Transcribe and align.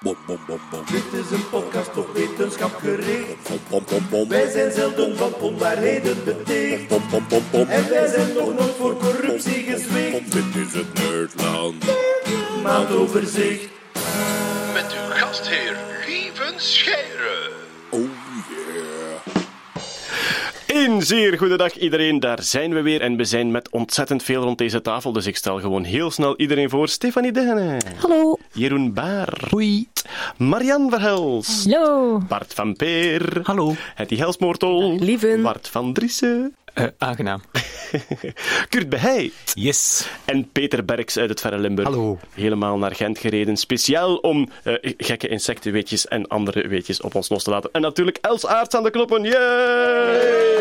Bom, 0.00 0.16
bom, 0.26 0.38
bom, 0.46 0.60
bom. 0.70 0.84
Dit 0.90 1.24
is 1.24 1.30
een 1.30 1.48
podcast 1.50 1.96
op 1.96 2.14
wetenschap 2.14 2.74
gericht. 2.76 3.48
Bom, 3.48 3.58
bom, 3.68 3.84
bom, 3.88 4.08
bom. 4.10 4.28
Wij 4.28 4.50
zijn 4.50 4.72
zelden 4.72 5.16
van 5.16 5.34
onwaarheden 5.34 6.24
beticht. 6.24 6.88
Bom, 6.88 7.02
bom, 7.10 7.24
bom, 7.28 7.42
bom. 7.50 7.68
En 7.68 7.88
wij 7.88 8.06
zijn 8.06 8.32
nog 8.32 8.54
nooit 8.54 8.74
voor 8.78 8.96
corruptie 8.96 9.62
gezwicht. 9.62 10.32
Dit 10.32 10.66
is 10.66 10.72
het 10.72 10.94
Nerdland. 10.94 11.84
Maandoverzicht. 12.62 13.68
Met 14.74 14.92
uw 14.92 15.14
gastheer 15.14 15.76
Lieven 16.06 16.60
Scheire. 16.60 17.07
Een 20.98 21.06
zeer 21.06 21.38
goede 21.38 21.56
dag 21.56 21.78
iedereen, 21.78 22.20
daar 22.20 22.42
zijn 22.42 22.74
we 22.74 22.82
weer 22.82 23.00
en 23.00 23.16
we 23.16 23.24
zijn 23.24 23.50
met 23.50 23.70
ontzettend 23.70 24.22
veel 24.22 24.42
rond 24.42 24.58
deze 24.58 24.80
tafel, 24.80 25.12
dus 25.12 25.26
ik 25.26 25.36
stel 25.36 25.60
gewoon 25.60 25.84
heel 25.84 26.10
snel 26.10 26.36
iedereen 26.36 26.70
voor. 26.70 26.88
Stefanie 26.88 27.32
Degene. 27.32 27.76
Hallo. 28.00 28.36
Jeroen 28.52 28.92
Baar. 28.92 29.38
Hoi. 29.50 29.88
Marian 30.36 30.90
Verhels. 30.90 31.64
Hallo. 31.64 32.18
Bart 32.28 32.54
van 32.54 32.76
Peer. 32.76 33.40
Hallo. 33.42 33.74
Hetty 33.94 34.16
Helsmoortel. 34.16 34.96
Lieven. 34.98 35.42
Bart 35.42 35.68
van 35.68 35.92
Driessen. 35.92 36.56
Eh, 36.78 36.86
aangenaam. 36.98 37.40
Kurt 38.68 38.88
Beheij. 38.88 39.30
Yes. 39.54 40.08
En 40.24 40.48
Peter 40.52 40.84
Berks 40.84 41.18
uit 41.18 41.28
het 41.28 41.40
verre 41.40 41.58
Limburg. 41.58 41.88
Hallo. 41.88 42.18
Helemaal 42.34 42.78
naar 42.78 42.94
Gent 42.94 43.18
gereden, 43.18 43.56
speciaal 43.56 44.16
om 44.16 44.48
eh, 44.62 44.74
gekke 44.96 45.28
insectenweetjes 45.28 46.08
en 46.08 46.26
andere 46.26 46.68
weetjes 46.68 47.00
op 47.00 47.14
ons 47.14 47.28
los 47.28 47.42
te 47.42 47.50
laten. 47.50 47.70
En 47.72 47.80
natuurlijk 47.80 48.18
Els 48.20 48.46
Aarts 48.46 48.74
aan 48.74 48.82
de 48.82 48.90
knoppen. 48.90 49.22
Yay! 49.22 50.56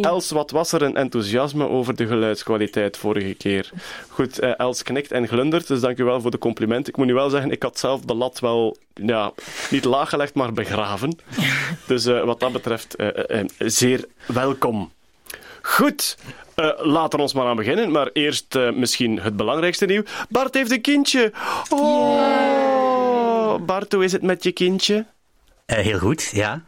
Els, 0.00 0.30
wat 0.30 0.50
was 0.50 0.72
er 0.72 0.82
een 0.82 0.96
enthousiasme 0.96 1.68
over 1.68 1.96
de 1.96 2.06
geluidskwaliteit 2.06 2.96
vorige 2.96 3.34
keer. 3.34 3.70
Goed, 4.08 4.38
eh, 4.38 4.58
Els 4.58 4.82
knikt 4.82 5.12
en 5.12 5.28
glundert, 5.28 5.66
dus 5.66 5.80
dank 5.80 5.98
u 5.98 6.04
wel 6.04 6.20
voor 6.20 6.30
de 6.30 6.38
compliment. 6.38 6.88
Ik 6.88 6.96
moet 6.96 7.06
nu 7.06 7.14
wel 7.14 7.30
zeggen, 7.30 7.50
ik 7.50 7.62
had 7.62 7.78
zelf 7.78 8.00
de 8.00 8.14
lat 8.14 8.40
wel, 8.40 8.76
ja, 8.94 9.32
niet 9.70 9.84
laag 9.84 10.08
gelegd, 10.08 10.34
maar 10.34 10.52
begraven. 10.52 11.16
Dus 11.86 12.06
eh, 12.06 12.24
wat 12.24 12.40
dat 12.40 12.52
betreft, 12.52 12.96
zeer 13.58 14.04
welkom. 14.26 14.90
Goed, 15.62 16.16
eh, 16.54 16.70
laten 16.78 17.16
we 17.18 17.24
ons 17.24 17.32
maar 17.34 17.46
aan 17.46 17.56
beginnen. 17.56 17.90
Maar 17.90 18.10
eerst 18.12 18.54
eh, 18.54 18.72
misschien 18.72 19.20
het 19.20 19.36
belangrijkste 19.36 19.86
nieuw. 19.86 20.02
Bart 20.28 20.54
heeft 20.54 20.70
een 20.70 20.80
kindje. 20.80 21.32
Oh, 21.70 23.56
Bart, 23.66 23.92
hoe 23.92 24.04
is 24.04 24.12
het 24.12 24.22
met 24.22 24.42
je 24.42 24.52
kindje? 24.52 25.06
Eh, 25.66 25.78
heel 25.78 25.98
goed, 25.98 26.30
ja. 26.32 26.62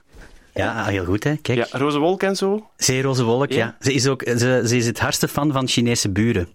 Ja, 0.55 0.85
heel 0.85 1.05
goed, 1.05 1.25
hè. 1.25 1.37
Kijk, 1.37 1.59
Ja, 1.59 1.79
roze 1.79 1.99
wolk 1.99 2.23
en 2.23 2.37
zo? 2.37 2.71
zeer 2.77 3.03
roze 3.03 3.25
wolk, 3.25 3.51
Ja. 3.53 3.57
ja. 3.57 3.77
Ze 3.81 3.93
is, 3.93 4.07
ook, 4.07 4.23
ze, 4.23 4.63
ze 4.67 4.77
is 4.77 4.87
het 4.87 4.99
hardste 5.01 5.29
fan 5.29 5.53
van 5.53 5.69
Chinese 5.69 6.11
buren. 6.11 6.49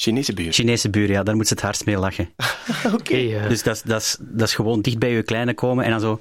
Chinese 0.00 0.32
buur. 0.34 0.52
Chinese 0.52 0.90
buren, 0.90 1.10
ja, 1.10 1.22
daar 1.22 1.36
moet 1.36 1.46
ze 1.48 1.54
het 1.54 1.62
hardst 1.62 1.84
mee 1.86 1.98
lachen. 1.98 2.28
Oké. 2.94 3.14
eh, 3.14 3.48
Dus 3.48 3.62
dat, 3.62 3.74
is- 3.76 3.82
dat, 3.82 4.00
is, 4.00 4.16
dat 4.20 4.48
is 4.48 4.54
gewoon 4.54 4.80
dicht 4.80 4.98
bij 4.98 5.10
je 5.12 5.22
kleine 5.22 5.54
komen 5.54 5.84
en 5.84 5.90
dan 5.90 6.00
zo... 6.00 6.20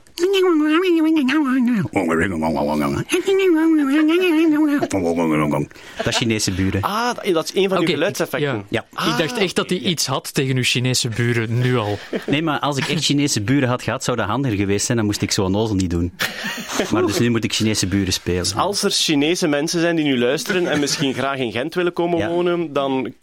Dat 5.97 6.08
is 6.08 6.17
Chinese 6.17 6.52
buren. 6.52 6.81
Ah, 6.81 7.16
dat- 7.33 7.44
is 7.44 7.55
een 7.55 7.69
van 7.69 7.77
uw 7.80 7.86
geluidseffecten. 7.86 8.66
Ja. 8.69 8.86
ik 8.91 9.17
dacht 9.17 9.38
echt 9.38 9.55
dat 9.55 9.69
hij 9.69 9.80
iets 9.80 10.05
had 10.05 10.33
tegen 10.33 10.55
uw 10.55 10.64
Chinese 10.64 11.08
buren, 11.09 11.59
nu 11.59 11.77
al. 11.77 11.97
Nee, 12.25 12.41
maar 12.41 12.59
als 12.59 12.77
ik 12.77 12.88
echt 12.88 13.03
Chinese 13.03 13.41
buren 13.41 13.69
had 13.69 13.81
gehad, 13.83 14.03
zou 14.03 14.17
dat 14.17 14.25
handiger 14.27 14.58
geweest 14.58 14.86
zijn. 14.86 14.97
Dan 14.97 15.05
moest 15.05 15.21
ik 15.21 15.31
zo 15.31 15.43
onnozel 15.43 15.75
niet 15.75 15.89
doen. 15.89 16.11
Maar 16.91 17.05
dus 17.05 17.19
nu 17.19 17.30
moet 17.30 17.43
ik 17.43 17.53
Chinese 17.53 17.88
buren 17.88 18.14
spelen. 18.14 18.45
Als 18.55 18.83
er 18.83 18.91
Chinese 18.91 19.47
mensen 19.47 19.80
zijn 19.80 19.95
die 19.95 20.05
nu 20.05 20.17
luisteren 20.19 20.67
en 20.67 20.80
misschien 20.80 21.14
graag 21.14 21.38
in 21.38 21.52
Gent 21.52 21.73
willen 21.73 21.93
komen 21.93 22.17
Ja. 22.17 22.27
wonen, 22.30 22.73
dan 22.73 23.14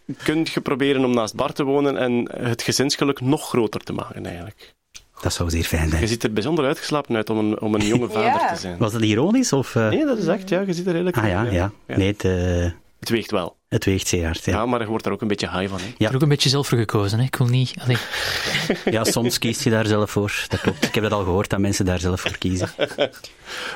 je 0.48 0.60
proberen 0.60 1.04
om 1.04 1.14
naast 1.14 1.34
Bart 1.34 1.54
te 1.54 1.64
wonen 1.64 1.96
en 1.96 2.28
het 2.40 2.62
gezinsgeluk 2.62 3.20
nog 3.20 3.48
groter 3.48 3.80
te 3.80 3.92
maken, 3.92 4.26
eigenlijk. 4.26 4.74
Dat 5.20 5.32
zou 5.32 5.50
zeer 5.50 5.64
fijn 5.64 5.84
Je 5.84 5.90
zijn. 5.90 6.08
ziet 6.08 6.22
er 6.22 6.32
bijzonder 6.32 6.64
uitgeslapen 6.64 7.16
uit 7.16 7.30
om 7.30 7.38
een, 7.38 7.60
om 7.60 7.74
een 7.74 7.86
jonge 7.86 8.08
vader 8.18 8.48
te 8.54 8.60
zijn. 8.60 8.78
Was 8.78 8.92
dat 8.92 9.02
ironisch? 9.02 9.52
Of, 9.52 9.74
eh? 9.74 9.88
Nee, 9.88 10.04
dat 10.04 10.18
is 10.18 10.26
echt, 10.26 10.48
ja. 10.48 10.60
Je 10.60 10.72
ziet 10.72 10.86
er 10.86 10.92
redelijk 10.92 11.16
Ah 11.16 11.28
ja, 11.28 11.38
uit, 11.38 11.52
ja. 11.52 11.70
Nee, 11.86 12.06
het, 12.08 12.24
eh, 12.24 12.70
Het 13.00 13.08
weegt 13.08 13.30
wel. 13.30 13.56
het 13.68 13.84
weegt 13.84 14.06
zeer 14.08 14.24
hard. 14.24 14.44
Ja, 14.44 14.52
Ja. 14.52 14.66
maar 14.66 14.80
je 14.80 14.86
wordt 14.86 15.06
er 15.06 15.12
ook 15.12 15.20
een 15.20 15.28
beetje 15.28 15.50
high 15.50 15.68
van. 15.70 15.78
Hè? 15.78 15.84
Ja. 15.84 15.90
Ik 15.92 15.98
heb 15.98 16.08
er 16.08 16.14
ook 16.14 16.22
een 16.22 16.28
beetje 16.28 16.48
zelf 16.48 16.68
voor 16.68 16.78
gekozen. 16.78 17.18
Hè. 17.18 17.24
Ik 17.24 17.36
wil 17.36 17.46
niet... 17.46 17.74
Allee. 17.82 17.96
Ja, 18.96 19.04
soms 19.04 19.38
kies 19.38 19.62
je 19.62 19.70
daar 19.70 19.86
zelf 19.86 20.10
voor. 20.10 20.44
Dat 20.48 20.60
klopt. 20.60 20.84
Ik 20.84 20.94
heb 20.94 21.02
dat 21.02 21.12
al 21.12 21.22
gehoord, 21.24 21.50
dat 21.50 21.58
mensen 21.58 21.84
daar 21.84 21.98
zelf 22.00 22.20
voor 22.20 22.38
kiezen. 22.38 22.68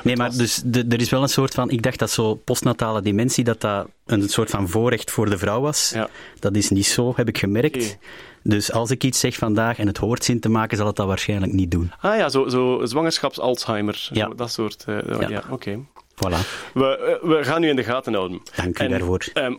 Nee, 0.03 0.15
maar 0.17 0.31
dus, 0.31 0.61
de- 0.65 0.85
er 0.89 1.01
is 1.01 1.09
wel 1.09 1.21
een 1.21 1.29
soort 1.29 1.53
van... 1.53 1.69
Ik 1.69 1.81
dacht 1.81 1.99
dat 1.99 2.11
zo 2.11 2.35
postnatale 2.35 3.01
dementie, 3.01 3.43
dat 3.43 3.61
dat 3.61 3.87
een 4.05 4.29
soort 4.29 4.49
van 4.49 4.69
voorrecht 4.69 5.11
voor 5.11 5.29
de 5.29 5.37
vrouw 5.37 5.61
was. 5.61 5.91
Ja. 5.93 6.09
Dat 6.39 6.55
is 6.55 6.69
niet 6.69 6.85
zo, 6.85 7.13
heb 7.15 7.27
ik 7.27 7.37
gemerkt. 7.37 7.75
Oké. 7.75 7.97
Dus 8.43 8.71
als 8.71 8.91
ik 8.91 9.03
iets 9.03 9.19
zeg 9.19 9.35
vandaag 9.35 9.77
en 9.77 9.87
het 9.87 9.97
hoort 9.97 10.23
zin 10.23 10.39
te 10.39 10.49
maken, 10.49 10.77
zal 10.77 10.85
het 10.87 10.95
dat 10.95 11.07
waarschijnlijk 11.07 11.51
niet 11.53 11.71
doen. 11.71 11.91
Ah 11.99 12.17
ja, 12.17 12.29
zo, 12.29 12.47
zo 12.49 12.85
zwangerschaps-Alzheimer. 12.85 14.09
Ja. 14.13 14.25
Zo, 14.27 14.35
dat 14.35 14.51
soort. 14.51 14.83
eh, 14.87 14.97
ja, 15.19 15.29
Ja. 15.29 15.43
oké. 15.49 15.79
Voilà. 16.15 16.37
We, 16.73 16.97
eh, 17.21 17.29
we 17.29 17.43
gaan 17.43 17.63
u 17.63 17.67
in 17.69 17.75
de 17.75 17.83
gaten 17.83 18.13
houden. 18.13 18.41
Dank 18.55 18.79
u 18.79 18.83
En, 18.83 18.89
daarvoor. 18.89 19.25
ehm, 19.33 19.53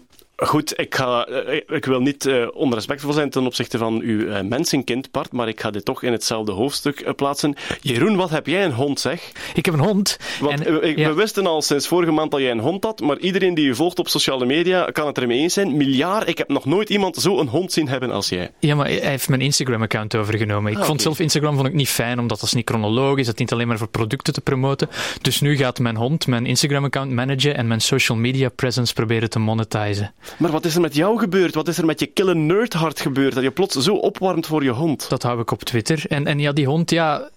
goed, 0.46 0.78
ik, 0.78 0.94
ga, 0.94 1.24
eh, 1.26 1.60
ik 1.76 1.84
wil 1.84 2.00
niet 2.00 2.26
eh, 2.26 2.46
onrespectvol 2.52 3.12
zijn 3.12 3.30
ten 3.30 3.46
opzichte 3.46 3.78
van 3.78 4.00
uw 4.00 4.28
eh, 4.28 4.42
mensenkind, 4.42 5.10
Bart, 5.10 5.32
maar 5.32 5.48
ik 5.48 5.60
ga 5.60 5.70
dit 5.70 5.84
toch 5.84 6.02
in 6.02 6.12
hetzelfde 6.12 6.52
hoofdstuk 6.52 7.12
plaatsen. 7.16 7.54
Jeroen, 7.80 8.16
wat 8.16 8.30
heb 8.30 8.46
jij 8.46 8.64
een 8.64 8.72
hond, 8.72 9.00
zeg? 9.00 9.32
Ik 9.54 9.64
heb 9.64 9.74
een 9.74 9.80
hond. 9.80 10.18
Want 10.40 10.66
en, 10.66 10.82
ik- 10.88 10.98
ja. 10.98 11.08
we 11.08 11.14
wisten 11.14 11.46
al 11.46 11.62
sinds 11.62 11.88
vorige 11.88 12.12
maand 12.12 12.30
dat 12.30 12.40
jij 12.40 12.50
een 12.50 12.58
hond 12.60 12.84
had, 12.84 13.00
maar 13.00 13.18
iedereen 13.18 13.54
die 13.54 13.66
u 13.66 13.74
volgt 13.74 13.98
op 13.98 14.08
sociale 14.08 14.46
media 14.46 14.84
kan 14.84 15.06
het 15.06 15.18
ermee 15.18 15.38
eens 15.38 15.54
zijn. 15.54 15.76
Miljard, 15.76 16.28
ik 16.28 16.38
heb 16.38 16.48
nog 16.48 16.64
nooit 16.64 16.90
iemand 16.90 17.16
zo 17.16 17.38
een 17.38 17.48
hond 17.48 17.72
zien 17.72 17.88
hebben 17.88 18.10
als 18.10 18.28
jij. 18.28 18.50
Ja, 18.58 18.74
maar 18.74 18.86
hij 18.86 18.98
heeft 19.00 19.28
mijn 19.28 19.40
Instagram-account 19.40 20.14
overgenomen. 20.14 20.72
Ik 20.72 20.78
Ah, 20.78 20.84
vond 20.84 21.02
zelf 21.02 21.18
Instagram 21.20 21.54
vond 21.54 21.66
ik 21.66 21.74
niet 21.74 21.88
fijn, 21.88 22.18
omdat 22.18 22.38
dat 22.40 22.48
is 22.48 22.54
niet 22.54 22.68
chronologisch, 22.68 23.26
dat 23.26 23.38
niet 23.38 23.52
alleen 23.52 23.68
maar 23.68 23.78
voor 23.78 23.88
producten 23.88 24.32
te 24.32 24.40
promoten. 24.40 24.88
Dus 25.22 25.40
nu 25.40 25.56
gaat 25.56 25.78
mijn 25.78 25.96
hond 25.96 26.26
mijn 26.26 26.46
Instagram-account 26.46 27.10
managen 27.10 27.56
en 27.56 27.66
mijn 27.66 27.80
social 27.80 28.18
media 28.18 28.48
presence 28.48 28.92
proberen 28.94 29.30
te 29.30 29.38
monetizen. 29.38 30.14
Maar 30.38 30.50
wat 30.50 30.64
is 30.64 30.74
er 30.74 30.80
met 30.80 30.94
jou 30.94 31.18
gebeurd? 31.18 31.54
Wat 31.54 31.68
is 31.68 31.78
er 31.78 31.84
met 31.86 32.00
je 32.00 32.06
kille 32.06 32.34
nerdhart 32.34 33.00
gebeurd 33.00 33.34
dat 33.34 33.42
je 33.42 33.50
plots 33.50 33.76
zo 33.76 33.94
opwarmt 33.94 34.46
voor 34.46 34.62
je 34.64 34.70
hond? 34.70 35.08
Dat 35.08 35.22
hou 35.22 35.40
ik 35.40 35.50
op 35.50 35.62
Twitter. 35.62 36.02
En, 36.08 36.26
en 36.26 36.38
ja, 36.38 36.52
die 36.52 36.66
hond, 36.66 36.90
ja... 36.90 37.30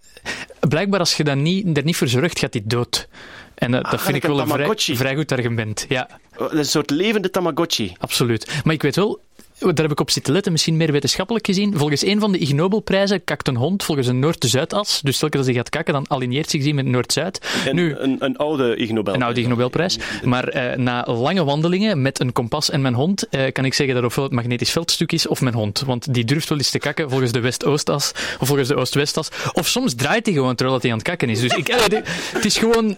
Blijkbaar 0.60 1.00
als 1.00 1.18
je 1.18 1.24
dat 1.24 1.36
niet, 1.36 1.78
er 1.78 1.84
niet 1.84 1.96
voor 1.96 2.08
zorgt, 2.08 2.40
gaat 2.40 2.52
die 2.52 2.64
dood. 2.66 3.08
En 3.56 3.74
eh, 3.74 3.82
dat 3.82 3.90
vind 3.90 4.02
gelijk 4.02 4.24
ik 4.24 4.30
wel 4.30 4.40
een 4.40 4.48
vrij, 4.76 4.96
vrij 4.96 5.16
goed 5.16 5.32
argument. 5.32 5.86
Ja, 5.90 6.08
Eh, 6.32 6.46
Een 6.50 6.66
soort 6.66 6.90
levende 6.90 7.30
Tamagotchi. 7.30 7.94
absoluut. 7.98 8.62
Maar 8.64 8.74
ik 8.74 8.82
weet 8.82 8.96
wel, 8.96 9.20
daar 9.60 9.74
heb 9.76 9.92
ik 9.92 10.00
op 10.00 10.12
zitten 10.12 10.34
letten, 10.34 10.52
misschien 10.52 10.78
meer 10.78 10.92
wetenschappelijk 10.92 11.46
gezien. 11.46 11.78
Volgens 11.78 12.06
een 12.06 12.20
van 12.20 12.32
de 12.32 12.38
Ig 12.38 12.54
Nobelprijzen 12.54 13.24
kakt 13.24 13.48
een 13.48 13.56
hond 13.56 13.84
volgens 13.84 14.08
een 14.08 14.20
Noord-Zuidas. 14.20 15.02
Dus 15.02 15.18
telkens 15.18 15.38
als 15.38 15.46
hij 15.46 15.56
gaat 15.56 15.70
kakken, 15.70 15.94
dan 15.94 16.06
aligneert 16.08 16.50
zich 16.50 16.64
die 16.64 16.74
met 16.74 16.86
Noord-Zuid. 16.86 17.42
Een, 17.66 17.76
Nu, 17.76 17.96
een, 17.96 18.16
een 18.20 18.38
oude 18.38 18.76
Ig 18.76 18.92
Nobel. 18.92 19.14
een 19.14 19.24
oude 19.24 19.42
Ig 19.42 19.48
Nobelprijs. 19.48 19.98
Maar 20.24 20.48
eh, 20.48 20.78
na 20.78 21.06
lange 21.08 21.44
wandelingen 21.44 22.02
met 22.02 22.20
een 22.20 22.32
kompas 22.32 22.70
en 22.70 22.82
mijn 22.82 22.94
hond, 22.94 23.30
eh, 23.30 23.52
kan 23.52 23.66
ik 23.66 23.74
zeggen 23.74 23.96
dat 23.96 24.04
ofwel 24.04 24.24
het 24.24 24.34
magnetisch 24.34 24.72
veldstuk 24.72 25.12
is 25.12 25.28
of 25.28 25.42
mijn 25.42 25.56
hond. 25.56 25.80
Want 25.86 26.14
die 26.14 26.26
durft 26.26 26.50
wel 26.50 26.58
eens 26.58 26.70
te 26.70 26.80
kakken 26.80 27.10
volgens 27.10 27.32
de 27.32 27.40
West-Oostas 27.40 28.12
of 28.40 28.48
volgens 28.48 28.68
de 28.68 28.76
Oost-Westas. 28.76 29.30
Of 29.54 29.68
soms 29.68 29.96
draait 29.96 30.26
hij 30.26 30.36
gewoon 30.36 30.56
terwijl 30.56 30.80
hij 30.82 30.92
aan 30.92 30.98
het 30.98 31.08
kakken 31.08 31.30
is. 31.30 31.40
Dus 31.40 31.54
ik, 31.54 31.68
het 32.34 32.46
is 32.46 32.58
gewoon... 32.58 32.98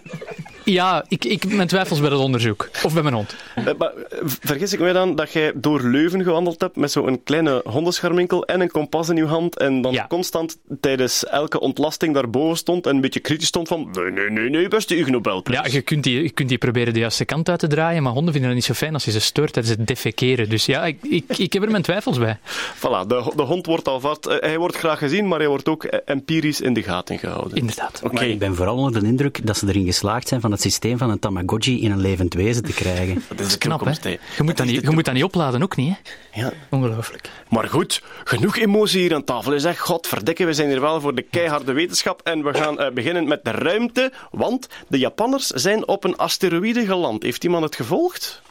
Ja, 0.72 1.04
ik, 1.08 1.24
ik 1.24 1.52
mijn 1.54 1.68
twijfels 1.68 2.00
bij 2.00 2.10
het 2.10 2.18
onderzoek. 2.18 2.68
Of 2.82 2.92
bij 2.94 3.02
mijn 3.02 3.14
hond. 3.14 3.34
Eh, 3.54 3.64
maar, 3.78 3.88
eh, 3.88 4.18
vergis 4.24 4.72
ik 4.72 4.80
mij 4.80 4.92
dan 4.92 5.14
dat 5.14 5.32
jij 5.32 5.52
door 5.54 5.82
Leuven 5.82 6.22
gewandeld 6.22 6.60
hebt 6.60 6.76
met 6.76 6.92
zo'n 6.92 7.20
kleine 7.24 7.60
hondenscharminkel 7.64 8.44
en 8.46 8.60
een 8.60 8.70
kompas 8.70 9.08
in 9.08 9.16
je 9.16 9.24
hand 9.24 9.58
en 9.58 9.82
dan 9.82 9.92
Ja. 9.92 10.06
constant 10.08 10.56
tijdens 10.80 11.24
elke 11.26 11.60
ontlasting 11.60 12.14
daarboven 12.14 12.56
stond 12.56 12.86
en 12.86 12.94
een 12.94 13.00
beetje 13.00 13.20
kritisch 13.20 13.48
stond 13.48 13.68
van 13.68 13.88
nee, 13.92 14.10
nee, 14.10 14.30
nee, 14.30 14.50
nee, 14.50 14.68
beste 14.68 14.96
Ig 14.96 15.06
Nobelprijs. 15.06 15.66
Ja, 15.66 15.72
je 15.72 15.82
kunt, 15.82 16.04
die, 16.04 16.22
je 16.22 16.30
kunt 16.30 16.48
die 16.48 16.58
proberen 16.58 16.92
de 16.92 16.98
juiste 17.00 17.24
kant 17.24 17.48
uit 17.48 17.58
te 17.58 17.66
draaien, 17.66 18.02
maar 18.02 18.12
honden 18.12 18.32
vinden 18.32 18.50
het 18.50 18.58
niet 18.58 18.68
zo 18.68 18.74
fijn 18.74 18.94
als 18.94 19.04
je 19.04 19.10
ze 19.10 19.20
stoort 19.20 19.52
tijdens 19.52 19.76
het 19.76 19.86
defekeren. 19.86 20.48
Dus 20.48 20.66
ja, 20.66 20.84
ik, 20.84 20.98
ik, 21.02 21.24
ik 21.38 21.52
heb 21.52 21.62
er 21.62 21.70
mijn 21.70 21.82
twijfels 21.82 22.18
bij. 22.18 22.38
Voilà, 22.76 23.06
de, 23.06 23.32
de 23.36 23.42
hond 23.42 23.66
wordt 23.66 23.88
al 23.88 24.00
vast. 24.00 24.26
Eh, 24.26 24.36
hij 24.40 24.58
wordt 24.58 24.76
graag 24.76 24.98
gezien, 24.98 25.28
maar 25.28 25.38
hij 25.38 25.48
wordt 25.48 25.68
ook 25.68 25.84
empirisch 25.84 26.60
in 26.60 26.72
de 26.72 26.82
gaten 26.82 27.18
gehouden. 27.18 27.56
Inderdaad. 27.56 28.00
Oké. 28.04 28.14
Maar 28.14 28.26
ik 28.26 28.38
ben 28.38 28.54
vooral 28.54 28.76
onder 28.76 29.00
de 29.00 29.06
indruk 29.06 29.46
dat 29.46 29.56
ze 29.56 29.66
erin 29.68 29.84
geslaagd 29.84 30.28
zijn 30.28 30.40
van 30.40 30.50
het 30.50 30.57
systeem 30.60 30.98
van 30.98 31.10
een 31.10 31.18
Tamagotchi 31.18 31.82
in 31.82 31.90
een 31.90 32.00
levend 32.00 32.34
wezen 32.34 32.62
te 32.64 32.72
krijgen. 32.72 33.22
Dat 33.36 33.46
is 33.46 33.58
Knap, 33.58 33.84
hè? 33.84 33.90
Je 34.36 34.42
moet, 34.42 34.56
dat 34.56 34.66
niet, 34.66 34.80
je 34.82 34.90
moet 34.90 35.04
dat 35.04 35.14
niet 35.14 35.24
opladen, 35.24 35.62
ook 35.62 35.76
niet, 35.76 35.94
hè? 36.32 36.40
Ja. 36.40 36.52
Ongelooflijk. 36.70 37.30
Maar 37.48 37.68
goed, 37.68 38.02
genoeg 38.24 38.56
emotie 38.56 39.00
hier 39.00 39.14
aan 39.14 39.24
tafel. 39.24 39.52
Je 39.52 39.58
zegt, 39.58 39.78
godverdikke, 39.78 40.44
we 40.44 40.52
zijn 40.52 40.68
hier 40.68 40.80
wel 40.80 41.00
voor 41.00 41.14
de 41.14 41.22
keiharde 41.22 41.72
wetenschap. 41.72 42.20
En 42.24 42.44
we 42.44 42.54
gaan 42.54 42.78
eh, 42.80 42.90
beginnen 42.92 43.28
met 43.28 43.44
de 43.44 43.50
ruimte, 43.50 44.12
want 44.30 44.66
de 44.88 44.98
Japanners 44.98 45.46
zijn 45.46 45.88
op 45.88 46.04
een 46.04 46.16
asteroïde 46.16 46.86
geland. 46.86 47.22
Heeft 47.22 47.44
iemand 47.44 47.64
het 47.64 47.76
gevolgd? 47.76 48.42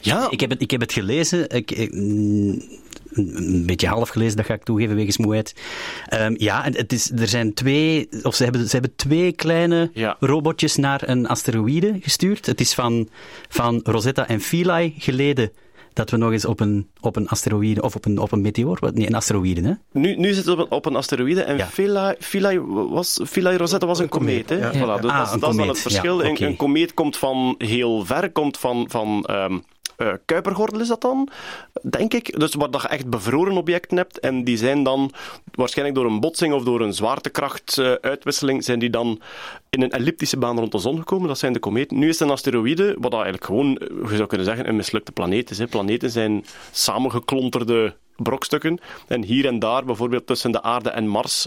Ja, 0.00 0.26
Ik 0.30 0.40
heb 0.40 0.50
het, 0.50 0.62
ik 0.62 0.70
heb 0.70 0.80
het 0.80 0.92
gelezen. 0.92 1.48
Ik, 1.48 1.70
ik- 1.70 1.92
een 3.18 3.66
beetje 3.66 3.86
half 3.88 4.08
gelezen, 4.08 4.36
dat 4.36 4.46
ga 4.46 4.54
ik 4.54 4.62
toegeven, 4.64 4.96
wegens 4.96 5.18
moeheid. 5.18 5.54
Ehm, 6.06 6.34
ja, 6.36 6.64
en 6.64 6.74
het 6.76 6.92
is, 6.92 7.10
er 7.10 7.28
zijn 7.28 7.54
twee, 7.54 8.08
of 8.22 8.34
ze 8.34 8.42
hebben, 8.42 8.64
ze 8.66 8.72
hebben 8.72 8.96
twee 8.96 9.32
kleine 9.32 9.90
Ja. 9.92 10.16
robotjes 10.20 10.76
naar 10.76 11.08
een 11.08 11.26
asteroïde 11.26 11.96
gestuurd. 12.00 12.46
Het 12.46 12.60
is 12.60 12.74
van, 12.74 13.08
van 13.48 13.80
Rosetta 13.84 14.28
en 14.28 14.40
Philae 14.40 14.92
geleden 14.98 15.50
dat 15.92 16.10
we 16.10 16.16
nog 16.16 16.32
eens 16.32 16.44
op 16.44 16.60
een, 16.60 16.88
op 17.00 17.16
een 17.16 17.28
asteroïde, 17.28 17.82
of 17.82 17.94
op 17.94 18.04
een, 18.04 18.18
op 18.18 18.32
een 18.32 18.40
meteoor, 18.40 18.78
nee, 18.94 19.06
een 19.06 19.14
asteroïde, 19.14 19.60
hè? 19.68 20.00
Nu, 20.00 20.16
nu 20.16 20.32
zitten 20.32 20.56
we 20.56 20.62
op 20.62 20.70
een, 20.70 20.76
op 20.76 20.86
een 20.86 20.96
asteroïde 20.96 21.42
en 21.42 21.56
Ja. 21.56 21.66
Philae, 21.66 22.16
Philae, 22.20 22.60
was, 22.66 23.20
Philae 23.26 23.56
Rosetta 23.56 23.86
was 23.86 23.98
een 23.98 24.08
komeet. 24.08 24.48
Hè? 24.48 24.56
ja. 24.56 24.70
Voilà, 24.72 25.00
dus 25.00 25.10
Ah, 25.10 25.18
dat, 25.18 25.26
is- 25.26 25.32
een 25.32 25.40
dat 25.40 25.50
is 25.50 25.56
wel 25.56 25.66
komeet. 25.66 25.66
het 25.68 25.78
verschil. 25.78 26.22
Ja, 26.22 26.28
Een- 26.28 26.42
een, 26.46 26.56
komeet 26.56 26.94
komt 26.94 27.16
van 27.16 27.54
heel 27.58 28.04
ver, 28.04 28.30
komt 28.32 28.58
van, 28.58 28.86
van 28.90 29.24
ehm, 29.24 29.58
eh, 29.98 30.12
Kuipergordel 30.24 30.80
is 30.80 30.88
dat 30.88 31.00
dan, 31.00 31.28
denk 31.82 32.14
ik. 32.14 32.38
Dus 32.38 32.54
waar 32.54 32.70
dat 32.70 32.82
je 32.82 32.88
echt 32.88 33.10
bevroren 33.10 33.56
objecten 33.56 33.96
hebt 33.96 34.20
en 34.20 34.44
die 34.44 34.56
zijn 34.56 34.82
dan 34.82 35.12
waarschijnlijk 35.50 35.98
door 35.98 36.06
een 36.06 36.20
botsing 36.20 36.54
of 36.54 36.62
door 36.62 36.80
een 36.80 36.94
zwaartekrachtuitwisseling 36.94 38.64
zijn 38.64 38.78
die 38.78 38.90
dan 38.90 39.20
in 39.70 39.82
een 39.82 39.90
elliptische 39.90 40.36
baan 40.36 40.58
rond 40.58 40.72
de 40.72 40.78
zon 40.78 40.98
gekomen. 40.98 41.28
Dat 41.28 41.38
zijn 41.38 41.52
de 41.52 41.58
kometen. 41.58 41.98
Nu 41.98 42.08
is 42.08 42.18
het 42.18 42.28
een 42.28 42.34
asteroïde, 42.34 42.86
wat 42.86 43.10
dat 43.10 43.22
eigenlijk 43.22 43.44
gewoon, 43.44 43.76
eh, 43.76 44.10
je 44.10 44.16
zou 44.16 44.28
kunnen 44.28 44.46
zeggen, 44.46 44.68
een 44.68 44.76
mislukte 44.76 45.12
planeet 45.12 45.50
is. 45.50 45.58
Hè. 45.58 45.66
Planeten 45.66 46.10
zijn 46.10 46.44
samengeklonterde 46.70 47.96
brokstukken. 48.16 48.78
En 49.06 49.24
hier 49.24 49.46
en 49.46 49.58
daar, 49.58 49.84
bijvoorbeeld 49.84 50.26
tussen 50.26 50.52
de 50.52 50.62
aarde 50.62 50.90
en 50.90 51.06
Mars, 51.06 51.46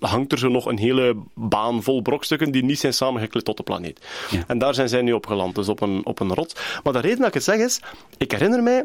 hangt 0.00 0.32
er 0.32 0.38
zo 0.38 0.48
nog 0.48 0.66
een 0.66 0.78
hele 0.78 1.16
baan 1.34 1.82
vol 1.82 2.02
brokstukken 2.02 2.50
die 2.52 2.64
niet 2.64 2.78
zijn 2.78 2.94
samengeklit 2.94 3.44
tot 3.44 3.56
de 3.56 3.62
planeet. 3.62 4.00
Ja. 4.30 4.44
En 4.46 4.58
daar 4.58 4.74
zijn 4.74 4.88
zij 4.88 5.02
nu 5.02 5.12
op 5.12 5.26
geland, 5.26 5.54
dus 5.54 5.68
op 5.68 5.80
een, 5.80 6.06
op 6.06 6.20
een 6.20 6.34
rots. 6.34 6.54
Maar 6.82 6.92
de 6.92 6.98
reden 6.98 7.18
dat 7.18 7.26
ik 7.28 7.34
het 7.34 7.44
zeg 7.44 7.58
is, 7.58 7.80
ik 8.18 8.30
herinner 8.32 8.62
mij 8.62 8.84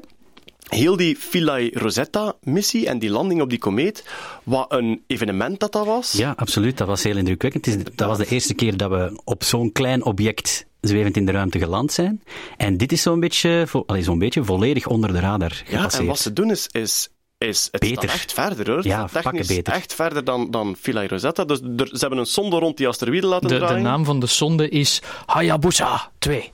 heel 0.69 0.96
die 0.98 1.16
Philae 1.16 1.69
Rosetta-missie 1.74 2.88
en 2.88 3.00
die 3.00 3.10
landing 3.10 3.42
op 3.42 3.50
die 3.50 3.60
komeet, 3.60 4.06
wat 4.44 4.72
een 4.74 5.04
evenement 5.07 5.60
dat 5.60 5.72
dat 5.72 5.86
was. 5.86 6.12
Ja, 6.12 6.34
absoluut. 6.38 6.78
Dat 6.78 6.88
was 6.88 7.04
heel 7.04 7.18
indrukwekkend. 7.18 7.68
Is, 7.68 7.75
dat 7.96 8.07
was 8.07 8.18
de 8.18 8.25
eerste 8.28 8.54
keer 8.54 8.78
dat 8.78 8.90
we 8.90 9.22
op 9.24 9.44
zo'n 9.44 9.72
klein 9.72 10.04
object 10.06 10.66
zwevend 10.81 11.18
in 11.18 11.25
de 11.25 11.31
ruimte 11.31 11.60
geland 11.60 11.92
zijn. 11.92 12.24
En 12.57 12.78
dit 12.78 12.92
is 12.92 13.01
zo'n 13.01 13.19
beetje, 13.19 13.68
zo'n 14.00 14.19
beetje 14.19 14.44
volledig 14.44 14.88
onder 14.88 15.13
de 15.13 15.19
radar 15.19 15.51
Ja, 15.51 15.75
gepasseerd. 15.75 16.01
en 16.01 16.06
wat 16.07 16.19
ze 16.19 16.34
doen 16.34 16.51
is, 16.51 16.68
is, 16.72 17.10
is 17.47 17.68
het 17.71 17.81
Beter. 17.81 18.09
echt 18.09 18.33
verder 18.33 18.68
hoor. 18.68 18.75
Het 18.75 18.86
Ja, 18.86 18.97
pakken 19.01 19.21
technisch 19.24 19.47
beter. 19.47 19.74
echt 19.74 19.94
verder 19.94 20.24
dan, 20.24 20.51
dan 20.51 20.75
Philae 20.81 21.07
Rosetta. 21.07 21.45
Dus 21.45 21.59
er, 21.77 21.88
ze 21.88 21.97
hebben 22.00 22.18
een 22.19 22.25
sonde 22.25 22.57
rond 22.57 22.77
die 22.77 22.88
asteroïde 22.88 23.27
laten 23.27 23.47
De, 23.47 23.53
de 23.53 23.59
draaien. 23.59 23.81
naam 23.83 24.06
van 24.06 24.19
de 24.19 24.27
sonde 24.27 24.69
is 24.69 25.01
Hayabusa 25.25 26.12
2. 26.18 26.51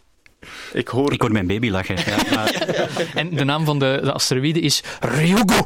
Ik 0.74 0.88
hoor... 0.88 1.14
Ik 1.14 1.22
hoor 1.22 1.32
mijn 1.32 1.48
baby 1.48 1.70
lachen. 1.70 1.96
Ja, 2.06 2.36
maar, 2.36 2.52
En 3.22 3.30
de 3.36 3.44
naam 3.44 3.66
van 3.66 3.80
de, 3.80 4.00
de 4.04 4.12
asteroïde 4.12 4.60
is 4.60 4.84
Ryugu. 5.00 5.44
ja, 5.56 5.66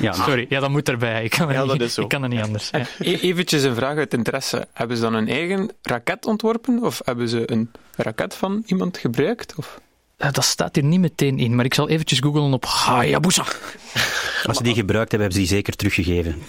maar- 0.00 0.14
Sorry, 0.14 0.46
ja, 0.48 0.60
dat 0.60 0.70
moet 0.70 0.88
erbij. 0.88 1.24
Ik 1.24 1.30
kan, 1.30 1.48
er 1.48 1.54
Ja, 1.54 1.60
niet, 1.64 1.70
dat 1.70 1.80
is 1.80 1.94
zo. 1.94 2.02
ik 2.02 2.08
kan 2.08 2.22
er 2.22 2.28
niet 2.28 2.42
anders. 2.42 2.70
Ja. 2.70 2.78
E- 2.98 3.14
eventjes 3.20 3.62
een 3.62 3.74
vraag 3.74 3.96
uit 3.96 4.12
interesse. 4.14 4.66
Hebben 4.72 4.96
ze 4.96 5.02
dan 5.02 5.14
een 5.14 5.28
eigen 5.28 5.70
raket 5.82 6.26
ontworpen? 6.26 6.82
Of 6.82 7.00
hebben 7.04 7.28
ze 7.28 7.50
een 7.52 7.70
raket 7.96 8.34
van 8.34 8.62
iemand 8.66 8.98
gebruikt? 8.98 9.54
Of? 9.56 9.80
Eh, 10.16 10.32
Dat 10.32 10.44
staat 10.44 10.74
hier 10.74 10.84
niet 10.84 11.00
meteen 11.00 11.38
in, 11.38 11.54
maar 11.54 11.64
ik 11.64 11.74
zal 11.74 11.88
eventjes 11.88 12.18
googlen 12.18 12.52
op 12.52 12.64
Hayabusa. 12.64 13.44
als 14.44 14.56
ze 14.56 14.62
die 14.62 14.74
gebruikt 14.74 15.10
hebben, 15.10 15.28
hebben 15.30 15.32
ze 15.32 15.38
die 15.38 15.56
zeker 15.56 15.76
teruggegeven. 15.76 16.34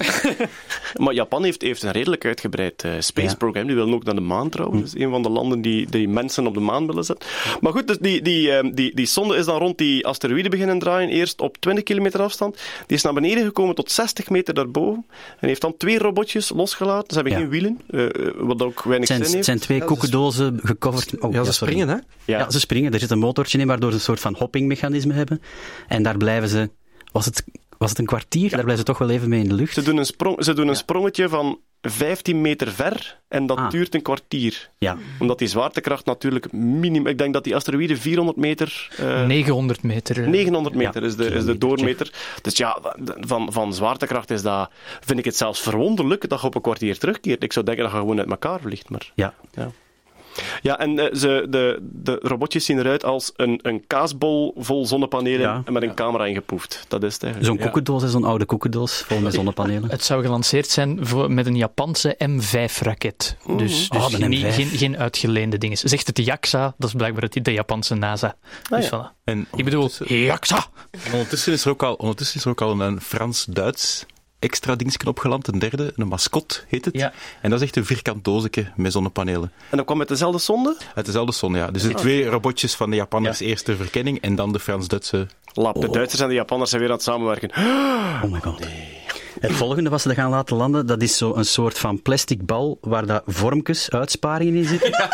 Maar 0.97 1.13
Japan 1.13 1.43
heeft, 1.43 1.61
heeft 1.61 1.83
een 1.83 1.91
redelijk 1.91 2.25
uitgebreid 2.25 2.83
eh, 2.83 2.91
space 2.99 3.27
Ja. 3.29 3.35
program. 3.35 3.65
Die 3.67 3.75
willen 3.75 3.93
ook 3.93 4.03
naar 4.03 4.15
de 4.15 4.21
maan 4.21 4.49
trouwens. 4.49 4.81
Dat 4.83 4.95
is 4.95 5.03
een 5.05 5.09
van 5.09 5.21
de 5.21 5.29
landen 5.29 5.61
die, 5.61 5.89
die 5.89 6.07
mensen 6.07 6.47
op 6.47 6.53
de 6.53 6.59
maan 6.59 6.87
willen 6.87 7.03
zetten. 7.03 7.29
Maar 7.61 7.71
goed, 7.71 7.87
dus 7.87 7.97
die, 7.99 8.21
die, 8.21 8.51
eh, 8.51 8.69
die, 8.73 8.95
die 8.95 9.05
sonde 9.05 9.35
is 9.35 9.45
dan 9.45 9.57
rond 9.57 9.77
die 9.77 10.05
asteroïde 10.07 10.49
beginnen 10.49 10.79
draaien. 10.79 11.09
Eerst 11.09 11.41
op 11.41 11.57
20 11.57 11.83
kilometer 11.83 12.21
afstand. 12.21 12.55
Die 12.87 12.97
is 12.97 13.03
naar 13.03 13.13
beneden 13.13 13.43
gekomen 13.45 13.75
tot 13.75 13.91
60 13.91 14.29
meter 14.29 14.53
daarboven. 14.53 15.05
En 15.39 15.47
heeft 15.47 15.61
dan 15.61 15.77
twee 15.77 15.97
robotjes 15.99 16.49
losgelaten. 16.55 17.07
Ze 17.09 17.15
hebben 17.15 17.33
Ja. 17.33 17.39
geen 17.39 17.49
wielen, 17.49 17.81
eh, 17.89 18.05
wat 18.37 18.61
ook 18.61 18.83
weinig 18.83 19.07
Het 19.09 19.17
zijn, 19.17 19.19
zin 19.19 19.25
het 19.25 19.31
heeft. 19.33 19.45
zijn 19.45 19.59
twee 19.59 19.83
koekendozen 19.83 20.59
gecoverd. 20.63 21.19
Oh, 21.19 21.33
Ja, 21.33 21.43
ze 21.43 21.53
springen, 21.53 21.87
hè? 21.87 21.95
Ja. 22.25 22.37
Ja. 22.39 22.49
ze 22.51 22.59
springen. 22.59 22.93
Er 22.93 22.99
zit 22.99 23.11
een 23.11 23.19
motortje 23.19 23.56
in, 23.59 23.67
waardoor 23.67 23.89
ze 23.89 23.95
een 23.95 24.01
soort 24.03 24.19
van 24.19 24.35
hoppingmechanisme 24.37 25.13
hebben. 25.13 25.41
En 25.87 26.03
daar 26.03 26.17
blijven 26.17 26.49
ze... 26.49 26.69
Was 27.11 27.25
het, 27.25 27.43
was 27.77 27.89
het 27.89 27.99
een 27.99 28.05
kwartier? 28.05 28.49
Daar 28.49 28.63
blijven 28.63 28.77
ze 28.77 28.83
toch 28.83 28.97
wel 28.97 29.09
even 29.09 29.29
mee 29.29 29.39
in 29.41 29.47
de 29.49 29.55
lucht. 29.55 29.73
Ze 29.73 29.81
doen 29.81 29.97
een, 29.97 30.05
sprong, 30.05 30.43
ze 30.43 30.53
doen 30.53 30.67
een 30.67 30.75
sprongetje 30.75 31.29
van 31.29 31.59
15 31.81 32.41
meter 32.41 32.71
ver. 32.71 33.19
En 33.27 33.45
dat 33.45 33.57
Ah. 33.57 33.69
duurt 33.69 33.95
een 33.95 34.01
kwartier. 34.01 34.69
Ja. 34.77 34.97
Omdat 35.19 35.39
die 35.39 35.47
zwaartekracht 35.47 36.05
natuurlijk 36.05 36.51
minimum... 36.51 37.07
Ik 37.07 37.17
denk 37.17 37.33
dat 37.33 37.43
die 37.43 37.55
asteroïde 37.55 37.97
400 37.97 38.37
meter... 38.37 38.89
eh, 38.97 39.25
900 39.25 39.83
meter. 39.83 40.21
eh. 40.23 40.27
900 40.27 40.75
meter 40.75 41.01
Ja, 41.01 41.07
is, 41.07 41.15
de, 41.15 41.25
is 41.25 41.45
de 41.45 41.57
doormeter. 41.57 42.11
Dus 42.41 42.57
ja, 42.57 42.79
van, 43.19 43.53
van 43.53 43.73
zwaartekracht 43.73 44.31
is 44.31 44.41
dat, 44.41 44.69
vind 45.01 45.19
ik 45.19 45.25
het 45.25 45.37
zelfs 45.37 45.61
verwonderlijk 45.61 46.29
dat 46.29 46.41
je 46.41 46.47
op 46.47 46.55
een 46.55 46.61
kwartier 46.61 46.97
terugkeert. 46.97 47.43
Ik 47.43 47.53
zou 47.53 47.65
denken 47.65 47.83
dat 47.83 47.93
je 47.93 47.99
gewoon 47.99 48.19
uit 48.19 48.29
elkaar 48.29 48.59
vliegt. 48.59 48.89
Maar, 48.89 49.11
Ja. 49.15 49.33
ja, 49.51 49.71
en 50.61 50.99
eh, 50.99 51.15
ze, 51.15 51.45
de, 51.49 51.79
de 51.81 52.19
robotjes 52.21 52.65
zien 52.65 52.79
eruit 52.79 53.03
als 53.03 53.31
een, 53.35 53.59
een 53.61 53.83
kaasbol 53.87 54.53
vol 54.57 54.85
zonnepanelen 54.85 55.39
Ja. 55.39 55.61
en 55.65 55.73
met 55.73 55.83
een 55.83 55.93
camera 55.95 56.25
ingepoefd. 56.25 56.85
Dat 56.87 57.03
is 57.03 57.13
het 57.13 57.23
eigenlijk. 57.23 57.53
Zo'n 57.53 57.63
koekendoos, 57.65 58.01
hè, 58.01 58.09
zo'n 58.09 58.23
oude 58.23 58.45
koekendoos, 58.45 59.01
vol 59.07 59.19
met 59.19 59.33
zonnepanelen. 59.33 59.89
Het 59.89 60.03
zou 60.03 60.23
gelanceerd 60.23 60.67
zijn 60.69 61.05
voor, 61.05 61.31
met 61.31 61.45
een 61.45 61.55
Japanse 61.55 62.15
M5-raket. 62.23 63.37
Dus, 63.57 63.89
dus 63.89 63.89
Oh, 63.89 64.09
de 64.09 64.27
niet- 64.27 64.45
M5. 64.45 64.49
geen, 64.53 64.67
geen 64.67 64.97
uitgeleende 64.97 65.57
dingen. 65.57 65.77
Zegt 65.77 66.07
het 66.07 66.17
JAXA, 66.25 66.73
dat 66.77 66.89
is 66.89 66.95
blijkbaar 66.95 67.23
het, 67.23 67.45
de 67.45 67.53
Japanse 67.53 67.95
NASA. 67.95 68.35
Ah, 68.69 68.77
dus 68.79 68.89
ja. 68.89 69.11
voilà. 69.11 69.23
En 69.23 69.47
Ik 69.55 69.63
bedoel, 69.63 69.89
JAXA! 70.05 70.65
ondertussen 71.11 71.53
is 71.53 71.65
er 71.65 71.71
ook 71.71 71.83
al, 71.83 71.93
ondertussen 71.93 72.37
is 72.37 72.43
er 72.45 72.51
ook 72.51 72.61
al 72.61 72.81
een 72.81 73.01
Frans-Duits 73.01 74.05
extra 74.39 74.75
dingetje 74.75 75.07
opgeland, 75.07 75.47
een 75.47 75.59
derde, 75.59 75.93
een 75.95 76.07
mascot 76.07 76.65
heet 76.67 76.85
het. 76.85 76.95
Ja. 76.97 77.13
En 77.41 77.49
dat 77.49 77.59
is 77.59 77.65
echt 77.65 77.75
een 77.75 77.85
vierkant 77.85 78.23
dozetje 78.23 78.71
met 78.75 78.91
zonnepanelen. 78.91 79.51
En 79.69 79.77
dat 79.77 79.85
kwam 79.85 79.97
met 79.97 80.07
dezelfde 80.07 80.39
zonde? 80.39 80.77
Uit 80.95 81.05
dezelfde 81.05 81.31
zon, 81.31 81.53
ja. 81.53 81.71
Dus 81.71 81.81
de 81.81 81.93
twee 81.93 82.25
robotjes 82.25 82.75
van 82.75 82.89
de 82.89 82.95
Japanners, 82.95 83.39
eerst 83.39 83.65
de 83.65 83.75
verkenning 83.75 84.21
en 84.21 84.35
dan 84.35 84.51
de 84.51 84.59
Frans-Duitse. 84.59 85.27
Lap, 85.53 85.81
de 85.81 85.89
Duitsers 85.89 86.21
en 86.21 86.27
de 86.27 86.33
Japanners 86.33 86.69
zijn 86.69 86.81
weer 86.81 86.89
aan 86.89 86.97
het 86.97 87.05
samenwerken. 87.05 87.49
Oh 88.23 88.31
my 88.31 88.39
god. 88.39 88.67
Het 89.39 89.51
volgende 89.51 89.89
wat 89.89 90.01
ze 90.01 90.13
gaan 90.13 90.29
laten 90.29 90.57
landen, 90.57 90.85
dat 90.85 91.01
is 91.01 91.17
zo 91.17 91.35
een 91.35 91.45
soort 91.45 91.77
van 91.77 92.01
plastic 92.01 92.45
bal 92.45 92.77
waar 92.81 93.05
dat 93.05 93.23
vormkes, 93.25 93.89
uitsparingen 93.89 94.55
in 94.55 94.65
zitten. 94.65 94.91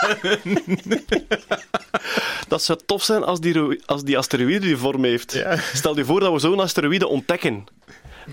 Dat 2.47 2.63
zou 2.63 2.79
tof 2.85 3.03
zijn 3.03 3.23
als 3.23 3.39
die, 3.39 3.81
als 3.85 4.03
die 4.03 4.17
asteroïde 4.17 4.59
die 4.59 4.77
vorm 4.77 5.03
heeft. 5.03 5.43
Stel 5.73 5.95
je 5.95 6.05
voor 6.05 6.19
dat 6.19 6.31
we 6.31 6.39
zo'n 6.39 6.59
asteroïde 6.59 7.07
ontdekken. 7.07 7.63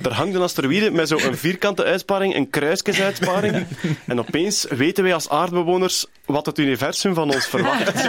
Er 0.03 0.13
hangt 0.13 0.35
een 0.35 0.41
asteroïde 0.43 0.91
met 0.91 1.09
zo'n 1.09 1.35
vierkante 1.35 1.85
uitsparing, 1.85 2.35
een 2.35 2.51
kruisjesuitsparing. 2.51 3.67
En 4.07 4.19
opeens 4.19 4.67
weten 4.69 5.05
wij 5.05 5.15
als 5.15 5.29
aardbewoners 5.29 6.07
wat 6.27 6.47
het 6.47 6.59
universum 6.59 7.15
van 7.15 7.35
ons 7.35 7.47
verwacht. 7.47 8.05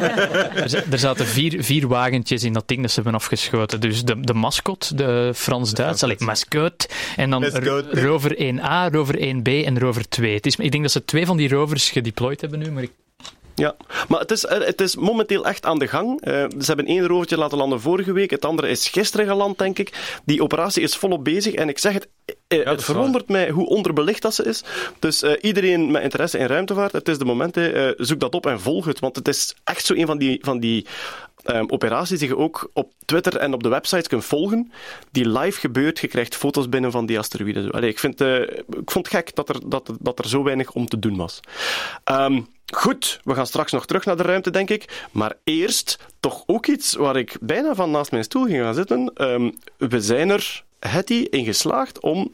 Er, 0.56 0.70
za- 0.70 0.84
er 0.92 1.00
zaten 1.00 1.26
vier, 1.28 1.64
vier 1.64 1.88
wagentjes 1.88 2.44
in 2.44 2.54
dat 2.54 2.68
ding 2.68 2.82
dat 2.82 2.90
ze 2.90 2.96
hebben 2.96 3.16
afgeschoten. 3.20 3.80
Dus 3.82 4.04
de, 4.04 4.20
de 4.20 4.34
mascot, 4.34 4.98
de 4.98 5.32
Frans-Duits, 5.36 6.04
allee, 6.04 6.16
mascotte. 6.20 6.88
En 7.16 7.30
dan 7.30 7.46
rover 7.92 8.36
1A, 8.36 8.92
rover 8.94 9.16
1B 9.18 9.66
en 9.66 9.80
rover 9.80 10.10
2. 10.10 10.34
Het 10.36 10.46
is, 10.46 10.56
ik 10.56 10.72
denk 10.72 10.84
dat 10.84 10.92
ze 10.92 11.06
twee 11.06 11.26
van 11.26 11.38
die 11.38 11.50
rovers 11.50 11.90
gedeployed 11.90 12.42
hebben 12.42 12.60
nu, 12.60 12.72
maar 12.72 12.84
ik 12.84 12.92
Ja, 13.56 13.76
maar 14.08 14.20
het 14.20 14.32
is, 14.32 14.46
eh, 14.46 14.60
het 14.66 14.82
is 14.82 14.96
momenteel 14.96 15.46
echt 15.46 15.66
aan 15.66 15.80
de 15.80 15.88
gang. 15.88 16.22
Eh, 16.22 16.34
ze 16.34 16.66
hebben 16.66 16.86
één 16.86 17.08
rovertje 17.08 17.38
laten 17.38 17.58
landen 17.58 17.82
vorige 17.82 18.14
week, 18.14 18.30
het 18.30 18.46
andere 18.46 18.70
is 18.70 18.88
gisteren 18.88 19.26
geland, 19.26 19.58
denk 19.58 19.80
ik. 19.80 20.20
Die 20.26 20.44
operatie 20.44 20.84
is 20.84 20.96
volop 20.96 21.24
bezig 21.24 21.54
en 21.54 21.70
ik 21.70 21.80
zeg 21.80 21.94
het, 21.94 22.08
eh, 22.48 22.66
het 22.66 22.84
verwondert 22.84 23.28
mij 23.28 23.50
hoe 23.50 23.68
onderbelicht 23.68 24.22
dat 24.22 24.36
ze 24.36 24.44
is. 24.44 24.64
Dus 25.00 25.24
iedereen 25.24 25.92
met 25.92 26.04
interesse 26.04 26.38
in 26.38 26.46
ruimtevaart, 26.46 26.92
het 26.92 27.08
is 27.08 27.18
de 27.18 27.26
moment, 27.26 27.58
zoek 27.98 28.20
dat 28.20 28.36
op 28.36 28.46
en 28.46 28.60
volg 28.60 28.86
het, 28.86 29.00
want 29.00 29.16
het 29.16 29.28
is 29.28 29.56
echt 29.64 29.86
zo 29.86 29.94
een 29.94 30.06
van 30.06 30.18
die... 30.18 30.40
Van 30.42 30.60
die 30.60 30.86
ehm, 31.42 31.66
operaties 31.68 32.20
die 32.20 32.28
je 32.28 32.38
ook 32.38 32.70
op 32.74 32.92
Twitter 33.06 33.38
en 33.38 33.54
op 33.54 33.64
de 33.64 33.70
websites 33.70 34.08
kunt 34.08 34.26
volgen, 34.26 34.72
die 35.12 35.30
live 35.30 35.60
gebeurt. 35.60 36.00
Je 36.00 36.08
krijgt 36.08 36.36
foto's 36.36 36.70
binnen 36.70 36.92
van 36.92 37.06
die 37.06 37.20
asteroïden. 37.20 37.72
Allee, 37.72 37.90
ik, 37.90 38.00
vind, 38.00 38.22
ik 38.22 38.92
vond 38.92 39.06
het 39.06 39.08
gek 39.08 39.36
dat 39.36 39.50
er, 39.50 39.70
dat, 39.70 39.92
dat 40.00 40.20
er 40.20 40.28
zo 40.28 40.44
weinig 40.44 40.72
om 40.72 40.88
te 40.88 41.00
doen 41.00 41.18
was. 41.18 41.40
Ehm, 42.04 42.42
goed, 42.72 43.20
we 43.24 43.34
gaan 43.34 43.48
straks 43.48 43.72
nog 43.72 43.86
terug 43.86 44.06
naar 44.06 44.18
de 44.18 44.24
ruimte, 44.24 44.50
denk 44.50 44.70
ik. 44.70 45.08
Maar 45.12 45.34
eerst 45.44 45.98
toch 46.20 46.44
ook 46.46 46.68
iets 46.68 46.94
waar 46.94 47.16
ik 47.16 47.38
bijna 47.42 47.76
van 47.76 47.92
naast 47.92 48.12
mijn 48.12 48.24
stoel 48.24 48.46
ging 48.46 48.64
gaan 48.64 48.74
zitten. 48.74 49.12
Ehm, 49.16 49.52
we 49.78 50.02
zijn 50.02 50.30
er, 50.30 50.64
Hetty, 50.80 51.28
in 51.30 51.46
geslaagd 51.46 52.00
om 52.00 52.32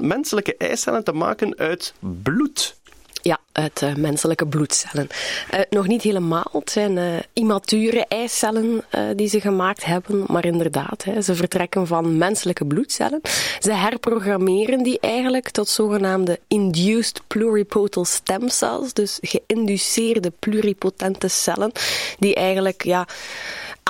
menselijke 0.00 0.56
eicellen 0.56 1.04
te 1.04 1.12
maken 1.12 1.58
uit 1.58 1.94
bloed. 1.98 2.78
Ja, 3.22 3.38
uit 3.52 3.82
eh, 3.82 3.94
menselijke 3.94 4.46
bloedcellen. 4.46 5.08
Eh, 5.50 5.60
nog 5.70 5.86
niet 5.86 6.02
helemaal. 6.02 6.48
Het 6.52 6.70
zijn 6.70 6.98
eh, 6.98 7.04
immature 7.32 8.06
eicellen 8.08 8.84
die 9.16 9.28
ze 9.28 9.40
gemaakt 9.40 9.84
hebben. 9.84 10.24
Maar 10.26 10.44
inderdaad, 10.44 11.04
hè, 11.04 11.22
ze 11.22 11.34
vertrekken 11.34 11.86
van 11.86 12.18
menselijke 12.18 12.64
bloedcellen. 12.64 13.20
Ze 13.58 13.72
herprogrammeren 13.72 14.82
die 14.82 15.00
eigenlijk 15.00 15.50
tot 15.50 15.68
zogenaamde 15.68 16.38
induced 16.48 17.20
pluripotent 17.26 18.08
stem 18.08 18.48
cells. 18.48 18.92
Dus 18.92 19.18
geïnduceerde 19.20 20.32
pluripotente 20.38 21.28
cellen. 21.28 21.72
Die 22.18 22.34
eigenlijk, 22.34 22.84
ja 22.84 23.06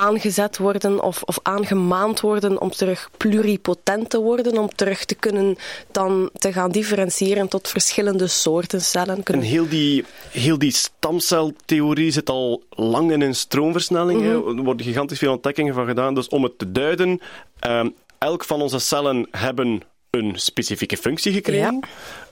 aangezet 0.00 0.59
worden 0.59 1.02
of, 1.02 1.23
of 1.23 1.38
aangemaand 1.43 2.21
worden 2.21 2.61
om 2.61 2.71
terug 2.71 3.11
pluripotent 3.17 4.11
te 4.11 4.21
worden, 4.21 4.59
om 4.59 4.75
terug 4.75 5.05
te 5.05 5.14
kunnen 5.14 5.57
dan 5.90 6.31
te 6.38 6.52
gaan 6.52 6.71
differentiëren 6.71 7.49
tot 7.49 7.69
verschillende 7.69 8.26
soorten 8.26 8.81
cellen. 8.81 9.23
Kunnen 9.23 9.45
heel 9.61 9.69
die, 9.69 10.05
heel 10.31 10.59
die 10.59 10.73
stamceltheorie 10.73 12.11
zit 12.11 12.31
al 12.31 12.62
lang 12.71 13.12
in 13.12 13.21
een 13.21 13.35
stroomversnelling. 13.35 14.21
hè. 14.21 14.57
Er 14.57 14.62
worden 14.62 14.87
gigantisch 14.87 15.19
veel 15.19 15.33
ontdekkingen 15.33 15.75
van 15.75 15.87
gedaan. 15.87 16.14
Dus 16.14 16.29
om 16.29 16.43
het 16.43 16.59
te 16.59 16.73
duiden, 16.73 17.21
ehm, 17.59 17.88
elk 18.19 18.45
van 18.45 18.62
onze 18.62 18.79
cellen 18.79 19.29
hebben 19.31 19.83
een 20.11 20.33
specifieke 20.35 20.97
functie 20.97 21.33
gekregen. 21.33 21.81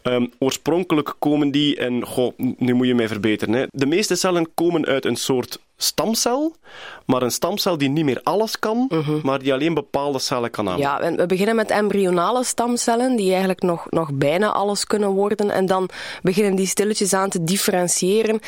Ehm, 0.03 0.27
oorspronkelijk 0.39 1.15
komen 1.19 1.51
die, 1.51 1.77
en 1.77 2.07
goh, 2.07 2.33
nu 2.37 2.75
moet 2.75 2.87
je 2.87 2.95
mij 2.95 3.09
verbeteren. 3.09 3.55
Hè. 3.55 3.67
De 3.71 3.87
meeste 3.87 4.15
cellen 4.15 4.55
komen 4.55 4.87
uit 4.87 5.05
een 5.05 5.17
soort 5.17 5.59
stamcel, 5.81 6.55
maar 7.07 7.23
een 7.23 7.31
stamcel 7.31 7.79
die 7.79 7.89
niet 7.89 8.05
meer 8.05 8.21
alles 8.23 8.59
kan, 8.59 8.91
maar 9.23 9.39
die 9.39 9.53
alleen 9.53 9.75
bepaalde 9.75 10.19
cellen 10.19 10.51
kan 10.51 10.69
aanmaken. 10.69 10.89
Ja, 10.89 11.01
en 11.01 11.17
we 11.17 11.27
beginnen 11.27 11.57
met 11.57 11.71
embryonale 11.71 12.45
stamcellen, 12.45 13.17
die 13.17 13.31
eigenlijk 13.31 13.63
nog, 13.63 13.87
nog 13.91 14.13
bijna 14.13 14.53
alles 14.53 14.87
kunnen 14.87 15.09
worden. 15.09 15.51
En 15.51 15.67
dan 15.67 15.89
beginnen 16.23 16.57
die 16.57 16.67
stilletjes 16.67 17.13
aan 17.13 17.31
te 17.31 17.45
differentiëren. 17.45 18.41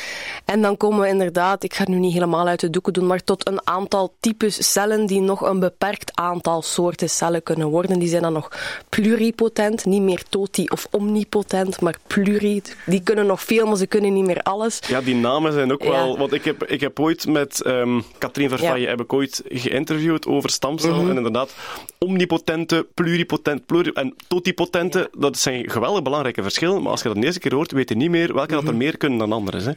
En 0.45 0.61
dan 0.61 0.77
komen 0.77 0.99
we 0.99 1.07
inderdaad, 1.07 1.63
ik 1.63 1.73
ga 1.73 1.79
het 1.79 1.89
nu 1.89 1.99
niet 1.99 2.13
helemaal 2.13 2.47
uit 2.47 2.59
de 2.59 2.69
doeken 2.69 2.93
doen, 2.93 3.07
maar 3.07 3.23
tot 3.23 3.47
een 3.47 3.67
aantal 3.67 4.13
types 4.19 4.71
cellen 4.71 5.05
die 5.05 5.21
nog 5.21 5.41
een 5.41 5.59
beperkt 5.59 6.11
aantal 6.15 6.61
soorten 6.61 7.09
cellen 7.09 7.43
kunnen 7.43 7.67
worden. 7.67 7.99
Die 7.99 8.09
zijn 8.09 8.21
dan 8.21 8.33
nog 8.33 8.51
pluripotent, 8.89 9.85
niet 9.85 10.01
meer 10.01 10.23
toti 10.29 10.65
of 10.67 10.87
omnipotent, 10.91 11.40
maar 11.79 11.95
pluri. 12.07 12.61
Die 12.85 13.01
kunnen 13.03 13.25
nog 13.25 13.41
veel, 13.43 13.65
maar 13.67 13.77
ze 13.77 13.85
kunnen 13.87 14.13
niet 14.13 14.25
meer 14.25 14.41
alles. 14.41 14.79
Ja, 14.87 15.01
die 15.01 15.15
namen 15.15 15.53
zijn 15.53 15.71
ook 15.71 15.83
Ja. 15.83 15.89
wel... 15.89 16.17
Want 16.17 16.33
ik 16.33 16.43
heb, 16.45 16.63
ik 16.63 16.79
heb 16.81 16.99
ooit 16.99 17.27
met 17.27 17.61
ehm 17.61 17.99
Katrien 18.17 18.49
Verfaye 18.49 18.81
Ja. 18.81 18.89
heb 18.89 19.01
ik 19.01 19.13
ooit 19.13 19.43
geïnterviewd 19.49 20.25
over 20.27 20.49
stamcellen. 20.49 21.09
En 21.09 21.15
inderdaad, 21.17 21.53
omnipotente, 21.97 22.87
pluripotent 22.93 23.65
pluri 23.65 23.89
en 23.93 24.15
totipotente, 24.27 25.09
dat 25.17 25.37
zijn 25.37 25.69
geweldig 25.69 26.01
belangrijke 26.03 26.41
verschillen. 26.43 26.81
Maar 26.81 26.91
als 26.91 27.01
je 27.01 27.07
dat 27.07 27.17
de 27.17 27.23
eerste 27.25 27.39
keer 27.39 27.53
hoort, 27.53 27.71
weet 27.71 27.89
je 27.89 27.95
niet 27.95 28.09
meer 28.09 28.33
welke 28.33 28.53
dat 28.53 28.67
er 28.67 28.75
meer 28.75 28.97
kunnen 28.97 29.19
dan 29.19 29.31
anderen. 29.31 29.63
Hè. 29.63 29.71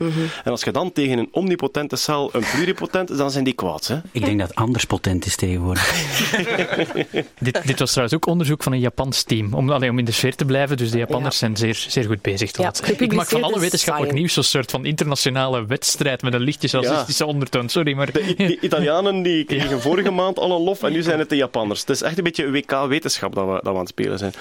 En 0.44 0.50
als 0.50 0.62
je 0.62 0.71
dan 0.73 0.92
tegen 0.92 1.18
een 1.18 1.28
omnipotente 1.30 1.97
cel 1.97 2.30
een 2.33 2.44
pluripotent, 2.54 3.16
dan 3.18 3.30
zijn 3.30 3.44
die 3.44 3.52
kwaad. 3.54 3.87
Hè. 3.87 3.99
Ik 4.12 4.25
denk 4.25 4.38
dat 4.38 4.54
anders 4.54 4.85
potent 4.85 5.26
is 5.26 5.37
tegenwoordig. 5.37 5.92
Dit, 7.38 7.66
dit 7.66 7.78
was 7.78 7.90
trouwens 7.90 8.16
ook 8.16 8.26
onderzoek 8.26 8.62
van 8.62 8.73
een 8.73 8.80
Japans 8.80 9.23
team. 9.23 9.54
Om, 9.54 9.71
allee, 9.71 9.90
om 9.90 9.99
in 9.99 10.04
de 10.04 10.12
sfeer 10.12 10.35
te 10.35 10.44
blijven. 10.44 10.76
Dus 10.76 10.90
de 10.90 10.99
Japanners 10.99 11.38
zijn 11.38 11.53
zeer, 11.56 11.84
zeer 11.88 12.04
goed 12.04 12.23
bezig. 12.23 12.50
te 12.50 12.62
Ja. 12.62 12.73
Ik 12.99 13.12
maak 13.12 13.28
van 13.28 13.42
alle 13.42 13.61
wetenschappelijk 13.61 14.12
Science. 14.12 14.14
nieuws 14.14 14.32
zo'n 14.32 14.42
soort 14.42 14.70
van 14.70 14.84
internationale 14.84 15.66
wedstrijd 15.66 16.23
met 16.23 16.34
een 16.34 16.40
lichtjes 16.40 16.73
racistische 16.73 17.26
ondertoon. 17.26 17.68
Sorry, 17.68 17.92
maar... 17.92 18.12
De, 18.12 18.58
Italianen 18.61 19.23
die 19.23 19.44
kregen 19.54 19.80
vorige 19.80 20.11
maand 20.11 20.38
al 20.38 20.56
een 20.56 20.62
lof 20.62 20.82
en 20.82 20.92
nu 20.92 21.02
zijn 21.02 21.18
het 21.18 21.28
de 21.28 21.37
Japanners. 21.37 21.80
Het 21.80 21.90
is 21.90 22.02
echt 22.02 22.18
een 22.18 22.25
beetje 22.25 22.50
WK-wetenschap 22.50 23.34
dat 23.34 23.44
we, 23.44 23.52
dat 23.52 23.62
we 23.62 23.70
aan 23.70 23.78
het 23.78 23.88
spelen 23.88 24.18
zijn. 24.18 24.32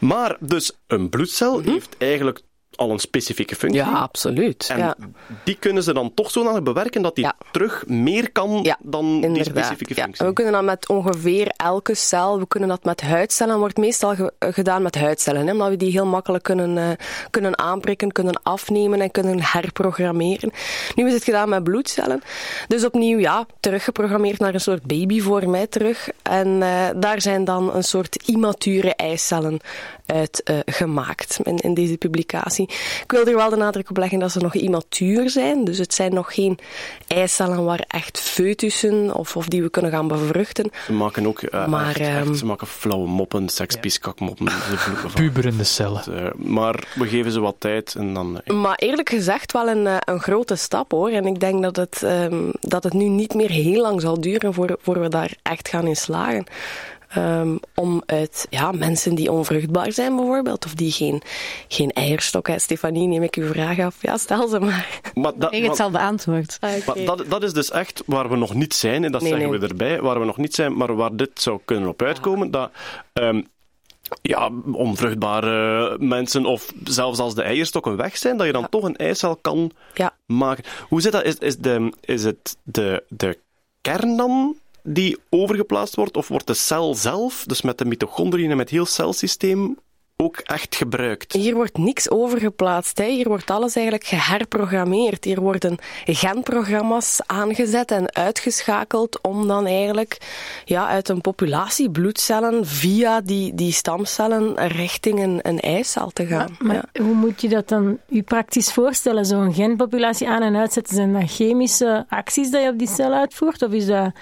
Maar 0.00 0.36
dus 0.40 0.72
een 0.86 1.08
bloedcel 1.08 1.60
heeft 1.60 1.96
eigenlijk 1.98 2.40
al 2.76 2.90
een 2.90 2.98
specifieke 2.98 3.54
functie. 3.56 3.80
Ja, 3.80 3.92
absoluut. 3.92 4.66
En 4.70 4.78
ja. 4.78 4.96
die 5.44 5.56
kunnen 5.58 5.82
ze 5.82 5.92
dan 5.92 6.14
toch 6.14 6.30
zodanig 6.30 6.62
bewerken 6.62 7.02
dat 7.02 7.14
die 7.14 7.24
Ja. 7.24 7.34
terug 7.52 7.84
meer 7.86 8.32
kan 8.32 8.60
Ja, 8.62 8.76
dan 8.82 9.20
die 9.20 9.44
specifieke 9.44 9.94
Ja. 9.96 10.02
functie. 10.02 10.26
We 10.26 10.32
kunnen 10.32 10.52
dat 10.52 10.62
met 10.64 10.88
ongeveer 10.88 11.52
elke 11.56 11.94
cel, 11.94 12.38
we 12.38 12.46
kunnen 12.48 12.68
dat 12.68 12.84
met 12.84 13.00
huidcellen, 13.00 13.58
wordt 13.58 13.76
meestal 13.76 14.14
ge- 14.14 14.32
eh, 14.38 14.52
gedaan 14.52 14.82
met 14.82 14.94
huidcellen, 14.94 15.46
hè, 15.46 15.52
omdat 15.52 15.68
we 15.68 15.76
die 15.76 15.90
heel 15.90 16.06
makkelijk 16.06 16.44
kunnen, 16.44 16.78
eh, 16.78 16.88
kunnen 17.30 17.58
aanprikken, 17.58 18.12
kunnen 18.12 18.42
afnemen 18.42 19.00
en 19.00 19.10
kunnen 19.10 19.42
herprogrammeren. 19.42 20.52
Nu 20.94 21.06
is 21.06 21.12
het 21.12 21.24
gedaan 21.24 21.48
met 21.48 21.64
bloedcellen. 21.64 22.22
Dus 22.68 22.84
opnieuw, 22.84 23.18
ja, 23.18 23.46
teruggeprogrammeerd 23.60 24.38
naar 24.38 24.54
een 24.54 24.60
soort 24.60 24.82
baby 24.82 25.20
voor 25.20 25.48
mij 25.48 25.66
terug. 25.66 26.08
En 26.22 26.62
eh, 26.62 26.88
daar 26.96 27.20
zijn 27.20 27.44
dan 27.44 27.74
een 27.74 27.84
soort 27.84 28.22
immature 28.28 28.94
eicellen 28.94 29.58
uit 30.12 30.42
eh, 30.42 30.58
gemaakt 30.66 31.38
in, 31.42 31.56
in 31.56 31.74
deze 31.74 31.96
publicatie. 31.96 32.64
Ik 33.02 33.10
wil 33.12 33.26
er 33.26 33.36
wel 33.36 33.50
de 33.50 33.56
nadruk 33.56 33.90
op 33.90 33.96
leggen 33.96 34.18
dat 34.18 34.32
ze 34.32 34.38
nog 34.40 34.54
immatuur 34.54 35.30
zijn. 35.30 35.64
Dus 35.64 35.78
het 35.78 35.94
zijn 35.94 36.14
nog 36.14 36.34
geen 36.34 36.58
eicellen 37.06 37.64
waar 37.64 37.84
echt 37.88 38.20
foetussen 38.20 39.14
of, 39.14 39.36
of 39.36 39.46
die 39.46 39.62
we 39.62 39.70
kunnen 39.70 39.90
gaan 39.90 40.08
bevruchten. 40.08 40.70
Ze 40.86 40.92
maken 40.92 41.26
ook 41.26 41.42
eh, 41.42 41.66
Maar, 41.66 41.88
echt, 41.88 41.98
echt- 41.98 42.08
ehm, 42.26 42.34
ze 42.34 42.46
maken 42.46 42.66
flauwe 42.66 43.08
moppen, 43.08 43.48
sekspieskakmoppen. 43.48 44.50
van. 44.50 45.10
Puberende 45.14 45.64
cellen. 45.64 46.02
Eh, 46.24 46.32
maar 46.34 46.84
we 46.94 47.06
geven 47.06 47.32
ze 47.32 47.40
wat 47.40 47.56
tijd 47.58 47.94
en 47.94 48.14
dan... 48.14 48.40
eh, 48.44 48.54
Maar 48.56 48.74
eerlijk 48.76 49.08
gezegd 49.08 49.52
wel 49.52 49.68
een, 49.68 49.88
een 50.04 50.20
grote 50.20 50.56
stap 50.56 50.90
hoor. 50.90 51.08
En 51.10 51.26
ik 51.26 51.40
denk 51.40 51.62
dat 51.62 51.76
het, 51.76 52.02
ehm, 52.02 52.42
dat 52.60 52.84
het 52.84 52.92
nu 52.92 53.04
niet 53.04 53.34
meer 53.34 53.50
heel 53.50 53.80
lang 53.82 54.00
zal 54.00 54.20
duren 54.20 54.54
voor, 54.54 54.76
voor 54.82 55.00
we 55.00 55.08
daar 55.08 55.32
echt 55.42 55.68
gaan 55.68 55.86
in 55.86 55.96
slagen. 55.96 56.44
Ehm, 57.10 57.56
om 57.74 58.02
uit 58.06 58.46
ja, 58.50 58.72
mensen 58.72 59.14
die 59.14 59.32
onvruchtbaar 59.32 59.92
zijn 59.92 60.16
bijvoorbeeld, 60.16 60.64
of 60.64 60.74
die 60.74 60.92
geen, 60.92 61.22
geen 61.68 61.90
eierstok 61.90 62.46
hebben. 62.46 62.64
Stefanie, 62.64 63.08
neem 63.08 63.22
ik 63.22 63.34
uw 63.36 63.46
vraag 63.46 63.78
af. 63.78 63.96
Ja, 64.00 64.16
stel 64.16 64.48
ze 64.48 64.58
maar. 64.60 65.00
Maar, 65.14 65.32
dat, 65.36 65.52
Ik 65.54 65.64
het 65.64 65.76
zal 65.76 65.90
beantwoord. 65.90 66.58
maar 66.60 67.04
dat, 67.04 67.24
dat 67.28 67.42
is 67.42 67.52
dus 67.52 67.70
echt 67.70 68.02
waar 68.06 68.28
we 68.28 68.36
nog 68.36 68.54
niet 68.54 68.74
zijn, 68.74 69.04
en 69.04 69.12
dat 69.12 69.20
Nee, 69.20 69.30
zeggen 69.30 69.50
nee. 69.50 69.58
we 69.60 69.66
erbij, 69.66 70.00
waar 70.00 70.18
we 70.20 70.26
nog 70.26 70.36
niet 70.36 70.54
zijn, 70.54 70.76
maar 70.76 70.94
waar 70.96 71.16
dit 71.16 71.30
zou 71.34 71.60
kunnen 71.64 71.88
op 71.88 72.02
uitkomen, 72.02 72.50
dat... 72.50 72.70
ehm, 73.12 73.42
ja, 74.22 74.50
onvruchtbare 74.72 75.96
mensen 75.98 76.44
of 76.44 76.72
zelfs 76.84 77.18
als 77.18 77.34
de 77.34 77.42
eierstokken 77.42 77.96
weg 77.96 78.16
zijn, 78.16 78.36
dat 78.36 78.46
je 78.46 78.52
dan 78.52 78.68
toch 78.68 78.84
een 78.84 78.96
eicel 78.96 79.36
kan 79.36 79.70
Ja. 79.94 80.12
maken. 80.26 80.64
Hoe 80.88 81.00
zit 81.00 81.12
dat? 81.12 81.24
Is, 81.24 81.34
is, 81.38 81.56
de, 81.56 81.92
is 82.00 82.24
het 82.24 82.56
de, 82.62 83.02
de 83.08 83.38
kern 83.80 84.16
dan 84.16 84.56
die 84.82 85.18
overgeplaatst 85.30 85.94
wordt, 85.96 86.16
of 86.16 86.28
wordt 86.28 86.46
de 86.46 86.54
cel 86.54 86.94
zelf, 86.94 87.44
dus 87.46 87.62
met 87.62 87.78
de 87.78 87.84
mitochondriën 87.84 88.50
en 88.50 88.56
met 88.56 88.70
heel 88.70 88.86
celsysteem, 88.86 89.76
ook 90.16 90.36
echt 90.38 90.74
gebruikt? 90.76 91.32
Hier 91.32 91.54
wordt 91.54 91.78
niks 91.78 92.10
overgeplaatst. 92.10 92.98
Hè. 92.98 93.04
Hier 93.10 93.28
wordt 93.28 93.50
alles 93.50 93.74
eigenlijk 93.76 94.06
geherprogrammeerd. 94.06 95.24
Hier 95.24 95.40
worden 95.40 95.78
genprogramma's 96.04 97.20
aangezet 97.26 97.90
en 97.90 98.14
uitgeschakeld 98.14 99.18
om 99.22 99.46
dan 99.46 99.66
eigenlijk 99.66 100.16
ja, 100.64 100.88
uit 100.88 101.08
een 101.08 101.20
populatie 101.20 101.90
bloedcellen 101.90 102.66
via 102.66 103.20
die, 103.20 103.54
die 103.54 103.72
stamcellen 103.72 104.66
richting 104.68 105.22
een, 105.22 105.38
een 105.42 105.60
eicel 105.60 106.10
te 106.10 106.26
gaan. 106.26 106.56
Maar 106.58 106.88
Ja. 106.92 107.02
hoe 107.02 107.14
moet 107.14 107.40
je 107.40 107.48
dat 107.48 107.68
dan 107.68 107.98
u 108.08 108.22
praktisch 108.22 108.72
voorstellen? 108.72 109.24
Zo'n 109.26 109.54
genpopulatie 109.54 110.28
aan- 110.28 110.42
en 110.42 110.56
uitzetten, 110.56 110.94
zijn 110.94 111.12
dat 111.12 111.30
chemische 111.30 112.06
acties 112.08 112.50
dat 112.50 112.62
je 112.62 112.68
op 112.68 112.78
die 112.78 112.88
cel 112.88 113.12
uitvoert? 113.12 113.62
Of 113.62 113.72
is 113.72 113.86
dat 113.86 114.12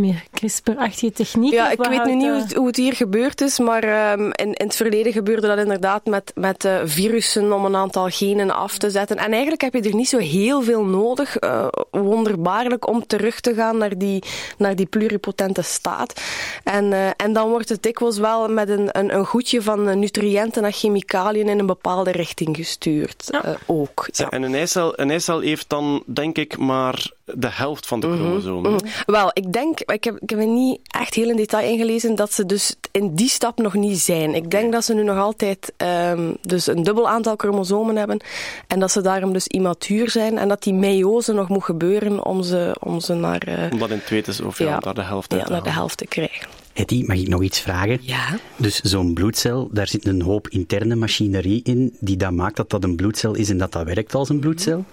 meer 0.00 0.24
CRISPR-achtige 0.32 1.12
techniek? 1.12 1.52
Ja, 1.52 1.70
ik 1.70 1.84
weet 1.84 2.04
nu 2.04 2.14
niet 2.14 2.26
hoe 2.28 2.40
het, 2.40 2.54
hoe 2.54 2.66
het 2.66 2.76
hier 2.76 2.92
gebeurd 2.94 3.40
is, 3.40 3.58
maar 3.58 3.82
ehm, 3.82 4.20
in, 4.20 4.52
in 4.52 4.66
het 4.66 4.76
verleden 4.76 5.12
gebeurde 5.12 5.46
dat 5.46 5.58
inderdaad 5.58 6.04
met, 6.06 6.32
met 6.34 6.64
eh, 6.64 6.78
virussen 6.84 7.52
om 7.52 7.64
een 7.64 7.76
aantal 7.76 8.08
genen 8.08 8.50
af 8.50 8.78
te 8.78 8.90
zetten. 8.90 9.16
En 9.16 9.30
eigenlijk 9.30 9.62
heb 9.62 9.74
je 9.74 9.82
er 9.82 9.94
niet 9.94 10.08
zo 10.08 10.18
heel 10.18 10.62
veel 10.62 10.84
nodig, 10.84 11.36
eh, 11.36 11.66
wonderbaarlijk, 11.90 12.88
om 12.88 13.06
terug 13.06 13.40
te 13.40 13.54
gaan 13.54 13.78
naar 13.78 13.98
die, 13.98 14.22
naar 14.58 14.76
die 14.76 14.86
pluripotente 14.86 15.62
staat. 15.62 16.20
En, 16.64 16.92
eh, 16.92 17.06
en 17.16 17.32
dan 17.32 17.48
wordt 17.48 17.68
het 17.68 17.82
dikwijls 17.82 18.18
wel 18.18 18.48
met 18.48 18.68
een, 18.68 18.88
een, 18.92 19.14
een 19.14 19.26
goedje 19.26 19.62
van 19.62 19.98
nutriënten 19.98 20.64
en 20.64 20.72
chemicaliën 20.72 21.48
in 21.48 21.58
een 21.58 21.66
bepaalde 21.66 22.10
richting 22.10 22.56
gestuurd. 22.56 23.30
eh, 23.30 23.50
ook. 23.66 24.08
Ja. 24.12 24.28
En 24.28 24.42
een 24.42 24.54
eicel, 24.54 24.92
een 24.98 25.10
eicel 25.10 25.40
heeft 25.40 25.68
dan, 25.68 26.02
denk 26.06 26.38
ik, 26.38 26.58
maar 26.58 27.10
de 27.36 27.48
helft 27.50 27.86
van 27.86 28.00
de 28.00 28.06
Mhm, 28.06 28.16
chromosomen. 28.16 28.80
Wel, 29.06 29.30
ik 29.32 29.52
denk, 29.52 29.80
ik 29.80 30.04
heb, 30.04 30.18
ik 30.20 30.30
heb 30.30 30.38
er 30.38 30.46
niet 30.46 30.80
echt 30.86 31.14
heel 31.14 31.28
in 31.30 31.36
detail 31.36 31.72
ingelezen, 31.72 32.14
dat 32.14 32.32
ze 32.32 32.46
dus 32.46 32.74
in 32.90 33.14
die 33.14 33.28
stap 33.28 33.58
nog 33.58 33.74
niet 33.74 33.98
zijn. 33.98 34.34
Ik 34.34 34.50
denk 34.50 34.72
dat 34.72 34.84
ze 34.84 34.94
nu 34.94 35.02
nog 35.02 35.18
altijd 35.18 35.72
ehm, 35.76 36.32
dus 36.40 36.66
een 36.66 36.82
dubbel 36.82 37.08
aantal 37.08 37.34
chromosomen 37.36 37.96
hebben 37.96 38.20
en 38.66 38.80
dat 38.80 38.90
ze 38.92 39.00
daarom 39.00 39.32
dus 39.32 39.46
immatuur 39.46 40.10
zijn 40.10 40.38
en 40.38 40.48
dat 40.48 40.62
die 40.62 40.74
meiose 40.74 41.32
nog 41.32 41.48
moet 41.48 41.64
gebeuren 41.64 42.24
om 42.24 42.42
ze, 42.42 42.76
om 42.80 43.00
ze 43.00 43.14
naar, 43.14 43.42
eh, 43.42 43.72
Om 43.72 43.78
dat 43.78 43.90
in 43.90 44.00
weten 44.08 44.32
is, 44.32 44.40
of 44.40 44.58
ja, 44.58 44.78
de 44.78 45.02
helft 45.02 45.32
ja, 45.32 45.36
uit 45.38 45.46
te 45.46 45.52
naar 45.52 45.62
de 45.62 45.70
helft 45.70 45.96
te 45.96 46.06
krijgen. 46.06 46.48
Hetty, 46.72 47.02
mag 47.06 47.16
ik 47.16 47.28
nog 47.28 47.42
iets 47.42 47.60
vragen? 47.60 47.98
Ja. 48.00 48.38
Dus 48.56 48.80
zo'n 48.80 49.14
bloedcel, 49.14 49.68
daar 49.72 49.88
zit 49.88 50.06
een 50.06 50.22
hoop 50.22 50.48
interne 50.48 50.94
machinerie 50.94 51.60
in 51.64 51.96
die 52.00 52.16
dat 52.16 52.32
maakt 52.32 52.56
dat 52.56 52.70
dat 52.70 52.84
een 52.84 52.96
bloedcel 52.96 53.34
is 53.34 53.50
en 53.50 53.58
dat 53.58 53.72
dat 53.72 53.84
werkt 53.84 54.14
als 54.14 54.28
een 54.28 54.40
bloedcel. 54.40 54.84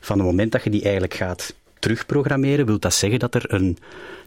Van 0.00 0.18
het 0.18 0.26
moment 0.26 0.52
dat 0.52 0.64
je 0.64 0.70
die 0.70 0.82
eigenlijk 0.82 1.14
gaat 1.14 1.54
terugprogrammeren, 1.78 2.66
wil 2.66 2.78
dat 2.78 2.94
zeggen 2.94 3.18
dat 3.18 3.34
er 3.34 3.52
een, 3.52 3.78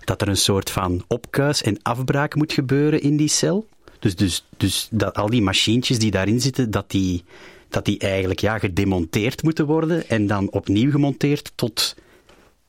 dat 0.03 0.21
er 0.21 0.27
een 0.27 0.37
soort 0.37 0.69
van 0.69 1.03
opkuis 1.07 1.61
en 1.61 1.79
afbraak 1.81 2.35
moet 2.35 2.53
gebeuren 2.53 3.01
in 3.01 3.17
die 3.17 3.27
cel? 3.27 3.67
Dus, 3.99 4.15
dus, 4.15 4.45
dus 4.57 4.87
dat 4.91 5.15
al 5.15 5.29
die 5.29 5.41
machientjes 5.41 5.99
die 5.99 6.11
daarin 6.11 6.41
zitten, 6.41 6.71
dat 6.71 6.91
die, 6.91 7.23
dat 7.69 7.85
die 7.85 7.99
eigenlijk 7.99 8.39
ja, 8.39 8.59
gedemonteerd 8.59 9.43
moeten 9.43 9.65
worden 9.65 10.09
en 10.09 10.27
dan 10.27 10.51
opnieuw 10.51 10.91
gemonteerd 10.91 11.51
tot 11.55 11.95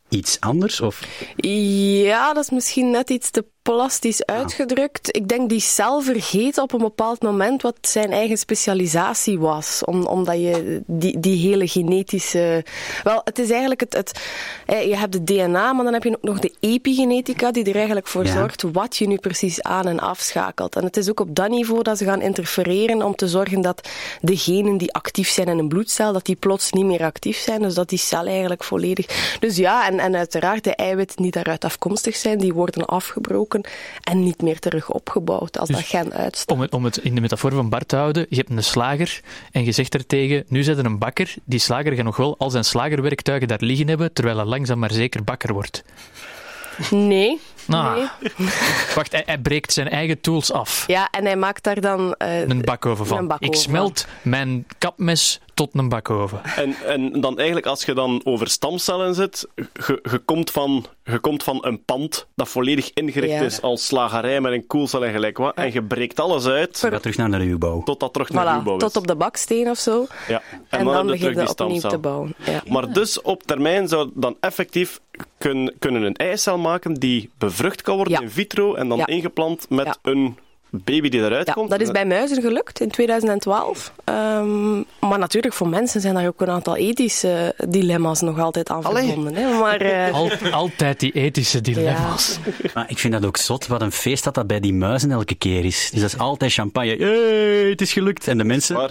iets 0.09 0.41
anders? 0.41 0.81
Of 0.81 1.09
Ja, 1.37 2.33
dat 2.33 2.45
is 2.45 2.51
misschien 2.51 2.91
net 2.91 3.11
iets 3.11 3.31
te 3.31 3.45
plastisch 3.63 4.25
uitgedrukt. 4.27 5.17
Ik 5.17 5.29
denk 5.29 5.49
die 5.49 5.61
cel 5.61 6.01
vergeet 6.01 6.59
op 6.59 6.73
een 6.73 6.79
bepaald 6.79 7.23
moment 7.23 7.63
wat 7.63 7.77
zijn 7.81 8.13
eigen 8.13 8.39
specialisatie 8.39 9.39
was. 9.39 9.83
Om, 9.85 10.07
omdat 10.07 10.35
je 10.35 10.83
die, 10.87 11.21
die 11.21 11.49
hele 11.49 11.69
genetische... 11.69 12.65
Wel, 13.03 13.21
het 13.25 13.39
is 13.39 13.51
eigenlijk 13.51 13.81
het... 13.81 13.93
het 13.93 14.21
je 14.67 14.97
hebt 14.97 15.13
de 15.13 15.25
DNA, 15.25 15.73
maar 15.73 15.85
dan 15.85 15.93
heb 15.93 16.03
je 16.03 16.11
ook 16.17 16.23
nog 16.23 16.39
de 16.39 16.55
epigenetica 16.61 17.51
die 17.51 17.65
er 17.65 17.75
eigenlijk 17.75 18.07
voor 18.07 18.27
Ja. 18.27 18.33
zorgt 18.33 18.63
wat 18.73 18.97
je 18.97 19.07
nu 19.07 19.17
precies 19.17 19.63
aan- 19.63 19.89
en 19.89 20.01
afschakelt. 20.01 20.77
En 20.77 20.85
het 20.85 20.97
is 20.97 21.11
ook 21.11 21.21
op 21.21 21.35
dat 21.35 21.49
niveau 21.49 21.83
dat 21.83 21.99
ze 21.99 22.05
gaan 22.05 22.21
interfereren 22.21 23.03
om 23.03 23.15
te 23.15 23.29
zorgen 23.29 23.61
dat 23.61 23.89
de 24.21 24.37
genen 24.37 24.77
die 24.77 24.93
actief 24.93 25.29
zijn 25.29 25.49
in 25.49 25.59
een 25.59 25.69
bloedcel, 25.69 26.13
dat 26.13 26.25
die 26.25 26.37
plots 26.37 26.73
niet 26.73 26.85
meer 26.85 27.03
actief 27.03 27.39
zijn. 27.39 27.63
Dus 27.63 27.75
dat 27.75 27.89
die 27.89 27.99
cel 27.99 28.27
eigenlijk 28.27 28.65
volledig... 28.65 29.37
Dus 29.41 29.57
ja, 29.57 29.87
en, 29.89 29.99
en 29.99 30.15
uiteraard 30.15 30.65
de 30.65 30.75
eiwitten 30.75 31.23
die 31.23 31.31
daaruit 31.31 31.65
afkomstig 31.65 32.17
zijn, 32.17 32.39
die 32.39 32.53
worden 32.53 32.85
afgebroken 32.87 33.52
en 34.03 34.23
niet 34.25 34.43
meer 34.43 34.59
terug 34.59 34.91
opgebouwd 34.91 35.59
als 35.59 35.69
Dus 35.69 35.77
dat 35.77 35.87
gen 35.87 36.13
uitstaat. 36.13 36.57
Om 36.57 36.61
het, 36.63 36.75
om 36.75 36.85
het 36.85 36.97
in 36.97 37.15
de 37.15 37.21
metafoor 37.21 37.53
van 37.53 37.69
Bart 37.69 37.89
te 37.89 37.97
houden, 37.97 38.27
je 38.29 38.37
hebt 38.37 38.51
een 38.51 38.65
slager 38.65 39.21
en 39.53 39.65
je 39.65 39.73
zegt 39.73 39.95
er 39.95 40.07
tegen, 40.07 40.45
nu 40.49 40.63
zet 40.63 40.79
er 40.79 40.85
een 40.85 40.99
bakker, 40.99 41.35
die 41.45 41.59
slager 41.59 41.93
gaat 41.93 42.05
nog 42.05 42.17
wel 42.17 42.35
al 42.39 42.51
zijn 42.51 42.65
slagerwerktuigen 42.65 43.49
daar 43.49 43.59
liggen 43.61 43.89
hebben, 43.89 44.13
terwijl 44.13 44.37
hij 44.37 44.47
langzaam 44.47 44.79
maar 44.79 44.93
zeker 44.93 45.25
bakker 45.25 45.53
wordt. 45.53 45.83
Nee. 46.91 47.41
Ah. 47.69 47.95
nee. 47.97 48.07
Wacht, 48.95 49.13
hij, 49.13 49.23
hij 49.27 49.39
breekt 49.39 49.73
zijn 49.73 49.89
eigen 49.89 50.21
tools 50.21 50.53
af. 50.53 50.85
Ja, 50.87 51.09
en 51.11 51.25
hij 51.25 51.37
maakt 51.37 51.63
daar 51.65 51.81
dan... 51.81 52.15
eh, 52.15 52.49
Een 52.49 52.61
bakoven 52.63 53.07
van. 53.07 53.19
Een 53.19 53.27
bakoven 53.27 53.55
Ik 53.55 53.61
smelt 53.61 54.07
mijn 54.23 54.67
kapmes 54.79 55.41
tot 55.65 55.75
een 55.83 55.89
bakoven. 55.89 56.41
En, 56.57 56.75
en 56.87 57.21
dan 57.21 57.37
eigenlijk, 57.37 57.67
als 57.67 57.85
je 57.85 57.95
dan 57.95 58.21
over 58.25 58.49
stamcellen 58.49 59.15
zit, 59.15 59.49
je, 59.57 59.99
je, 60.11 60.19
komt, 60.19 60.51
van, 60.51 60.85
je 61.05 61.19
komt 61.19 61.43
van 61.43 61.59
een 61.61 61.85
pand 61.85 62.27
dat 62.35 62.49
volledig 62.49 62.91
ingericht 62.95 63.33
Ja. 63.33 63.41
is 63.41 63.61
als 63.63 63.87
slagerij 63.87 64.41
met 64.41 64.53
een 64.53 64.67
koelcel 64.67 65.05
en 65.05 65.13
gelijk 65.13 65.39
wat, 65.39 65.55
en 65.55 65.73
je 65.73 65.83
breekt 65.83 66.21
alles 66.21 66.47
uit 66.47 66.79
Ga 66.79 66.99
terug 66.99 67.17
naar 67.17 67.31
de 67.31 67.37
ruwbouw. 67.37 67.83
tot 67.83 68.01
dat 68.01 68.13
terug 68.13 68.31
naar 68.31 68.55
ruwbouw 68.57 68.75
is. 68.77 68.83
tot 68.83 68.97
op 68.97 69.07
de 69.07 69.17
baksteen 69.17 69.69
of 69.71 69.79
zo. 69.79 70.07
Ja. 70.29 70.43
En, 70.69 70.85
dan, 70.85 70.95
heb 70.95 71.05
je 71.05 71.11
begin 71.11 71.19
terug 71.19 71.49
je 71.49 71.55
die 71.55 71.65
opnieuw 71.65 71.79
stamcel. 71.79 71.91
te 71.91 71.99
bouwen. 71.99 72.35
Ja. 72.45 72.63
Maar 72.69 72.93
dus 72.93 73.21
op 73.23 73.43
termijn 73.43 73.89
zou 73.89 74.11
dan 74.15 74.37
effectief 74.41 75.01
kun, 75.39 75.75
kunnen 75.79 76.03
een 76.03 76.17
eicel 76.17 76.59
maken 76.59 76.95
die 76.95 77.31
bevrucht 77.39 77.83
kan 77.83 77.97
worden 77.97 78.13
Ja. 78.15 78.21
in 78.21 78.31
vitro 78.31 78.75
en 78.75 78.89
dan 78.89 78.99
Ja. 78.99 79.07
ingeplant 79.07 79.67
met 79.71 79.87
Ja. 79.87 79.97
een 80.03 80.37
baby 80.73 81.09
die 81.09 81.21
eruit 81.21 81.47
Ja, 81.47 81.53
komt. 81.53 81.71
dat 81.71 81.81
is 81.81 81.91
bij 81.91 82.07
muizen 82.07 82.43
gelukt 82.43 82.81
in 82.81 82.91
2012. 82.91 83.93
Ehm, 84.05 84.77
maar 85.01 85.19
natuurlijk, 85.19 85.55
voor 85.55 85.69
mensen 85.69 86.01
zijn 86.01 86.15
daar 86.15 86.27
ook 86.27 86.41
een 86.41 86.51
aantal 86.51 86.77
ethische 86.77 87.55
dilemma's 87.69 88.21
nog 88.21 88.39
altijd 88.39 88.69
aan 88.71 88.85
Allee. 88.85 89.07
verbonden. 89.07 89.35
Hè? 89.35 89.59
Maar, 89.59 89.81
eh, 89.81 90.15
Al, 90.15 90.31
altijd 90.51 91.01
die 91.01 91.13
ethische 91.13 91.61
dilemma's. 91.61 92.39
Maar 92.75 92.85
ik 92.91 92.99
vind 92.99 93.13
dat 93.13 93.25
ook 93.27 93.37
zot, 93.37 93.67
wat 93.67 93.83
een 93.83 93.93
feest 93.93 94.25
dat 94.25 94.35
dat 94.35 94.47
bij 94.47 94.61
die 94.61 94.75
muizen 94.75 95.11
elke 95.11 95.35
keer 95.35 95.65
is. 95.65 95.91
Dus 95.93 96.01
dat 96.01 96.13
is 96.13 96.19
altijd 96.19 96.53
champagne. 96.53 96.97
Hey, 96.97 97.71
het 97.71 97.81
is 97.81 97.93
gelukt. 97.93 98.29
En 98.29 98.39
de 98.39 98.45
mensen... 98.45 98.77
Maar, 98.77 98.91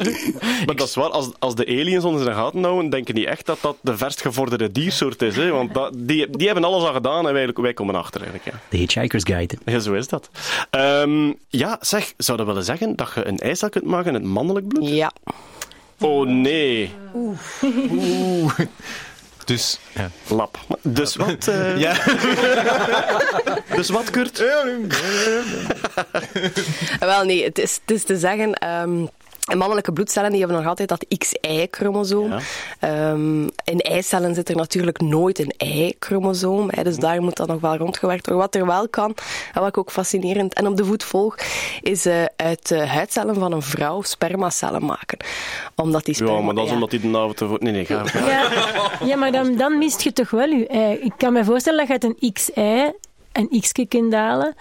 maar 0.65 0.75
dat 0.75 0.87
is 0.87 0.95
waar, 0.95 1.09
als, 1.09 1.29
als 1.39 1.55
de 1.55 1.65
aliens 1.65 2.03
ons 2.03 2.19
in 2.19 2.25
de 2.25 2.33
gaten 2.33 2.63
houden, 2.63 2.89
denken 2.89 3.15
die 3.15 3.27
echt 3.27 3.45
dat 3.45 3.57
dat 3.61 3.75
de 3.81 3.97
verst 3.97 4.21
gevorderde 4.21 4.71
diersoort 4.71 5.21
is. 5.21 5.35
Hè? 5.35 5.49
Want 5.49 5.73
dat, 5.73 5.91
die, 5.95 6.27
die 6.29 6.45
hebben 6.45 6.63
alles 6.63 6.83
al 6.83 6.93
gedaan 6.93 7.27
en 7.27 7.33
wij, 7.33 7.49
wij 7.53 7.73
komen 7.73 7.95
achter 7.95 8.21
eigenlijk. 8.21 8.51
Ja. 8.51 8.59
De 8.69 8.77
Hitchhiker's 8.77 9.23
Guide. 9.23 9.55
Ja, 9.65 9.79
zo 9.79 9.93
is 9.93 10.07
dat. 10.07 10.29
Ehm, 10.69 11.31
ja, 11.49 11.70
zeg, 11.79 12.13
zou 12.17 12.37
dat 12.37 12.47
willen 12.47 12.63
zeggen 12.63 12.95
dat 12.95 13.11
je 13.15 13.25
een 13.27 13.37
eicel 13.37 13.69
kunt 13.69 13.85
maken 13.85 14.13
uit 14.13 14.23
mannelijk 14.23 14.67
bloed? 14.67 14.89
ja. 14.89 15.11
Oh 15.99 16.27
nee, 16.27 16.91
Dus, 19.45 19.79
ja. 19.93 20.09
lap. 20.27 20.57
Dus 20.81 21.15
wat? 21.15 21.47
eh, 21.47 21.77
Ja. 21.79 21.93
Dus 23.75 23.89
wat, 23.89 24.09
Kurt? 24.09 24.37
Wel 26.99 27.23
nee, 27.23 27.43
het 27.43 27.59
is, 27.59 27.79
het 27.85 27.91
is 27.95 28.03
te 28.03 28.17
zeggen. 28.17 28.53
Ehm, 29.49 29.57
mannelijke 29.57 29.93
bloedcellen 29.93 30.29
die 30.29 30.39
hebben 30.39 30.57
nog 30.57 30.67
altijd 30.67 30.89
dat 30.89 31.05
XY-chromosoom. 31.17 32.31
Ja. 32.31 32.39
Ehm, 32.79 33.41
in 33.63 33.79
eicellen 33.79 34.35
zit 34.35 34.49
er 34.49 34.55
natuurlijk 34.55 35.01
nooit 35.01 35.39
een 35.39 35.53
Y-chromosoom. 35.67 36.67
hè, 36.71 36.83
Dus 36.83 36.97
daar 36.97 37.21
moet 37.21 37.35
dan 37.37 37.47
nog 37.47 37.61
wel 37.61 37.75
rondgewerkt 37.77 38.25
worden. 38.25 38.43
Wat 38.45 38.55
er 38.55 38.65
wel 38.65 38.89
kan, 38.89 39.15
en 39.53 39.59
wat 39.59 39.69
ik 39.69 39.77
ook 39.77 39.91
fascinerend 39.91 40.53
en 40.53 40.67
op 40.67 40.77
de 40.77 40.85
voet 40.85 41.03
volg, 41.03 41.35
is 41.81 42.05
eh, 42.05 42.23
uit 42.35 42.67
de 42.67 42.85
huidcellen 42.87 43.35
van 43.35 43.51
een 43.51 43.61
vrouw 43.61 44.01
spermacellen 44.01 44.85
maken. 44.85 45.17
Omdat 45.75 46.05
die 46.05 46.15
sperma... 46.15 46.33
Ja, 46.37 46.41
maar 46.41 46.53
dat 46.53 46.63
is 46.63 46.69
ja. 46.69 46.75
omdat 46.75 46.89
die 46.89 46.99
de 47.11 47.17
avond... 47.17 47.37
te- 47.37 47.55
Nee, 47.59 47.71
nee, 47.71 47.85
ga. 47.85 48.03
Ja, 48.13 48.49
ja 49.09 49.15
maar 49.15 49.31
dan, 49.31 49.55
dan 49.55 49.77
mist 49.77 50.01
je 50.01 50.13
toch 50.13 50.29
wel 50.29 50.47
je 50.49 50.67
ei. 50.67 50.95
Ik 50.95 51.13
kan 51.17 51.33
me 51.33 51.43
voorstellen 51.43 51.87
dat 51.87 52.01
je 52.01 52.07
uit 52.07 52.17
een 52.21 52.31
XY 52.33 52.91
een 53.31 53.59
X 53.61 53.71
kunt 53.87 54.13
halen. 54.13 54.55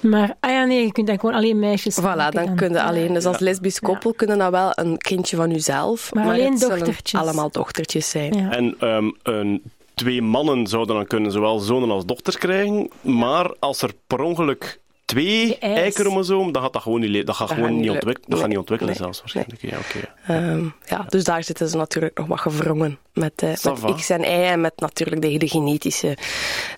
Maar, 0.00 0.36
ah 0.40 0.50
ja, 0.50 0.64
nee, 0.64 0.84
je 0.84 0.92
kunt 0.92 1.06
dan 1.06 1.18
gewoon 1.18 1.34
alleen 1.34 1.58
meisjes 1.58 2.00
Voilà, 2.00 2.28
dan 2.30 2.54
kun 2.54 2.72
je 2.72 2.82
alleen. 2.82 3.14
Dus 3.14 3.24
als 3.24 3.38
lesbisch 3.38 3.80
koppel 3.80 4.12
kunnen 4.12 4.38
dat 4.38 4.50
wel 4.50 4.70
een 4.74 4.98
kindje 4.98 5.36
van 5.36 5.50
jezelf. 5.50 6.14
Maar 6.14 6.24
alleen 6.24 6.50
het 6.50 6.60
zullen 6.60 6.78
dochtertjes. 6.78 7.20
allemaal 7.20 7.50
dochtertjes 7.50 8.10
zijn. 8.10 8.32
Ja. 8.32 8.50
En 8.50 8.74
ehm, 8.78 9.10
een, 9.22 9.62
twee 9.94 10.22
mannen 10.22 10.66
zouden 10.66 10.96
dan 10.96 11.06
kunnen 11.06 11.32
zowel 11.32 11.58
zonen 11.58 11.90
als 11.90 12.06
dochters 12.06 12.38
krijgen, 12.38 12.90
maar 13.00 13.54
als 13.58 13.82
er 13.82 13.90
per 14.06 14.20
ongeluk 14.20 14.80
twee 15.08 15.58
Y-chromosoom, 15.60 16.52
dan 16.52 16.62
gaat 16.62 16.72
dat 16.72 16.82
gewoon 16.82 17.00
niet, 17.00 17.26
dat 17.26 17.36
gaat 17.36 17.48
Dat 17.48 17.56
gewoon 17.56 17.64
gaat 17.72 17.72
niet, 17.80 17.80
niet 17.86 17.90
ontwik- 17.90 18.06
lukken. 18.14 18.30
dat 18.30 18.38
gaat 18.38 18.48
niet 18.48 18.58
ontwikkelen 18.58 18.92
Nee. 18.92 19.02
zelfs 19.02 19.18
waarschijnlijk. 19.20 19.60
Ja. 19.62 19.78
Ehm, 20.26 20.64
ja, 20.86 21.04
dus 21.08 21.24
daar 21.24 21.44
zitten 21.44 21.68
ze 21.68 21.76
natuurlijk 21.76 22.18
nog 22.18 22.26
wat 22.26 22.40
gewrongen 22.40 22.98
met, 23.12 23.32
eh, 23.42 23.48
met 23.82 23.94
X 23.96 24.10
en 24.10 24.20
Y 24.20 24.24
en 24.24 24.60
met 24.60 24.72
natuurlijk 24.76 25.20
de 25.22 25.28
hele 25.28 25.48
genetische 25.48 26.16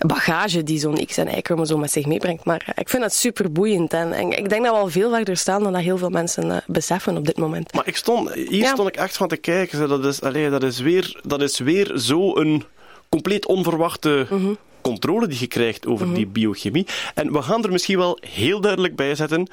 bagage 0.07 0.63
die 0.63 0.79
zo'n 0.79 1.07
X 1.07 1.17
en 1.17 1.29
Y-chromosoom 1.29 1.81
met 1.81 1.91
zich 1.93 2.07
meebrengt. 2.07 2.45
Maar 2.45 2.63
eh, 2.67 2.73
ik 2.77 2.89
vind 2.89 3.03
het 3.03 3.15
super 3.15 3.53
boeiend 3.53 3.93
en, 3.93 4.13
en 4.13 4.31
ik 4.39 4.49
denk 4.49 4.65
dat 4.65 4.75
we 4.75 4.81
al 4.81 4.89
veel 4.89 5.11
verder 5.15 5.37
staan 5.37 5.63
dan 5.63 5.73
dat 5.73 5.83
heel 5.83 5.99
veel 5.99 6.11
mensen 6.11 6.51
eh, 6.51 6.57
beseffen 6.67 7.17
op 7.17 7.27
dit 7.27 7.37
moment. 7.39 7.73
Maar 7.75 7.87
ik 7.87 7.97
stond, 7.97 8.33
hier 8.35 8.53
Ja. 8.53 8.73
stond 8.73 8.89
ik 8.89 8.97
echt 8.97 9.17
van 9.17 9.29
te 9.29 9.37
kijken. 9.37 9.89
Dat 9.89 10.05
is, 10.05 10.21
allee, 10.23 10.51
dat 10.51 10.63
is 10.63 10.79
weer, 10.81 11.21
dat 11.27 11.41
is 11.43 11.59
weer 11.59 11.93
zo 11.99 12.37
een 12.37 12.65
compleet 13.09 13.47
onverwachte 13.47 14.27
Mhm. 14.31 14.53
Controle 14.81 15.27
die 15.27 15.39
je 15.41 15.47
krijgt 15.47 15.87
over 15.87 16.15
die 16.15 16.27
biochemie. 16.27 16.87
En 17.15 17.33
we 17.33 17.43
gaan 17.43 17.65
er 17.65 17.73
misschien 17.73 17.99
wel 17.99 18.19
heel 18.21 18.61
duidelijk 18.61 18.97
bij 18.97 19.15
zetten. 19.15 19.49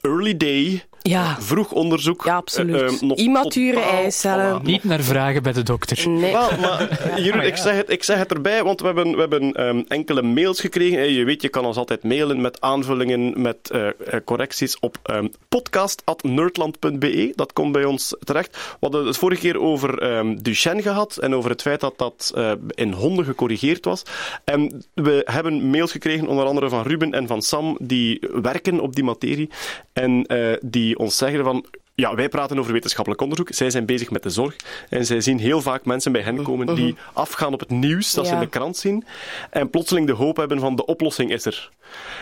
Early 0.00 0.36
day, 0.36 0.84
Ja, 1.02 1.36
vroeg 1.40 1.72
onderzoek. 1.72 2.24
ja 2.24 2.34
absoluut. 2.36 2.74
eh, 2.82 2.86
eh, 2.94 3.00
nog 3.00 3.18
Immature 3.18 3.80
eicellen. 3.80 4.60
Niet 4.62 4.84
naar 4.84 5.00
vragen 5.02 5.42
bij 5.42 5.52
de 5.52 5.62
dokter. 5.62 6.08
Nee. 6.08 6.32
Wel, 6.32 6.48
maar 6.60 7.00
Jeroen, 7.22 7.42
ik, 7.42 7.56
zeg 7.56 7.76
het, 7.76 7.90
ik 7.90 8.04
zeg 8.04 8.18
het 8.18 8.32
erbij, 8.32 8.64
want 8.64 8.80
we 8.80 8.86
hebben, 8.86 9.12
we 9.12 9.20
hebben 9.20 9.52
ehm, 9.52 9.82
enkele 9.88 10.22
mails 10.22 10.60
gekregen. 10.60 10.98
Eh, 10.98 11.16
Je 11.16 11.24
weet, 11.24 11.42
je 11.42 11.48
kan 11.48 11.64
ons 11.64 11.76
altijd 11.76 12.02
mailen 12.02 12.40
met 12.40 12.60
aanvullingen, 12.60 13.40
met 13.40 13.70
eh, 13.70 13.86
eh, 13.88 13.94
correcties 14.24 14.78
op 14.80 14.98
ehm 15.02 15.26
podcast.nerdland.be. 15.48 17.32
Dat 17.34 17.52
komt 17.52 17.72
bij 17.72 17.84
ons 17.84 18.16
terecht. 18.24 18.56
We 18.56 18.76
hadden 18.80 19.06
het 19.06 19.16
vorige 19.16 19.40
keer 19.40 19.60
over 19.60 19.98
ehm, 20.02 20.36
Duchenne 20.42 20.82
gehad 20.82 21.16
en 21.16 21.34
over 21.34 21.50
het 21.50 21.62
feit 21.62 21.80
dat 21.80 21.98
dat 21.98 22.32
eh, 22.34 22.52
in 22.74 22.92
honden 22.92 23.24
gecorrigeerd 23.24 23.84
was. 23.84 24.02
En 24.44 24.84
we 24.94 25.22
hebben 25.24 25.70
mails 25.70 25.92
gekregen, 25.92 26.26
onder 26.26 26.44
andere 26.44 26.68
van 26.68 26.82
Ruben 26.82 27.12
en 27.12 27.26
van 27.26 27.42
Sam, 27.42 27.76
die 27.80 28.20
werken 28.42 28.80
op 28.80 28.94
die 28.94 29.04
materie 29.04 29.50
en 29.92 30.26
eh, 30.26 30.56
die 30.88 30.98
ons 30.98 31.16
zeggen 31.20 31.44
van 31.44 31.64
ja, 32.00 32.14
wij 32.14 32.28
praten 32.28 32.58
over 32.58 32.72
wetenschappelijk 32.72 33.22
onderzoek. 33.22 33.48
Zij 33.50 33.70
zijn 33.70 33.86
bezig 33.86 34.10
met 34.10 34.22
de 34.22 34.30
zorg. 34.30 34.56
En 34.88 35.06
zij 35.06 35.20
zien 35.20 35.38
heel 35.38 35.62
vaak 35.62 35.84
mensen 35.84 36.12
bij 36.12 36.20
hen 36.20 36.42
komen 36.42 36.74
die 36.74 36.96
afgaan 37.12 37.52
op 37.52 37.60
het 37.60 37.70
nieuws 37.70 38.12
dat 38.12 38.26
ze 38.26 38.32
in 38.32 38.40
de 38.40 38.46
krant 38.46 38.76
zien. 38.76 39.04
En 39.50 39.70
plotseling 39.70 40.06
de 40.06 40.12
hoop 40.12 40.36
hebben 40.36 40.60
van 40.60 40.76
de 40.76 40.84
oplossing 40.84 41.30
is 41.30 41.44
er. 41.44 41.70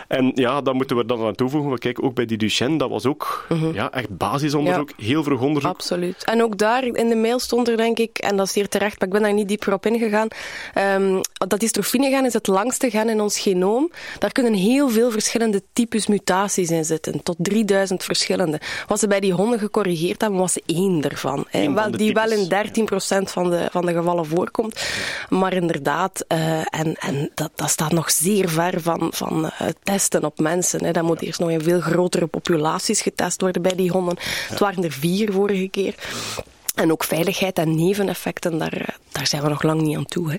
En 0.07 0.31
ja, 0.35 0.61
dan 0.61 0.75
moeten 0.75 0.97
we 0.97 1.05
dan 1.05 1.25
aan 1.25 1.35
toevoegen. 1.35 1.71
We 1.71 1.77
kijken 1.77 2.03
ook 2.03 2.13
bij 2.13 2.25
die 2.25 2.37
Duchenne. 2.37 2.77
Dat 2.77 2.89
was 2.89 3.05
ook 3.05 3.47
ja, 3.73 3.91
echt 3.91 4.17
basisonderzoek. 4.17 4.91
Heel 4.97 5.23
vroeg 5.23 5.41
onderzoek. 5.41 5.71
Absoluut. 5.71 6.23
En 6.23 6.43
ook 6.43 6.57
daar 6.57 6.83
in 6.83 7.09
de 7.09 7.15
mail 7.15 7.39
stond 7.39 7.67
er, 7.67 7.77
denk 7.77 7.97
ik, 7.99 8.17
en 8.17 8.37
dat 8.37 8.47
is 8.47 8.53
hier 8.53 8.69
terecht, 8.69 8.99
maar 8.99 9.07
ik 9.07 9.13
ben 9.13 9.23
daar 9.23 9.33
niet 9.33 9.47
dieper 9.47 9.73
op 9.73 9.85
ingegaan, 9.85 10.27
ehm, 10.73 11.21
dat 11.33 11.59
dystrofine-gen 11.59 12.25
is 12.25 12.33
het 12.33 12.47
langste 12.47 12.89
gen 12.89 13.09
in 13.09 13.21
ons 13.21 13.39
genoom. 13.39 13.91
Daar 14.19 14.31
kunnen 14.31 14.53
heel 14.53 14.89
veel 14.89 15.11
verschillende 15.11 15.61
types 15.73 16.07
mutaties 16.07 16.69
in 16.69 16.85
zitten, 16.85 17.23
tot 17.23 17.35
3000 17.39 18.03
verschillende. 18.03 18.61
Wat 18.87 18.99
ze 18.99 19.07
bij 19.07 19.19
die 19.19 19.33
honden 19.33 19.59
gecorrigeerd 19.67 20.21
hebben, 20.21 20.39
was 20.39 20.57
één 20.65 21.03
ervan. 21.03 21.45
hè. 21.49 21.73
Wel, 21.73 21.91
die 21.91 22.13
wel 22.13 22.31
in 22.31 22.49
13% 22.49 23.23
van 23.23 23.49
de, 23.49 23.67
van 23.71 23.85
de 23.85 23.93
gevallen 23.93 24.25
voorkomt. 24.25 24.85
Maar 25.29 25.53
inderdaad, 25.53 26.25
eh, 26.27 26.59
en, 26.59 26.95
en 26.99 27.31
dat, 27.33 27.51
dat 27.55 27.69
staat 27.69 27.91
nog 27.91 28.11
zeer 28.11 28.49
ver 28.49 28.81
van, 28.81 29.07
van 29.13 29.49
eh, 29.49 29.67
testen 29.83 30.25
op 30.25 30.39
mensen. 30.39 30.83
Hè. 30.85 30.91
Dat 30.91 31.03
moet 31.03 31.21
eerst 31.21 31.39
nog 31.39 31.49
in 31.49 31.61
veel 31.61 31.79
grotere 31.79 32.27
populaties 32.27 33.01
getest 33.01 33.41
worden 33.41 33.61
bij 33.61 33.75
die 33.75 33.91
honden. 33.91 34.17
Het 34.49 34.59
waren 34.59 34.83
er 34.83 34.91
vier 34.91 35.31
vorige 35.31 35.67
keer. 35.67 35.95
En 36.75 36.91
ook 36.91 37.03
veiligheid 37.03 37.57
en 37.57 37.75
neveneffecten, 37.75 38.57
daar, 38.57 38.73
eh, 38.73 38.87
daar 39.11 39.27
zijn 39.27 39.41
we 39.43 39.49
nog 39.49 39.63
lang 39.63 39.81
niet 39.81 39.97
aan 39.97 40.05
toe. 40.05 40.31
Hè. 40.31 40.37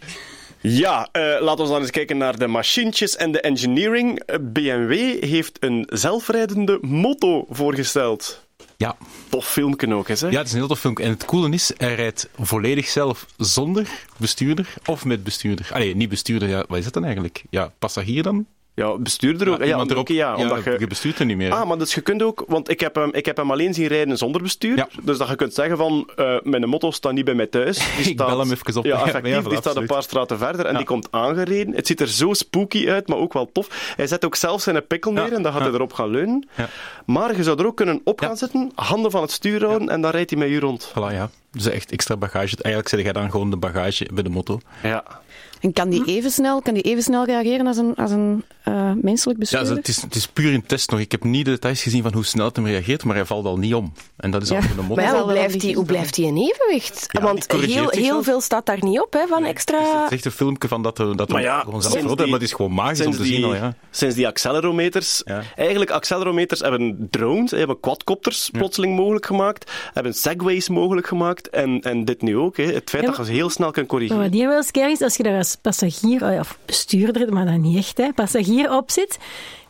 Ja, 0.60 1.08
eh, 1.12 1.22
laten 1.40 1.64
we 1.64 1.70
dan 1.70 1.80
eens 1.80 1.90
kijken 1.90 2.16
naar 2.18 2.38
de 2.38 2.46
machientjes 2.46 3.16
en 3.16 3.32
de 3.32 3.40
engineering. 3.40 4.22
BMW 4.40 5.22
heeft 5.24 5.56
een 5.60 5.88
zelfrijdende 5.92 6.78
moto 6.80 7.46
voorgesteld. 7.50 8.46
Ja. 8.78 8.96
Tof 9.28 9.46
filmpje 9.46 9.94
ook, 9.94 10.08
hè? 10.08 10.16
zeg. 10.16 10.30
ja, 10.30 10.38
het 10.38 10.46
is 10.46 10.52
een 10.52 10.58
heel 10.58 10.68
tof 10.68 10.80
filmpje. 10.80 11.04
En 11.04 11.10
het 11.10 11.24
coole 11.24 11.50
is, 11.50 11.72
hij 11.76 11.94
rijdt 11.94 12.28
volledig 12.38 12.88
zelf 12.88 13.26
zonder 13.36 13.88
bestuurder 14.16 14.74
of 14.86 15.04
met 15.04 15.24
bestuurder. 15.24 15.68
Allee, 15.72 15.96
niet 15.96 16.08
bestuurder, 16.08 16.48
ja, 16.48 16.64
wat 16.68 16.78
is 16.78 16.84
dat 16.84 16.92
dan 16.92 17.04
eigenlijk? 17.04 17.44
Ja, 17.50 17.72
passagier 17.78 18.22
dan? 18.22 18.46
Ja, 18.78 18.98
bestuurder 18.98 19.48
ook. 19.50 19.64
Ja, 19.64 19.72
omdat- 19.72 19.90
erop, 19.90 20.08
ja, 20.08 20.36
omdat 20.36 20.64
je... 20.64 20.76
je 20.78 20.86
bestuurt 20.86 21.18
er 21.18 21.24
niet 21.26 21.36
meer. 21.36 21.52
Ah, 21.52 21.68
maar 21.68 21.78
dus 21.78 21.94
je 21.94 22.00
kunt 22.00 22.22
ook, 22.22 22.44
want 22.46 22.70
ik 22.70 22.80
heb 22.80 22.94
hem, 22.94 23.10
ik 23.12 23.26
heb 23.26 23.36
hem 23.36 23.50
alleen 23.50 23.74
zien 23.74 23.86
rijden 23.86 24.16
zonder 24.18 24.42
bestuur. 24.42 24.76
Ja. 24.76 24.88
Dus 25.02 25.18
dat 25.18 25.28
je 25.28 25.36
kunt 25.36 25.54
zeggen 25.54 25.76
van, 25.76 26.10
eh, 26.16 26.36
mijn 26.42 26.68
motto 26.68 26.90
staat 26.90 27.12
niet 27.12 27.24
bij 27.24 27.34
mij 27.34 27.46
thuis. 27.46 27.76
Die 27.96 28.06
Ik 28.06 28.14
staat, 28.14 28.28
bel 28.28 28.38
hem 28.38 28.50
even 28.52 28.76
op. 28.76 28.84
Ja, 28.84 28.96
Ja, 28.98 29.04
effectief, 29.06 29.32
ja, 29.34 29.48
die 29.48 29.58
staat 29.58 29.76
een 29.76 29.86
paar 29.86 30.02
straten 30.02 30.38
verder 30.38 30.66
en 30.66 30.72
Ja. 30.72 30.76
die 30.76 30.86
komt 30.86 31.08
aangereden. 31.10 31.74
Het 31.74 31.86
ziet 31.86 32.00
er 32.00 32.08
zo 32.08 32.32
spooky 32.32 32.88
uit, 32.88 33.08
maar 33.08 33.18
ook 33.18 33.32
wel 33.32 33.50
tof. 33.52 33.92
Hij 33.96 34.06
zet 34.06 34.24
ook 34.24 34.34
zelf 34.34 34.60
zijn 34.62 34.86
pikkel 34.86 35.12
neer 35.12 35.30
Ja, 35.30 35.36
en 35.36 35.42
dan 35.42 35.52
gaat 35.52 35.60
ja. 35.60 35.66
hij 35.66 35.74
erop 35.76 35.92
gaan 35.92 36.10
leunen. 36.10 36.48
Ja. 36.56 36.68
Maar 37.06 37.36
je 37.36 37.42
zou 37.42 37.58
er 37.58 37.66
ook 37.66 37.76
kunnen 37.76 38.00
op 38.04 38.20
gaan 38.20 38.28
Ja. 38.30 38.36
zitten, 38.36 38.70
handen 38.74 39.10
van 39.10 39.22
het 39.22 39.30
stuur 39.30 39.64
houden 39.64 39.88
en 39.88 40.00
dan 40.00 40.10
rijdt 40.10 40.30
hij 40.30 40.38
met 40.38 40.48
je 40.48 40.60
rond. 40.60 40.88
Voilà, 40.90 41.12
ja. 41.14 41.30
Dus 41.52 41.66
echt 41.66 41.92
extra 41.92 42.16
bagage. 42.16 42.56
Eigenlijk 42.56 42.88
zeg 42.88 43.02
jij 43.02 43.12
dan 43.12 43.30
gewoon 43.30 43.50
de 43.50 43.56
bagage 43.56 44.06
bij 44.12 44.22
de 44.22 44.28
motto. 44.28 44.60
Ja. 44.82 45.04
En 45.60 45.72
kan 45.72 45.88
die 45.88 46.04
even 46.04 46.30
snel, 46.30 46.62
kan 46.62 46.74
die 46.74 46.82
even 46.82 47.02
snel 47.02 47.24
reageren 47.24 47.66
als 47.66 47.76
een, 47.76 47.94
als 47.94 48.10
een 48.10 48.44
eh, 48.62 48.92
menselijk 49.00 49.38
Ja, 49.38 49.38
bestuurder? 49.38 49.68
dus 49.68 49.76
het, 49.76 49.88
is, 49.88 50.02
het 50.02 50.14
is 50.14 50.26
puur 50.26 50.52
in 50.52 50.66
test 50.66 50.90
nog. 50.90 51.00
Ik 51.00 51.12
heb 51.12 51.24
niet 51.24 51.44
de 51.44 51.50
details 51.50 51.82
gezien 51.82 52.02
van 52.02 52.12
hoe 52.12 52.24
snel 52.24 52.44
het 52.46 52.56
hem 52.56 52.66
reageert, 52.66 53.04
maar 53.04 53.14
hij 53.16 53.24
valt 53.24 53.44
al 53.46 53.56
niet 53.56 53.74
om. 53.74 53.92
En 54.16 54.30
dat 54.30 54.42
is 54.42 54.48
Ja. 54.48 54.56
al 54.56 54.62
voor 54.62 54.76
de 54.76 54.82
motto. 54.82 54.94
Maar 54.94 55.04
ja, 55.04 55.10
hoe 55.10 55.18
wel 55.18 55.26
blijft, 55.28 55.44
een 55.44 55.58
die, 55.58 55.60
beetje 55.60 55.76
hoe 55.76 55.86
blijft 55.86 56.14
die 56.14 56.26
in 56.26 56.36
evenwicht? 56.36 57.06
Ja, 57.08 57.22
Want 57.22 57.52
heel, 57.52 57.88
heel 57.90 58.22
veel 58.22 58.40
staat 58.40 58.66
daar 58.66 58.78
niet 58.84 59.00
op, 59.00 59.12
hè, 59.12 59.26
van 59.26 59.42
Het 59.42 59.50
extra... 59.50 60.04
is 60.04 60.10
echt 60.10 60.24
een 60.24 60.30
filmpje 60.30 60.68
van 60.68 60.82
dat, 60.82 60.98
er- 60.98 61.16
dat 61.16 61.28
Maar 61.28 61.42
ja, 61.42 61.60
gewoon 61.60 61.82
zelf 61.82 61.94
die- 61.94 62.16
maar 62.26 62.26
het 62.40 62.42
is 62.42 62.52
gewoon 62.52 62.72
magisch 62.72 62.98
om 62.98 63.02
Sinds 63.04 63.16
te 63.18 63.22
die, 63.22 63.32
zien 63.34 63.44
al, 63.44 63.54
ja. 63.54 63.74
sinds 63.90 64.14
die 64.14 64.26
accelerometers... 64.26 65.22
Ja. 65.24 65.42
Eigenlijk, 65.56 65.90
accelerometers 65.90 66.60
hebben 66.60 67.06
drones, 67.10 67.50
hebben 67.50 67.80
quadcopters 67.80 68.50
plotseling 68.52 68.96
mogelijk 68.96 69.26
gemaakt, 69.26 69.70
hebben 69.92 70.14
segways 70.14 70.68
mogelijk 70.68 71.06
gemaakt 71.06 71.50
en, 71.50 71.80
en 71.80 72.04
dit 72.04 72.22
nu 72.22 72.36
ook. 72.36 72.56
Hè. 72.56 72.64
Het 72.64 72.90
feit 72.90 73.04
Ja, 73.04 73.10
dat 73.12 73.26
je 73.26 73.32
heel 73.32 73.50
snel 73.50 73.70
kunt 73.70 73.76
Maar 73.76 73.86
corrigeren. 73.86 74.22
wat 74.22 74.32
hier 74.32 74.48
wel 74.48 74.62
scary 74.62 74.90
is, 74.92 75.00
als 75.00 75.16
je 75.16 75.22
daar 75.22 75.32
als 75.48 75.56
passagier, 75.56 76.24
oh 76.32 76.38
of 76.38 76.58
bestuurder, 76.64 77.32
maar 77.32 77.44
dan 77.46 77.61
niet 77.61 77.76
echt, 77.76 77.96
hè, 77.98 78.12
passagier 78.12 78.72
op 78.76 78.90
zit. 78.90 79.18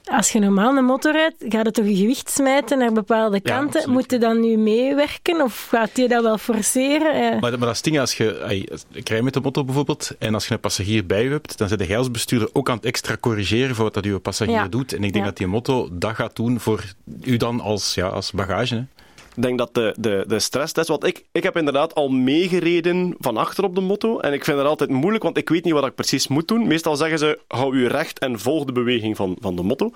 Als 0.04 0.32
je 0.32 0.38
normaal 0.38 0.76
een 0.76 0.84
motor 0.84 1.12
rijdt, 1.12 1.34
gaat 1.48 1.64
het 1.66 1.74
toch 1.74 1.86
je 1.86 1.96
gewicht 1.96 2.30
smijten 2.30 2.78
naar 2.78 2.92
bepaalde 2.92 3.40
kanten. 3.40 3.90
Moet 3.90 4.10
je 4.10 4.18
dan 4.18 4.40
nu 4.40 4.56
meewerken 4.56 5.42
of 5.42 5.66
gaat 5.70 5.90
je 5.96 6.08
dat 6.08 6.22
wel 6.22 6.38
forceren? 6.38 7.12
Eh, 7.14 7.40
Maar, 7.40 7.50
maar 7.50 7.58
dat 7.58 7.70
is 7.74 7.82
ding, 7.82 8.00
als 8.00 8.14
je, 8.14 8.66
ik 8.92 9.08
rij 9.08 9.22
met 9.22 9.34
de 9.34 9.40
motor 9.40 9.64
bijvoorbeeld, 9.64 10.10
en 10.18 10.34
als 10.34 10.46
je 10.48 10.54
een 10.54 10.60
passagier 10.60 11.06
bij 11.06 11.22
je 11.24 11.30
hebt, 11.30 11.58
dan 11.58 11.68
zit 11.68 11.86
jij 11.86 11.98
als 11.98 12.10
bestuurder 12.10 12.48
ook 12.52 12.70
aan 12.70 12.76
het 12.76 12.84
extra 12.84 13.16
corrigeren 13.20 13.74
voor 13.74 13.84
wat 13.84 13.94
dat 13.94 14.04
je 14.04 14.18
passagier 14.18 14.54
Ja. 14.54 14.68
doet. 14.68 14.92
En 14.92 15.04
ik 15.04 15.12
denk 15.12 15.24
Ja. 15.24 15.30
dat 15.30 15.36
die 15.36 15.46
motto 15.46 15.88
dat 15.92 16.14
gaat 16.14 16.36
doen 16.36 16.60
voor 16.60 16.84
u 17.22 17.36
dan 17.36 17.60
als, 17.60 17.94
ja, 17.94 18.06
als 18.06 18.32
bagage. 18.32 18.74
Hè. 18.74 18.82
Ik 19.38 19.44
denk 19.44 19.58
dat 19.58 19.74
de, 19.74 19.94
de, 19.98 20.24
de 20.26 20.38
stresstest, 20.38 20.88
want 20.88 21.04
ik, 21.04 21.24
ik 21.32 21.42
heb 21.42 21.56
inderdaad 21.56 21.94
al 21.94 22.08
meegereden 22.08 23.14
van 23.18 23.36
achter 23.36 23.64
op 23.64 23.74
de 23.74 23.80
motto. 23.80 24.18
En 24.18 24.32
ik 24.32 24.44
vind 24.44 24.58
het 24.58 24.66
altijd 24.66 24.90
moeilijk, 24.90 25.22
want 25.22 25.36
ik 25.36 25.48
weet 25.48 25.64
niet 25.64 25.72
wat 25.72 25.86
ik 25.86 25.94
precies 25.94 26.28
moet 26.28 26.48
doen. 26.48 26.66
Meestal 26.66 26.96
zeggen 26.96 27.18
ze, 27.18 27.38
hou 27.48 27.76
u 27.76 27.86
recht 27.86 28.18
en 28.18 28.38
volg 28.38 28.64
de 28.64 28.72
beweging 28.72 29.16
van, 29.16 29.36
van 29.40 29.56
de 29.56 29.62
motto. 29.62 29.90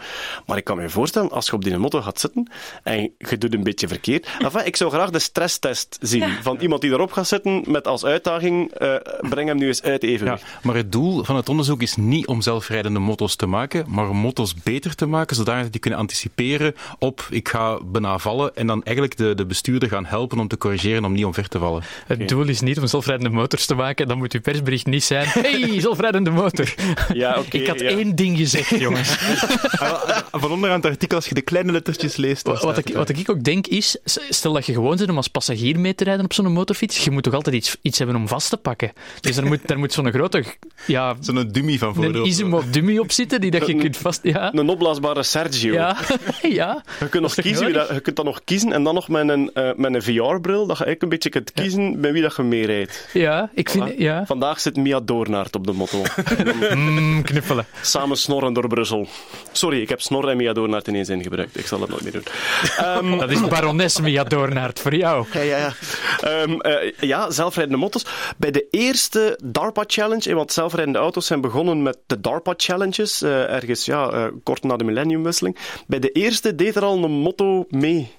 Maar 0.46 0.57
ik 0.57 0.64
kan 0.64 0.76
me 0.76 0.88
voorstellen, 0.88 1.31
als 1.31 1.46
je 1.46 1.52
op 1.52 1.64
die 1.64 1.78
motto 1.78 2.02
gaat 2.02 2.20
zitten 2.20 2.50
en 2.83 3.12
je 3.18 3.38
doet 3.38 3.55
een 3.55 3.62
beetje 3.62 3.88
verkeerd. 3.88 4.28
Enfin, 4.38 4.66
ik 4.66 4.76
zou 4.76 4.90
graag 4.90 5.11
de 5.11 5.18
stresstest 5.18 5.98
zien 6.00 6.31
van 6.42 6.57
iemand 6.61 6.81
die 6.81 6.90
erop 6.90 7.12
gaat 7.12 7.28
zitten 7.28 7.62
met 7.66 7.87
als 7.87 8.05
uitdaging, 8.05 8.70
eh, 8.70 8.94
breng 9.20 9.48
hem 9.48 9.57
nu 9.57 9.66
eens 9.66 9.83
uit 9.83 10.02
Ja, 10.02 10.09
evenwicht. 10.09 10.44
maar 10.62 10.74
het 10.74 10.92
doel 10.92 11.24
van 11.24 11.37
het 11.37 11.48
onderzoek 11.48 11.83
is 11.83 11.96
niet 11.96 12.26
om 12.26 12.40
zelfrijdende 12.40 12.98
motto's 12.98 13.37
te 13.37 13.46
maken, 13.46 13.85
maar 13.88 14.09
om 14.09 14.16
motto's 14.16 14.55
beter 14.55 14.94
te 14.94 15.07
maken, 15.07 15.37
zodat 15.37 15.72
die 15.72 15.81
kunnen 15.81 16.00
anticiperen 16.00 16.74
op 16.98 17.26
ik 17.31 17.48
ga 17.48 17.78
bijna 17.85 18.18
vallen 18.18 18.57
en 18.57 18.66
dan 18.66 18.83
eigenlijk 18.83 19.16
de, 19.16 19.32
de 19.37 19.47
bestuurder 19.47 19.88
gaan 19.88 20.05
helpen 20.05 20.38
om 20.38 20.49
te 20.49 20.59
corrigeren 20.59 21.05
om 21.05 21.12
niet 21.12 21.25
omver 21.25 21.49
te 21.49 21.59
vallen. 21.59 21.83
Het 22.07 22.29
doel 22.29 22.49
is 22.49 22.61
niet 22.61 22.81
om 22.81 22.87
zelfrijdende 22.87 23.37
motors 23.37 23.66
te 23.66 23.75
maken, 23.75 24.09
dan 24.09 24.18
moet 24.18 24.33
uw 24.33 24.40
persbericht 24.40 24.87
niet 24.87 25.05
zijn 25.05 25.27
hey, 25.47 25.81
zelfrijdende 25.81 26.31
motor. 26.31 26.75
Ja, 27.12 27.38
oké, 27.38 27.57
Ik 27.57 27.66
had 27.66 27.81
ja. 27.81 27.88
één 27.88 28.14
ding 28.14 28.38
gezegd, 28.38 28.79
jongens. 28.87 29.16
Van 30.31 30.51
onderaan 30.51 30.77
het 30.77 30.87
artikel, 30.87 31.16
als 31.16 31.27
je 31.27 31.35
de 31.35 31.42
kleine 31.42 31.73
lettertjes 31.73 32.16
leest... 32.16 32.47
Wat 32.47 32.79
ik, 32.79 32.95
wat 32.95 33.09
ik 33.09 33.31
ook 33.31 33.45
denk 33.45 33.66
is, 33.66 33.97
stel 34.29 34.53
dat 34.53 34.66
je 34.66 34.73
gewoon 34.73 34.99
zit 34.99 35.11
om 35.11 35.16
als 35.16 35.29
passagier 35.29 35.81
mee 35.81 35.95
te 35.95 36.05
rijden 36.05 36.25
op 36.25 36.33
zo'n 36.33 36.53
motorfiets, 36.53 37.05
je 37.05 37.11
moet 37.11 37.23
toch 37.23 37.35
altijd 37.35 37.57
iets, 37.57 37.77
iets 37.83 37.99
hebben 37.99 38.16
om 38.16 38.29
vast 38.29 38.51
te 38.51 38.57
pakken. 38.57 38.92
Dus 39.21 39.37
daar 39.37 39.47
moet, 39.47 39.61
daar 39.66 39.79
moet 39.79 39.92
zo'n 39.92 40.12
grote, 40.12 40.45
ja. 40.87 41.16
Zo'n 41.21 41.49
dummy 41.53 41.79
van 41.79 41.95
voor. 41.95 42.05
een 42.05 42.27
Isimo 42.27 42.62
dummy 42.71 42.99
op 42.99 43.12
zitten, 43.12 43.40
die 43.40 43.51
dat 43.51 43.66
je 43.66 43.75
kunt 43.75 43.97
vast... 43.97 44.21
Ja, 44.23 44.55
Een 44.55 44.68
opblaasbare 44.68 45.23
Sergio. 45.23 45.73
ja, 45.73 45.97
ja. 46.42 46.83
Je 47.01 47.09
kunt, 47.09 47.23
nog 47.23 47.35
kiezen 47.35 47.64
wie 47.64 47.75
dat, 47.75 47.88
je 47.88 48.01
kunt 48.01 48.16
dan 48.16 48.25
nog 48.25 48.40
kiezen 48.45 48.73
en 48.73 48.83
dan 48.83 48.95
nog 48.95 49.09
met 49.12 49.29
een, 49.29 49.51
eh, 49.55 49.70
met 49.77 49.94
een 49.94 50.03
VR-bril, 50.03 50.66
dat 50.66 50.79
je 50.79 50.85
eigenlijk 50.85 51.03
een 51.03 51.09
beetje 51.09 51.29
kunt 51.29 51.53
kiezen 51.53 52.01
bij 52.01 52.12
wie 52.12 52.22
dat 52.22 52.37
je 52.37 52.42
meerijdt. 52.42 53.09
Ja, 53.12 53.51
ik 53.55 53.68
vind... 53.68 53.94
Ja. 53.98 54.27
Vandaag 54.27 54.61
zit 54.61 54.77
Mia 54.77 55.01
Doornaert 55.01 55.57
op 55.57 55.66
de 55.66 55.72
motto. 55.72 56.03
Mm, 56.72 57.22
knuffelen. 57.22 57.66
Samen 57.81 58.16
snorren 58.16 58.53
door 58.53 58.68
Brussel. 58.68 59.09
Sorry, 59.53 59.81
ik 59.81 59.88
heb 59.88 60.01
snor 60.01 60.29
en 60.29 60.37
Mia 60.37 60.53
Doornaert 60.53 60.88
in 60.88 60.94
één 60.94 61.05
zin 61.05 61.22
gebruikt. 61.22 61.59
Ik 61.59 61.66
zal 61.66 61.79
dat 61.79 61.88
nooit 61.88 62.03
meer 62.03 62.12
doen. 62.12 62.22
Ehm, 62.77 63.18
Dat 63.18 63.31
is 63.31 63.48
barones 63.48 64.01
Mia 64.01 64.25
Doornaert 64.25 64.81
voor 64.81 64.94
jou. 64.94 65.27
ja, 65.33 65.40
ja, 65.40 65.57
ja. 65.57 65.72
Ehm, 66.20 66.61
eh, 66.61 66.92
ja, 67.01 67.31
zelfrijdende 67.31 67.79
motto's. 67.79 68.07
Bij 68.37 68.51
de 68.51 68.66
eerste 68.70 69.38
DARPA 69.44 69.85
Challenge, 69.87 70.31
eh, 70.31 70.35
want 70.35 70.53
zelfrijdende 70.53 70.98
auto's 70.98 71.27
zijn 71.27 71.40
begonnen 71.40 71.83
met 71.83 71.98
de 72.07 72.20
DARPA 72.20 72.55
Challenges, 72.57 73.22
eh, 73.22 73.55
ergens 73.55 73.85
ja, 73.85 74.11
eh, 74.11 74.27
kort 74.42 74.62
na 74.62 74.77
de 74.77 74.85
millenniumwisseling. 74.85 75.57
Bij 75.87 75.98
de 75.98 76.11
eerste 76.11 76.55
deed 76.55 76.77
er 76.77 76.85
al 76.85 77.05
een 77.05 77.11
motto 77.11 77.64
mee. 77.68 78.11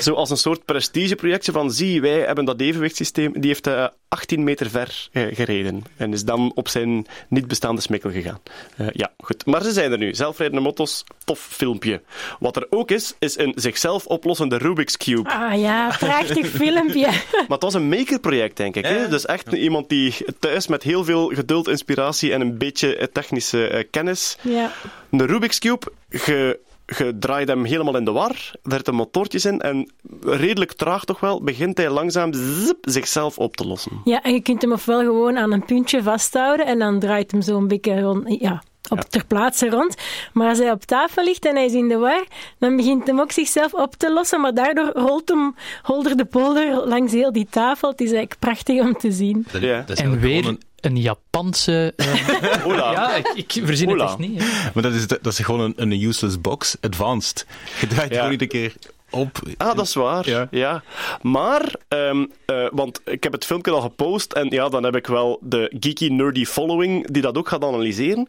Zo 0.00 0.14
als 0.14 0.30
een 0.30 0.36
soort 0.36 0.64
prestigeprojectje 0.64 1.52
van 1.52 1.70
zie, 1.70 2.00
wij 2.00 2.18
hebben 2.18 2.44
dat 2.44 2.60
evenwichtssysteem. 2.60 3.32
Die 3.32 3.48
heeft 3.48 3.66
eh, 3.66 3.86
18 4.08 4.44
meter 4.44 4.70
ver 4.70 5.08
eh, 5.12 5.26
gereden. 5.30 5.84
En 5.96 6.12
is 6.12 6.24
dan 6.24 6.52
op 6.54 6.68
zijn 6.68 7.06
niet 7.28 7.48
bestaande 7.48 7.80
smikkel 7.80 8.10
gegaan. 8.10 8.40
Eh, 8.76 8.86
ja, 8.92 9.12
goed. 9.18 9.46
Maar 9.46 9.62
ze 9.62 9.72
zijn 9.72 9.92
er 9.92 9.98
nu. 9.98 10.14
Zelfrijdende 10.14 10.62
motto's, 10.62 11.04
tof 11.24 11.40
filmpje. 11.50 12.02
Wat 12.38 12.56
er 12.56 12.66
ook 12.70 12.90
is, 12.90 13.14
is 13.18 13.38
een 13.38 13.52
zichzelf 13.56 14.06
oplossende 14.06 14.56
Rubik's 14.56 14.96
Cube. 14.96 15.30
Ah 15.30 15.60
ja, 15.60 15.96
prachtig 15.98 16.46
filmpje. 16.46 17.10
Maar 17.32 17.60
het 17.60 17.62
was 17.62 17.74
een 17.74 17.88
makerproject, 17.88 18.56
denk 18.56 18.76
ik. 18.76 18.84
Hè? 18.84 19.08
Dus 19.08 19.26
echt 19.26 19.52
iemand 19.52 19.88
die 19.88 20.14
thuis 20.38 20.66
met 20.66 20.82
heel 20.82 21.04
veel 21.04 21.28
geduld, 21.28 21.68
inspiratie 21.68 22.32
en 22.32 22.40
een 22.40 22.58
beetje 22.58 22.96
eh, 22.96 23.06
technische 23.12 23.66
eh, 23.68 23.84
kennis. 23.90 24.36
Ja. 24.40 24.72
Een 25.10 25.26
Rubik's 25.26 25.58
Cube, 25.58 25.92
je, 26.08 26.58
je 26.86 27.16
draait 27.18 27.48
hem 27.48 27.64
helemaal 27.64 27.96
in 27.96 28.04
de 28.04 28.10
war, 28.10 28.30
er 28.62 28.72
zitten 28.72 28.94
motortjes 28.94 29.44
in 29.44 29.60
en 29.60 29.92
redelijk 30.20 30.72
traag 30.72 31.04
toch 31.04 31.20
wel, 31.20 31.42
begint 31.42 31.78
hij 31.78 31.90
langzaam 31.90 32.32
zip, 32.32 32.78
zichzelf 32.80 33.38
op 33.38 33.56
te 33.56 33.66
lossen. 33.66 34.00
ja, 34.04 34.22
en 34.22 34.32
je 34.32 34.40
kunt 34.42 34.62
hem 34.62 34.72
ofwel 34.72 35.00
gewoon 35.00 35.38
aan 35.38 35.52
een 35.52 35.64
puntje 35.64 36.02
vasthouden 36.02 36.66
en 36.66 36.78
dan 36.78 36.98
draait 36.98 37.30
hem 37.30 37.42
zo 37.42 37.56
een 37.56 37.68
beetje 37.68 38.00
rond, 38.00 38.40
ja, 38.40 38.62
op 38.88 39.00
ter 39.00 39.24
plaatse 39.26 39.70
rond. 39.70 39.94
Maar 40.32 40.48
als 40.48 40.58
hij 40.58 40.70
op 40.70 40.82
tafel 40.84 41.24
ligt 41.24 41.44
en 41.44 41.54
hij 41.54 41.64
is 41.64 41.72
in 41.72 41.88
de 41.88 41.96
war, 41.96 42.24
dan 42.58 42.76
begint 42.76 43.06
hem 43.06 43.20
ook 43.20 43.32
zichzelf 43.32 43.74
op 43.74 43.94
te 43.94 44.12
lossen, 44.12 44.40
maar 44.40 44.54
daardoor 44.54 44.90
rolt 44.94 45.28
hem 45.28 45.54
holder 45.82 46.16
de 46.16 46.24
polder 46.24 46.88
langs 46.88 47.12
heel 47.12 47.32
die 47.32 47.46
tafel. 47.50 47.88
Het 47.90 48.00
is 48.00 48.06
eigenlijk 48.10 48.38
prachtig 48.40 48.80
om 48.80 48.92
te 48.96 49.12
zien. 49.12 49.46
Dat, 49.52 49.62
Ja. 49.62 49.78
dat 49.86 49.98
is 49.98 50.04
En 50.04 50.20
weer 50.20 50.38
gewoon 50.42 50.60
een 50.82 50.96
Japanse... 51.00 51.92
eh, 51.96 52.06
Hola. 52.64 52.92
ja, 52.92 53.14
ik, 53.14 53.28
ik 53.34 53.62
verzin 53.64 53.88
het 53.88 54.00
echt 54.00 54.18
niet. 54.18 54.42
hè. 54.42 54.70
maar 54.74 54.82
dat 54.82 54.92
is, 54.92 55.06
dat 55.06 55.26
is 55.26 55.38
gewoon 55.38 55.60
een, 55.60 55.74
een 55.76 56.02
useless 56.02 56.40
box, 56.40 56.76
advanced. 56.80 57.46
Je 57.80 57.86
draait 57.86 58.10
Ja. 58.10 58.16
gewoon 58.16 58.32
iedere 58.32 58.50
keer 58.50 58.72
op. 59.10 59.38
Ah, 59.56 59.76
dat 59.76 59.86
is 59.86 59.94
waar. 59.94 60.28
Ja. 60.28 60.48
Ja. 60.50 60.82
Maar, 61.22 61.74
ehm, 61.88 62.24
eh, 62.46 62.66
want 62.72 63.00
ik 63.04 63.22
heb 63.22 63.32
het 63.32 63.44
filmpje 63.44 63.72
al 63.72 63.80
gepost 63.80 64.32
en 64.32 64.48
ja, 64.50 64.68
dan 64.68 64.84
heb 64.84 64.96
ik 64.96 65.06
wel 65.06 65.38
de 65.42 65.72
geeky, 65.80 66.08
nerdy 66.08 66.44
following 66.44 67.06
die 67.10 67.22
dat 67.22 67.36
ook 67.36 67.48
gaat 67.48 67.64
analyseren. 67.64 68.28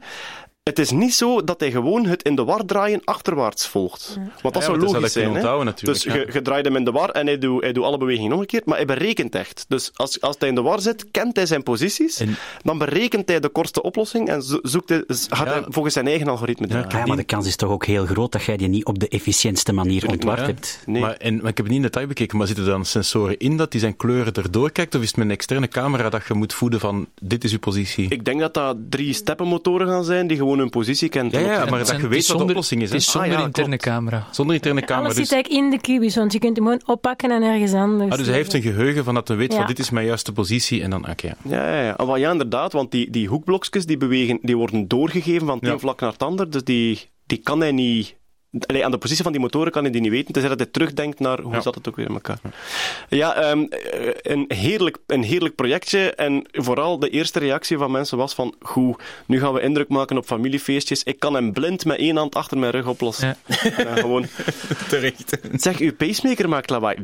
Het 0.63 0.79
is 0.79 0.91
niet 0.91 1.13
zo 1.13 1.43
dat 1.43 1.59
hij 1.59 1.71
gewoon 1.71 2.05
het 2.05 2.23
in 2.23 2.35
de 2.35 2.43
war 2.43 2.65
draaien 2.65 3.01
achterwaarts 3.03 3.67
volgt. 3.67 4.17
Want 4.41 4.53
dat 4.53 4.53
Ja, 4.53 4.61
zou 4.69 4.79
dat 4.79 4.91
logisch 4.91 5.11
zou 5.13 5.25
zijn. 5.25 5.35
onthouden 5.35 5.65
natuurlijk, 5.65 6.03
dus 6.03 6.13
ja. 6.13 6.19
je, 6.19 6.29
je 6.33 6.41
draait 6.41 6.65
hem 6.65 6.75
in 6.75 6.83
de 6.85 6.91
war 6.91 7.09
en 7.09 7.25
hij 7.27 7.37
doet, 7.37 7.61
hij 7.61 7.71
doet 7.73 7.83
alle 7.83 7.97
bewegingen 7.97 8.31
omgekeerd, 8.33 8.65
maar 8.65 8.75
hij 8.75 8.85
berekent 8.85 9.35
echt. 9.35 9.65
Dus 9.67 9.91
als, 9.95 10.21
als 10.21 10.35
hij 10.39 10.49
in 10.49 10.55
de 10.55 10.61
war 10.61 10.79
zit, 10.81 11.05
kent 11.11 11.35
hij 11.35 11.45
zijn 11.45 11.63
posities, 11.63 12.19
En- 12.19 12.35
dan 12.61 12.77
berekent 12.77 13.29
hij 13.29 13.39
de 13.39 13.49
kortste 13.49 13.81
oplossing 13.81 14.29
en 14.29 14.43
zo- 14.43 14.59
zoekt 14.61 14.89
hij, 14.89 15.03
gaat 15.07 15.47
Ja. 15.47 15.53
hij 15.53 15.63
volgens 15.67 15.93
zijn 15.93 16.07
eigen 16.07 16.27
algoritme 16.27 16.67
draaien. 16.67 16.89
Ja, 16.89 17.05
maar 17.05 17.17
de 17.17 17.23
kans 17.23 17.47
is 17.47 17.55
toch 17.55 17.69
ook 17.69 17.85
heel 17.85 18.05
groot 18.05 18.31
dat 18.31 18.43
jij 18.43 18.57
die 18.57 18.67
niet 18.67 18.85
op 18.85 18.99
de 18.99 19.07
efficiëntste 19.07 19.73
manier 19.73 20.07
ontward 20.09 20.39
Ja. 20.39 20.45
hebt. 20.45 20.83
Nee. 20.85 21.01
Maar, 21.01 21.13
en, 21.15 21.35
maar 21.35 21.49
ik 21.51 21.57
heb 21.57 21.65
het 21.65 21.67
niet 21.67 21.75
in 21.75 21.81
detail 21.81 22.07
bekeken, 22.07 22.37
maar 22.37 22.47
zitten 22.47 22.65
er 22.65 22.71
dan 22.71 22.85
sensoren 22.85 23.37
in 23.37 23.57
dat 23.57 23.71
die 23.71 23.79
zijn 23.79 23.95
kleuren 23.95 24.33
erdoor 24.33 24.71
kijkt? 24.71 24.95
Of 24.95 25.01
is 25.01 25.07
het 25.07 25.17
met 25.17 25.25
een 25.25 25.31
externe 25.31 25.67
camera 25.67 26.09
dat 26.09 26.27
je 26.27 26.33
moet 26.33 26.53
voeden 26.53 26.79
van 26.79 27.07
dit 27.21 27.43
is 27.43 27.51
uw 27.51 27.59
positie? 27.59 28.09
Ik 28.09 28.25
denk 28.25 28.39
dat 28.39 28.53
dat 28.53 28.77
drie 28.89 29.13
steppenmotoren 29.13 29.87
gaan 29.87 30.03
zijn 30.03 30.27
die 30.27 30.37
gewoon 30.37 30.51
hun 30.59 30.69
positie 30.69 31.09
kennen. 31.09 31.41
Ja, 31.41 31.65
maar 31.65 31.79
dat 31.79 31.87
je 32.01 32.07
weet 32.07 32.27
wat 32.27 32.37
de 32.37 32.43
oplossing 32.43 32.81
is. 32.81 32.89
Het 32.89 32.97
is 32.99 33.11
zonder 33.11 33.31
Ah, 33.31 33.37
ja, 33.39 33.45
interne 33.45 33.77
klopt. 33.77 33.83
camera. 33.95 34.27
Zonder 34.31 34.55
interne 34.55 34.81
camera. 34.81 35.05
Alles 35.05 35.15
Dus, 35.17 35.27
zit 35.27 35.33
eigenlijk 35.33 35.63
in 35.63 35.69
de 35.69 35.79
kubus, 35.81 36.15
want 36.15 36.33
je 36.33 36.39
kunt 36.39 36.55
hem 36.55 36.65
gewoon 36.65 36.81
oppakken 36.85 37.31
en 37.31 37.41
ergens 37.43 37.73
anders. 37.73 38.11
ah, 38.11 38.17
dus 38.17 38.27
hij 38.27 38.35
heeft 38.35 38.53
een 38.53 38.61
geheugen 38.61 39.03
van 39.03 39.13
dat 39.13 39.27
hij 39.27 39.37
weet 39.37 39.51
Ja. 39.51 39.57
van 39.57 39.67
dit 39.67 39.79
is 39.79 39.89
mijn 39.89 40.05
juiste 40.05 40.31
positie 40.31 40.81
en 40.83 40.89
dan, 40.89 41.09
oké. 41.09 41.27
ja. 41.27 41.35
Ja, 41.43 41.75
ja, 41.75 41.81
ja. 41.83 41.91
Ah, 41.91 42.17
ja, 42.17 42.31
inderdaad, 42.31 42.73
want 42.73 42.91
die, 42.91 43.09
die 43.09 43.27
hoekblokjes 43.27 43.85
die 43.85 43.97
bewegen, 43.97 44.39
die 44.41 44.57
worden 44.57 44.87
doorgegeven 44.87 45.47
van 45.47 45.55
het 45.57 45.65
Ja. 45.65 45.71
een 45.71 45.79
vlak 45.79 45.99
naar 45.99 46.11
het 46.11 46.23
ander, 46.23 46.49
dus 46.49 46.63
die, 46.63 47.09
die 47.25 47.37
kan 47.37 47.59
hij 47.59 47.71
niet 47.71 48.15
allee, 48.59 48.85
aan 48.85 48.91
de 48.91 48.97
positie 48.97 49.23
van 49.23 49.31
die 49.31 49.41
motoren 49.41 49.71
kan 49.71 49.83
hij 49.83 49.91
die 49.91 50.01
niet 50.01 50.11
weten, 50.11 50.33
tenzij 50.33 50.49
dat 50.49 50.59
hij 50.59 50.69
terugdenkt 50.71 51.19
naar 51.19 51.39
hoe 51.39 51.61
zat 51.61 51.75
het 51.75 51.87
ook 51.87 51.95
weer 51.95 52.07
in 52.07 52.13
elkaar. 52.13 52.39
Ja, 53.09 53.35
ehm, 53.35 53.63
eh, 53.63 54.09
een, 54.21 54.45
heerlijk, 54.47 54.97
een 55.07 55.23
heerlijk 55.23 55.55
projectje. 55.55 56.13
En 56.13 56.47
vooral 56.51 56.99
de 56.99 57.09
eerste 57.09 57.39
reactie 57.39 57.77
van 57.77 57.91
mensen 57.91 58.17
was 58.17 58.33
van, 58.33 58.55
goed, 58.61 59.01
nu 59.25 59.39
gaan 59.39 59.53
we 59.53 59.61
indruk 59.61 59.89
maken 59.89 60.17
op 60.17 60.25
familiefeestjes. 60.25 61.03
Ik 61.03 61.19
kan 61.19 61.33
hem 61.33 61.53
blind 61.53 61.85
met 61.85 61.97
één 61.97 62.17
hand 62.17 62.35
achter 62.35 62.57
mijn 62.57 62.71
rug 62.71 62.87
oplossen. 62.87 63.37
En 63.77 63.97
gewoon... 63.97 64.25
Terecht. 64.89 65.37
Zeg, 65.55 65.77
uw 65.77 65.93
pacemaker 65.95 66.49
maakt 66.49 66.69
lawaai. 66.69 66.97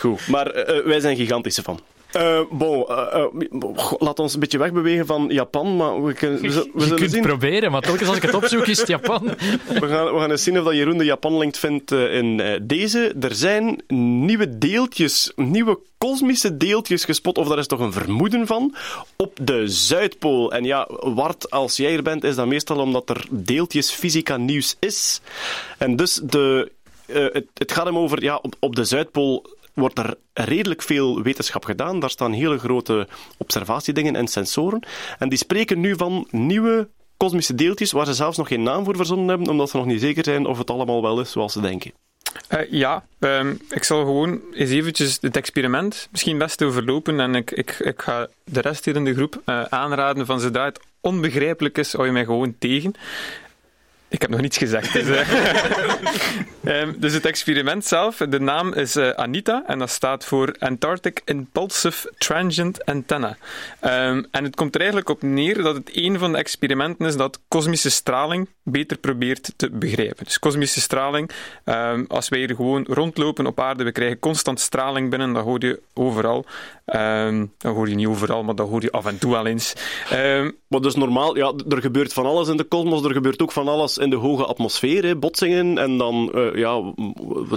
Goed, 0.00 0.28
maar 0.28 0.46
eh, 0.46 0.78
eh, 0.78 0.84
wij 0.84 1.00
zijn 1.00 1.16
gigantische 1.16 1.62
fan. 1.62 1.80
Eh 2.14 2.40
bon, 2.50 2.86
eh, 2.88 3.22
eh, 3.22 3.92
laat 3.98 4.18
ons 4.18 4.34
een 4.34 4.40
beetje 4.40 4.58
wegbewegen 4.58 5.06
van 5.06 5.26
Japan, 5.28 5.76
maar 5.76 6.04
we, 6.04 6.12
kunnen- 6.12 6.40
we, 6.40 6.50
zullen- 6.50 6.70
we 6.74 6.86
Je 6.86 6.94
kunt 6.94 7.10
zien. 7.10 7.22
proberen, 7.22 7.70
maar 7.70 7.80
telkens 7.80 8.08
als 8.08 8.16
ik 8.16 8.22
het 8.22 8.34
opzoek 8.34 8.66
is 8.66 8.78
het 8.78 8.88
Japan. 8.96 9.22
We 9.68 9.86
gaan, 9.88 10.12
we 10.14 10.18
gaan 10.20 10.30
eens 10.30 10.42
zien 10.42 10.58
of 10.58 10.64
dat 10.64 10.74
Jeroen 10.74 10.98
de 10.98 11.04
Japan-link 11.04 11.54
vindt 11.56 11.90
in 11.92 12.58
deze. 12.62 13.14
Er 13.20 13.34
zijn 13.34 13.82
nieuwe 13.88 14.58
deeltjes, 14.58 15.32
nieuwe 15.36 15.78
kosmische 15.98 16.56
deeltjes 16.56 17.04
gespot, 17.04 17.38
of 17.38 17.48
daar 17.48 17.58
is 17.58 17.66
toch 17.66 17.80
een 17.80 17.92
vermoeden 17.92 18.46
van, 18.46 18.74
op 19.16 19.38
de 19.42 19.68
Zuidpool. 19.68 20.52
En 20.52 20.64
ja, 20.64 20.88
Wart, 21.00 21.50
als 21.50 21.76
jij 21.76 21.94
er 21.94 22.02
bent, 22.02 22.24
is 22.24 22.34
dat 22.34 22.46
meestal 22.46 22.78
omdat 22.78 23.10
er 23.10 23.24
deeltjesfysica 23.30 24.36
nieuws 24.36 24.76
is. 24.78 25.20
En 25.78 25.96
dus 25.96 26.20
de, 26.22 26.72
het, 27.12 27.46
het 27.54 27.72
gaat 27.72 27.84
hem 27.84 27.98
over, 27.98 28.22
ja, 28.22 28.38
op, 28.42 28.54
op 28.60 28.76
de 28.76 28.84
Zuidpool 28.84 29.46
wordt 29.74 29.98
er 29.98 30.14
redelijk 30.32 30.82
veel 30.82 31.22
wetenschap 31.22 31.64
gedaan. 31.64 32.00
Daar 32.00 32.10
staan 32.10 32.32
hele 32.32 32.58
grote 32.58 33.08
observatiedingen 33.36 34.16
en 34.16 34.28
sensoren. 34.28 34.82
En 35.18 35.28
die 35.28 35.38
spreken 35.38 35.80
nu 35.80 35.96
van 35.96 36.26
nieuwe 36.30 36.88
kosmische 37.16 37.54
deeltjes 37.54 37.92
waar 37.92 38.06
ze 38.06 38.14
zelfs 38.14 38.36
nog 38.36 38.48
geen 38.48 38.62
naam 38.62 38.84
voor 38.84 38.96
verzonnen 38.96 39.28
hebben, 39.28 39.48
omdat 39.48 39.70
ze 39.70 39.76
nog 39.76 39.86
niet 39.86 40.00
zeker 40.00 40.24
zijn 40.24 40.46
of 40.46 40.58
het 40.58 40.70
allemaal 40.70 41.02
wel 41.02 41.20
is 41.20 41.30
zoals 41.30 41.52
ze 41.52 41.60
denken. 41.60 41.92
Eh, 42.48 42.70
ja, 42.70 43.04
ehm, 43.18 43.54
ik 43.70 43.84
zal 43.84 44.04
gewoon 44.04 44.40
eens 44.52 44.70
eventjes 44.70 45.18
het 45.20 45.36
experiment 45.36 46.08
misschien 46.10 46.38
best 46.38 46.62
overlopen 46.62 47.20
en 47.20 47.34
ik, 47.34 47.50
ik, 47.50 47.70
ik 47.70 48.02
ga 48.02 48.28
de 48.44 48.60
rest 48.60 48.84
hier 48.84 48.96
in 48.96 49.04
de 49.04 49.14
groep 49.14 49.42
eh, 49.44 49.62
aanraden 49.62 50.26
van 50.26 50.40
zodra 50.40 50.64
het 50.64 50.80
onbegrijpelijk 51.00 51.78
is, 51.78 51.92
hou 51.92 52.06
je 52.06 52.12
mij 52.12 52.24
gewoon 52.24 52.54
tegen. 52.58 52.94
Ik 54.14 54.20
heb 54.20 54.30
nog 54.30 54.40
niets 54.40 54.58
gezegd. 54.58 54.92
Dus, 54.92 55.08
eh. 55.08 55.28
Ehm, 56.64 56.92
dus 56.96 57.12
het 57.12 57.26
experiment 57.26 57.84
zelf, 57.84 58.16
de 58.16 58.40
naam 58.40 58.72
is 58.72 58.96
eh, 58.96 59.08
Anita 59.08 59.62
en 59.66 59.78
dat 59.78 59.90
staat 59.90 60.24
voor 60.24 60.54
Antarctic 60.58 61.20
Impulsive 61.24 62.12
Transient 62.18 62.84
Antenna. 62.84 63.36
Ehm, 63.80 64.22
en 64.30 64.44
het 64.44 64.56
komt 64.56 64.74
er 64.74 64.80
eigenlijk 64.80 65.10
op 65.10 65.22
neer 65.22 65.62
dat 65.62 65.74
het 65.74 65.90
een 65.92 66.18
van 66.18 66.32
de 66.32 66.38
experimenten 66.38 67.06
is 67.06 67.16
dat 67.16 67.40
kosmische 67.48 67.90
straling 67.90 68.48
beter 68.64 68.96
probeert 68.98 69.52
te 69.56 69.70
begrijpen. 69.70 70.24
Dus 70.24 70.38
kosmische 70.38 70.80
straling, 70.80 71.30
ehm, 71.64 72.04
als 72.08 72.28
wij 72.28 72.38
hier 72.38 72.54
gewoon 72.54 72.84
rondlopen 72.88 73.46
op 73.46 73.60
aarde, 73.60 73.84
we 73.84 73.92
krijgen 73.92 74.18
constant 74.18 74.60
straling 74.60 75.10
binnen, 75.10 75.32
dat 75.32 75.44
hoor 75.44 75.64
je 75.64 75.80
overal. 75.94 76.44
Ehm 76.84 77.46
dat 77.58 77.74
hoor 77.74 77.88
je 77.88 77.94
niet 77.94 78.06
overal, 78.06 78.42
maar 78.44 78.54
dat 78.54 78.68
hoor 78.68 78.82
je 78.82 78.90
af 78.92 79.06
en 79.06 79.18
toe 79.18 79.30
wel 79.32 79.46
eens. 79.46 79.72
Maar 80.68 80.80
dus 80.80 80.94
normaal, 80.94 81.36
ja, 81.36 81.52
er 81.68 81.80
gebeurt 81.80 82.12
van 82.12 82.26
alles 82.26 82.48
in 82.48 82.56
de 82.56 82.64
kosmos, 82.64 83.04
er 83.04 83.12
gebeurt 83.12 83.42
ook 83.42 83.52
van 83.52 83.68
alles 83.68 83.98
in 83.98 84.10
de 84.10 84.16
hoge 84.16 84.44
atmosfeer, 84.44 85.04
hè, 85.04 85.16
botsingen 85.16 85.78
en 85.78 85.98
dan, 85.98 86.32
eh, 86.34 86.54
ja, 86.54 86.92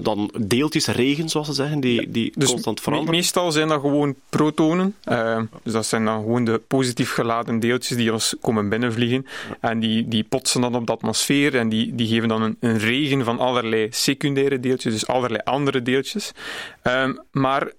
dan 0.02 0.32
deeltjes 0.39 0.88
regen, 0.88 1.30
zoals 1.30 1.48
ze 1.48 1.54
zeggen, 1.54 1.80
die, 1.80 2.12
die 2.12 2.32
Dus 2.36 2.50
constant 2.50 2.76
me- 2.78 2.82
veranderen. 2.84 3.15
meestal 3.15 3.52
zijn 3.52 3.67
dat 3.67 3.82
gewoon 3.82 4.15
protonen. 4.30 4.96
Dus 5.63 5.74
dat 5.74 5.86
zijn 5.86 6.06
dan 6.06 6.22
gewoon 6.22 6.43
de 6.46 6.62
positief 6.67 7.13
geladen 7.13 7.60
deeltjes 7.60 7.98
die 7.98 8.13
ons 8.13 8.36
komen 8.41 8.70
binnenvliegen. 8.70 9.26
En 9.60 9.80
die, 9.80 10.08
die 10.08 10.24
potsen 10.24 10.62
dan 10.62 10.76
op 10.76 10.86
de 10.86 10.91
atmosfeer 10.97 11.55
en 11.55 11.69
die, 11.69 11.95
die 11.95 12.07
geven 12.07 12.27
dan 12.27 12.41
een, 12.41 12.57
een 12.60 12.77
regen 12.77 13.23
van 13.23 13.39
allerlei 13.39 13.88
secundaire 13.89 14.60
deeltjes, 14.60 14.93
dus 14.93 15.07
allerlei 15.07 15.41
andere 15.43 15.81
deeltjes. 15.81 16.31
Ehm, 16.81 17.15
maar 17.31 17.71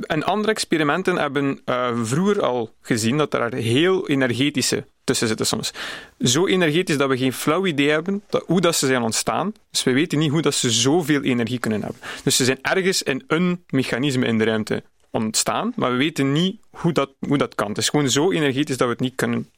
en 0.00 0.22
andere 0.22 0.52
experimenten 0.52 1.16
hebben 1.16 1.60
eh, 1.64 1.90
vroeger 2.02 2.42
al 2.42 2.74
gezien 2.80 3.16
dat 3.16 3.34
er 3.34 3.54
heel 3.54 4.08
energetische 4.08 4.86
tussen 5.04 5.28
zitten 5.28 5.46
soms. 5.46 5.72
Zo 6.18 6.46
energetisch 6.46 6.96
dat 6.96 7.08
we 7.08 7.16
geen 7.16 7.32
flauw 7.32 7.66
idee 7.66 7.90
hebben 7.90 8.22
dat, 8.28 8.44
hoe 8.46 8.60
dat 8.60 8.76
ze 8.76 8.86
zijn 8.86 9.02
ontstaan. 9.02 9.52
Dus 9.70 9.84
we 9.84 9.92
weten 9.92 10.18
niet 10.18 10.30
hoe 10.30 10.42
dat 10.42 10.54
ze 10.54 10.70
zoveel 10.70 11.22
energie 11.22 11.58
kunnen 11.58 11.82
hebben. 11.82 12.00
Dus 12.24 12.36
ze 12.36 12.44
zijn 12.44 12.58
ergens 12.62 13.02
in 13.02 13.24
een 13.26 13.64
mechanisme 13.66 14.26
in 14.26 14.38
de 14.38 14.44
ruimte 14.44 14.82
ontstaan, 15.10 15.72
maar 15.76 15.90
we 15.90 15.96
weten 15.96 16.32
niet 16.32 16.60
hoe 16.70 16.92
dat, 16.92 17.10
hoe 17.18 17.38
dat 17.38 17.54
kan. 17.54 17.68
Het 17.68 17.78
is 17.78 17.88
gewoon 17.88 18.10
zo 18.10 18.32
energetisch 18.32 18.76
dat 18.76 18.86
we 18.86 18.92
het 18.92 19.02
niet 19.02 19.14
kunnen 19.14 19.48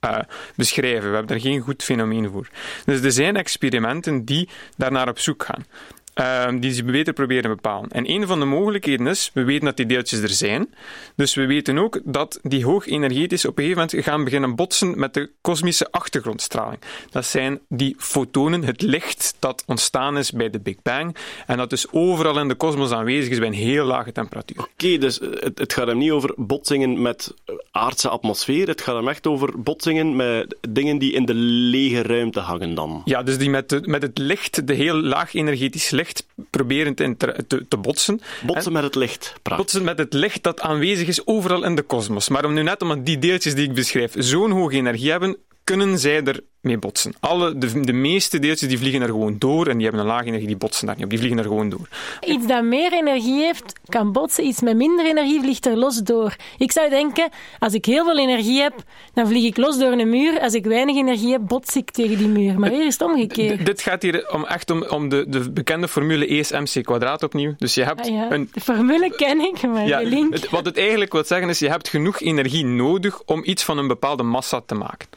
eh, 0.00 0.18
beschrijven. 0.56 1.08
We 1.08 1.16
hebben 1.16 1.26
daar 1.26 1.40
geen 1.40 1.60
goed 1.60 1.82
fenomeen 1.82 2.30
voor. 2.30 2.48
Dus 2.84 3.00
er 3.02 3.12
zijn 3.12 3.36
experimenten 3.36 4.24
die 4.24 4.48
daarnaar 4.76 5.08
op 5.08 5.18
zoek 5.18 5.44
gaan. 5.44 5.64
Ehm, 6.14 6.58
die 6.58 6.72
ze 6.72 6.84
beter 6.84 7.12
proberen 7.12 7.42
te 7.42 7.48
bepalen. 7.48 7.90
En 7.90 8.10
een 8.10 8.26
van 8.26 8.38
de 8.38 8.44
mogelijkheden 8.44 9.06
is, 9.06 9.30
we 9.34 9.44
weten 9.44 9.64
dat 9.64 9.76
die 9.76 9.86
deeltjes 9.86 10.20
er 10.20 10.28
zijn, 10.28 10.74
dus 11.16 11.34
we 11.34 11.46
weten 11.46 11.78
ook 11.78 12.00
dat 12.04 12.38
die 12.42 12.64
hoog 12.64 12.86
energetisch 12.86 13.44
op 13.44 13.58
een 13.58 13.64
gegeven 13.64 13.86
moment 13.86 14.04
gaan 14.06 14.24
beginnen 14.24 14.54
botsen 14.54 14.98
met 14.98 15.14
de 15.14 15.30
kosmische 15.40 15.90
achtergrondstraling. 15.90 16.80
Dat 17.10 17.26
zijn 17.26 17.60
die 17.68 17.94
fotonen, 17.98 18.64
het 18.64 18.82
licht 18.82 19.34
dat 19.38 19.62
ontstaan 19.66 20.18
is 20.18 20.30
bij 20.30 20.50
de 20.50 20.60
Big 20.60 20.82
Bang, 20.82 21.16
en 21.46 21.56
dat 21.56 21.70
dus 21.70 21.86
overal 21.90 22.38
in 22.38 22.48
de 22.48 22.54
kosmos 22.54 22.90
aanwezig 22.90 23.30
is 23.30 23.38
bij 23.38 23.48
een 23.48 23.54
heel 23.54 23.84
lage 23.84 24.12
temperatuur. 24.12 24.58
Oké, 24.58 24.98
dus 24.98 25.20
het, 25.20 25.58
het 25.58 25.72
gaat 25.72 25.86
hem 25.86 25.98
niet 25.98 26.10
over 26.10 26.32
botsingen 26.36 27.02
met 27.02 27.34
aardse 27.70 28.08
atmosfeer, 28.08 28.68
het 28.68 28.80
gaat 28.80 28.96
hem 28.96 29.08
echt 29.08 29.26
over 29.26 29.62
botsingen 29.62 30.16
met 30.16 30.56
dingen 30.68 30.98
die 30.98 31.12
in 31.12 31.24
de 31.24 31.34
lege 31.34 32.02
ruimte 32.02 32.40
hangen 32.40 32.74
dan. 32.74 33.02
Ja, 33.04 33.22
dus 33.22 33.38
die 33.38 33.50
met, 33.50 33.68
de, 33.68 33.80
met 33.84 34.02
het 34.02 34.18
licht, 34.18 34.66
de 34.66 34.74
heel 34.74 34.94
laag 34.94 35.34
energetisch 35.34 35.90
licht, 36.00 36.26
proberen 36.50 36.94
te, 36.94 37.14
te, 37.46 37.66
te 37.68 37.76
botsen. 37.76 38.20
Botsen 38.46 38.72
met 38.72 38.82
het 38.82 38.94
licht, 38.94 39.34
praat. 39.42 39.58
Botsen 39.58 39.84
met 39.84 39.98
het 39.98 40.12
licht 40.12 40.42
dat 40.42 40.60
aanwezig 40.60 41.08
is 41.08 41.26
overal 41.26 41.64
in 41.64 41.74
de 41.74 41.82
kosmos. 41.82 42.28
Maar 42.28 42.44
om 42.44 42.52
nu 42.52 42.62
net 42.62 42.82
omdat 42.82 43.06
die 43.06 43.18
deeltjes 43.18 43.54
die 43.54 43.68
ik 43.68 43.74
beschrijf 43.74 44.12
zo'n 44.16 44.50
hoge 44.50 44.76
energie 44.76 45.10
hebben, 45.10 45.36
kunnen 45.76 45.98
zij 45.98 46.22
ermee 46.62 46.78
botsen. 46.78 47.12
Alle, 47.20 47.58
de, 47.58 47.80
de 47.80 47.92
meeste 47.92 48.38
deeltjes 48.38 48.68
die 48.68 48.78
vliegen 48.78 49.00
er 49.02 49.06
gewoon 49.08 49.36
door 49.38 49.66
en 49.66 49.74
die 49.76 49.82
hebben 49.86 50.00
een 50.04 50.10
lage 50.10 50.24
energie, 50.26 50.46
die 50.46 50.56
botsen 50.56 50.86
daar 50.86 50.94
niet 50.94 51.04
op. 51.04 51.10
Die 51.10 51.18
vliegen 51.18 51.38
er 51.38 51.44
gewoon 51.44 51.68
door. 51.68 51.88
Iets 52.26 52.46
dat 52.46 52.62
meer 52.64 52.92
energie 52.92 53.40
heeft, 53.44 53.72
kan 53.88 54.12
botsen. 54.12 54.46
Iets 54.46 54.60
met 54.60 54.76
minder 54.76 55.06
energie 55.06 55.40
vliegt 55.40 55.66
er 55.66 55.76
los 55.76 55.96
door. 56.02 56.36
Ik 56.58 56.72
zou 56.72 56.88
denken, 56.90 57.28
als 57.58 57.72
ik 57.74 57.84
heel 57.84 58.04
veel 58.04 58.18
energie 58.18 58.60
heb, 58.60 58.74
dan 59.14 59.26
vlieg 59.28 59.44
ik 59.46 59.56
los 59.56 59.78
door 59.78 59.92
een 59.92 60.10
muur. 60.10 60.40
Als 60.40 60.52
ik 60.54 60.64
weinig 60.64 60.96
energie 60.96 61.32
heb, 61.32 61.40
bots 61.46 61.76
ik 61.76 61.90
tegen 61.90 62.18
die 62.18 62.28
muur. 62.28 62.58
Maar 62.60 62.70
hier 62.70 62.86
is 62.86 62.92
het 62.92 63.02
omgekeerd. 63.02 63.60
D- 63.60 63.66
dit 63.66 63.80
gaat 63.82 64.02
hier 64.02 64.30
om, 64.32 64.44
echt 64.44 64.70
om, 64.70 64.82
om 64.82 65.08
de, 65.08 65.24
de 65.28 65.50
bekende 65.50 65.88
formule 65.88 66.32
E 66.34 66.38
is 66.38 66.50
mc 66.52 66.82
kwadraat 66.84 67.22
opnieuw. 67.22 67.54
Dus 67.58 67.74
je 67.74 67.84
hebt 67.84 68.00
Ah 68.00 68.06
ja, 68.14 68.30
een 68.30 68.48
De 68.52 68.60
formule 68.60 69.10
ken 69.16 69.40
ik, 69.40 69.62
maar 69.62 69.86
Ja, 69.86 69.98
de 69.98 70.06
link... 70.06 70.32
het- 70.34 70.50
wat 70.50 70.64
het 70.64 70.76
eigenlijk 70.78 71.12
wil 71.12 71.24
zeggen 71.24 71.48
is, 71.48 71.58
je 71.58 71.68
hebt 71.68 71.88
genoeg 71.88 72.20
energie 72.20 72.64
nodig 72.64 73.22
om 73.24 73.40
iets 73.44 73.64
van 73.64 73.78
een 73.78 73.88
bepaalde 73.88 74.22
massa 74.22 74.60
te 74.66 74.74
maken. 74.74 75.08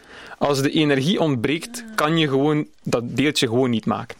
Als 0.43 0.62
de 0.62 0.69
energie 0.71 1.19
ontbreekt, 1.19 1.84
kan 1.95 2.17
je 2.17 2.27
gewoon 2.27 2.67
dat 2.84 3.03
deeltje 3.17 3.47
gewoon 3.47 3.69
niet 3.69 3.86
maken. 3.86 4.17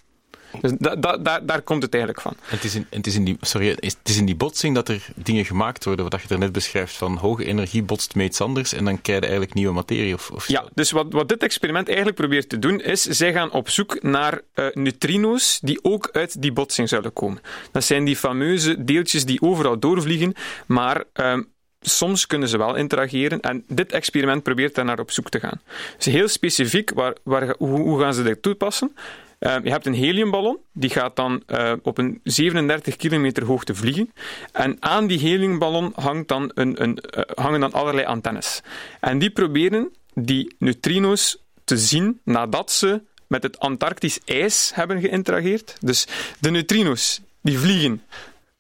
Dus 0.62 0.72
da, 0.80 0.96
da, 0.96 1.18
daar- 1.18 1.46
daar 1.46 1.62
komt 1.62 1.82
het 1.84 1.94
eigenlijk 1.94 2.24
van. 2.24 2.36
Het 2.42 2.64
is, 2.64 2.76
in, 2.76 2.86
het, 2.90 3.08
is 3.08 3.16
in 3.16 3.24
die, 3.24 3.38
sorry, 3.42 3.68
het 3.70 3.98
is- 4.04 4.18
in 4.18 4.26
die 4.26 4.36
botsing 4.36 4.76
dat 4.76 4.90
er 4.90 5.06
dingen 5.16 5.46
gemaakt 5.46 5.86
worden, 5.86 6.10
wat 6.10 6.22
je 6.22 6.28
er 6.34 6.40
net 6.40 6.52
beschrijft, 6.52 6.96
van 6.96 7.16
hoge 7.18 7.46
energie 7.46 7.84
botst 7.84 8.16
met 8.16 8.26
iets 8.26 8.42
anders 8.42 8.74
en 8.74 8.86
dan 8.86 9.02
krijg 9.02 9.20
je 9.20 9.24
eigenlijk 9.26 9.54
nieuwe 9.54 9.74
materie. 9.74 10.14
Of, 10.14 10.30
of 10.32 10.48
Ja, 10.48 10.66
dus 10.74 10.92
wat, 10.92 11.06
wat 11.10 11.30
dit 11.30 11.44
experiment 11.44 11.88
eigenlijk 11.88 12.18
probeert 12.18 12.50
te 12.50 12.60
doen, 12.60 12.82
is 12.82 13.02
zij 13.02 13.34
gaan 13.34 13.52
op 13.52 13.70
zoek 13.70 14.04
naar 14.04 14.42
eh, 14.54 14.66
neutrino's 14.74 15.60
die 15.62 15.80
ook 15.84 16.10
uit 16.12 16.42
die 16.42 16.52
botsing 16.54 16.90
zullen 16.90 17.14
komen. 17.14 17.42
Dat 17.72 17.84
zijn 17.84 18.04
die 18.06 18.16
fameuze 18.16 18.84
deeltjes 18.84 19.26
die 19.26 19.42
overal 19.42 19.80
doorvliegen, 19.80 20.34
maar 20.66 21.04
ehm, 21.14 21.42
soms 21.90 22.28
kunnen 22.28 22.48
ze 22.50 22.58
wel 22.58 22.76
interageren. 22.76 23.42
En 23.42 23.64
dit 23.68 23.92
experiment 23.92 24.44
probeert 24.44 24.76
daar 24.76 24.86
naar 24.86 25.00
op 25.00 25.12
zoek 25.12 25.30
te 25.30 25.40
gaan. 25.40 25.62
Dus 25.98 26.06
heel 26.06 26.28
specifiek, 26.28 26.92
waar, 26.94 27.14
waar, 27.24 27.56
hoe, 27.58 27.80
hoe 27.80 28.00
gaan 28.00 28.14
ze 28.14 28.24
dit 28.24 28.42
toepassen? 28.42 28.96
Eh, 29.44 29.56
je 29.64 29.70
hebt 29.70 29.86
een 29.86 29.94
heliumballon, 29.94 30.58
die 30.74 30.90
gaat 30.90 31.16
dan 31.16 31.44
eh, 31.46 31.74
op 31.82 31.98
een 31.98 32.20
37 32.24 32.96
kilometer 32.96 33.44
hoogte 33.44 33.76
vliegen. 33.76 34.12
En 34.52 34.78
aan 34.80 35.08
die 35.08 35.20
heliumballon 35.20 35.92
hangt 35.96 36.28
dan 36.28 36.52
een, 36.54 36.84
een, 36.84 36.98
eh, 36.98 37.36
hangen 37.36 37.60
dan 37.60 37.74
allerlei 37.74 38.06
antennes. 38.06 38.62
En 39.00 39.20
die 39.20 39.30
proberen 39.30 39.94
die 40.14 40.56
neutrino's 40.60 41.38
te 41.64 41.78
zien 41.78 42.20
nadat 42.24 42.72
ze 42.72 43.02
met 43.28 43.44
het 43.44 43.60
Antarctisch 43.60 44.20
ijs 44.26 44.72
hebben 44.76 45.02
geïnterageerd. 45.02 45.76
Dus 45.80 46.08
de 46.40 46.52
neutrino's 46.52 47.22
die 47.42 47.60
vliegen 47.60 48.04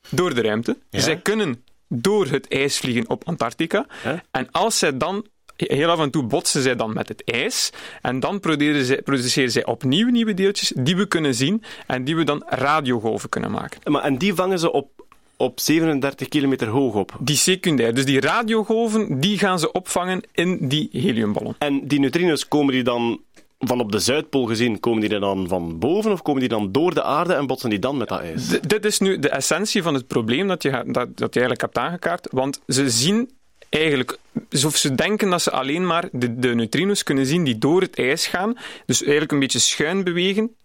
door 0.09 0.33
de 0.33 0.41
ruimte. 0.41 0.77
Ja. 0.89 0.99
Zij 0.99 1.17
kunnen 1.17 1.63
door 1.87 2.27
het 2.27 2.47
ijs 2.47 2.77
vliegen 2.77 3.09
op 3.09 3.23
Antarctica. 3.23 3.85
En 4.31 4.51
als 4.51 4.79
zij 4.79 4.97
dan 4.97 5.25
heel 5.55 5.89
af 5.89 5.99
en 5.99 6.11
toe 6.11 6.23
botsen 6.23 6.61
zij 6.61 6.75
dan 6.75 6.93
met 6.93 7.07
het 7.07 7.23
ijs. 7.25 7.69
En 8.01 8.19
dan 8.19 8.39
produceren 8.39 8.85
zij, 8.85 9.01
produceren 9.01 9.51
zij 9.51 9.65
opnieuw 9.65 10.09
nieuwe 10.09 10.33
deeltjes 10.33 10.73
die 10.75 10.95
we 10.95 11.07
kunnen 11.07 11.35
zien 11.35 11.63
en 11.87 12.03
die 12.03 12.15
we 12.15 12.23
dan 12.23 12.43
radiogolven 12.45 13.29
kunnen 13.29 13.51
maken. 13.51 13.91
Maar, 13.91 14.03
en 14.03 14.17
die 14.17 14.33
vangen 14.33 14.59
ze 14.59 14.71
op, 14.71 15.05
op 15.37 15.59
37 15.59 16.27
kilometer 16.27 16.67
hoog 16.67 16.95
op. 16.95 17.17
Die 17.19 17.35
secundair, 17.35 17.93
dus 17.93 18.05
die 18.05 18.19
radiogolven, 18.19 19.19
die 19.19 19.37
gaan 19.37 19.59
ze 19.59 19.71
opvangen 19.71 20.21
in 20.31 20.67
die 20.67 20.89
heliumballon. 20.91 21.55
En 21.57 21.87
die 21.87 21.99
neutrino's 21.99 22.47
komen 22.47 22.73
die 22.73 22.83
dan 22.83 23.21
van 23.67 23.79
op 23.79 23.91
de 23.91 23.99
Zuidpool 23.99 24.45
gezien, 24.45 24.79
komen 24.79 25.01
die 25.01 25.09
er 25.09 25.19
dan 25.19 25.47
van 25.47 25.79
boven 25.79 26.11
of 26.11 26.21
komen 26.21 26.39
die 26.39 26.49
dan 26.49 26.71
door 26.71 26.93
de 26.93 27.03
aarde 27.03 27.33
en 27.33 27.47
botsen 27.47 27.69
die 27.69 27.79
dan 27.79 27.97
met 27.97 28.07
dat 28.07 28.19
ijs? 28.19 28.47
Dit 28.47 28.85
is 28.85 28.99
nu 28.99 29.19
de 29.19 29.29
essentie 29.29 29.83
van 29.83 29.93
het 29.93 30.07
probleem 30.07 30.47
dat 30.47 30.63
je, 30.63 30.71
dat, 30.71 31.17
dat 31.17 31.33
je 31.33 31.39
eigenlijk 31.39 31.61
hebt 31.61 31.77
aangekaart. 31.77 32.27
Want 32.31 32.61
ze 32.67 32.89
zien 32.89 33.29
eigenlijk, 33.69 34.17
alsof 34.51 34.75
ze 34.75 34.95
denken 34.95 35.29
dat 35.29 35.41
ze 35.41 35.51
alleen 35.51 35.85
maar 35.85 36.09
de, 36.11 36.39
de 36.39 36.55
neutrinos 36.55 37.03
kunnen 37.03 37.25
zien 37.25 37.43
die 37.43 37.57
door 37.57 37.81
het 37.81 37.97
ijs 37.97 38.27
gaan. 38.27 38.57
Dus 38.85 39.01
eigenlijk 39.01 39.31
een 39.31 39.39
beetje 39.39 39.59
schuin 39.59 40.03
bewegen, 40.03 40.55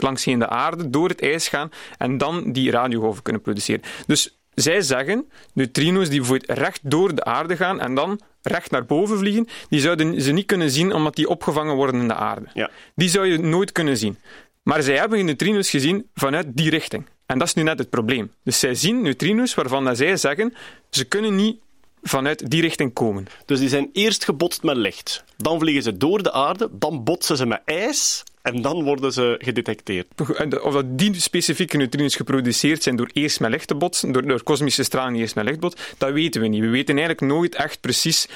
langs 0.00 0.24
heen 0.24 0.38
de 0.38 0.48
aarde, 0.48 0.90
door 0.90 1.08
het 1.08 1.22
ijs 1.22 1.48
gaan 1.48 1.70
en 1.98 2.18
dan 2.18 2.52
die 2.52 2.70
radiogolven 2.70 3.22
kunnen 3.22 3.42
produceren. 3.42 3.82
Dus 4.06 4.38
zij 4.54 4.80
zeggen, 4.80 5.28
neutrino's 5.52 6.08
die 6.08 6.18
bijvoorbeeld 6.18 6.58
recht 6.58 6.80
door 6.82 7.14
de 7.14 7.24
aarde 7.24 7.56
gaan 7.56 7.80
en 7.80 7.94
dan 7.94 8.20
recht 8.46 8.70
naar 8.70 8.84
boven 8.84 9.18
vliegen, 9.18 9.48
die 9.68 9.80
zouden 9.80 10.20
ze 10.20 10.32
niet 10.32 10.46
kunnen 10.46 10.70
zien 10.70 10.92
omdat 10.92 11.16
die 11.16 11.28
opgevangen 11.28 11.74
worden 11.74 12.00
in 12.00 12.08
de 12.08 12.14
aarde. 12.14 12.46
Ja. 12.54 12.70
Die 12.94 13.08
zou 13.08 13.26
je 13.26 13.38
nooit 13.38 13.72
kunnen 13.72 13.96
zien. 13.96 14.18
Maar 14.62 14.82
zij 14.82 14.96
hebben 14.96 15.24
neutrino's 15.24 15.70
gezien 15.70 16.08
vanuit 16.14 16.46
die 16.50 16.70
richting. 16.70 17.06
En 17.26 17.38
dat 17.38 17.48
is 17.48 17.54
nu 17.54 17.62
net 17.62 17.78
het 17.78 17.90
probleem. 17.90 18.32
Dus 18.42 18.58
zij 18.58 18.74
zien 18.74 19.02
neutrino's 19.02 19.54
waarvan 19.54 19.84
dat 19.84 19.96
zij 19.96 20.16
zeggen, 20.16 20.54
ze 20.90 21.04
kunnen 21.04 21.36
niet 21.36 21.56
vanuit 22.02 22.50
die 22.50 22.60
richting 22.60 22.92
komen. 22.92 23.26
Dus 23.46 23.58
die 23.58 23.68
zijn 23.68 23.90
eerst 23.92 24.24
gebotst 24.24 24.62
met 24.62 24.76
licht. 24.76 25.24
Dan 25.36 25.58
vliegen 25.58 25.82
ze 25.82 25.96
door 25.96 26.22
de 26.22 26.32
aarde, 26.32 26.68
dan 26.72 27.04
botsen 27.04 27.36
ze 27.36 27.46
met 27.46 27.62
ijs 27.64 28.24
en 28.44 28.62
dan 28.62 28.82
worden 28.82 29.12
ze 29.12 29.34
gedetecteerd. 29.38 30.06
En 30.36 30.48
de- 30.48 30.62
Of 30.62 30.72
dat 30.74 30.98
die 30.98 31.20
specifieke 31.20 31.76
neutrino's 31.76 32.16
geproduceerd 32.16 32.82
zijn 32.82 32.96
door 32.96 33.10
eerst 33.12 33.40
met 33.40 33.50
licht 33.50 33.66
te 33.68 33.74
botsen, 33.74 34.12
door, 34.12 34.26
door 34.26 34.42
kosmische 34.42 34.82
straling 34.82 35.18
eerst 35.18 35.34
met 35.34 35.44
licht 35.44 35.60
botst, 35.60 35.94
dat 35.98 36.12
weten 36.12 36.40
we 36.40 36.46
niet. 36.46 36.60
We 36.60 36.68
weten 36.68 36.96
eigenlijk 36.98 37.32
nooit 37.32 37.54
echt 37.54 37.80
precies 37.80 38.28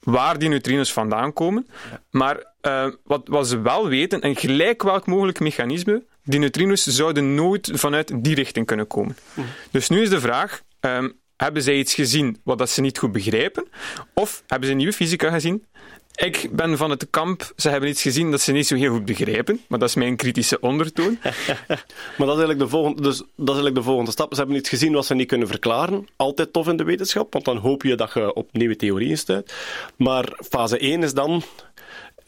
waar 0.00 0.38
die 0.38 0.48
neutrino's 0.48 0.92
vandaan 0.92 1.32
komen. 1.32 1.66
Maar 2.10 2.44
eh, 2.60 2.86
wat, 3.04 3.22
wat 3.28 3.48
ze 3.48 3.60
wel 3.60 3.88
weten, 3.88 4.26
een 4.26 4.36
gelijk 4.36 4.82
welk 4.82 5.06
mogelijk 5.06 5.40
mechanisme, 5.40 6.02
die 6.24 6.38
neutrino's 6.38 6.82
zouden 6.82 7.34
nooit 7.34 7.70
vanuit 7.72 8.12
die 8.24 8.34
richting 8.34 8.66
kunnen 8.66 8.86
komen. 8.86 9.16
Dus 9.70 9.88
nu 9.88 10.00
is 10.02 10.08
de 10.08 10.20
vraag, 10.20 10.62
ehm, 10.80 11.08
hebben 11.36 11.62
zij 11.62 11.78
iets 11.78 11.94
gezien 11.94 12.40
wat 12.44 12.58
dat 12.58 12.70
ze 12.70 12.80
niet 12.80 12.98
goed 12.98 13.12
begrijpen? 13.12 13.66
Of 14.14 14.42
hebben 14.46 14.68
ze 14.68 14.74
nieuwe 14.74 14.92
fysica 14.92 15.30
gezien? 15.30 15.64
Ik 16.14 16.48
ben 16.52 16.76
van 16.76 16.90
het 16.90 17.06
kamp, 17.10 17.52
ze 17.56 17.68
hebben 17.68 17.88
iets 17.88 18.02
gezien 18.02 18.30
dat 18.30 18.40
ze 18.40 18.52
niet 18.52 18.66
zo 18.66 18.74
heel 18.74 18.92
goed 18.92 19.04
begrijpen, 19.04 19.60
maar 19.68 19.78
dat 19.78 19.88
is 19.88 19.94
mijn 19.94 20.16
kritische 20.16 20.60
ondertoon. 20.60 21.18
Maar 22.18 22.26
dat 22.26 22.38
is, 22.38 22.42
eigenlijk 22.44 22.58
de 22.58 22.68
volgende, 22.68 23.02
dus 23.02 23.16
dat 23.18 23.26
is 23.36 23.44
eigenlijk 23.46 23.74
de 23.74 23.82
volgende 23.82 24.10
stap. 24.10 24.32
Ze 24.34 24.38
hebben 24.38 24.56
iets 24.56 24.68
gezien 24.68 24.92
wat 24.92 25.06
ze 25.06 25.14
niet 25.14 25.26
kunnen 25.26 25.48
verklaren. 25.48 26.08
Altijd 26.16 26.52
tof 26.52 26.68
in 26.68 26.76
de 26.76 26.84
wetenschap, 26.84 27.32
want 27.32 27.44
dan 27.44 27.56
hoop 27.56 27.82
je 27.82 27.94
dat 27.94 28.12
je 28.14 28.34
op 28.34 28.48
nieuwe 28.52 28.76
theorieën 28.76 29.18
stuit. 29.18 29.54
Maar 29.96 30.38
fase 30.48 30.78
1 30.78 31.02
is 31.02 31.14
dan... 31.14 31.42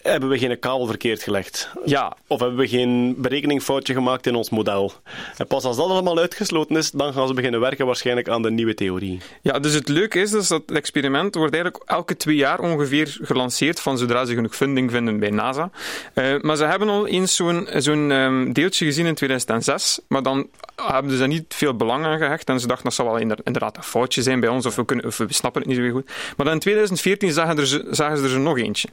Hebben 0.04 0.28
we 0.28 0.38
geen 0.38 0.58
kabel 0.58 0.86
verkeerd 0.86 1.22
gelegd? 1.22 1.70
Ja. 1.84 2.16
Of 2.26 2.40
hebben 2.40 2.58
we 2.58 2.68
geen 2.68 3.14
berekeningfoutje 3.18 3.94
gemaakt 3.94 4.26
in 4.26 4.34
ons 4.34 4.50
model? 4.50 4.92
En 5.36 5.46
pas 5.46 5.64
als 5.64 5.76
dat 5.76 5.88
allemaal 5.88 6.18
uitgesloten 6.18 6.76
is, 6.76 6.90
dan 6.90 7.12
gaan 7.12 7.28
ze 7.28 7.34
beginnen 7.34 7.60
werken 7.60 7.86
waarschijnlijk 7.86 8.28
aan 8.28 8.42
de 8.42 8.50
nieuwe 8.50 8.74
theorie. 8.74 9.20
Ja, 9.42 9.58
dus 9.58 9.74
het 9.74 9.88
leuke 9.88 10.20
is 10.20 10.30
dus 10.30 10.48
dat 10.48 10.62
het 10.66 10.76
experiment 10.76 11.34
wordt 11.34 11.54
eigenlijk 11.54 11.84
elke 11.86 12.16
twee 12.16 12.36
jaar 12.36 12.60
ongeveer 12.60 13.18
gelanceerd 13.20 13.80
van 13.80 13.98
zodra 13.98 14.24
ze 14.24 14.34
genoeg 14.34 14.56
funding 14.56 14.90
vinden 14.90 15.18
bij 15.18 15.30
NASA. 15.30 15.70
Eh, 16.14 16.40
maar 16.40 16.56
ze 16.56 16.64
hebben 16.64 16.88
al 16.88 17.06
eens 17.06 17.36
zo'n 17.36 17.68
zo'n 17.76 18.10
ehm, 18.10 18.52
deeltje 18.52 18.84
gezien 18.84 19.06
in 19.06 19.14
2006, 19.14 20.00
maar 20.08 20.22
dan 20.22 20.48
hebben 20.76 21.12
ze 21.12 21.18
daar 21.18 21.28
niet 21.28 21.44
veel 21.54 21.74
belang 21.76 22.04
aan 22.04 22.18
gehecht 22.18 22.48
en 22.48 22.60
ze 22.60 22.66
dachten 22.66 22.84
dat 22.84 22.94
zal 22.94 23.04
wel 23.06 23.16
inder- 23.18 23.38
inderdaad 23.44 23.76
een 23.76 23.82
foutje 23.82 24.22
zijn 24.22 24.40
bij 24.40 24.48
ons 24.48 24.66
of 24.66 24.76
we, 24.76 24.84
kunnen, 24.84 25.04
of 25.06 25.16
we 25.16 25.26
snappen 25.28 25.62
het 25.62 25.70
niet 25.70 25.80
zo 25.80 25.90
goed. 25.92 26.06
Maar 26.36 26.46
dan 26.46 26.54
in 26.54 26.60
2014 26.60 27.32
zagen, 27.32 27.58
er, 27.58 27.66
ze- 27.66 27.86
zagen 27.90 28.18
ze 28.18 28.34
er 28.34 28.40
nog 28.40 28.58
eentje. 28.58 28.88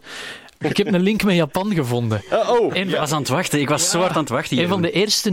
Ik 0.60 0.78
heb 0.78 0.88
een 0.88 1.02
link 1.02 1.24
met 1.24 1.36
Japan 1.36 1.74
gevonden. 1.74 2.22
oh, 2.50 2.76
Een 2.76 2.89
Ik 2.89 2.96
was 2.96 3.12
aan 3.12 3.20
het 3.20 3.30
wachten. 3.30 3.60
Ik 3.60 3.70
was 3.70 3.89
zo 3.89 4.00
hard 4.00 4.12
aan 4.15 4.20
het 4.22 4.30
wachten. 4.30 4.58
Een 4.58 4.67
van 4.67 4.82
de 4.82 4.91
eerste 4.91 5.30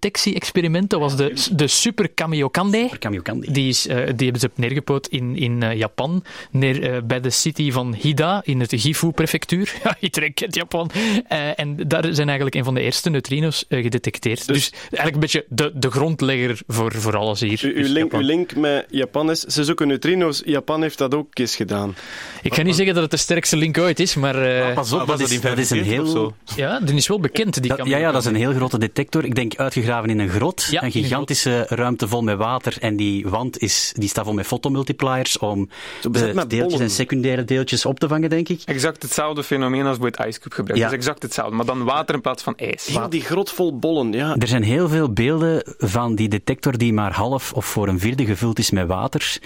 neutrino-detectie-experimenten 0.00 0.98
was 1.00 1.16
de, 1.16 1.48
de 1.52 1.66
Super 1.66 2.08
Kamiokande. 2.08 2.88
Kamiokande. 2.98 3.52
Die, 3.52 3.68
is, 3.68 3.86
eh, 3.86 3.96
die 3.96 4.04
hebben 4.30 4.40
ze 4.40 4.50
neergepoot 4.54 5.06
in, 5.06 5.36
in 5.36 5.62
eh, 5.62 5.76
Japan, 5.78 6.24
neer, 6.50 6.82
eh, 6.94 7.02
bij 7.04 7.20
de 7.20 7.30
city 7.30 7.70
van 7.72 7.94
Hida, 7.94 8.40
in 8.44 8.60
het 8.60 8.72
Gifu-prefectuur. 8.76 9.72
Ja, 9.84 9.96
iedereen 10.00 10.34
kent 10.34 10.54
Japan. 10.54 10.90
Eh, 11.28 11.58
en 11.58 11.76
daar 11.86 12.02
zijn 12.14 12.26
eigenlijk 12.26 12.56
een 12.56 12.64
van 12.64 12.74
de 12.74 12.80
eerste 12.80 13.10
neutrino's 13.10 13.64
gedetecteerd. 13.68 14.46
Dus, 14.46 14.70
eigenlijk 14.72 15.14
een 15.14 15.20
beetje 15.20 15.44
de, 15.48 15.69
de 15.74 15.90
grondlegger 15.90 16.58
voor, 16.66 16.92
voor 16.94 17.16
alles 17.16 17.40
hier. 17.40 17.50
U- 17.64 17.74
Dus 17.74 17.86
uw, 17.86 17.92
link, 17.92 17.96
Japan. 18.12 18.20
uw 18.20 18.26
link 18.26 18.56
met 18.56 18.86
Japan 18.90 19.30
is, 19.30 19.40
ze 19.40 19.64
zoeken 19.64 19.88
neutrino's. 19.88 20.42
Japan 20.44 20.82
heeft 20.82 20.98
dat 20.98 21.14
ook 21.14 21.38
eens 21.38 21.56
gedaan. 21.56 21.94
Ik 22.42 22.54
ga 22.54 22.62
niet 22.62 22.74
zeggen 22.76 22.94
dat 22.94 23.02
het 23.02 23.10
de 23.12 23.16
sterkste 23.16 23.56
link 23.56 23.78
ooit 23.78 24.00
is, 24.00 24.14
maar 24.14 24.34
eh, 24.42 24.74
Pas 24.74 24.92
op, 24.92 24.98
was 24.98 25.06
dat 25.08 25.18
dat 25.18 25.20
is, 25.20 25.34
in 25.34 25.40
dat 25.40 25.58
is 25.58 25.70
een 25.70 25.84
45 25.84 26.00
of 26.00 26.12
heel... 26.14 26.34
zo? 26.46 26.54
ja, 26.60 26.80
die 26.80 26.94
is 26.94 27.08
wel 27.08 27.20
bekend. 27.20 27.62
Die 27.62 27.76
Dat- 27.76 27.86
ja, 27.86 27.98
ja, 27.98 28.12
dat 28.12 28.20
is 28.20 28.26
een 28.28 28.34
heel 28.34 28.52
grote 28.52 28.78
detector. 28.78 29.24
Ik 29.24 29.34
denk 29.34 29.56
uitgegraven 29.56 30.10
in 30.10 30.18
een 30.18 30.28
grot. 30.28 30.66
Ja, 30.70 30.82
een 30.82 30.90
gigantische 30.90 31.64
ruimte 31.68 32.08
vol 32.08 32.22
met 32.22 32.36
water. 32.36 32.76
En 32.80 32.96
die 32.96 33.28
wand 33.28 33.58
is, 33.58 33.92
die 33.96 34.08
staat 34.08 34.24
vol 34.24 34.34
met 34.34 34.46
fotomultipliers 34.46 35.38
om 35.38 35.68
de 36.00 36.10
deeltjes 36.10 36.58
bollen. 36.58 36.80
en 36.80 36.90
secundaire 36.90 37.44
deeltjes 37.44 37.84
op 37.86 38.00
te 38.00 38.08
vangen, 38.08 38.30
denk 38.30 38.48
ik. 38.48 38.62
Exact 38.64 39.02
hetzelfde 39.02 39.42
fenomeen 39.42 39.86
als 39.86 39.98
bij 39.98 40.12
het 40.16 40.28
Ice 40.28 40.40
Cube 40.40 40.54
gebruikt. 40.54 40.82
Ja. 40.82 40.88
Dus 40.88 40.96
exact 40.98 41.22
hetzelfde, 41.22 41.54
maar 41.56 41.66
dan 41.66 41.84
water 41.84 42.14
in 42.14 42.20
plaats 42.20 42.42
van 42.42 42.56
ijs. 42.56 42.86
Heel 42.86 43.08
die 43.08 43.20
grot 43.20 43.50
vol 43.50 43.78
bollen, 43.78 44.12
ja. 44.12 44.36
Er 44.38 44.48
zijn 44.48 44.62
heel 44.62 44.88
veel 44.88 45.12
beelden 45.12 45.59
van 45.78 46.14
die 46.14 46.28
detector 46.28 46.78
die 46.78 46.92
maar 46.92 47.12
half 47.12 47.52
of 47.52 47.64
voor 47.64 47.88
een 47.88 47.98
vierde 47.98 48.24
gevuld 48.24 48.58
is 48.58 48.70
met 48.70 48.86
water. 48.86 49.38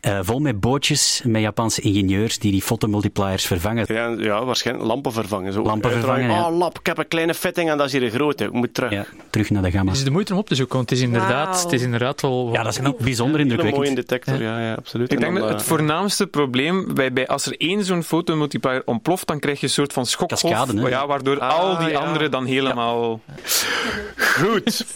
Eh, 0.00 0.18
vol 0.22 0.38
met 0.40 0.60
bootjes, 0.60 1.22
met 1.24 1.42
Japanse 1.42 1.80
ingenieurs 1.80 2.38
die 2.38 2.50
die 2.52 2.62
fotomultipliers 2.62 3.46
vervangen. 3.46 3.84
Ja, 3.88 4.08
ja, 4.18 4.44
waarschijnlijk 4.44 4.86
lampen 4.86 5.12
vervangen. 5.12 5.52
Zo. 5.52 5.62
Lampen 5.62 5.90
vervangen, 5.90 6.30
ja. 6.30 6.46
Oh, 6.48 6.56
lap, 6.56 6.78
ik 6.78 6.86
heb 6.86 6.98
een 6.98 7.08
kleine 7.08 7.34
fitting 7.34 7.70
en 7.70 7.76
dat 7.76 7.86
is 7.86 7.92
hier 7.92 8.02
een 8.02 8.10
grote. 8.10 8.44
Ik 8.44 8.52
moet 8.52 8.74
terug. 8.74 8.90
Ja, 8.90 9.06
terug 9.30 9.50
naar 9.50 9.62
de 9.62 9.70
gamma. 9.70 9.90
Het 9.90 9.98
is 9.98 10.04
de 10.04 10.10
moeite 10.10 10.32
om 10.32 10.38
op 10.38 10.48
te 10.48 10.54
zoeken, 10.54 10.76
want 10.76 10.90
het 10.90 10.98
is 10.98 11.04
inderdaad, 11.04 11.48
Wauw. 11.48 11.62
het 11.62 11.72
is 11.72 11.82
inderdaad 11.82 12.20
wel... 12.20 12.48
Ja, 12.52 12.62
dat 12.62 12.72
is 12.72 12.78
niet 12.80 12.98
bijzonder 12.98 13.40
Een 13.40 13.46
mooie 13.46 13.58
indrukwekkend. 13.58 13.96
detector, 13.96 14.42
ja, 14.42 14.60
ja 14.60 14.74
absoluut. 14.74 15.12
Ik 15.12 15.18
En 15.18 15.24
denk 15.24 15.36
dat 15.38 15.48
eh, 15.48 15.54
het 15.54 15.62
voornaamste 15.64 16.26
probleem, 16.26 16.94
bij, 16.94 17.12
bij, 17.12 17.26
als 17.26 17.46
er 17.46 17.54
één 17.58 17.84
zo'n 17.84 18.02
fotomultiplier 18.02 18.82
ontploft, 18.84 19.26
dan 19.26 19.38
krijg 19.38 19.60
je 19.60 19.66
een 19.66 19.72
soort 19.72 19.92
van 19.92 20.06
Cascade, 20.26 20.80
hè? 20.80 20.88
ja, 20.88 21.06
waardoor 21.06 21.38
Ah, 21.40 21.58
al 21.58 21.78
die 21.78 21.88
ja. 21.88 21.98
anderen 21.98 22.30
dan 22.30 22.44
helemaal... 22.44 23.20
Goed. 24.16 24.86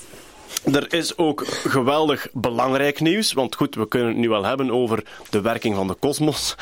Er 0.65 0.95
is 0.95 1.17
ook 1.17 1.45
geweldig 1.47 2.29
belangrijk 2.33 3.01
nieuws, 3.01 3.33
want 3.33 3.55
goed, 3.55 3.75
we 3.75 3.89
kunnen 3.89 4.09
het 4.09 4.17
nu 4.17 4.29
wel 4.29 4.45
hebben 4.45 4.71
over 4.71 5.03
de 5.31 5.41
werking 5.41 5.75
van 5.75 5.87
de 5.87 5.95
kosmos 5.95 6.55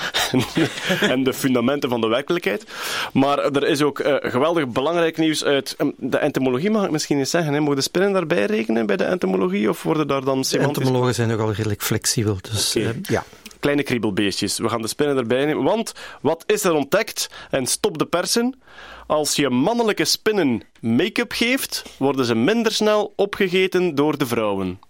en 1.01 1.25
de 1.25 1.33
fundamenten 1.33 1.89
van 1.89 2.01
de 2.01 2.07
werkelijkheid. 2.07 2.65
Maar 3.13 3.39
er 3.39 3.67
is 3.67 3.83
ook 3.83 3.99
eh, 3.99 4.31
geweldig 4.31 4.69
belangrijk 4.69 5.17
nieuws 5.17 5.45
uit 5.45 5.75
eh, 5.79 5.87
de 5.97 6.19
entomologie, 6.19 6.71
mag 6.71 6.85
ik 6.85 6.91
misschien 6.91 7.19
eens 7.19 7.31
zeggen. 7.31 7.53
Hè? 7.53 7.61
Mogen 7.61 7.77
de 7.77 7.83
spinnen 7.83 8.13
daarbij 8.13 8.45
rekenen 8.45 8.87
bij 8.87 8.97
de 8.97 9.05
entomologie, 9.05 9.69
of 9.69 9.83
worden 9.83 10.09
daar 10.09 10.25
dan 10.25 10.43
De 10.43 10.59
entomologen 10.59 11.15
zijn 11.15 11.29
nogal 11.29 11.53
redelijk 11.53 11.83
flexibel. 11.83 12.37
Dus 12.51 12.75
eh, 12.75 12.89
ja. 13.03 13.25
Kleine 13.61 13.83
kriebelbeestjes. 13.83 14.59
We 14.59 14.69
gaan 14.69 14.83
de 14.83 14.89
spinnen 14.89 15.17
erbij 15.17 15.45
nemen. 15.45 15.65
Want 15.65 15.93
wat 16.21 16.43
is 16.47 16.65
er 16.65 16.73
ontdekt? 16.73 17.29
En 17.51 17.67
stop 17.67 17.99
de 17.99 18.07
persen. 18.07 18.61
Als 19.07 19.37
je 19.37 19.51
mannelijke 19.51 20.05
spinnen 20.05 20.63
make-up 20.81 21.33
geeft, 21.33 21.83
worden 21.99 22.25
ze 22.25 22.35
minder 22.35 22.73
snel 22.73 23.13
opgegeten 23.17 23.95
door 23.95 24.19
de 24.19 24.27
vrouwen. 24.27 24.81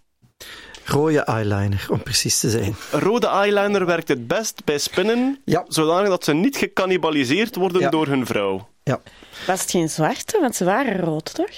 Rode 0.85 1.21
eyeliner, 1.21 1.87
om 1.91 2.03
precies 2.03 2.41
te 2.41 2.51
zijn. 2.51 2.77
Rode 2.91 3.27
eyeliner 3.27 3.87
werkt 3.87 4.09
het 4.09 4.27
best 4.27 4.65
bij 4.65 4.79
spinnen, 4.79 5.41
Ja. 5.45 5.65
zodanig 5.69 6.09
dat 6.09 6.25
ze 6.25 6.33
niet 6.35 6.57
gecannibaliseerd 6.57 7.55
worden 7.57 7.81
Ja. 7.81 7.91
door 7.91 8.07
hun 8.07 8.27
vrouw. 8.27 8.69
Ja. 8.85 9.01
Was 9.47 9.61
het 9.61 9.71
geen 9.71 9.89
zwarte? 9.89 10.39
Want 10.41 10.55
ze 10.57 10.65
waren 10.65 11.01
rood, 11.01 11.35
toch? 11.35 11.51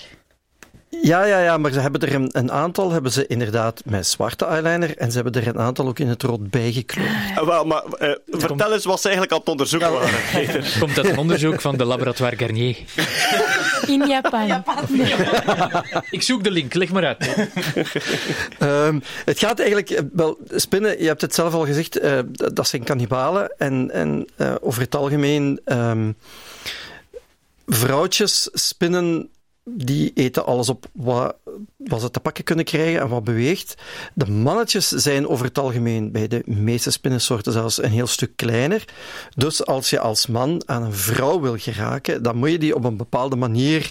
Ja, 1.02 1.24
ja, 1.24 1.40
ja, 1.40 1.58
maar 1.58 1.72
ze 1.72 1.80
hebben 1.80 2.00
er 2.00 2.14
een, 2.14 2.28
een 2.32 2.52
aantal 2.52 2.90
hebben 2.90 3.12
ze 3.12 3.26
inderdaad 3.26 3.82
met 3.84 4.06
zwarte 4.06 4.44
eyeliner 4.44 4.96
en 4.96 5.12
ze 5.12 5.20
hebben 5.20 5.42
er 5.42 5.48
een 5.48 5.58
aantal 5.58 5.88
ook 5.88 5.98
in 5.98 6.08
het 6.08 6.22
rood 6.22 6.50
bijgekleurd. 6.50 7.08
Eh, 7.36 7.46
wel, 7.46 7.64
maar 7.64 7.84
eh, 7.84 8.10
vertel 8.26 8.72
eens 8.72 8.84
wat 8.84 9.00
ze 9.00 9.08
eigenlijk 9.08 9.32
aan 9.32 9.38
het 9.38 9.48
onderzoeken 9.48 9.92
waren. 9.92 10.10
Komt 10.80 10.96
uit 10.96 11.08
een 11.08 11.18
onderzoek 11.18 11.60
van 11.60 11.76
de 11.76 11.84
Laboratoire 11.84 12.36
Garnier. 12.36 12.76
In 13.86 14.06
Japan. 14.06 14.64
Ik 16.10 16.22
zoek 16.22 16.44
de 16.44 16.50
link, 16.50 16.74
leg 16.74 16.90
maar 16.90 17.06
uit. 17.06 17.48
Ehm, 18.58 19.00
het 19.24 19.38
gaat 19.38 19.58
eigenlijk, 19.58 19.90
eh, 19.90 20.02
wel, 20.12 20.38
spinnen, 20.50 20.98
je 20.98 21.06
hebt 21.06 21.20
het 21.20 21.34
zelf 21.34 21.54
al 21.54 21.64
gezegd, 21.64 21.98
eh, 21.98 22.18
dat 22.32 22.68
zijn 22.68 22.84
kannibalen. 22.84 23.54
En, 23.58 23.90
en 23.90 24.26
eh, 24.36 24.54
over 24.60 24.80
het 24.80 24.94
algemeen, 24.94 25.60
ehm, 25.64 26.12
vrouwtjes, 27.66 28.48
spinnen, 28.52 29.28
die 29.64 30.12
eten 30.14 30.46
alles 30.46 30.68
op 30.68 30.86
wat, 30.92 31.36
wat 31.76 32.00
ze 32.00 32.10
te 32.10 32.20
pakken 32.20 32.44
kunnen 32.44 32.64
krijgen 32.64 33.00
en 33.00 33.08
wat 33.08 33.24
beweegt. 33.24 33.74
De 34.14 34.30
mannetjes 34.30 34.88
zijn 34.88 35.28
over 35.28 35.44
het 35.44 35.58
algemeen 35.58 36.12
bij 36.12 36.28
de 36.28 36.42
meeste 36.44 36.90
spinnensoorten 36.90 37.52
zelfs 37.52 37.82
een 37.82 37.90
heel 37.90 38.06
stuk 38.06 38.36
kleiner. 38.36 38.84
Dus 39.36 39.66
als 39.66 39.90
je 39.90 40.00
als 40.00 40.26
man 40.26 40.62
aan 40.66 40.82
een 40.82 40.94
vrouw 40.94 41.40
wil 41.40 41.56
geraken, 41.56 42.22
dan 42.22 42.36
moet 42.36 42.50
je 42.50 42.58
die 42.58 42.74
op 42.74 42.84
een 42.84 42.96
bepaalde 42.96 43.36
manier 43.36 43.90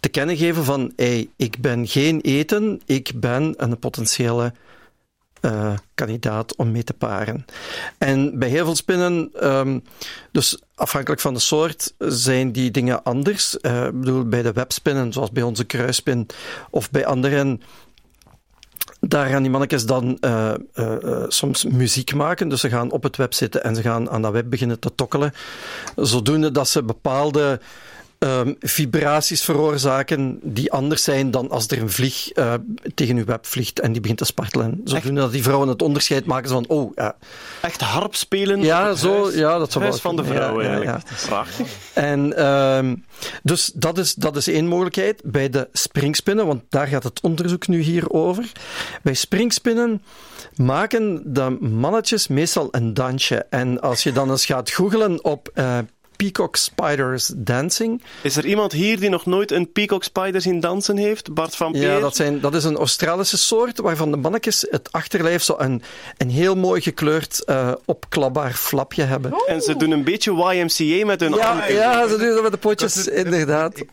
te 0.00 0.08
kennen 0.08 0.36
geven 0.36 0.64
van 0.64 0.92
hey, 0.96 1.28
ik 1.36 1.60
ben 1.60 1.86
geen 1.86 2.20
eten, 2.20 2.80
ik 2.84 3.12
ben 3.14 3.54
een 3.56 3.78
potentiële 3.78 4.52
eh, 5.40 5.72
kandidaat 5.94 6.56
om 6.56 6.70
mee 6.70 6.84
te 6.84 6.92
paren. 6.92 7.44
En 7.98 8.38
bij 8.38 8.48
heel 8.48 8.64
veel 8.64 8.74
spinnen, 8.74 9.30
ehm, 9.40 9.78
dus 10.32 10.62
afhankelijk 10.74 11.20
van 11.20 11.34
de 11.34 11.40
soort, 11.40 11.94
zijn 11.98 12.52
die 12.52 12.70
dingen 12.70 13.02
anders. 13.02 13.60
Eh, 13.60 13.84
ik 13.84 14.00
bedoel, 14.00 14.24
bij 14.24 14.42
de 14.42 14.52
webspinnen, 14.52 15.12
zoals 15.12 15.30
bij 15.30 15.42
onze 15.42 15.64
kruisspin, 15.64 16.26
of 16.70 16.90
bij 16.90 17.06
anderen 17.06 17.62
daar 19.00 19.26
gaan 19.26 19.42
die 19.42 19.50
mannetjes 19.50 19.86
dan 19.86 20.18
uh, 20.20 20.54
soms 21.28 21.64
muziek 21.64 22.14
maken. 22.14 22.48
Dus 22.48 22.60
ze 22.60 22.68
gaan 22.68 22.90
op 22.90 23.02
het 23.02 23.16
web 23.16 23.34
zitten 23.34 23.64
en 23.64 23.74
ze 23.74 23.82
gaan 23.82 24.10
aan 24.10 24.22
dat 24.22 24.32
web 24.32 24.50
beginnen 24.50 24.78
te 24.78 24.94
tokkelen. 24.94 25.32
Zodoende 25.96 26.50
dat 26.50 26.68
ze 26.68 26.82
bepaalde 26.82 27.60
um, 28.26 28.56
vibraties 28.60 29.42
veroorzaken 29.42 30.38
die 30.42 30.72
anders 30.72 31.02
zijn 31.02 31.30
dan 31.30 31.50
als 31.50 31.66
er 31.66 31.80
een 31.80 31.90
vlieg 31.90 32.36
uh, 32.36 32.54
tegen 32.94 33.16
uw 33.16 33.24
web 33.24 33.46
vliegt 33.46 33.80
en 33.80 33.92
die 33.92 34.00
begint 34.00 34.18
te 34.18 34.24
spartelen. 34.24 34.80
Zodoende 34.84 35.20
dat 35.20 35.32
die 35.32 35.42
vrouwen 35.42 35.68
het 35.68 35.82
onderscheid 35.82 36.24
maken 36.24 36.50
van, 36.50 36.64
oh, 36.68 36.92
ja. 36.94 37.16
Echt 37.62 37.80
harp 37.80 38.14
spelen? 38.14 38.62
Ja, 38.62 38.94
zo, 38.94 39.30
ja 39.30 39.58
dat 39.58 39.72
zou 39.72 39.84
huis 39.84 40.00
van 40.00 40.16
de 40.16 40.24
vrouw 40.24 40.62
ja, 40.62 40.68
eigenlijk. 40.68 41.08
Ja. 41.28 41.44
En 41.94 42.46
um, 42.46 43.04
dus 43.42 43.72
dat 43.74 43.98
is, 43.98 44.14
dat 44.14 44.36
is 44.36 44.48
één 44.48 44.66
mogelijkheid. 44.66 45.20
Bij 45.24 45.50
de 45.50 45.68
springspinnen, 45.72 46.46
want 46.46 46.62
daar 46.68 46.86
gaat 46.86 47.02
het 47.02 47.20
onderzoek 47.20 47.68
nu 47.68 47.80
hier 47.80 48.10
over. 48.10 48.52
Bij 49.02 49.14
springspinnen 49.14 50.02
maken 50.56 51.22
de 51.24 51.56
mannetjes 51.60 52.28
meestal 52.28 52.68
een 52.70 52.94
dansje. 52.94 53.46
En 53.50 53.80
als 53.80 54.02
je 54.02 54.12
dan 54.12 54.30
eens 54.30 54.44
gaat 54.44 54.70
googlen 54.70 55.24
op 55.24 55.50
uh, 55.54 55.78
peacock 56.16 56.56
spiders 56.56 57.32
dancing. 57.36 58.02
Is 58.22 58.36
er 58.36 58.46
iemand 58.46 58.72
hier 58.72 59.00
die 59.00 59.08
nog 59.08 59.26
nooit 59.26 59.50
een 59.50 59.72
peacock 59.72 60.04
spider 60.04 60.40
zien 60.40 60.60
dansen 60.60 60.96
heeft? 60.96 61.34
Bart 61.34 61.56
van 61.56 61.72
Peer? 61.72 61.82
Ja, 61.82 62.00
dat, 62.00 62.16
zijn, 62.16 62.40
dat 62.40 62.54
is 62.54 62.64
een 62.64 62.76
Australische 62.76 63.38
soort 63.38 63.78
waarvan 63.78 64.10
de 64.10 64.16
mannetjes 64.16 64.66
het 64.70 64.92
achterlijf 64.92 65.42
zo 65.42 65.54
een, 65.58 65.82
een 66.16 66.30
heel 66.30 66.54
mooi 66.54 66.80
gekleurd 66.80 67.42
uh, 67.46 67.72
opklapbaar 67.84 68.52
flapje 68.52 69.02
hebben. 69.02 69.34
Oh. 69.34 69.50
En 69.50 69.60
ze 69.60 69.76
doen 69.76 69.90
een 69.90 70.04
beetje 70.04 70.32
YMCA 70.32 71.06
met 71.06 71.20
hun 71.20 71.34
ja, 71.34 71.46
handen. 71.46 71.72
Ja, 71.72 72.08
ze 72.08 72.16
doen 72.16 72.34
dat 72.34 72.42
met 72.42 72.52
de 72.52 72.58
potjes, 72.58 73.08
inderdaad. 73.08 73.78
Ik, 73.78 73.88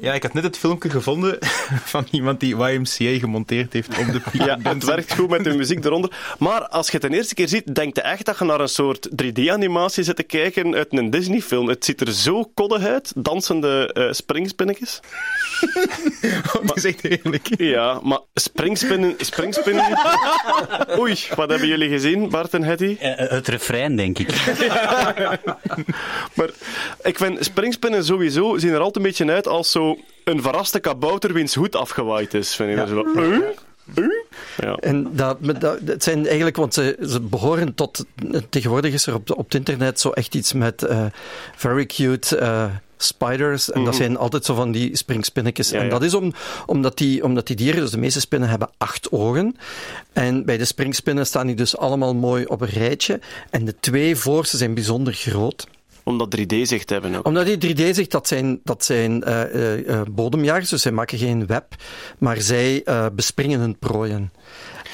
ja, 0.00 0.14
ik 0.14 0.22
had 0.22 0.32
net 0.32 0.44
het 0.44 0.58
filmpje 0.58 0.90
gevonden 0.90 1.38
van 1.94 2.06
iemand 2.10 2.40
die 2.40 2.56
YMCA 2.56 3.18
gemonteerd 3.18 3.72
heeft 3.72 3.98
op 3.98 4.12
de 4.12 4.20
Ja, 4.32 4.58
het 4.62 4.84
werkt 4.84 5.14
goed 5.14 5.28
met 5.28 5.44
de 5.44 5.54
muziek 5.54 5.84
eronder. 5.84 6.34
Maar 6.38 6.68
als 6.68 6.86
je 6.86 6.98
het 6.98 7.10
de 7.10 7.16
eerste 7.16 7.34
keer 7.34 7.48
ziet, 7.48 7.74
denk 7.74 7.96
je 7.96 8.02
echt 8.02 8.24
dat 8.24 8.38
je 8.38 8.44
naar 8.44 8.60
een 8.60 8.68
soort 8.68 9.08
3D-animatie 9.08 10.02
zit 10.02 10.16
te 10.16 10.22
kijken 10.22 10.74
uit 10.74 10.86
een 10.90 11.10
Disney-film. 11.10 11.63
Het 11.68 11.84
ziet 11.84 12.00
er 12.00 12.12
zo 12.12 12.50
koddig 12.54 12.84
uit, 12.84 13.12
dansende 13.16 13.94
uh, 13.98 14.12
springspinnetjes. 14.12 15.00
oh, 16.54 16.66
dat 16.66 16.76
is 16.76 16.84
echt 16.84 17.00
heerlijk. 17.00 17.48
Ja, 17.56 18.00
maar 18.02 18.20
springspinnen... 18.34 19.14
springspinnen... 19.18 19.98
Oei, 21.00 21.18
wat 21.34 21.50
hebben 21.50 21.68
jullie 21.68 21.88
gezien, 21.88 22.28
Bart 22.28 22.54
en 22.54 22.62
Hetty? 22.62 22.96
Uh, 23.02 23.12
het 23.16 23.48
refrein, 23.48 23.96
denk 23.96 24.18
ik. 24.18 24.28
maar 26.36 26.50
ik 27.02 27.18
vind 27.18 27.44
springspinnen 27.44 28.04
sowieso 28.04 28.58
zien 28.58 28.72
er 28.72 28.78
altijd 28.78 28.96
een 28.96 29.02
beetje 29.02 29.32
uit 29.32 29.48
als 29.48 29.70
zo 29.70 29.98
een 30.24 30.42
verraste 30.42 30.80
kabouter 30.80 31.32
wiens 31.32 31.54
hoed 31.54 31.76
afgewaaid 31.76 32.34
is. 32.34 32.54
Vind 32.54 32.70
ik 32.70 32.76
ja. 32.76 32.86
zo. 32.86 33.04
Ja. 34.56 34.74
En 34.74 35.16
dat, 35.16 35.38
dat, 35.60 35.78
het 35.84 36.02
zijn 36.02 36.26
eigenlijk, 36.26 36.56
want 36.56 36.74
ze, 36.74 36.96
ze 37.06 37.20
behoren 37.20 37.74
tot. 37.74 38.04
Tegenwoordig 38.48 38.92
is 38.92 39.06
er 39.06 39.14
op, 39.14 39.30
op 39.30 39.44
het 39.44 39.54
internet 39.54 40.00
zo 40.00 40.10
echt 40.10 40.34
iets 40.34 40.52
met 40.52 40.82
uh, 40.82 41.06
very 41.56 41.86
cute. 41.86 42.38
Uh, 42.40 42.64
spiders. 42.96 43.70
En 43.70 43.78
mm 43.78 43.84
dat 43.84 43.94
zijn 43.94 44.16
altijd 44.16 44.44
zo 44.44 44.54
van 44.54 44.72
die 44.72 44.96
springspinnetjes. 44.96 45.70
Ja, 45.70 45.80
en 45.80 45.88
dat 45.88 46.00
ja. 46.00 46.06
is 46.06 46.14
om, 46.14 46.32
omdat, 46.66 46.98
die, 46.98 47.24
omdat 47.24 47.46
die 47.46 47.56
dieren, 47.56 47.80
dus 47.80 47.90
de 47.90 47.98
meeste 47.98 48.20
spinnen, 48.20 48.48
hebben 48.48 48.70
acht 48.78 49.12
ogen. 49.12 49.56
En 50.12 50.44
bij 50.44 50.56
de 50.56 50.64
springspinnen 50.64 51.26
staan 51.26 51.46
die 51.46 51.56
dus 51.56 51.76
allemaal 51.76 52.14
mooi 52.14 52.44
op 52.44 52.60
een 52.60 52.68
rijtje. 52.68 53.20
En 53.50 53.64
de 53.64 53.74
twee 53.80 54.16
voorste 54.16 54.56
zijn 54.56 54.74
bijzonder 54.74 55.12
groot 55.12 55.66
omdat 56.04 56.36
3D-zicht 56.38 56.90
hebben 56.90 57.14
ook. 57.14 57.26
Omdat 57.26 57.60
die 57.60 57.76
3D-zicht, 57.76 58.10
dat 58.10 58.28
zijn, 58.28 58.60
dat 58.64 58.84
zijn 58.84 59.28
uh, 59.28 59.76
uh, 59.86 60.00
bodemjagers, 60.10 60.68
dus 60.68 60.82
zij 60.82 60.92
maken 60.92 61.18
geen 61.18 61.46
web, 61.46 61.74
maar 62.18 62.40
zij 62.40 62.84
bespringen 63.12 63.60
hun 63.60 63.78
prooien. 63.78 64.32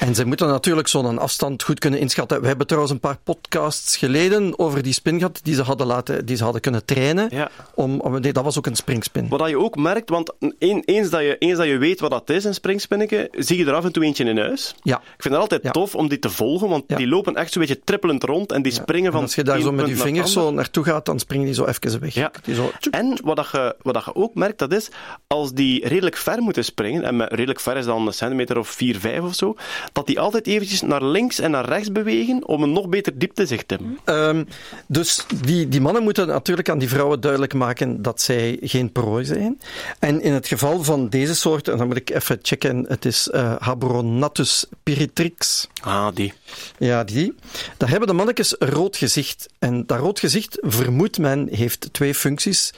En 0.01 0.15
zij 0.15 0.25
moeten 0.25 0.47
natuurlijk 0.47 0.87
zo'n 0.87 1.17
afstand 1.17 1.63
goed 1.63 1.79
kunnen 1.79 1.99
inschatten. 1.99 2.41
We 2.41 2.47
hebben 2.47 2.67
trouwens 2.67 2.93
een 2.93 2.99
paar 2.99 3.17
podcasts 3.23 3.97
geleden 3.97 4.59
over 4.59 4.83
die 4.83 4.93
spin 4.93 5.17
gehad 5.17 5.39
die 5.43 5.55
ze 5.55 5.61
hadden, 5.61 5.87
laten, 5.87 6.25
die 6.25 6.35
ze 6.35 6.43
hadden 6.43 6.61
kunnen 6.61 6.85
trainen. 6.85 7.27
Ja. 7.31 7.49
Om, 7.75 7.99
om, 7.99 8.19
nee, 8.19 8.33
dat 8.33 8.43
was 8.43 8.57
ook 8.57 8.65
een 8.65 8.75
springspin. 8.75 9.27
Wat 9.29 9.49
je 9.49 9.59
ook 9.59 9.75
merkt, 9.75 10.09
want 10.09 10.33
een, 10.39 10.83
eens, 10.85 11.09
dat 11.09 11.21
je, 11.21 11.37
eens 11.37 11.57
dat 11.57 11.67
je 11.67 11.77
weet 11.77 11.99
wat 11.99 12.11
dat 12.11 12.29
is, 12.29 12.43
een 12.43 12.53
springspinnetje, 12.53 13.27
zie 13.31 13.57
je 13.57 13.65
er 13.65 13.73
af 13.73 13.85
en 13.85 13.91
toe 13.91 14.03
eentje 14.03 14.23
in 14.23 14.37
huis. 14.37 14.75
Ja. 14.83 14.97
Ik 14.97 15.21
vind 15.21 15.33
het 15.33 15.43
altijd 15.43 15.63
ja. 15.63 15.71
tof 15.71 15.95
om 15.95 16.07
die 16.09 16.19
te 16.19 16.29
volgen, 16.29 16.69
want 16.69 16.83
die 16.87 17.07
lopen 17.07 17.35
echt 17.35 17.51
zo'n 17.51 17.61
beetje 17.61 17.81
trippelend 17.83 18.23
rond 18.23 18.51
en 18.51 18.61
die 18.61 18.71
springen 18.71 19.11
van... 19.11 19.21
Als 19.21 19.35
je 19.35 19.43
daar 19.43 19.59
zo 19.59 19.71
met 19.71 19.87
je 19.87 19.95
vingers 19.95 20.33
zo 20.33 20.51
naartoe 20.51 20.83
gaat, 20.83 21.05
dan 21.05 21.19
springen 21.19 21.45
die 21.45 21.55
zo 21.55 21.65
even 21.65 21.99
weg. 21.99 22.13
Ja. 22.13 22.31
Zo, 22.53 22.71
en 22.91 23.19
wat, 23.23 23.35
dat 23.35 23.49
je, 23.51 23.75
wat 23.81 23.93
dat 23.93 24.05
je 24.05 24.15
ook 24.15 24.35
merkt, 24.35 24.59
dat 24.59 24.73
is, 24.73 24.89
als 25.27 25.53
die 25.53 25.87
redelijk 25.87 26.17
ver 26.17 26.41
moeten 26.41 26.65
springen, 26.65 27.03
en 27.03 27.27
redelijk 27.27 27.59
ver 27.59 27.77
is 27.77 27.85
dan 27.85 28.07
een 28.07 28.13
centimeter 28.13 28.57
of 28.57 28.69
4, 28.69 28.99
5 28.99 29.21
of 29.21 29.35
zo, 29.35 29.55
dat 29.91 30.07
die 30.07 30.19
altijd 30.19 30.47
eventjes 30.47 30.81
naar 30.81 31.03
links 31.03 31.39
en 31.39 31.51
naar 31.51 31.65
rechts 31.65 31.91
bewegen 31.91 32.47
om 32.47 32.63
een 32.63 32.71
nog 32.71 32.89
beter 32.89 33.17
dieptezicht 33.17 33.67
te 33.67 33.75
hebben. 33.75 34.25
Um, 34.35 34.47
dus 34.87 35.25
die, 35.41 35.67
die 35.67 35.81
mannen 35.81 36.03
moeten 36.03 36.27
natuurlijk 36.27 36.69
aan 36.69 36.79
die 36.79 36.89
vrouwen 36.89 37.21
duidelijk 37.21 37.53
maken 37.53 38.01
dat 38.01 38.21
zij 38.21 38.57
geen 38.61 38.91
prooi 38.91 39.25
zijn. 39.25 39.61
En 39.99 40.21
in 40.21 40.33
het 40.33 40.47
geval 40.47 40.83
van 40.83 41.09
deze 41.09 41.35
soort, 41.35 41.67
en 41.67 41.77
dan 41.77 41.87
moet 41.87 41.97
ik 41.97 42.09
even 42.09 42.39
checken, 42.41 42.85
het 42.87 43.05
is 43.05 43.29
uh, 43.33 43.55
Habronatus 43.59 44.65
pyritrix. 44.83 45.67
Ah, 45.81 46.07
die. 46.13 46.33
Ja, 46.77 47.03
die. 47.03 47.35
Daar 47.77 47.89
hebben 47.89 48.07
de 48.07 48.13
mannetjes 48.13 48.55
een 48.59 48.69
rood 48.69 48.97
gezicht. 48.97 49.49
En 49.59 49.85
dat 49.85 49.99
rood 49.99 50.19
gezicht, 50.19 50.57
vermoedt 50.61 51.17
men, 51.17 51.47
heeft 51.51 51.89
twee 51.91 52.15
functies. 52.15 52.73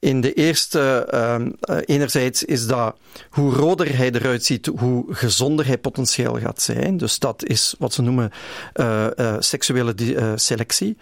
In 0.00 0.20
de 0.20 0.32
eerste, 0.32 1.08
uh, 1.14 1.76
enerzijds 1.84 2.44
is 2.44 2.66
dat 2.66 2.96
hoe 3.30 3.54
roder 3.54 3.96
hij 3.96 4.10
eruit 4.10 4.44
ziet, 4.44 4.66
hoe 4.66 5.04
gezonder 5.14 5.66
hij 5.66 5.78
potentieel 5.78 6.38
gaat 6.38 6.62
zijn. 6.62 6.96
Dus 6.96 7.18
dat 7.18 7.44
is 7.44 7.74
wat 7.78 7.92
ze 7.92 8.02
noemen 8.02 8.30
uh, 8.74 9.36
seksuele 9.38 9.94
selectie. 10.34 10.96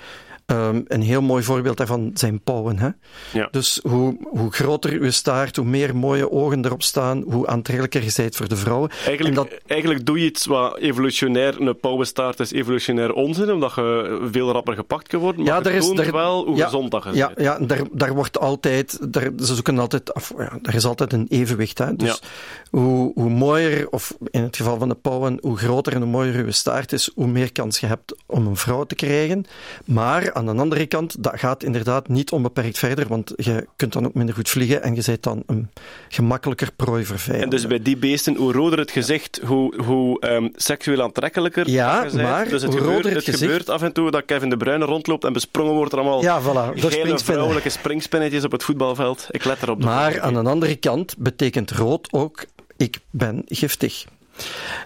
Um, 0.53 0.84
een 0.86 1.03
heel 1.03 1.22
mooi 1.22 1.42
voorbeeld 1.42 1.76
daarvan 1.76 2.11
zijn 2.14 2.40
pauwen. 2.40 2.78
Hè? 2.78 2.88
Ja. 3.32 3.49
Dus 3.51 3.80
hoe, 3.82 4.16
hoe 4.22 4.53
groter 4.53 4.90
uw 4.92 5.11
staart, 5.11 5.57
hoe 5.57 5.64
meer 5.64 5.96
mooie 5.96 6.30
ogen 6.30 6.64
erop 6.64 6.82
staan, 6.82 7.22
hoe 7.26 7.46
aantrekkelijker 7.46 8.05
je 8.05 8.12
bent 8.16 8.36
voor 8.36 8.49
de 8.49 8.57
vrouwen. 8.57 8.90
Eigenlijk, 9.07 9.34
dat... 9.34 9.49
eigenlijk 9.66 10.07
doe 10.07 10.18
je 10.18 10.24
iets 10.24 10.46
wat 10.46 10.76
evolutionair, 10.78 11.61
een 11.61 11.78
pauwenstaart 11.78 12.40
is 12.40 12.53
evolutionair 12.53 13.12
onzin, 13.12 13.53
omdat 13.53 13.74
je 13.74 14.28
veel 14.32 14.53
rapper 14.53 14.74
gepakt 14.74 15.09
kan 15.09 15.20
worden. 15.20 15.44
Maar 15.44 15.55
ja, 15.55 15.70
er 15.70 15.74
is, 15.74 15.90
daar, 15.90 16.12
wel 16.12 16.46
hoe 16.46 16.57
ja, 16.57 16.64
gezond 16.64 16.90
dat 16.90 17.05
je 17.05 17.12
ja, 17.14 17.26
bent. 17.26 17.40
Ja, 17.40 17.59
daar, 17.59 17.82
daar 17.92 18.14
wordt 18.14 18.38
altijd, 18.38 19.12
daar, 19.12 19.30
ze 19.38 19.55
zoeken 19.55 19.78
altijd 19.78 20.14
af, 20.14 20.32
ja, 20.38 20.59
er 20.62 20.74
is 20.74 20.84
altijd 20.84 21.12
een 21.12 21.26
evenwicht. 21.28 21.78
Hè? 21.78 21.96
Dus 21.96 22.09
ja. 22.09 22.78
hoe, 22.78 23.12
hoe 23.14 23.30
mooier, 23.30 23.88
of 23.90 24.16
in 24.30 24.42
het 24.42 24.57
geval 24.57 24.78
van 24.78 24.88
de 24.88 24.94
pauwen, 24.94 25.38
hoe 25.40 25.57
groter 25.57 25.92
en 25.92 26.01
hoe 26.01 26.11
mooier 26.11 26.44
uw 26.44 26.51
staart 26.51 26.92
is, 26.92 27.11
hoe 27.14 27.26
meer 27.26 27.53
kans 27.53 27.80
je 27.80 27.86
hebt 27.86 28.14
om 28.26 28.46
een 28.46 28.57
vrouw 28.57 28.84
te 28.84 28.94
krijgen. 28.94 29.44
Maar 29.84 30.36
aan 30.39 30.57
de 30.57 30.62
andere 30.62 30.86
kant, 30.86 31.22
dat 31.22 31.39
gaat 31.39 31.62
inderdaad 31.62 32.09
niet 32.09 32.30
onbeperkt 32.30 32.78
verder, 32.78 33.09
want 33.09 33.32
je 33.36 33.66
kunt 33.76 33.93
dan 33.93 34.07
ook 34.07 34.14
minder 34.14 34.34
goed 34.34 34.49
vliegen 34.49 34.82
en 34.82 34.95
je 34.95 35.03
bent 35.07 35.22
dan 35.22 35.43
een 35.47 35.70
gemakkelijker 36.09 36.72
prooi 36.76 37.05
voor 37.05 37.18
vijanden. 37.18 37.45
En 37.45 37.51
dus 37.51 37.66
bij 37.66 37.82
die 37.82 37.97
beesten, 37.97 38.36
hoe 38.36 38.53
roder 38.53 38.78
het 38.78 38.91
gezicht, 38.91 39.41
hoe, 39.45 39.82
hoe 39.82 40.26
um, 40.30 40.51
seksueel 40.55 41.03
aantrekkelijker 41.03 41.70
ja, 41.70 42.07
maar 42.14 42.49
dus 42.49 42.62
het, 42.62 42.70
hoe 42.70 42.80
gebeurt, 42.80 42.97
roder 42.97 43.05
het, 43.05 43.14
het 43.14 43.24
gezicht... 43.24 43.43
gebeurt 43.43 43.70
af 43.70 43.82
en 43.82 43.93
toe 43.93 44.11
dat 44.11 44.24
Kevin 44.24 44.51
de 44.51 44.57
Bruyne 44.57 44.84
rondloopt 44.84 45.24
en 45.24 45.32
besprongen 45.32 45.74
wordt 45.74 45.93
er 45.93 45.99
allemaal 45.99 46.22
ja, 46.22 46.43
voilà, 46.43 46.78
geile 46.78 47.18
vrouwelijke 47.18 47.70
springspinnetjes 47.70 48.45
op 48.45 48.53
het 48.53 48.62
voetbalveld. 48.62 49.26
Ik 49.30 49.45
let 49.45 49.62
erop. 49.62 49.84
Maar 49.84 50.20
aan 50.20 50.34
de 50.34 50.51
andere 50.51 50.76
kant 50.76 51.14
betekent 51.18 51.70
rood 51.70 52.09
ook, 52.12 52.45
ik 52.76 52.99
ben 53.11 53.43
giftig. 53.47 54.05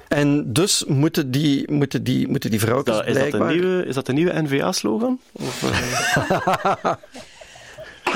En 0.08 0.52
dus 0.52 0.84
moeten 0.84 1.30
die, 1.30 1.72
moeten 1.72 2.04
die, 2.04 2.28
moeten 2.28 2.50
die 2.50 2.60
vrouwen 2.60 2.86
is 2.86 2.92
dat, 2.92 3.06
is 3.06 3.12
blijkbaar... 3.12 3.40
Dat 3.40 3.48
de 3.48 3.54
nieuwe, 3.54 3.86
is 3.86 3.94
dat 3.94 4.06
de 4.06 4.12
nieuwe 4.12 4.42
NVA-slogan? 4.42 5.20
Of, 5.32 5.62
uh... 5.62 6.84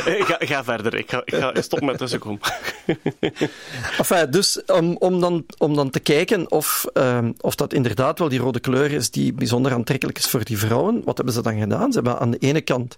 ga, 0.04 0.36
ga, 0.38 0.64
verder, 0.64 0.94
ik 0.94 1.10
ga, 1.10 1.22
ik 1.24 1.34
ga 1.34 1.52
stop 1.60 1.80
met 1.80 1.98
tussenkom. 1.98 2.38
enfin, 3.98 4.30
dus 4.30 4.64
om, 4.66 4.96
om, 4.96 5.20
dan, 5.20 5.46
om 5.58 5.74
dan 5.74 5.90
te 5.90 6.00
kijken 6.00 6.50
of, 6.50 6.86
um, 6.94 7.34
of 7.40 7.54
dat 7.54 7.72
inderdaad 7.72 8.18
wel 8.18 8.28
die 8.28 8.38
rode 8.38 8.60
kleur 8.60 8.92
is 8.92 9.10
die 9.10 9.32
bijzonder 9.32 9.72
aantrekkelijk 9.72 10.18
is 10.18 10.26
voor 10.26 10.44
die 10.44 10.58
vrouwen, 10.58 11.02
wat 11.04 11.16
hebben 11.16 11.34
ze 11.34 11.42
dan 11.42 11.58
gedaan? 11.58 11.92
Ze 11.92 12.00
hebben 12.00 12.18
aan 12.18 12.30
de 12.30 12.38
ene 12.38 12.60
kant 12.60 12.94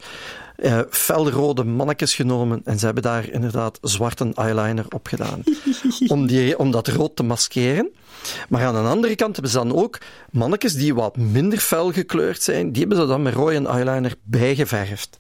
uh, 0.57 0.80
felrode 0.91 1.64
mannetjes 1.64 2.14
genomen 2.14 2.61
en 2.64 2.78
ze 2.78 2.84
hebben 2.84 3.03
daar 3.03 3.28
inderdaad 3.28 3.78
zwarte 3.82 4.30
eyeliner 4.34 4.84
op 4.89 5.07
gedaan. 5.07 5.43
om, 6.07 6.26
die, 6.26 6.59
om 6.59 6.70
dat 6.70 6.89
rood 6.89 7.16
te 7.16 7.22
maskeren. 7.22 7.91
Maar 8.49 8.64
aan 8.64 8.75
de 8.75 8.91
andere 8.91 9.14
kant 9.14 9.33
hebben 9.33 9.53
ze 9.53 9.59
dan 9.59 9.75
ook 9.75 9.99
mannetjes 10.31 10.75
die 10.75 10.95
wat 10.95 11.16
minder 11.16 11.59
fel 11.59 11.93
gekleurd 11.93 12.43
zijn, 12.43 12.73
die 12.73 12.81
hebben 12.81 12.99
ze 12.99 13.07
dan 13.07 13.23
met 13.23 13.35
rode 13.35 13.69
eyeliner 13.69 14.14
bijgeverfd. 14.23 15.16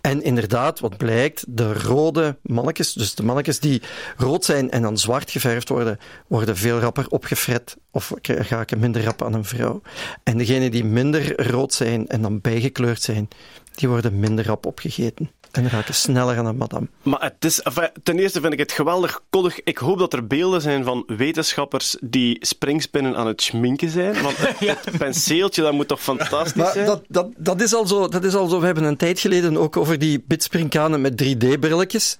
En 0.00 0.22
inderdaad, 0.22 0.80
wat 0.80 0.96
blijkt, 0.96 1.44
de 1.48 1.72
rode 1.72 2.36
mannetjes, 2.42 2.92
dus 2.92 3.14
de 3.14 3.22
mannetjes 3.22 3.60
die 3.60 3.82
rood 4.16 4.44
zijn 4.44 4.70
en 4.70 4.82
dan 4.82 4.98
zwart 4.98 5.30
geverfd 5.30 5.68
worden, 5.68 5.98
worden 6.26 6.56
veel 6.56 6.78
rapper 6.78 7.06
opgefret 7.08 7.76
of 7.90 8.12
raken 8.22 8.78
minder 8.78 9.04
rap 9.04 9.22
aan 9.22 9.34
een 9.34 9.44
vrouw. 9.44 9.82
En 10.22 10.38
degenen 10.38 10.70
die 10.70 10.84
minder 10.84 11.48
rood 11.50 11.74
zijn 11.74 12.08
en 12.08 12.22
dan 12.22 12.40
bijgekleurd 12.40 13.02
zijn, 13.02 13.28
die 13.74 13.88
worden 13.88 14.18
minder 14.18 14.46
rap 14.46 14.66
opgegeten. 14.66 15.30
En 15.50 15.68
raken 15.68 15.94
sneller 15.94 16.38
aan 16.38 16.46
een 16.46 16.56
madame. 16.56 16.86
Maar 17.02 17.22
het 17.22 17.44
is, 17.44 17.62
enfin, 17.62 17.88
ten 18.02 18.18
eerste 18.18 18.40
vind 18.40 18.52
ik 18.52 18.58
het 18.58 18.72
geweldig 18.72 19.20
koddig. 19.30 19.62
Ik 19.64 19.78
hoop 19.78 19.98
dat 19.98 20.12
er 20.12 20.26
beelden 20.26 20.60
zijn 20.60 20.84
van 20.84 21.04
wetenschappers 21.06 21.96
die 22.00 22.36
springspinnen 22.40 23.16
aan 23.16 23.26
het 23.26 23.42
schminken 23.42 23.90
zijn. 23.90 24.22
Want 24.22 24.36
het, 24.36 24.58
het 24.84 24.98
penseeltje, 24.98 25.62
dat 25.62 25.72
moet 25.72 25.88
toch 25.88 26.02
fantastisch 26.02 26.54
Maar 26.62 26.72
zijn? 26.72 26.86
dat, 26.86 27.02
dat, 27.08 27.28
dat, 27.36 27.60
is 27.60 27.74
al 27.74 27.86
zo, 27.86 28.08
dat 28.08 28.24
is 28.24 28.34
al 28.34 28.48
zo. 28.48 28.60
We 28.60 28.66
hebben 28.66 28.84
een 28.84 28.96
tijd 28.96 29.20
geleden 29.20 29.56
ook 29.56 29.76
over 29.76 29.98
die 29.98 30.24
bidspringkanen 30.26 31.00
met 31.00 31.22
3D-brilletjes. 31.24 32.16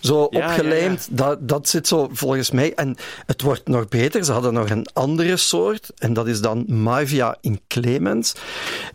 Zo 0.00 0.26
Ja, 0.30 0.46
opgelijmd, 0.46 1.08
Dat, 1.10 1.48
dat 1.48 1.68
zit 1.68 1.88
zo 1.88 2.08
volgens 2.12 2.50
mij. 2.50 2.74
En 2.74 2.96
het 3.26 3.42
wordt 3.42 3.68
nog 3.68 3.88
beter. 3.88 4.24
Ze 4.24 4.32
hadden 4.32 4.52
nog 4.52 4.70
een 4.70 4.86
andere 4.92 5.36
soort. 5.36 5.90
En 5.98 6.12
dat 6.12 6.26
is 6.26 6.40
dan 6.40 6.64
Mavia 6.66 7.36
in 7.40 7.60
Clemens. 7.68 8.34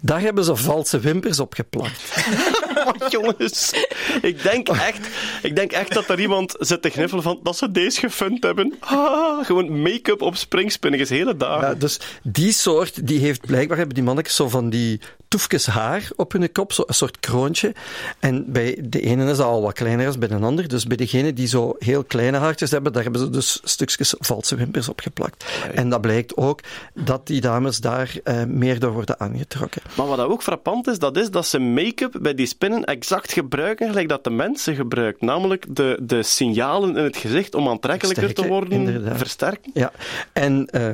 Daar 0.01 0.21
hebben 0.21 0.43
ze 0.43 0.55
valse 0.55 0.99
wimpers 0.99 1.39
op 1.39 1.53
geplakt. 1.53 2.01
Jongens, 3.09 3.73
ik 4.21 4.43
denk, 4.43 4.67
echt, 4.69 5.07
ik 5.41 5.55
denk 5.55 5.71
echt 5.71 5.93
dat 5.93 6.09
er 6.09 6.19
iemand 6.19 6.55
zit 6.59 6.81
te 6.81 6.89
gniffelen 6.89 7.23
van 7.23 7.39
dat 7.43 7.57
ze 7.57 7.71
deze 7.71 7.99
gefund 7.99 8.43
hebben. 8.43 8.73
Ah, 8.79 9.45
gewoon 9.45 9.81
make-up 9.81 10.21
op 10.21 10.35
springspinnen, 10.35 10.99
is 10.99 11.09
hele 11.09 11.37
dagen. 11.37 11.79
Dus 11.79 11.99
die 12.23 12.53
soort, 12.53 13.07
die 13.07 13.19
heeft 13.19 13.45
blijkbaar 13.45 13.77
hebben 13.77 13.95
die 13.95 14.03
mannetjes 14.03 14.35
zo 14.35 14.49
van 14.49 14.69
die 14.69 14.99
toefjes 15.29 15.65
haar 15.65 16.09
op 16.15 16.31
hun 16.31 16.51
kop, 16.51 16.73
zo 16.73 16.83
een 16.85 16.93
soort 16.93 17.19
kroontje. 17.19 17.73
En 18.19 18.51
bij 18.51 18.77
de 18.83 19.01
ene 19.01 19.31
is 19.31 19.37
dat 19.37 19.45
al 19.45 19.61
wat 19.61 19.73
kleiner 19.73 20.05
dan 20.05 20.19
bij 20.19 20.27
de 20.27 20.35
ander. 20.35 20.67
Dus 20.67 20.85
bij 20.85 20.97
degene 20.97 21.33
die 21.33 21.47
zo 21.47 21.75
heel 21.79 22.03
kleine 22.03 22.37
haartjes 22.37 22.71
hebben, 22.71 22.93
daar 22.93 23.03
hebben 23.03 23.21
ze 23.21 23.29
dus 23.29 23.59
stukjes 23.63 24.15
valse 24.19 24.55
wimpers 24.55 24.89
op 24.89 24.99
geplakt. 24.99 25.45
En 25.73 25.89
dat 25.89 26.01
blijkt 26.01 26.37
ook 26.37 26.59
dat 26.93 27.27
die 27.27 27.41
dames 27.41 27.79
daar 27.79 28.15
eh, 28.23 28.43
meer 28.43 28.79
door 28.79 28.91
worden 28.91 29.19
aangetrokken. 29.19 29.81
Maar 29.97 30.07
wat 30.07 30.19
ook 30.19 30.43
frappant 30.43 30.87
is, 30.87 30.99
dat 30.99 31.17
is 31.17 31.31
dat 31.31 31.47
ze 31.47 31.59
make-up 31.59 32.17
bij 32.21 32.33
die 32.33 32.45
spinnen 32.45 32.83
exact 32.83 33.33
gebruiken 33.33 33.87
gelijk 33.87 34.09
dat 34.09 34.23
de 34.23 34.29
mensen 34.29 34.75
gebruikt. 34.75 35.21
Namelijk 35.21 35.65
de, 35.75 35.97
de 36.01 36.23
signalen 36.23 36.97
in 36.97 37.03
het 37.03 37.17
gezicht 37.17 37.55
om 37.55 37.67
aantrekkelijker 37.67 38.33
te 38.33 38.47
worden, 38.47 38.71
inderdaad. 38.71 39.17
versterken. 39.17 39.71
Ja, 39.73 39.91
en 40.33 40.65
eh, 40.65 40.93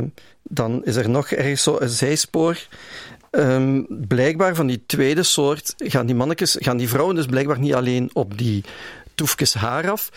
dan 0.49 0.83
is 0.83 0.95
er 0.95 1.09
nog 1.09 1.31
ergens 1.31 1.63
zo 1.63 1.77
een 1.79 1.89
zijspoor. 1.89 2.57
Ehm, 3.35 3.81
blijkbaar 3.87 4.55
van 4.55 4.67
die 4.67 4.83
tweede 4.85 5.23
soort 5.23 5.73
gaan 5.77 6.05
die 6.05 6.15
mannetjes, 6.15 6.55
gaan 6.59 6.77
die 6.77 6.89
vrouwen 6.89 7.15
dus 7.15 7.25
blijkbaar 7.25 7.59
niet 7.59 7.73
alleen 7.73 8.09
op 8.13 8.37
die 8.37 8.63
toefjes 9.15 9.53
haar 9.53 9.91
af, 9.91 10.09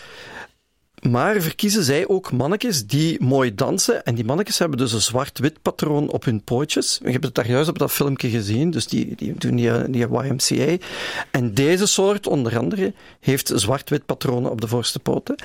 maar 1.01 1.41
verkiezen 1.41 1.83
zij 1.83 2.07
ook 2.07 2.31
mannetjes 2.31 2.85
die 2.85 3.23
mooi 3.23 3.55
dansen. 3.55 4.03
En 4.03 4.15
die 4.15 4.25
mannetjes 4.25 4.57
hebben 4.59 4.77
dus 4.77 4.93
een 4.93 5.01
zwart-wit 5.01 5.61
patroon 5.61 6.09
op 6.09 6.23
hun 6.23 6.43
pootjes. 6.43 6.99
Je 7.03 7.11
hebt 7.11 7.25
het 7.25 7.35
daar 7.35 7.49
juist 7.49 7.69
op 7.69 7.79
dat 7.79 7.91
filmpje 7.91 8.29
gezien, 8.29 8.71
dus 8.71 8.87
die, 8.87 9.15
die 9.15 9.33
doen 9.37 9.55
die, 9.55 9.89
die 9.89 10.07
YMCA. 10.07 10.85
En 11.31 11.53
deze 11.53 11.85
soort, 11.85 12.27
onder 12.27 12.57
andere, 12.57 12.93
heeft 13.19 13.51
zwart-wit 13.55 14.05
patronen 14.05 14.51
op 14.51 14.61
de 14.61 14.67
voorste 14.67 14.99
poten. 14.99 15.35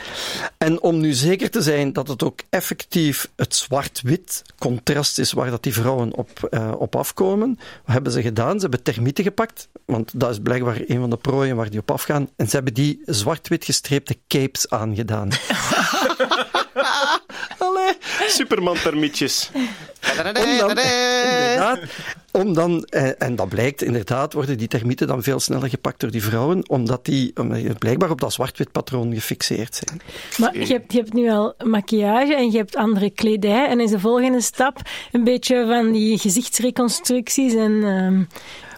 En 0.59 0.83
om 0.83 1.01
nu 1.01 1.13
zeker 1.13 1.51
te 1.51 1.63
zijn 1.63 1.93
dat 1.93 2.09
het 2.09 2.23
ook 2.23 2.41
effectief 2.51 3.31
het 3.37 3.55
zwart-wit 3.55 4.43
contrast 4.59 5.19
is 5.19 5.33
waar 5.33 5.51
dat 5.51 5.63
die 5.63 5.73
vrouwen 5.75 6.15
op, 6.15 6.49
eh, 6.51 6.73
op 6.79 6.97
afkomen, 6.97 7.59
wat 7.85 7.95
hebben 7.95 8.13
ze 8.13 8.23
gedaan? 8.23 8.55
Ze 8.55 8.61
hebben 8.61 8.83
termieten 8.83 9.25
gepakt, 9.25 9.69
want 9.85 10.21
dat 10.21 10.31
is 10.31 10.39
blijkbaar 10.39 10.81
een 10.87 11.01
van 11.01 11.11
de 11.11 11.17
prooien 11.17 11.57
waar 11.57 11.71
die 11.71 11.81
op 11.81 11.91
afgaan. 11.91 12.29
En 12.37 12.49
ze 12.49 12.57
hebben 12.57 12.75
die 12.75 13.03
zwart-wit 13.05 13.65
gestreepte 13.65 14.17
capes 14.29 14.71
aangedaan. 14.71 15.29
Allee, 17.59 17.97
Superman-termietjes. 18.26 19.51
Om 20.11 20.59
dan, 20.59 20.68
inderdaad, 20.68 21.78
om 22.30 22.55
dan, 22.55 22.84
eh, 22.84 23.22
en 23.22 23.36
dat 23.36 23.49
blijkt 23.49 23.82
inderdaad, 23.82 24.32
worden 24.32 24.59
die 24.59 24.68
termieten 24.68 25.07
dan 25.07 25.22
veel 25.22 25.40
sneller 25.40 25.68
gepakt 25.68 26.01
door 26.01 26.11
die 26.11 26.22
vrouwen, 26.22 26.68
omdat 26.68 27.05
die 27.05 27.32
die 27.34 27.74
blijkbaar 27.74 28.11
op 28.11 28.20
dat 28.20 28.32
zwart-wit 28.32 28.72
patroon 28.72 29.14
gefixeerd 29.14 29.82
zijn. 29.84 30.01
Maar 30.36 30.59
je 30.59 30.72
hebt, 30.72 30.92
je 30.92 30.99
hebt 30.99 31.12
nu 31.12 31.30
al 31.30 31.55
maquillage 31.64 32.34
en 32.34 32.51
je 32.51 32.57
hebt 32.57 32.76
andere 32.76 33.11
kledij. 33.11 33.68
En 33.68 33.80
is 33.80 33.90
de 33.90 34.01
volgende 34.01 34.40
stap 34.40 34.80
een 35.12 35.24
beetje 35.24 35.66
van 35.66 35.92
die 35.92 36.18
gezichtsreconstructies 36.18 37.55
en... 37.55 37.82
ehm, 37.84 38.22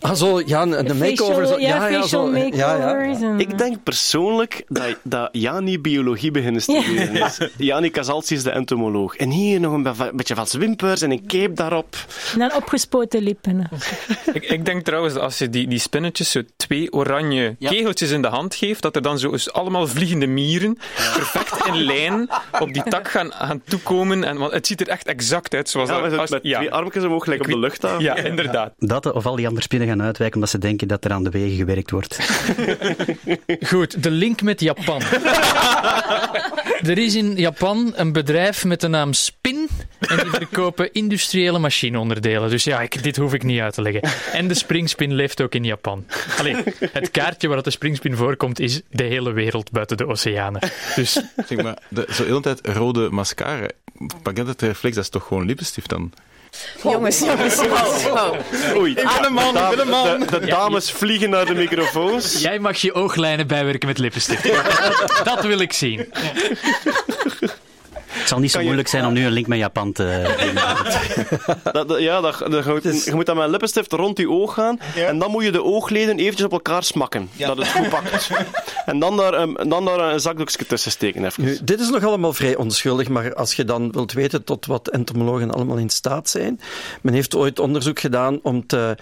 Ah, 0.06 0.14
zo, 0.14 0.40
ja, 0.46 0.62
een, 0.62 0.88
een 0.90 0.96
makeover. 0.98 1.34
facial- 1.34 1.46
Zo, 1.46 1.58
ja, 1.60 1.86
ja, 1.88 2.02
zo, 2.06 2.36
ja, 2.36 2.44
ja. 2.52 2.76
makeovers 2.78 3.20
en- 3.22 3.40
Ik 3.40 3.58
denk 3.58 3.82
persoonlijk 3.82 4.64
dat, 4.68 4.96
dat 5.02 5.28
Jani 5.32 5.80
biologie 5.80 6.30
beginnen 6.30 6.62
studeren 6.62 7.14
is. 7.14 7.38
Jani 7.56 7.90
Casalci 7.90 8.34
is 8.34 8.42
de 8.42 8.50
entomoloog. 8.50 9.16
En 9.16 9.30
hier 9.30 9.60
nog 9.60 9.72
een 9.72 9.82
be- 9.82 10.10
beetje 10.14 10.34
van 10.34 10.46
wimpers 10.58 11.02
en 11.02 11.10
een 11.10 11.26
cape 11.26 11.52
daarop. 11.52 11.96
En 12.32 12.38
dan 12.38 12.54
opgespoten 12.54 13.22
lippen. 13.22 13.68
Ik, 14.32 14.44
ik 14.44 14.64
denk 14.64 14.84
trouwens 14.84 15.14
dat 15.14 15.22
als 15.22 15.38
je 15.38 15.50
die, 15.50 15.68
die 15.68 15.78
spinnetjes 15.78 16.30
zo 16.30 16.42
twee 16.56 16.92
oranje 16.92 17.56
kegeltjes 17.60 18.10
in 18.10 18.22
de 18.22 18.28
hand 18.28 18.54
geeft, 18.54 18.82
dat 18.82 18.96
er 18.96 19.02
dan 19.02 19.18
zo 19.18 19.34
allemaal 19.52 19.86
vliegende 19.86 20.26
mieren 20.26 20.78
perfect 21.14 21.66
in 21.66 21.74
lijn 21.82 22.28
op 22.60 22.72
die 22.72 22.82
tak 22.82 23.08
gaan, 23.08 23.32
gaan 23.32 23.62
toekomen. 23.64 24.24
En, 24.24 24.36
want 24.38 24.52
het 24.52 24.66
ziet 24.66 24.80
er 24.80 24.88
echt 24.88 25.06
exact 25.06 25.54
uit 25.54 25.68
zoals 25.68 25.88
Ja, 25.88 26.00
dat... 26.08 26.18
als- 26.18 26.30
met 26.30 26.40
ja. 26.42 26.56
twee 26.56 26.70
armpjes 26.72 27.04
omhoog, 27.04 27.24
gelijk 27.24 27.40
op 27.40 27.46
de 27.46 27.58
luchthaven. 27.58 28.02
Ja, 28.02 28.16
inderdaad. 28.16 28.72
Dat 28.78 29.12
of 29.12 29.26
al 29.26 29.36
die 29.36 29.46
andere 29.46 29.62
spinnen 29.62 29.88
gaan 29.88 29.95
uitwijken 30.02 30.34
omdat 30.34 30.50
ze 30.50 30.58
denken 30.58 30.88
dat 30.88 31.04
er 31.04 31.12
aan 31.12 31.24
de 31.24 31.30
wegen 31.30 31.56
gewerkt 31.56 31.90
wordt. 31.90 32.18
Goed, 33.70 34.02
de 34.02 34.10
link 34.10 34.42
met 34.42 34.60
Japan. 34.60 35.02
er 36.92 36.98
is 36.98 37.14
in 37.14 37.36
Japan 37.36 37.92
een 37.96 38.12
bedrijf 38.12 38.64
met 38.64 38.80
de 38.80 38.88
naam 38.88 39.12
Spin 39.12 39.68
en 40.00 40.16
die 40.16 40.30
verkopen 40.42 40.92
industriële 40.92 41.58
machineonderdelen. 41.58 42.50
Dus 42.50 42.64
ja, 42.64 42.80
ik, 42.80 43.02
dit 43.02 43.16
hoef 43.16 43.34
ik 43.34 43.42
niet 43.42 43.60
uit 43.60 43.74
te 43.74 43.82
leggen. 43.82 44.02
En 44.32 44.48
de 44.48 44.54
springspin 44.54 45.14
leeft 45.14 45.40
ook 45.40 45.54
in 45.54 45.64
Japan. 45.64 46.04
Alleen, 46.38 46.64
het 46.92 47.10
kaartje 47.10 47.48
waar 47.48 47.62
de 47.62 47.70
springspin 47.70 48.16
voorkomt 48.16 48.60
is 48.60 48.80
de 48.90 49.04
hele 49.04 49.32
wereld 49.32 49.70
buiten 49.70 49.96
de 49.96 50.06
oceanen. 50.06 50.60
Dus 50.94 51.20
Zeg 51.46 51.62
maar, 51.62 51.78
de, 51.88 52.06
zo 52.10 52.22
de 52.22 52.28
hele 52.28 52.40
tijd 52.40 52.66
rode 52.66 53.08
mascara. 53.10 53.68
Pak 54.22 54.36
dat 54.36 54.60
reflex, 54.60 54.94
dat 54.94 55.04
is 55.04 55.10
toch 55.10 55.26
gewoon 55.26 55.46
lippenstift 55.46 55.88
dan? 55.88 56.12
Jongens, 56.82 57.18
jongens, 57.18 57.56
jongens. 57.56 58.04
Oei, 58.76 58.96
Aan 59.04 59.22
de 59.22 59.30
man, 59.30 59.54
de, 59.54 59.60
aan 59.60 59.76
de 59.76 59.84
man. 59.84 60.18
de, 60.20 60.40
de 60.40 60.46
dames 60.46 60.90
vliegen 60.92 61.30
naar 61.30 61.46
de 61.46 61.54
microfoons. 61.54 62.40
jij 62.40 62.58
mag 62.58 62.76
je 62.76 62.92
ooglijnen 62.94 63.46
bijwerken 63.46 63.88
met 63.88 63.98
lippenstift. 63.98 64.50
Dat 65.24 65.44
wil 65.44 65.58
ik 65.58 65.72
zien. 65.72 66.12
Het 68.26 68.34
zal 68.34 68.44
niet 68.44 68.52
zo 68.52 68.58
je- 68.58 68.64
moeilijk 68.64 68.88
zijn 68.88 69.06
om 69.06 69.12
nu 69.12 69.24
een 69.26 69.32
link 69.32 69.46
met 69.46 69.58
Japan 69.58 69.92
te... 69.92 70.04
Dat, 71.72 71.88
dat- 71.88 72.00
ja, 72.00 72.20
dat, 72.20 72.38
dat, 72.38 72.64
je, 72.64 72.70
moet, 72.82 73.04
je 73.04 73.14
moet 73.14 73.26
dan 73.26 73.34
met 73.36 73.44
een 73.44 73.50
lippenstift 73.50 73.92
rond 73.92 74.18
je 74.18 74.30
oog 74.30 74.54
gaan. 74.54 74.78
En 74.96 75.18
dan 75.18 75.30
moet 75.30 75.44
je 75.44 75.50
de 75.52 75.62
oogleden 75.62 76.18
eventjes 76.18 76.46
op 76.46 76.52
elkaar 76.52 76.82
smakken. 76.84 77.28
Dat 77.36 77.56
het 77.56 77.68
goed 77.68 77.88
pakt. 77.88 78.30
en 78.86 78.98
dan 78.98 79.16
daar, 79.16 79.34
een, 79.34 79.56
dan 79.68 79.84
daar 79.84 79.98
een 79.98 80.20
zakdoekje 80.20 80.66
tussen 80.66 80.90
steken. 80.90 81.24
Even. 81.24 81.44
Nu, 81.44 81.58
dit 81.62 81.80
is 81.80 81.88
nog 81.90 82.04
allemaal 82.04 82.32
vrij 82.32 82.56
onschuldig, 82.56 83.08
maar 83.08 83.34
als 83.34 83.54
je 83.54 83.64
dan 83.64 83.92
wilt 83.92 84.12
weten 84.12 84.44
tot 84.44 84.66
wat 84.66 84.88
entomologen 84.88 85.50
allemaal 85.50 85.76
in 85.76 85.90
staat 85.90 86.28
zijn. 86.28 86.60
Men 87.02 87.14
heeft 87.14 87.34
ooit 87.34 87.58
onderzoek 87.58 88.00
gedaan 88.00 88.38
om, 88.42 88.66
te, 88.66 88.96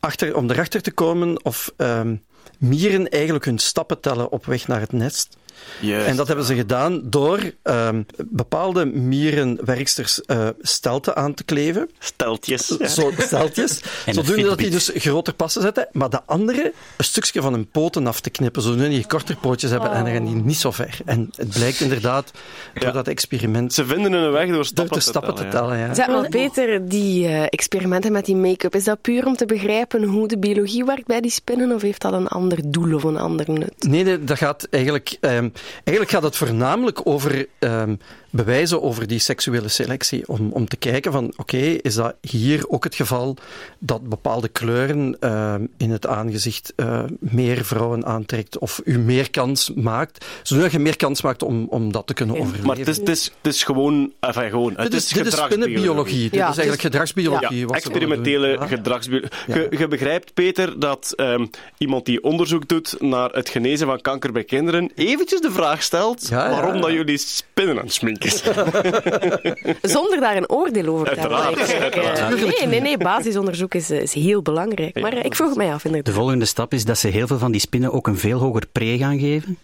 achter, 0.00 0.36
om 0.36 0.50
erachter 0.50 0.82
te 0.82 0.90
komen 0.92 1.44
of 1.44 1.72
ehm, 1.76 2.14
mieren 2.58 3.08
eigenlijk 3.08 3.44
hun 3.44 3.58
stappen 3.58 4.00
tellen 4.00 4.30
op 4.32 4.46
weg 4.46 4.66
naar 4.66 4.80
het 4.80 4.92
nest. 4.92 5.36
Juist. 5.80 6.06
En 6.06 6.16
dat 6.16 6.26
hebben 6.26 6.44
ze 6.44 6.54
gedaan 6.54 7.00
door 7.04 7.52
ehm, 7.62 8.02
bepaalde 8.26 8.84
mierenwerksters 8.84 10.22
eh 10.22 10.48
stelten 10.60 11.16
aan 11.16 11.34
te 11.34 11.44
kleven. 11.44 11.90
Steltjes. 11.98 12.74
ja. 12.78 12.88
Zo, 12.88 13.12
steltjes. 13.18 13.80
En 14.06 14.14
zodoende 14.14 14.42
dat 14.42 14.58
die 14.58 14.70
dus 14.70 14.90
groter 14.94 15.34
passen 15.34 15.62
zetten, 15.62 15.88
maar 15.92 16.10
de 16.10 16.20
andere 16.26 16.72
een 16.96 17.04
stukje 17.04 17.40
van 17.40 17.52
hun 17.52 17.68
poten 17.70 18.06
af 18.06 18.20
te 18.20 18.30
knippen, 18.30 18.62
zodat 18.62 18.88
die 18.88 19.06
korter 19.06 19.36
pootjes 19.36 19.70
hebben 19.70 19.90
en 19.90 20.04
dan 20.04 20.12
gaan 20.12 20.24
die 20.24 20.34
niet 20.34 20.56
zo 20.56 20.70
ver. 20.70 20.98
En 21.04 21.30
het 21.36 21.48
blijkt 21.48 21.80
inderdaad 21.80 22.30
door 22.74 22.92
dat 22.92 23.08
experiment 23.08 23.74
Ze 23.74 23.86
vinden 23.86 24.12
hun 24.12 24.32
weg 24.32 24.48
door 24.48 24.54
door 24.56 24.64
stappen, 24.64 24.94
de 24.94 25.00
stappen 25.00 25.34
te 25.34 25.44
ja. 25.44 25.50
tellen. 25.50 25.78
Ja. 25.78 25.94
Zeg 25.94 26.06
maar, 26.06 26.28
Peter, 26.28 26.88
die 26.88 27.26
eh, 27.26 27.42
experimenten 27.42 28.12
met 28.12 28.24
die 28.24 28.36
make-up, 28.36 28.74
is 28.74 28.84
dat 28.84 29.00
puur 29.00 29.26
om 29.26 29.36
te 29.36 29.46
begrijpen 29.46 30.02
hoe 30.04 30.28
de 30.28 30.38
biologie 30.38 30.84
werkt 30.84 31.06
bij 31.06 31.20
die 31.20 31.30
spinnen, 31.30 31.72
of 31.72 31.82
heeft 31.82 32.02
dat 32.02 32.12
een 32.12 32.28
ander 32.28 32.58
doel 32.64 32.94
of 32.94 33.02
een 33.02 33.16
ander 33.16 33.50
nut? 33.50 33.74
Nee, 33.78 34.04
nee, 34.04 34.24
dat 34.24 34.38
gaat 34.38 34.66
eigenlijk, 34.70 35.16
ehm, 35.20 35.45
eigenlijk 35.74 36.10
gaat 36.10 36.22
het 36.22 36.36
voornamelijk 36.36 37.00
over 37.04 37.46
ehm, 37.58 37.96
bewijzen 38.36 38.82
over 38.82 39.06
die 39.06 39.18
seksuele 39.18 39.68
selectie. 39.68 40.28
Om, 40.28 40.52
om 40.52 40.68
te 40.68 40.76
kijken 40.76 41.12
van, 41.12 41.32
oké, 41.36 41.56
is 41.56 41.94
dat 41.94 42.14
hier 42.20 42.68
ook 42.68 42.84
het 42.84 42.94
geval 42.94 43.36
dat 43.78 44.08
bepaalde 44.08 44.48
kleuren 44.48 45.16
uh, 45.20 45.54
in 45.76 45.90
het 45.90 46.06
aangezicht 46.06 46.72
uh, 46.76 47.02
meer 47.18 47.64
vrouwen 47.64 48.06
aantrekt 48.06 48.58
of 48.58 48.80
u 48.84 48.98
meer 48.98 49.30
kans 49.30 49.70
maakt, 49.74 50.24
zodat 50.42 50.72
je 50.72 50.78
meer 50.78 50.96
kans 50.96 51.22
maakt 51.22 51.42
om, 51.42 51.66
om 51.68 51.92
dat 51.92 52.06
te 52.06 52.14
kunnen 52.14 52.36
overleven. 52.38 52.66
Maar 52.66 52.76
het 52.76 52.88
is, 52.88 52.96
het 52.96 53.08
is, 53.08 53.24
het 53.42 53.54
is 53.54 53.62
gewoon, 53.62 54.12
enfin, 54.20 54.50
gewoon, 54.50 54.72
het 54.76 54.90
dit 54.90 55.00
is, 55.00 55.08
dit 55.08 55.26
is 55.26 55.36
spinnenbiologie. 55.36 56.22
Dit 56.22 56.34
Ja, 56.34 56.48
is 56.48 56.56
eigenlijk 56.58 56.82
dus- 56.82 56.90
gedragsbiologie. 56.90 57.66
Ja, 57.66 57.74
experimentele 57.74 58.58
gedragsbiologie. 58.60 59.30
Je, 59.46 59.68
je 59.78 59.88
begrijpt, 59.88 60.34
Peter, 60.34 60.78
dat 60.78 61.12
ehm, 61.16 61.46
iemand 61.78 62.04
die 62.04 62.22
onderzoek 62.22 62.68
doet 62.68 62.96
naar 63.00 63.30
het 63.30 63.48
genezen 63.48 63.86
van 63.86 64.00
kanker 64.00 64.32
bij 64.32 64.44
kinderen 64.44 64.90
eventjes 64.94 65.40
de 65.40 65.50
vraag 65.50 65.82
stelt 65.82 66.28
Ja, 66.28 66.44
ja, 66.44 66.50
waarom 66.50 66.74
ja. 66.74 66.80
dat 66.80 66.90
jullie 66.92 67.18
spinnen 67.18 67.78
aan 67.78 67.84
het 67.84 67.92
sminken 67.92 68.25
Zonder 69.82 70.20
daar 70.20 70.36
een 70.36 70.50
oordeel 70.50 70.86
over 70.86 71.14
te 71.14 71.20
hebben. 71.20 71.38
Eh. 71.38 72.28
Nee, 72.58 72.66
nee, 72.68 72.80
nee, 72.80 72.96
basisonderzoek 72.98 73.74
is, 73.74 73.90
eh, 73.90 74.00
is 74.00 74.12
heel 74.12 74.42
belangrijk. 74.42 75.00
Maar 75.00 75.24
ik 75.24 75.34
vroeg 75.34 75.56
mij 75.56 75.72
af, 75.72 75.82
De 75.82 75.88
inderdaad. 75.88 76.14
volgende 76.14 76.44
stap 76.44 76.72
is 76.72 76.84
dat 76.84 76.98
ze 76.98 77.08
heel 77.08 77.26
veel 77.26 77.38
van 77.38 77.52
die 77.52 77.60
spinnen 77.60 77.92
ook 77.92 78.06
een 78.06 78.18
veel 78.18 78.38
hoger 78.38 78.62
pre 78.72 78.98
gaan 78.98 79.18
geven. 79.18 79.58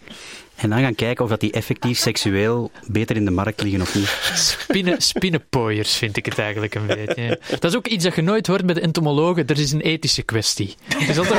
En 0.63 0.71
dan 0.71 0.81
gaan 0.81 0.95
kijken 0.95 1.25
of 1.25 1.31
dat 1.31 1.41
die 1.41 1.53
effectief 1.53 1.99
seksueel 1.99 2.71
beter 2.87 3.17
in 3.17 3.25
de 3.25 3.31
markt 3.31 3.63
liggen 3.63 3.81
of 3.81 3.95
niet. 3.95 4.21
Spinnen, 4.35 5.03
spinnenpooiers 5.03 5.97
vind 5.97 6.17
ik 6.17 6.25
het 6.25 6.39
eigenlijk 6.39 6.75
een 6.75 6.87
beetje. 6.87 7.39
Dat 7.51 7.65
is 7.65 7.77
ook 7.77 7.87
iets 7.87 8.05
dat 8.05 8.15
je 8.15 8.23
nooit 8.23 8.47
hoort 8.47 8.67
bij 8.67 8.75
de 8.75 8.81
entomologen. 8.81 9.47
Er 9.47 9.59
is 9.59 9.73
een 9.73 9.81
ethische 9.81 10.23
kwestie. 10.23 10.75
Dus 11.07 11.15
dat 11.17 11.27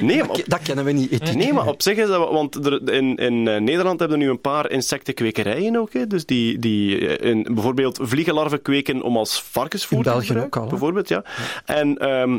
Nee, 0.00 0.18
maar, 0.18 0.26
Dat, 0.26 0.42
dat 0.46 0.62
kennen 0.62 0.84
we 0.84 0.92
niet. 0.92 1.10
ethiek. 1.10 1.34
nee, 1.34 1.52
maar 1.52 1.66
op 1.66 1.82
zich 1.82 1.96
is 1.96 2.06
dat... 2.06 2.30
Want 2.30 2.66
er, 2.66 2.92
in, 2.92 3.16
in 3.16 3.48
eh, 3.48 3.60
Nederland 3.60 4.00
hebben 4.00 4.18
we 4.18 4.24
nu 4.24 4.30
een 4.30 4.40
paar 4.40 4.70
insectenkwekerijen 4.70 5.76
ook. 5.76 5.92
Hè, 5.92 6.06
dus 6.06 6.26
die, 6.26 6.58
die 6.58 7.08
eh, 7.16 7.30
in, 7.30 7.42
bijvoorbeeld 7.42 7.98
vliegenlarven 8.02 8.62
kweken 8.62 9.02
om 9.02 9.16
als 9.16 9.42
varkensvoer 9.42 9.98
In 9.98 10.04
te 10.04 10.10
België 10.10 10.26
gebruiken, 10.26 10.60
ook 10.60 10.64
al, 10.64 10.70
hè? 10.70 10.78
Bijvoorbeeld, 10.78 11.08
ja. 11.08 11.24
En... 11.64 11.98
ehm, 11.98 12.38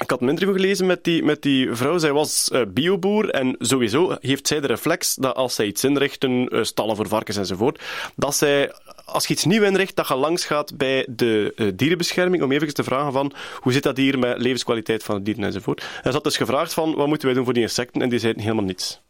ik 0.00 0.10
had 0.10 0.20
een 0.20 0.28
interview 0.28 0.54
gelezen 0.56 0.86
met 0.86 1.04
die, 1.04 1.22
met 1.22 1.42
die 1.42 1.72
vrouw. 1.72 1.98
Zij 1.98 2.12
was 2.12 2.50
eh, 2.50 2.62
bioboer 2.68 3.30
en 3.30 3.56
sowieso 3.58 4.16
heeft 4.20 4.46
zij 4.48 4.60
de 4.60 4.66
reflex 4.66 5.14
dat 5.14 5.34
als 5.34 5.54
zij 5.54 5.66
iets 5.66 5.84
inrichten, 5.84 6.48
eh, 6.48 6.62
stallen 6.62 6.96
voor 6.96 7.08
varkens 7.08 7.36
enzovoort, 7.36 7.82
dat 8.16 8.36
zij, 8.36 8.72
als 9.04 9.26
je 9.26 9.32
iets 9.32 9.44
nieuw 9.44 9.62
inricht, 9.62 9.96
dat 9.96 10.08
je 10.08 10.14
langs 10.14 10.44
gaat 10.44 10.76
bij 10.76 11.06
de 11.08 11.52
eh, 11.56 11.66
dierenbescherming 11.74 12.42
om 12.42 12.52
even 12.52 12.74
te 12.74 12.84
vragen 12.84 13.12
van 13.12 13.32
hoe 13.60 13.72
zit 13.72 13.82
dat 13.82 13.96
hier 13.96 14.18
met 14.18 14.38
levenskwaliteit 14.38 15.02
van 15.02 15.16
de 15.16 15.22
dieren 15.22 15.44
enzovoort. 15.44 15.80
En 15.80 15.86
ze 16.02 16.10
had 16.10 16.24
dus 16.24 16.36
gevraagd 16.36 16.74
van 16.74 16.94
wat 16.94 17.06
moeten 17.06 17.26
wij 17.26 17.36
doen 17.36 17.44
voor 17.44 17.52
die 17.52 17.62
insecten 17.62 18.02
en 18.02 18.08
die 18.08 18.18
zeiden 18.18 18.42
helemaal 18.42 18.64
niets. 18.64 19.00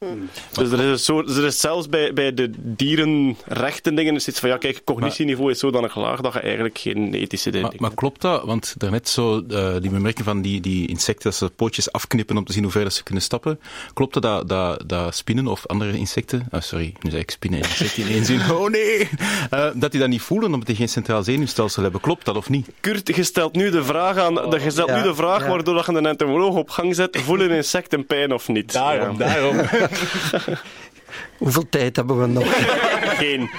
Dus 0.52 0.70
er 0.70 0.80
is, 0.80 0.90
een 0.90 0.98
soort, 0.98 1.36
er 1.36 1.44
is 1.44 1.60
zelfs 1.60 1.88
bij, 1.88 2.12
bij 2.12 2.34
de 2.34 2.50
dierenrechten 2.56 3.94
dingen 3.94 4.14
is 4.14 4.28
iets 4.28 4.40
van 4.40 4.48
ja 4.48 4.56
kijk, 4.56 4.80
cognitieniveau 4.84 5.50
is 5.50 5.58
zodanig 5.58 5.96
laag 5.96 6.20
dat 6.20 6.32
je 6.32 6.40
eigenlijk 6.40 6.78
geen 6.78 7.14
ethische 7.14 7.50
dingen 7.50 7.68
Maar, 7.68 7.80
maar 7.80 7.94
klopt 7.94 8.20
dat? 8.20 8.44
Want 8.44 8.74
daarnet 8.78 9.08
zo, 9.08 9.42
eh, 9.48 9.74
die 9.80 9.90
bemerking 9.90 10.26
van 10.26 10.42
die, 10.42 10.60
die 10.60 10.88
insecten, 10.88 11.30
dat 11.30 11.34
ze 11.34 11.50
pootjes 11.50 11.92
afknippen 11.92 12.36
om 12.36 12.44
te 12.44 12.52
zien 12.52 12.62
hoe 12.62 12.72
ver 12.72 12.82
dat 12.82 12.94
ze 12.94 13.02
kunnen 13.02 13.22
stappen. 13.22 13.60
Klopt 13.94 14.14
het 14.14 14.22
dat, 14.22 14.48
dat, 14.48 14.88
dat 14.88 15.14
spinnen 15.14 15.46
of 15.46 15.66
andere 15.66 15.96
insecten, 15.96 16.46
ah, 16.50 16.60
sorry, 16.60 16.94
nu 17.00 17.10
zei 17.10 17.22
ik 17.22 17.30
spinnen 17.30 17.62
en 17.62 17.68
insecten 17.68 18.02
in 18.02 18.08
één 18.08 18.24
zin, 18.24 18.40
oh 18.50 18.70
nee, 18.70 19.08
Eh, 19.50 19.68
dat 19.84 19.92
die 19.92 20.00
dat 20.00 20.10
niet 20.10 20.22
voelen 20.22 20.52
omdat 20.52 20.66
die 20.66 20.76
geen 20.76 20.88
centraal 20.88 21.22
zenuwstelsel 21.22 21.82
hebben. 21.82 22.00
Klopt 22.00 22.24
dat 22.24 22.36
of 22.36 22.48
niet? 22.48 22.68
Kurt, 22.80 23.16
je 23.16 23.22
stelt 23.22 23.54
nu 23.54 23.70
de 23.70 23.84
vraag 23.84 24.16
aan, 24.16 24.34
dat 24.34 24.62
je 24.62 24.70
stelt 24.70 24.88
Ja, 24.88 24.96
nu 24.96 25.02
de 25.02 25.14
vraag 25.14 25.42
ja. 25.42 25.48
waardoor 25.48 25.74
dat 25.74 25.86
je 25.86 25.92
een 25.92 26.06
entomoloog 26.06 26.54
op 26.54 26.70
gang 26.70 26.94
zet, 26.94 27.18
voelen 27.24 27.50
insecten 27.50 28.06
pijn 28.06 28.32
of 28.32 28.48
niet? 28.48 28.72
Ja. 28.72 29.12
daarom. 29.12 29.56
Hoeveel 31.38 31.68
tijd 31.68 31.96
hebben 31.96 32.20
we 32.20 32.26
nog? 32.26 32.46
Geen. 33.18 33.50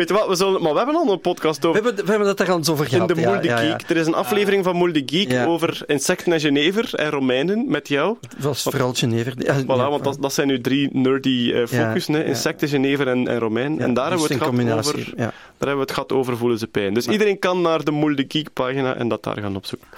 Weet 0.00 0.08
je 0.08 0.14
wat, 0.14 0.28
we 0.28 0.34
zullen, 0.34 0.62
maar 0.62 0.72
we 0.72 0.76
hebben 0.76 0.96
al 0.96 1.12
een 1.12 1.20
podcast 1.20 1.62
We 1.62 1.68
over 1.68 1.82
hebben, 1.84 2.04
we 2.04 2.10
hebben 2.10 2.28
het 2.28 2.40
er 2.40 2.50
al 2.50 2.56
eens 2.56 2.68
over 2.68 2.84
in 2.84 2.90
gehad. 2.90 3.14
Moel 3.14 3.40
de 3.40 3.48
ja. 3.48 3.56
Geek. 3.56 3.90
Er 3.90 3.96
is 3.96 4.06
een 4.06 4.14
aflevering 4.14 4.64
van 4.64 4.76
Moel 4.76 4.92
de 4.92 5.02
Geek 5.06 5.46
over 5.46 5.82
insecten 5.86 6.32
en 6.32 6.40
Genever 6.40 6.94
en 6.94 7.10
Romeinen 7.10 7.70
met 7.70 7.88
jou. 7.88 8.16
Was 8.38 8.62
vooral 8.62 8.94
Genever. 8.94 9.34
Ja, 9.36 9.62
Voilà, 9.62 9.66
want 9.66 10.04
dat, 10.04 10.16
dat 10.20 10.32
zijn 10.32 10.46
nu 10.46 10.60
drie 10.60 10.88
nerdy 10.92 11.52
eh 11.52 11.66
focussen, 11.66 12.14
hè. 12.14 12.20
ja. 12.20 12.26
insecten, 12.26 12.68
Genever 12.68 13.08
en, 13.08 13.28
en 13.28 13.38
Romein. 13.38 13.80
en 13.80 13.94
daar 13.94 14.08
hebben, 14.08 14.28
we 14.28 14.34
het 14.34 14.42
in 14.42 14.66
gehad 14.66 14.86
over, 14.86 15.12
daar 15.16 15.32
hebben 15.58 15.74
we 15.74 15.80
het 15.80 15.92
gehad 15.92 16.12
over 16.12 16.36
voelen 16.36 16.58
ze 16.58 16.66
pijn. 16.66 16.94
Dus 16.94 17.06
iedereen 17.06 17.38
kan 17.38 17.60
naar 17.60 17.84
de 17.84 17.90
Moel 17.90 18.16
de 18.16 18.24
Geek 18.28 18.52
pagina 18.52 18.94
en 18.96 19.08
dat 19.08 19.22
daar 19.22 19.38
gaan 19.38 19.56
opzoeken. 19.56 19.88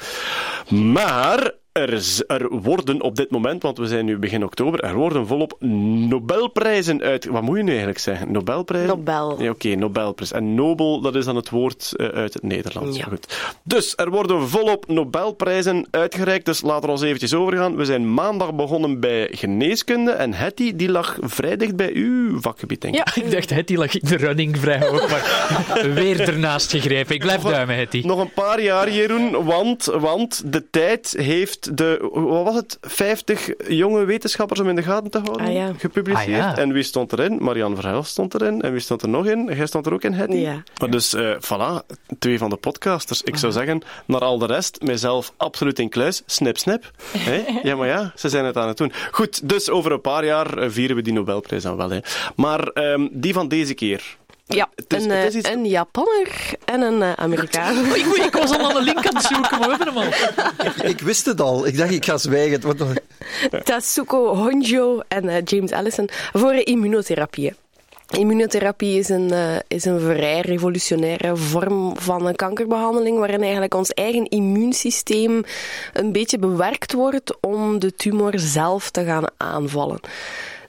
Maar 0.92 1.52
er, 1.72 1.92
is- 1.92 2.22
er 2.26 2.48
worden 2.50 3.02
op 3.02 3.16
dit 3.16 3.30
moment, 3.30 3.62
want 3.62 3.78
we 3.78 3.86
zijn 3.86 4.04
nu 4.04 4.18
begin 4.18 4.44
oktober, 4.44 4.80
er 4.80 4.94
worden 4.94 5.26
volop 5.26 5.56
Nobelprijzen 5.60 7.02
uit... 7.02 7.24
Wat 7.24 7.42
moet 7.42 7.56
je 7.56 7.62
nu 7.62 7.68
eigenlijk 7.68 7.98
zeggen? 7.98 8.32
Nobelprijzen? 8.32 8.88
Nobel. 8.88 9.42
Ja, 9.42 9.50
oké, 9.50 9.68
Nobelprijs. 9.74 10.32
En 10.32 10.54
Nobel, 10.54 11.00
dat 11.00 11.14
is 11.14 11.24
dan 11.24 11.36
het 11.36 11.50
woord 11.50 11.92
eh, 11.96 12.06
uit 12.06 12.34
het 12.34 12.42
Nederlands. 12.42 12.96
Ja. 12.98 13.04
Goed. 13.04 13.50
Dus 13.64 13.92
er 13.96 14.10
worden 14.10 14.48
volop 14.48 14.88
Nobelprijzen 14.88 15.86
uitgereikt, 15.90 16.44
dus 16.46 16.60
laten 16.62 16.84
we 16.84 16.90
ons 16.90 17.02
eventjes 17.02 17.34
overgaan. 17.34 17.76
We 17.76 17.84
zijn 17.84 18.14
maandag 18.14 18.54
begonnen 18.54 19.00
bij 19.00 19.28
geneeskunde 19.30 20.10
en 20.10 20.32
Hetty, 20.34 20.76
die 20.76 20.90
lag 20.90 21.16
vrij 21.20 21.56
dicht 21.56 21.76
bij 21.76 21.92
uw 21.94 22.40
vakgebied, 22.40 22.80
denk 22.80 22.94
ik. 22.94 23.14
Ja, 23.14 23.22
Ik 23.22 23.30
dacht, 23.30 23.50
Hetty 23.50 23.74
lag 23.76 23.94
in 23.94 24.08
de 24.08 24.16
running 24.16 24.58
vrij 24.58 24.78
hoog, 24.88 25.10
maar 25.10 25.88
weer 25.94 26.20
ernaast 26.20 26.70
gegrepen. 26.70 27.14
Ik 27.14 27.20
blijf 27.20 27.40
duimen, 27.42 27.76
Hetty. 27.76 28.02
Nog 28.04 28.18
een 28.20 28.32
paar 28.32 28.62
jaar, 28.62 28.90
Jeroen, 28.90 29.44
want, 29.44 29.84
want 29.84 30.42
de 30.52 30.70
tijd 30.70 31.14
heeft 31.18 31.61
de, 31.72 32.08
wat 32.12 32.44
was 32.44 32.54
het, 32.54 32.78
50 32.80 33.48
jonge 33.68 34.04
wetenschappers 34.04 34.60
om 34.60 34.68
in 34.68 34.74
de 34.76 34.82
gaten 34.82 35.10
te 35.10 35.18
houden 35.18 35.46
Ah, 35.46 35.52
ja. 35.52 35.72
gepubliceerd. 35.78 36.28
Ah, 36.28 36.34
ja. 36.36 36.56
En 36.56 36.72
wie 36.72 36.82
stond 36.82 37.12
erin? 37.12 37.38
Marianne 37.40 37.76
Verhelst 37.76 38.10
stond 38.10 38.34
erin. 38.34 38.62
En 38.62 38.72
wie 38.72 38.80
stond 38.80 39.02
er 39.02 39.08
nog 39.08 39.26
in? 39.26 39.50
Jij 39.56 39.66
stond 39.66 39.86
er 39.86 39.92
ook 39.92 40.02
in, 40.02 40.12
Hetty? 40.12 40.36
Ja. 40.36 40.62
Maar 40.80 40.90
Dus, 40.90 41.14
eh 41.14 41.30
voilà, 41.40 41.86
twee 42.18 42.38
van 42.38 42.50
de 42.50 42.56
podcasters. 42.56 43.22
Ik 43.22 43.36
zou 43.36 43.52
zeggen, 43.52 43.82
naar 44.06 44.20
al 44.20 44.38
de 44.38 44.46
rest, 44.46 44.82
mijzelf 44.82 45.32
absoluut 45.36 45.78
in 45.78 45.88
kluis. 45.88 46.22
Snip, 46.26 46.58
snip. 46.58 46.90
Hè? 47.18 47.44
Ja, 47.62 47.76
maar 47.76 47.88
ja, 47.88 48.12
ze 48.16 48.28
zijn 48.28 48.44
het 48.44 48.56
aan 48.56 48.68
het 48.68 48.76
doen. 48.76 48.92
Goed, 49.10 49.48
dus 49.48 49.70
over 49.70 49.92
een 49.92 50.00
paar 50.00 50.24
jaar 50.24 50.58
eh, 50.58 50.70
vieren 50.70 50.96
we 50.96 51.02
die 51.02 51.12
Nobelprijs 51.12 51.62
dan 51.62 51.76
wel. 51.76 51.90
Hè. 51.90 51.98
Maar 52.36 52.60
ehm, 52.66 53.08
die 53.10 53.32
van 53.32 53.48
deze 53.48 53.74
keer. 53.74 54.16
Ja, 54.46 54.68
Het 54.74 54.92
is- 54.92 55.04
een, 55.04 55.10
het 55.10 55.26
is 55.28 55.32
eh, 55.34 55.38
iets- 55.38 55.48
een 55.48 55.66
Japanner 55.66 56.28
en 56.64 56.80
een 56.80 57.02
eh, 57.02 57.12
Amerikaan. 57.12 57.76
Ik, 57.94 58.06
ik 58.06 58.32
was 58.36 58.50
al 58.50 58.58
aan 58.68 58.74
de 58.74 58.82
link 58.82 59.06
aan 59.06 59.14
het 59.16 59.24
zoeken, 59.24 59.58
maar 59.58 59.68
we 59.68 59.76
hebben 59.76 60.02
hem 60.02 60.12
al. 60.82 60.88
Ik 60.88 61.00
wist 61.00 61.26
het 61.26 61.40
al. 61.40 61.66
Ik 61.66 61.76
dacht, 61.76 61.90
ik 61.90 62.04
ga 62.04 62.18
zwijgen. 62.18 62.52
Het 62.52 62.62
wordt 62.64 62.78
nog- 62.78 62.92
Tatsuko 63.64 64.34
Honjo 64.36 65.00
en 65.08 65.28
eh, 65.28 65.42
James 65.44 65.72
Allison 65.72 66.08
voor 66.32 66.54
immunotherapie. 66.54 67.54
Immunotherapie 68.18 68.98
is 68.98 69.08
een, 69.08 69.30
eh, 69.32 69.56
is 69.68 69.84
een 69.84 70.00
vrij 70.00 70.40
revolutionaire 70.40 71.36
vorm 71.36 71.96
van 71.98 72.26
een 72.26 72.36
kankerbehandeling, 72.36 73.18
waarin 73.18 73.42
eigenlijk 73.42 73.74
ons 73.74 73.90
eigen 73.90 74.28
immuunsysteem 74.28 75.42
een 75.92 76.12
beetje 76.12 76.38
bewerkt 76.38 76.92
wordt 76.92 77.36
om 77.40 77.78
de 77.78 77.94
tumor 77.94 78.32
zelf 78.38 78.90
te 78.90 79.04
gaan 79.04 79.24
aanvallen. 79.36 80.00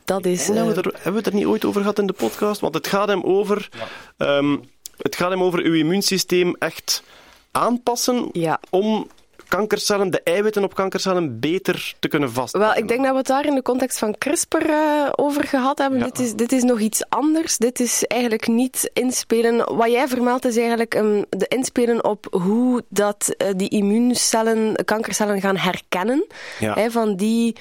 Dat 0.06 0.26
is. 0.26 0.50
En 0.50 0.56
hebben, 0.56 0.76
eh, 0.76 0.84
we 0.84 0.90
er, 0.90 0.94
hebben 0.94 1.12
we 1.12 1.18
het 1.18 1.28
er 1.28 1.34
niet 1.34 1.46
ooit 1.46 1.66
over 1.66 1.82
gehad 1.82 2.00
in 2.00 2.08
de 2.08 2.14
podcast? 2.14 2.62
Want 2.62 2.74
het 2.74 2.88
gaat 2.88 3.08
hem 3.08 3.24
over, 3.24 3.70
ehm, 4.18 4.58
het 4.98 5.16
gaat 5.16 5.30
hem 5.30 5.44
over 5.44 5.60
uw 5.60 5.74
immuunsysteem 5.74 6.56
echt 6.60 7.04
aanpassen 7.52 8.30
ja. 8.32 8.60
om 8.70 9.08
kankercellen, 9.48 10.10
de 10.12 10.22
eiwitten 10.24 10.64
op 10.64 10.76
kankercellen, 10.76 11.40
beter 11.40 11.94
te 12.00 12.08
kunnen 12.08 12.32
vaststellen. 12.32 12.68
Wel, 12.68 12.76
ik 12.78 12.88
denk 12.88 13.04
dat 13.04 13.12
we 13.12 13.18
het 13.18 13.28
daar 13.28 13.46
in 13.46 13.56
de 13.56 13.62
context 13.62 14.00
van 14.00 14.18
CRISPR 14.18 14.70
eh, 14.70 15.10
over 15.16 15.44
gehad 15.44 15.78
hebben. 15.78 16.00
Ja. 16.00 16.06
Dit, 16.06 16.20
is, 16.20 16.34
dit 16.34 16.52
is 16.52 16.64
nog 16.64 16.80
iets 16.80 17.04
anders. 17.10 17.58
Dit 17.58 17.80
is 17.80 18.04
eigenlijk 18.04 18.48
niet 18.48 18.90
inspelen. 18.94 19.76
Wat 19.76 19.92
jij 19.92 20.08
vermeldt 20.08 20.46
is 20.46 20.58
eigenlijk 20.58 20.96
ehm, 20.96 21.22
de 21.30 21.48
inspelen 21.48 22.04
op 22.04 22.28
hoe 22.32 22.84
dat 22.90 23.34
eh, 23.38 23.48
die 23.56 23.70
immuuncellen, 23.70 24.86
kankercellen 24.86 25.42
gaan 25.42 25.58
herkennen. 25.58 26.26
Ja. 26.60 26.90
Van 26.90 27.16
die 27.16 27.56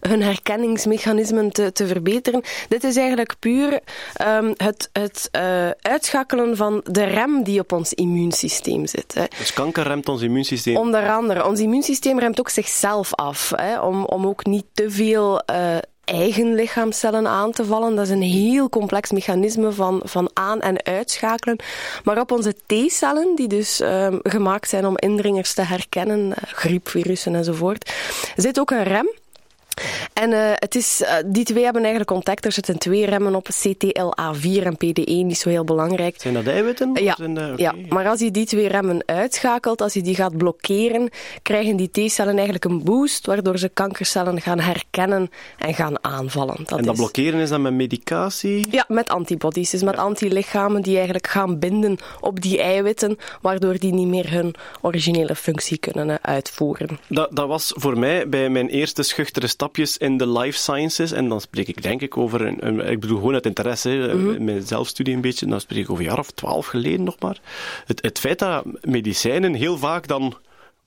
hun 0.00 0.22
herkenningsmechanismen 0.22 1.50
te, 1.50 1.72
te 1.72 1.86
verbeteren. 1.86 2.42
Dit 2.68 2.84
is 2.84 2.96
eigenlijk 2.96 3.34
puur 3.38 3.80
ehm, 4.14 4.52
het, 4.56 4.88
het 4.92 5.28
eh, 5.30 5.70
uitschakelen 5.80 6.56
van 6.56 6.80
de 6.84 7.04
rem 7.04 7.42
die 7.42 7.60
op 7.60 7.72
ons 7.72 7.92
immuunsysteem 7.92 8.86
zit. 8.86 9.14
Hè. 9.14 9.24
Dus 9.38 9.52
kanker 9.52 9.82
remt 9.86 10.08
ons 10.08 10.22
immuunsysteem. 10.22 10.76
Onder 10.76 11.10
andere, 11.10 11.46
ons 11.46 11.60
immuunsysteem 11.60 12.18
remt 12.18 12.40
ook 12.40 12.48
zichzelf 12.48 13.14
af. 13.14 13.52
Hè, 13.56 13.80
om, 13.80 14.04
om 14.04 14.26
ook 14.26 14.46
niet 14.46 14.64
te 14.74 14.90
veel 14.90 15.40
eh, 15.40 15.76
eigen 16.08 16.54
lichaamcellen 16.54 17.26
aan 17.26 17.52
te 17.52 17.64
vallen. 17.64 17.94
Dat 17.94 18.04
is 18.04 18.10
een 18.10 18.22
heel 18.22 18.68
complex 18.68 19.10
mechanisme 19.10 19.72
van, 19.72 20.00
van 20.04 20.30
aan- 20.32 20.60
en 20.60 20.84
uitschakelen. 20.84 21.56
Maar 22.04 22.20
op 22.20 22.32
onze 22.32 22.54
T-cellen, 22.66 23.34
die 23.34 23.48
dus 23.48 23.80
ehm, 23.80 24.18
gemaakt 24.22 24.68
zijn 24.68 24.86
om 24.86 24.98
indringers 24.98 25.54
te 25.54 25.62
herkennen, 25.62 26.34
eh, 26.34 26.42
griepvirussen 26.52 27.34
enzovoort, 27.34 27.92
zit 28.36 28.60
ook 28.60 28.70
een 28.70 28.84
rem. 28.84 29.08
En 30.12 30.32
eh, 30.32 30.50
het 30.54 30.74
is, 30.74 31.02
eh, 31.02 31.14
die 31.26 31.44
twee 31.44 31.62
hebben 31.62 31.82
eigenlijk 31.82 32.10
ontdekt, 32.12 32.44
er 32.44 32.52
zitten 32.52 32.78
twee 32.78 33.06
remmen 33.06 33.34
op, 33.34 33.48
CTLA4 33.48 34.62
en 34.66 34.76
PD1, 34.76 35.26
niet 35.26 35.38
zo 35.38 35.48
heel 35.48 35.64
belangrijk. 35.64 36.14
Zijn 36.20 36.34
dat 36.34 36.46
eiwitten? 36.46 36.90
Ja, 36.94 37.10
Of 37.10 37.16
zijn 37.16 37.34
dat- 37.34 37.52
oké. 37.52 37.62
ja, 37.62 37.74
maar 37.88 38.06
als 38.08 38.20
je 38.20 38.30
die 38.30 38.46
twee 38.46 38.68
remmen 38.68 39.02
uitschakelt, 39.06 39.80
als 39.80 39.92
je 39.92 40.02
die 40.02 40.14
gaat 40.14 40.36
blokkeren, 40.36 41.10
krijgen 41.42 41.76
die 41.76 41.90
T-cellen 41.90 42.34
eigenlijk 42.34 42.64
een 42.64 42.84
boost, 42.84 43.26
waardoor 43.26 43.58
ze 43.58 43.68
kankercellen 43.68 44.40
gaan 44.40 44.60
herkennen 44.60 45.30
en 45.58 45.74
gaan 45.74 46.04
aanvallen. 46.04 46.56
Dat 46.64 46.78
en 46.78 46.84
dat 46.84 46.94
is- 46.94 47.00
blokkeren 47.00 47.40
is 47.40 47.48
dan 47.48 47.62
met 47.62 47.72
medicatie? 47.72 48.66
Ja, 48.70 48.84
met 48.88 49.08
antibodies. 49.08 49.70
Dus 49.70 49.82
met 49.82 49.96
antilichamen 49.96 50.82
die 50.82 50.94
eigenlijk 50.94 51.26
gaan 51.26 51.58
binden 51.58 51.96
op 52.20 52.40
die 52.40 52.60
eiwitten, 52.62 53.18
waardoor 53.42 53.78
die 53.78 53.92
niet 53.92 54.06
meer 54.08 54.30
hun 54.30 54.54
originele 54.80 55.34
functie 55.34 55.78
kunnen 55.78 56.10
eh, 56.10 56.16
uitvoeren. 56.20 56.98
Dat, 57.08 57.28
dat 57.36 57.48
was 57.48 57.72
voor 57.76 57.98
mij 57.98 58.28
bij 58.28 58.48
mijn 58.50 58.68
eerste 58.68 59.02
schuchtere 59.02 59.46
stapjes 59.68 59.96
in 59.98 60.16
de 60.16 60.28
life 60.28 60.58
sciences. 60.58 61.12
En 61.12 61.28
dan 61.28 61.40
spreek 61.40 61.68
ik 61.68 61.82
denk 61.82 62.00
ik 62.02 62.16
over, 62.16 62.40
een, 62.46 62.66
een- 62.66 62.90
ik 62.90 63.00
bedoel 63.00 63.18
gewoon 63.18 63.34
uit 63.34 63.46
interesse, 63.46 63.88
hè, 63.88 64.14
Mhm. 64.14 64.44
mijn 64.44 64.62
zelfstudie 64.62 65.14
een 65.14 65.20
beetje. 65.20 65.46
Dan 65.46 65.60
spreek 65.60 65.78
ik 65.82 65.90
over 65.90 66.02
een 66.02 66.08
jaar 66.10 66.18
of 66.18 66.30
twaalf 66.30 66.66
geleden 66.66 67.02
nog 67.04 67.16
maar. 67.20 67.40
Het, 67.86 68.02
het 68.02 68.18
feit 68.18 68.38
dat 68.38 68.64
medicijnen 68.80 69.54
heel 69.54 69.78
vaak 69.78 70.06
dan 70.06 70.34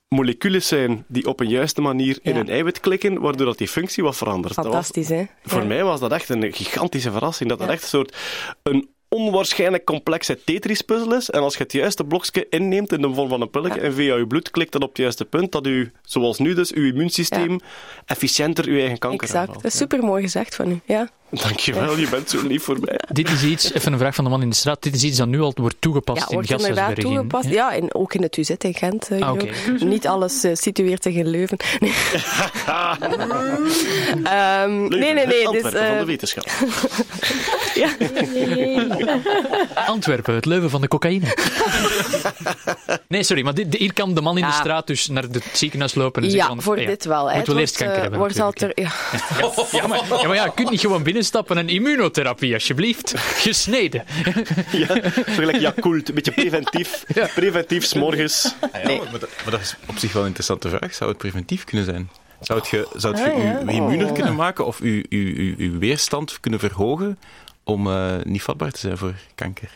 moleculen 0.08 0.62
zijn 0.62 1.04
die 1.08 1.26
op 1.26 1.40
een 1.40 1.48
juiste 1.48 1.80
manier 1.80 2.18
in 2.22 2.36
een 2.36 2.48
eiwit 2.48 2.80
klikken, 2.80 3.20
waardoor 3.20 3.46
dat 3.46 3.58
die 3.58 3.68
functie 3.68 4.02
wat 4.02 4.16
verandert. 4.16 4.54
Fantastisch, 4.54 5.08
hè? 5.08 5.24
voor 5.44 5.60
Ja. 5.60 5.66
mij 5.66 5.84
was 5.84 6.00
dat 6.00 6.12
echt 6.12 6.28
een 6.28 6.52
gigantische 6.52 7.10
verrassing. 7.10 7.48
Dat 7.48 7.58
dat 7.58 7.68
echt 7.68 7.82
een 7.82 7.88
soort 7.88 8.16
een 8.62 8.88
onwaarschijnlijk 9.12 9.84
complexe 9.84 10.38
Tetris-puzzel 10.44 11.14
is. 11.14 11.30
En 11.30 11.40
als 11.40 11.56
je 11.56 11.62
het 11.62 11.72
juiste 11.72 12.04
blokje 12.04 12.46
inneemt 12.50 12.92
in 12.92 13.00
de 13.00 13.14
vorm 13.14 13.28
van 13.28 13.40
een 13.40 13.50
pilletje 13.50 13.80
en 13.80 13.94
via 13.94 14.16
je 14.16 14.26
bloed 14.26 14.50
klikt 14.50 14.72
dat 14.72 14.82
op 14.82 14.88
het 14.88 14.98
juiste 14.98 15.24
punt, 15.24 15.52
dat 15.52 15.66
u, 15.66 15.92
zoals 16.02 16.38
nu 16.38 16.54
dus, 16.54 16.72
uw 16.72 16.86
immuunsysteem 16.86 17.60
efficiënter 18.06 18.66
uw 18.66 18.78
eigen 18.78 18.98
kanker 18.98 19.22
Exact. 19.22 19.40
aanvalt. 19.40 19.62
Dat 19.62 19.72
is 19.72 19.78
super 19.78 20.02
mooi 20.04 20.22
gezegd 20.22 20.54
van 20.54 20.70
u. 20.70 20.80
Ja. 20.84 21.10
Dankjewel, 21.32 21.96
je 21.98 22.08
bent 22.08 22.30
zo 22.30 22.46
lief 22.46 22.62
voor 22.62 22.76
mij. 22.80 23.00
Dit 23.08 23.30
is 23.30 23.42
iets, 23.42 23.72
even 23.72 23.92
een 23.92 23.98
vraag 23.98 24.14
van 24.14 24.24
de 24.24 24.30
man 24.30 24.42
in 24.42 24.48
de 24.50 24.56
straat, 24.56 24.82
dit 24.82 24.94
is 24.94 25.02
iets 25.02 25.18
dat 25.18 25.26
nu 25.28 25.40
al 25.40 25.52
wordt 25.56 25.76
toegepast 25.78 26.18
Ja, 26.20 26.26
in 26.28 26.34
wordt 26.34 26.50
inderdaad 26.50 26.76
gashuisberging. 26.78 27.14
toegepast. 27.30 27.54
Ja, 27.54 27.72
en 27.74 27.94
ook 27.94 28.14
in 28.14 28.22
het 28.22 28.36
UZ 28.36 28.50
in 28.58 28.74
Gent. 28.74 29.08
eh, 29.08 29.20
Ah. 29.28 29.40
Niet 29.80 30.06
alles 30.06 30.44
eh, 30.44 30.50
situeert 30.54 31.02
zich 31.02 31.14
in 31.14 31.26
Leuven. 31.28 31.56
Nee. 31.80 31.92
Ehm, 34.24 34.88
nee, 34.88 35.12
nee, 35.14 35.26
nee. 35.26 35.26
Dus, 35.26 35.46
Antwerpen 35.46 35.70
van 35.72 35.80
eh, 35.92 35.98
de 35.98 36.04
wetenschap. 36.04 36.46
ja. 37.82 37.88
Antwerpen, 39.86 40.34
het 40.34 40.44
leuven 40.44 40.70
van 40.70 40.80
de 40.80 40.88
cocaïne. 40.88 41.36
nee, 43.08 43.22
sorry, 43.22 43.42
maar 43.44 43.54
dit, 43.54 43.74
hier 43.74 43.92
kan 43.92 44.14
de 44.14 44.20
man 44.20 44.36
in 44.38 44.42
de 44.44 44.48
Ja. 44.50 44.54
straat 44.58 44.86
dus 44.86 45.08
naar 45.08 45.22
het 45.22 45.44
ziekenhuis 45.52 45.94
lopen 45.94 46.22
en 46.22 46.30
Ja, 46.30 46.54
voor 46.58 46.80
ja, 46.80 46.86
dit 46.86 47.04
wel. 47.04 47.24
Moet 47.24 47.32
Het 47.34 47.46
wel 47.46 47.58
eerst 47.58 47.78
wordt, 47.78 47.92
kanker 47.92 47.94
eh, 47.94 48.00
hebben 48.02 48.18
wordt 48.18 48.40
altijd, 48.40 48.72
ja. 48.78 48.82
Ja, 48.82 49.50
maar, 49.56 49.66
ja, 49.72 49.86
maar, 49.86 50.20
ja, 50.20 50.26
maar 50.26 50.36
ja, 50.36 50.44
je 50.44 50.52
kunt 50.54 50.70
niet 50.70 50.80
gewoon 50.80 51.02
binnenstappen 51.22 51.58
en 51.58 51.68
immunotherapie, 51.68 52.54
alsjeblieft. 52.54 53.14
Ja, 54.72 54.86
zo 55.14 55.22
gelijk 55.24 55.60
Yakult, 55.60 56.08
een 56.08 56.14
beetje 56.14 56.32
preventief. 56.32 57.04
Preventief, 57.34 57.84
s'morgens. 57.84 58.54
Ah 58.72 58.82
ja, 58.82 59.02
maar, 59.10 59.18
dat, 59.20 59.28
maar 59.42 59.50
dat 59.50 59.60
is 59.60 59.76
op 59.86 59.98
zich 59.98 60.12
wel 60.12 60.22
een 60.22 60.26
interessante 60.28 60.68
vraag. 60.68 60.94
Zou 60.94 61.10
het 61.10 61.18
preventief 61.18 61.64
kunnen 61.64 61.84
zijn? 61.84 62.10
Zou 62.40 62.58
het 62.58 62.68
je, 62.68 62.88
zou 62.96 63.14
het 63.14 63.24
je 63.24 63.30
Ah, 63.30 63.42
ja. 63.42 63.62
u 63.62 63.68
immuner 63.74 64.06
Oh. 64.06 64.12
kunnen 64.14 64.34
maken 64.34 64.66
of 64.66 64.78
uw, 64.80 65.02
uw, 65.08 65.34
uw, 65.36 65.54
uw 65.58 65.78
weerstand 65.78 66.40
kunnen 66.40 66.60
verhogen 66.60 67.18
om 67.64 67.86
eh, 67.86 68.14
niet 68.22 68.42
vatbaar 68.42 68.70
te 68.70 68.78
zijn 68.80 68.98
voor 68.98 69.14
kanker? 69.34 69.70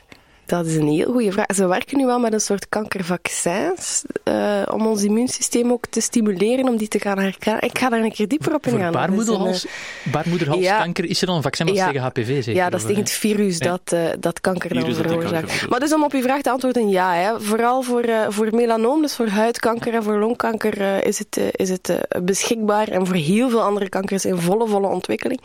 Dat 0.46 0.66
is 0.66 0.76
een 0.76 0.88
heel 0.88 1.12
goede 1.12 1.32
vraag. 1.32 1.46
Ze 1.54 1.66
werken 1.66 1.98
nu 1.98 2.06
wel 2.06 2.18
met 2.18 2.32
een 2.32 2.40
soort 2.40 2.68
kankervaccins 2.68 4.04
eh, 4.22 4.62
om 4.70 4.86
ons 4.86 5.02
immuunsysteem 5.02 5.72
ook 5.72 5.86
te 5.86 6.00
stimuleren 6.00 6.68
om 6.68 6.76
die 6.76 6.88
te 6.88 6.98
gaan 7.00 7.18
herkennen. 7.18 7.62
Ik 7.62 7.78
ga 7.78 7.88
daar 7.88 8.00
een 8.00 8.12
keer 8.12 8.28
dieper 8.28 8.54
op 8.54 8.66
is 8.66 8.72
een, 8.72 8.92
baarmoederhals, 8.92 9.66
eh, 9.66 10.12
baarmoederhalskanker 10.12 11.04
is 11.04 11.20
er 11.20 11.26
dan 11.26 11.36
een 11.36 11.42
vaccin 11.42 11.74
Ja. 11.74 11.86
tegen 11.86 12.00
HPV, 12.00 12.26
zeker? 12.26 12.54
Ja, 12.54 12.70
dat 12.70 12.80
is 12.80 12.86
tegen 12.86 13.02
het 13.02 13.10
virus 13.10 13.58
dat, 13.58 13.80
eh, 13.84 14.04
dat 14.18 14.40
kanker 14.40 14.74
dan 14.74 14.94
veroorzaakt. 14.94 15.68
Maar 15.68 15.80
dus 15.80 15.94
om 15.94 16.04
op 16.04 16.12
uw 16.12 16.22
vraag 16.22 16.40
te 16.42 16.50
antwoorden, 16.50 16.88
ja. 16.88 17.14
Hè. 17.14 17.40
Vooral 17.40 17.82
voor, 17.82 18.02
eh, 18.02 18.26
voor 18.28 18.48
melanoom, 18.50 19.02
dus 19.02 19.14
voor 19.14 19.28
huidkanker 19.28 19.94
en 19.94 20.02
voor 20.02 20.18
longkanker, 20.18 20.80
eh, 20.80 21.04
is 21.04 21.18
het, 21.18 21.40
is 21.50 21.68
het 21.68 22.06
beschikbaar. 22.22 22.88
En 22.88 23.06
voor 23.06 23.16
heel 23.16 23.50
veel 23.50 23.62
andere 23.62 23.88
kankers 23.88 24.24
in 24.24 24.36
volle, 24.36 24.68
volle 24.68 24.86
ontwikkeling. 24.86 25.40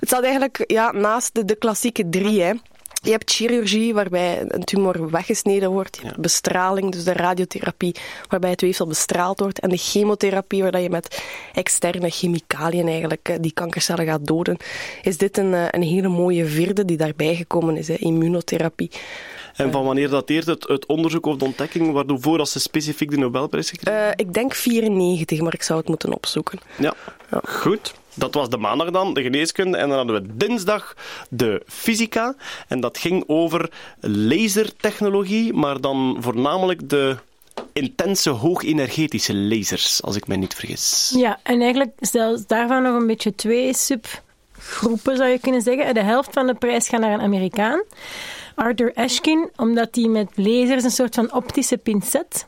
Het 0.00 0.08
staat 0.08 0.22
eigenlijk 0.22 0.64
ja, 0.66 0.92
naast 0.92 1.34
de, 1.34 1.44
de 1.44 1.56
klassieke 1.56 2.08
drie. 2.08 2.42
Hè. 2.42 2.52
Je 3.06 3.12
hebt 3.12 3.30
chirurgie, 3.30 3.94
waarbij 3.94 4.44
een 4.48 4.64
tumor 4.64 5.10
weggesneden 5.10 5.70
wordt. 5.70 5.98
Je 6.00 6.06
hebt 6.06 6.20
bestraling, 6.20 6.92
dus 6.92 7.04
de 7.04 7.12
radiotherapie, 7.12 7.94
waarbij 8.28 8.50
het 8.50 8.60
weefsel 8.60 8.86
bestraald 8.86 9.40
wordt. 9.40 9.58
En 9.58 9.68
de 9.68 9.76
chemotherapie, 9.76 10.62
waar 10.62 10.80
je 10.80 10.90
met 10.90 11.22
externe 11.52 12.10
chemicaliën 12.10 12.88
eigenlijk 12.88 13.28
eh, 13.28 13.36
die 13.40 13.52
kankercellen 13.52 14.06
gaat 14.06 14.26
doden. 14.26 14.56
Is 15.02 15.16
dit 15.16 15.38
een, 15.38 15.54
eh, 15.54 15.64
een 15.70 15.82
hele 15.82 16.08
mooie 16.08 16.46
vierde 16.46 16.84
die 16.84 16.96
daarbij 16.96 17.34
gekomen 17.34 17.76
is, 17.76 17.88
hè, 17.88 17.94
immunotherapie. 17.94 18.90
En 19.56 19.72
van 19.72 19.84
wanneer 19.84 20.08
dateert 20.08 20.46
het, 20.46 20.68
het 20.68 20.86
onderzoek 20.86 21.26
of 21.26 21.36
de 21.36 21.44
ontdekking 21.44 21.92
waarvoor 21.92 22.38
als 22.38 22.52
ze 22.52 22.60
specifiek 22.60 23.10
de 23.10 23.16
Nobelprijs 23.16 23.70
gekregen 23.70 24.02
Eh, 24.02 24.12
ik 24.16 24.32
denk 24.32 24.54
94, 24.54 25.40
maar 25.40 25.54
ik 25.54 25.62
zou 25.62 25.78
het 25.78 25.88
moeten 25.88 26.14
opzoeken. 26.14 26.58
Ja, 26.78 26.94
goed. 27.44 27.94
Dat 28.16 28.34
was 28.34 28.48
de 28.48 28.56
maandag 28.56 28.90
dan, 28.90 29.14
de 29.14 29.22
geneeskunde. 29.22 29.76
En 29.76 29.88
dan 29.88 29.96
hadden 29.96 30.22
we 30.22 30.36
dinsdag 30.36 30.96
de 31.30 31.62
fysica. 31.66 32.34
En 32.68 32.80
dat 32.80 32.98
ging 32.98 33.24
over 33.26 33.70
lasertechnologie, 34.00 35.52
maar 35.52 35.80
dan 35.80 36.16
voornamelijk 36.20 36.88
de 36.88 37.16
intense, 37.72 38.30
hoogenergetische 38.30 39.34
lasers, 39.34 40.02
als 40.02 40.16
ik 40.16 40.26
mij 40.26 40.36
niet 40.36 40.54
vergis. 40.54 41.12
Ja, 41.16 41.38
en 41.42 41.60
eigenlijk 41.60 41.92
zelfs 41.98 42.46
daarvan 42.46 42.82
nog 42.82 43.00
een 43.00 43.06
beetje 43.06 43.34
twee 43.34 43.74
subgroepen 43.74 45.16
zou 45.16 45.28
je 45.28 45.38
kunnen 45.38 45.62
zeggen. 45.62 45.94
De 45.94 46.02
helft 46.02 46.32
van 46.32 46.46
de 46.46 46.54
prijs 46.54 46.88
gaat 46.88 47.00
naar 47.00 47.12
een 47.12 47.20
Amerikaan, 47.20 47.82
Arthur 48.54 48.92
Ashkin, 48.94 49.50
omdat 49.56 49.88
hij 49.94 50.08
met 50.08 50.28
lasers 50.34 50.84
een 50.84 50.90
soort 50.90 51.14
van 51.14 51.32
optische 51.32 51.76
pincet 51.76 52.46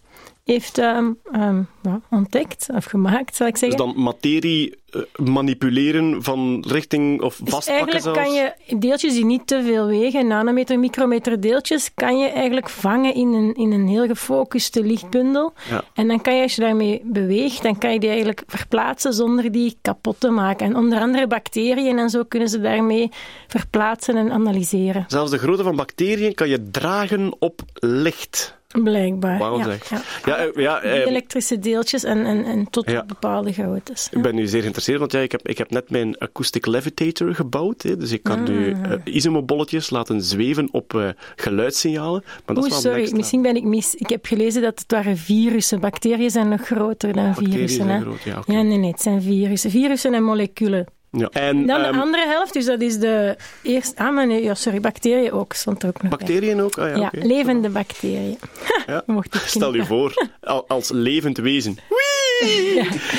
heeft 0.53 0.78
ehm, 0.78 1.11
ehm, 1.32 1.62
ja, 1.82 2.01
ontdekt 2.11 2.66
of 2.74 2.84
gemaakt, 2.84 3.36
zal 3.36 3.46
ik 3.46 3.53
Dus 3.53 3.61
zeggen. 3.61 3.78
dan 3.78 4.03
materie 4.03 4.76
eh, 4.90 5.01
manipuleren 5.14 6.22
van 6.22 6.64
richting 6.68 7.22
of 7.22 7.36
Dus 7.36 7.53
vastpakken 7.53 7.92
eigenlijk 7.92 8.03
zelfs. 8.05 8.18
kan 8.18 8.32
je 8.68 8.78
deeltjes 8.78 9.12
die 9.12 9.24
niet 9.24 9.46
te 9.46 9.62
veel 9.62 9.86
wegen, 9.86 10.26
nanometer, 10.26 10.78
micrometer 10.78 11.40
deeltjes, 11.40 11.90
kan 11.94 12.18
je 12.18 12.28
eigenlijk 12.28 12.68
vangen 12.68 13.14
in 13.14 13.32
een, 13.32 13.55
in 13.55 13.72
een 13.72 13.88
heel 13.88 14.07
gefocuste 14.07 14.84
lichtbundel. 14.84 15.53
Ja. 15.70 15.84
En 15.94 16.09
dan 16.09 16.20
kan 16.20 16.36
je, 16.36 16.42
als 16.42 16.55
je 16.55 16.61
daarmee 16.61 17.01
beweegt, 17.05 17.62
dan 17.62 17.78
kan 17.78 17.92
je 17.92 17.99
die 18.01 18.09
eigenlijk 18.09 18.42
verplaatsen 18.46 19.12
zonder 19.12 19.53
die 19.53 19.76
kapot 19.82 20.20
te 20.20 20.30
maken. 20.30 20.66
En 20.66 20.76
onder 20.76 21.01
andere 21.01 21.26
bacteriën 21.26 21.99
en 21.99 22.11
zo 22.11 22.24
kunnen 22.28 22.49
ze 22.49 22.61
daarmee 22.61 23.09
verplaatsen 23.46 24.16
en 24.16 24.30
analyseren. 24.30 25.05
Zelfs 25.09 25.30
de 25.30 25.38
grootte 25.38 25.62
van 25.62 25.76
bacteriën 25.76 26.34
kan 26.34 26.49
je 26.49 26.70
dragen 26.70 27.36
op 27.38 27.62
licht. 27.74 28.58
Blijkbaar. 28.83 29.39
Wauw, 29.39 29.59
ja, 29.59 29.64
zeg. 29.64 29.89
ja. 29.91 30.03
Ja, 30.25 30.37
eh, 30.37 30.62
ja, 30.62 30.81
eh, 30.81 31.07
elektrische 31.07 31.59
deeltjes 31.59 32.05
en, 32.05 32.27
en, 32.27 32.45
en 32.45 32.71
tot 32.71 32.97
op 32.97 33.05
bepaalde 33.07 33.53
groottes. 33.53 34.09
Ik 34.11 34.23
ben 34.23 34.35
nu 34.35 34.47
zeer 34.47 34.61
geïnteresseerd, 34.61 34.99
want 34.99 35.12
ja, 35.12 35.21
ik, 35.21 35.33
heb, 35.33 35.49
ik 35.49 35.59
heb 35.59 35.71
net 35.71 35.91
mijn 35.91 36.19
acoustic 36.19 36.66
levitator 36.66 37.35
gebouwd. 37.35 37.83
Hè, 37.83 37.97
dus 37.97 38.12
ik 38.12 38.23
kan 38.23 38.43
nu 38.43 38.71
eh 38.71 38.93
isomobolletjes 39.05 39.91
laten 39.91 40.23
zweven 40.23 40.69
op 40.73 41.14
geluidssignalen. 41.37 42.23
Maar 42.47 42.55
dat 42.55 42.64
Oeh, 42.64 42.73
is 42.73 42.81
sorry, 42.81 42.99
extra. 43.01 43.16
misschien 43.16 43.43
ben 43.43 43.57
ik 43.57 43.64
mis. 43.64 43.95
Ik 43.95 44.09
heb 44.09 44.27
gelezen 44.27 44.62
dat 44.62 44.79
het 44.79 44.93
waren 44.93 45.16
virussen. 45.16 45.81
Bacteriën 45.81 46.31
zijn 46.31 46.49
nog 46.49 46.61
groter 46.61 47.12
dan 47.12 47.25
Bacteriën 47.25 47.53
virussen. 47.53 47.85
zijn 47.85 48.01
groot, 48.03 48.23
ja, 48.23 48.43
ja, 48.47 48.62
nee, 48.62 48.79
nee, 48.79 48.91
het 48.91 49.01
zijn 49.01 49.23
virussen. 49.23 49.71
Virussen 49.71 50.14
en 50.14 50.23
moleculen. 50.23 50.87
Ja. 51.11 51.29
En 51.33 51.67
Dan 51.67 51.81
de 51.81 51.87
ehm, 51.87 51.99
andere 52.01 52.27
helft, 52.27 52.53
dus 52.53 52.65
dat 52.65 52.81
is 52.81 52.99
de 52.99 53.37
eerste... 53.63 53.97
Ah, 53.97 54.15
maar 54.15 54.27
nee, 54.27 54.43
ja, 54.43 54.55
sorry, 54.55 54.81
bacteriën 54.81 55.33
ook, 55.33 55.53
stond 55.53 55.83
er 55.83 55.89
ook 55.89 56.03
nog 56.03 56.11
bij. 56.11 56.19
bacteriën 56.19 56.61
ook? 56.61 56.79
Ah, 56.79 56.89
ja, 56.89 56.97
Ja, 56.97 57.11
levende 57.13 57.69
bacteriën. 57.69 58.39
Ja. 58.87 59.03
Mocht 59.07 59.35
ik 59.35 59.41
Stel 59.41 59.75
je 59.75 59.85
voor, 59.85 60.29
al- 60.41 60.69
als 60.69 60.91
levend 60.91 61.39
wezen. 61.39 61.77
Wee! 62.41 62.79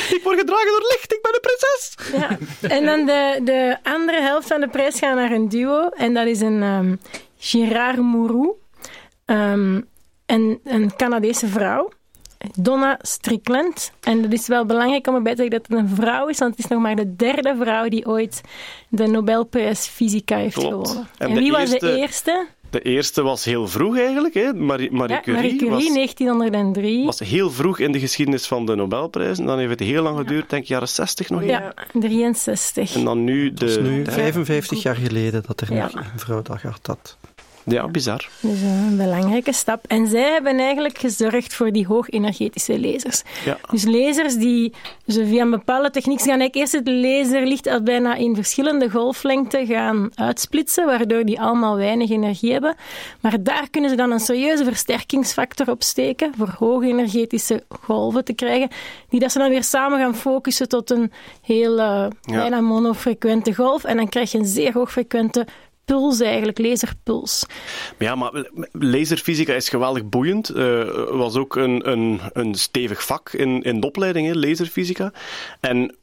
Ik 0.09 0.19
word 0.23 0.39
gedragen 0.39 0.67
door 0.67 0.85
licht, 0.91 1.13
ik 1.13 1.19
ben 1.21 1.33
een 1.33 1.39
prinses! 1.41 1.95
Ja. 2.21 2.37
En 2.69 2.85
dan 2.85 3.05
de, 3.05 3.41
de 3.43 3.77
andere 3.83 4.21
helft 4.21 4.47
van 4.47 4.59
de 4.61 4.67
prijs 4.69 4.99
gaat 4.99 5.15
naar 5.15 5.31
een 5.31 5.49
duo. 5.49 5.89
En 5.89 6.13
dat 6.13 6.27
is 6.27 6.41
een 6.41 6.63
ehm 6.63 6.95
Girard 7.37 7.97
Mourou. 7.97 8.51
Ehm, 9.25 9.81
en 10.25 10.59
een 10.63 10.95
Canadese 10.95 11.47
vrouw. 11.47 11.89
Donna 12.55 12.97
Strickland. 13.01 13.91
En 14.03 14.21
dat 14.21 14.31
is 14.33 14.47
wel 14.47 14.65
belangrijk 14.65 15.07
om 15.07 15.15
erbij 15.15 15.35
te 15.35 15.41
zeggen 15.41 15.61
dat 15.61 15.67
het 15.69 15.77
een 15.89 15.95
vrouw 15.95 16.27
is, 16.27 16.37
want 16.37 16.51
het 16.55 16.59
is 16.65 16.67
nog 16.71 16.81
maar 16.81 16.95
de 16.95 17.15
derde 17.15 17.55
vrouw 17.59 17.87
die 17.89 18.05
ooit 18.07 18.41
de 18.89 19.07
Nobelprijs 19.07 19.87
Fysica 19.87 20.37
heeft 20.37 20.53
Klopt. 20.57 20.69
gewonnen. 20.89 21.07
En 21.17 21.27
En, 21.27 21.33
de 21.33 21.39
wie 21.39 21.51
was 21.51 21.59
eerste- 21.71 21.85
de 21.85 21.95
eerste? 21.97 22.47
De 22.69 22.81
eerste 22.81 23.21
was 23.21 23.45
heel 23.45 23.67
vroeg 23.67 23.97
eigenlijk, 23.97 24.33
hè? 24.33 24.53
Marie, 24.53 24.91
Marie 24.91 25.15
Ja, 25.15 25.21
Curie. 25.21 25.41
Marie 25.41 25.57
Curie, 25.57 25.73
was, 25.85 25.93
1903. 25.93 27.05
was 27.05 27.19
heel 27.19 27.51
vroeg 27.51 27.79
in 27.79 27.91
de 27.91 27.99
geschiedenis 27.99 28.47
van 28.47 28.65
de 28.65 28.75
Nobelprijs. 28.75 29.37
En 29.39 29.45
dan 29.45 29.57
heeft 29.57 29.69
het 29.69 29.79
heel 29.79 30.03
lang 30.03 30.17
geduurd, 30.17 30.49
denk 30.49 30.63
ik 30.63 30.67
jaren 30.69 30.87
60 30.87 31.29
nog. 31.29 31.43
Ja, 31.45 31.73
63. 31.93 32.95
En 32.95 33.03
dan 33.03 33.23
nu 33.23 33.47
de... 33.53 33.53
Dat 33.53 33.69
is 33.69 33.77
nu 33.77 34.01
de- 34.03 34.11
55 34.11 34.81
jaar 34.81 34.95
geleden 34.95 35.43
dat 35.47 35.61
er 35.61 35.73
Ja. 35.73 35.81
nog 35.83 35.93
een 36.13 36.19
vrouw 36.19 36.41
dat 36.41 36.57
gehad 36.59 36.79
had. 36.87 37.17
Ja, 37.63 37.87
bizar. 37.87 38.29
Dus 38.39 38.61
een 38.61 38.97
belangrijke 38.97 39.53
stap. 39.53 39.85
En 39.87 40.07
zij 40.07 40.31
hebben 40.31 40.59
eigenlijk 40.59 40.97
gezorgd 40.97 41.53
voor 41.53 41.71
die 41.71 41.87
hoogenergetische 41.87 42.79
lasers. 42.79 43.23
Ja. 43.45 43.57
Dus 43.71 43.85
lasers 43.85 44.35
die 44.35 44.73
ze 45.07 45.25
via 45.25 45.41
een 45.41 45.49
bepaalde 45.49 45.89
techniek 45.89 46.19
gaan 46.19 46.39
eigenlijk 46.39 46.55
eerst 46.55 46.73
het 46.73 46.87
laserlicht 46.87 47.67
al 47.67 47.83
bijna 47.83 48.15
in 48.15 48.35
verschillende 48.35 48.89
golflengten 48.89 49.65
gaan 49.65 50.09
uitsplitsen, 50.15 50.85
waardoor 50.85 51.25
die 51.25 51.39
allemaal 51.41 51.75
weinig 51.75 52.09
energie 52.09 52.51
hebben. 52.51 52.75
Maar 53.21 53.43
daar 53.43 53.69
kunnen 53.69 53.89
ze 53.89 53.95
dan 53.95 54.11
een 54.11 54.19
serieuze 54.19 54.63
versterkingsfactor 54.63 55.69
op 55.69 55.83
steken 55.83 56.33
voor 56.37 56.55
hoogenergetische 56.57 57.63
golven 57.69 58.25
te 58.25 58.33
krijgen, 58.33 58.69
die 59.09 59.19
dat 59.19 59.31
ze 59.31 59.39
dan 59.39 59.49
weer 59.49 59.63
samen 59.63 59.99
gaan 59.99 60.15
focussen 60.15 60.67
tot 60.67 60.89
een 60.89 61.11
heel 61.41 61.79
eh, 61.79 62.07
bijna 62.21 62.61
monofrequente 62.61 63.55
golf. 63.55 63.83
En 63.83 63.97
dan 63.97 64.09
krijg 64.09 64.31
je 64.31 64.37
een 64.37 64.45
zeer 64.45 64.73
hoogfrequente 64.73 65.45
puls 65.89 66.19
eigenlijk, 66.19 66.57
laserpuls. 66.59 67.45
Ja, 67.97 68.15
maar 68.15 68.49
laserfysica 68.71 69.53
is 69.53 69.69
geweldig 69.69 70.09
boeiend. 70.09 70.47
Het 70.47 71.09
was 71.09 71.35
ook 71.35 71.55
een, 71.55 71.91
een, 71.91 72.19
een 72.33 72.55
stevig 72.55 73.05
vak 73.05 73.33
in, 73.33 73.61
in 73.61 73.79
de 73.79 73.87
opleiding, 73.87 74.35
laserfysica. 74.35 75.11
En 75.59 75.95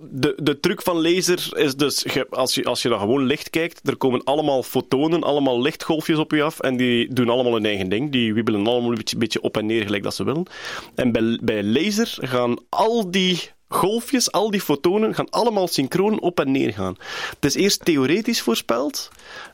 de, 0.00 0.34
de 0.42 0.60
truc 0.60 0.82
van 0.82 1.02
laser 1.02 1.58
is 1.58 1.76
dus, 1.76 2.04
als 2.30 2.54
je, 2.54 2.64
als 2.64 2.82
je 2.82 2.88
naar 2.88 2.98
gewoon 2.98 3.24
licht 3.24 3.50
kijkt, 3.50 3.88
er 3.88 3.96
komen 3.96 4.24
allemaal 4.24 4.62
fotonen, 4.62 5.22
allemaal 5.22 5.62
lichtgolfjes 5.62 6.18
op 6.18 6.30
je 6.30 6.42
af 6.42 6.60
en 6.60 6.76
die 6.76 7.14
doen 7.14 7.28
allemaal 7.28 7.52
hun 7.52 7.64
eigen 7.64 7.88
ding. 7.88 8.12
Die 8.12 8.34
wiebelen 8.34 8.66
allemaal 8.66 8.90
een 8.90 8.96
beetje, 8.96 9.16
beetje 9.16 9.40
op 9.40 9.56
en 9.56 9.66
neer 9.66 9.82
gelijk 9.82 10.02
dat 10.02 10.14
ze 10.14 10.24
willen. 10.24 10.46
En 10.94 11.12
bij, 11.12 11.38
bij 11.42 11.64
laser 11.64 12.16
gaan 12.20 12.56
al 12.68 13.10
die 13.10 13.50
golfjes, 13.72 14.32
al 14.32 14.50
die 14.50 14.60
fotonen, 14.60 15.14
gaan 15.14 15.30
allemaal 15.30 15.68
synchroon 15.68 16.20
op 16.20 16.40
en 16.40 16.50
neer 16.50 16.72
gaan. 16.72 16.96
Het 17.34 17.44
is 17.44 17.54
eerst 17.54 17.84
theoretisch 17.84 18.40
voorspeld. 18.40 19.10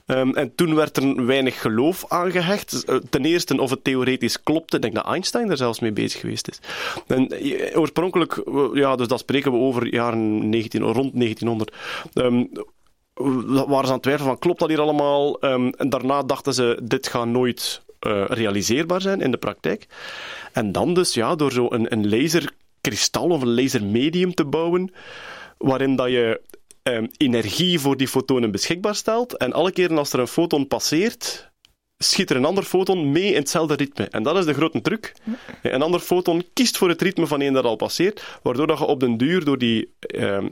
Um, 0.07 0.35
en 0.35 0.55
toen 0.55 0.75
werd 0.75 0.97
er 0.97 1.27
weinig 1.27 1.61
geloof 1.61 2.05
aangehecht. 2.09 2.85
Ten 3.11 3.25
eerste 3.25 3.61
of 3.61 3.71
het 3.71 3.85
theoretisch 3.85 4.43
klopte. 4.43 4.77
Ik 4.77 4.83
denk 4.83 4.95
dat 4.95 5.07
Einstein 5.07 5.51
er 5.51 5.57
zelfs 5.57 5.81
mee 5.81 5.93
bezig 5.93 6.21
geweest 6.21 6.49
is. 6.49 6.61
En 7.07 7.29
oorspronkelijk, 7.75 8.43
ja, 8.73 8.97
dus 8.97 9.09
dat 9.09 9.19
spreken 9.19 9.53
we 9.53 9.59
over 9.59 9.95
jaren 9.95 10.49
19, 10.49 10.83
rond 10.83 11.13
1900. 11.15 11.75
Um, 12.15 12.51
waren 13.15 13.67
ze 13.67 13.87
aan 13.87 13.93
het 13.93 14.03
twijfelen 14.03 14.31
van, 14.31 14.39
klopt 14.39 14.59
dat 14.59 14.69
hier 14.69 14.81
allemaal? 14.81 15.45
Um, 15.45 15.71
en 15.71 15.89
daarna 15.89 16.23
dachten 16.23 16.55
ze, 16.55 16.81
dit 16.83 17.07
gaat 17.07 17.27
nooit 17.27 17.83
uh, 18.07 18.25
realiseerbaar 18.27 19.01
zijn 19.01 19.21
in 19.21 19.31
de 19.31 19.37
praktijk. 19.37 19.87
En 20.53 20.73
dan 20.73 20.95
dus, 20.95 21.15
ja, 21.15 21.35
door 21.35 21.53
zo 21.53 21.67
een, 21.71 21.93
een 21.93 22.09
laser 22.09 22.53
kristal 22.87 23.29
of 23.29 23.43
een 23.43 23.55
lasermedium 23.55 24.35
te 24.35 24.45
bouwen, 24.45 24.93
waarin 25.59 25.97
dat 25.97 26.11
je 26.11 26.41
um, 26.83 27.09
energie 27.17 27.81
voor 27.81 27.97
die 27.97 28.09
fotonen 28.09 28.51
beschikbaar 28.51 28.95
stelt. 28.95 29.37
En 29.37 29.53
alle 29.53 29.73
keren 29.73 29.99
als 29.99 30.13
er 30.13 30.19
een 30.19 30.27
foton 30.27 30.67
passeert, 30.67 31.51
schiet 31.99 32.31
er 32.31 32.37
een 32.37 32.45
ander 32.45 32.63
foton 32.65 33.13
mee 33.13 33.31
in 33.31 33.35
hetzelfde 33.35 33.75
ritme. 33.75 34.05
En 34.05 34.23
dat 34.23 34.37
is 34.37 34.45
de 34.45 34.55
grote 34.55 34.81
truc. 34.81 35.13
Een 35.63 35.83
ander 35.83 36.01
foton 36.01 36.45
kiest 36.53 36.77
voor 36.77 36.89
het 36.89 37.03
ritme 37.03 37.27
van 37.27 37.41
een 37.41 37.53
dat 37.53 37.65
al 37.65 37.77
passeert, 37.77 38.39
waardoor 38.43 38.67
dat 38.67 38.79
je 38.79 38.85
op 38.85 39.01
den 39.01 39.17
duur, 39.17 39.45
door 39.45 39.59
die 39.59 39.95
um, 40.17 40.49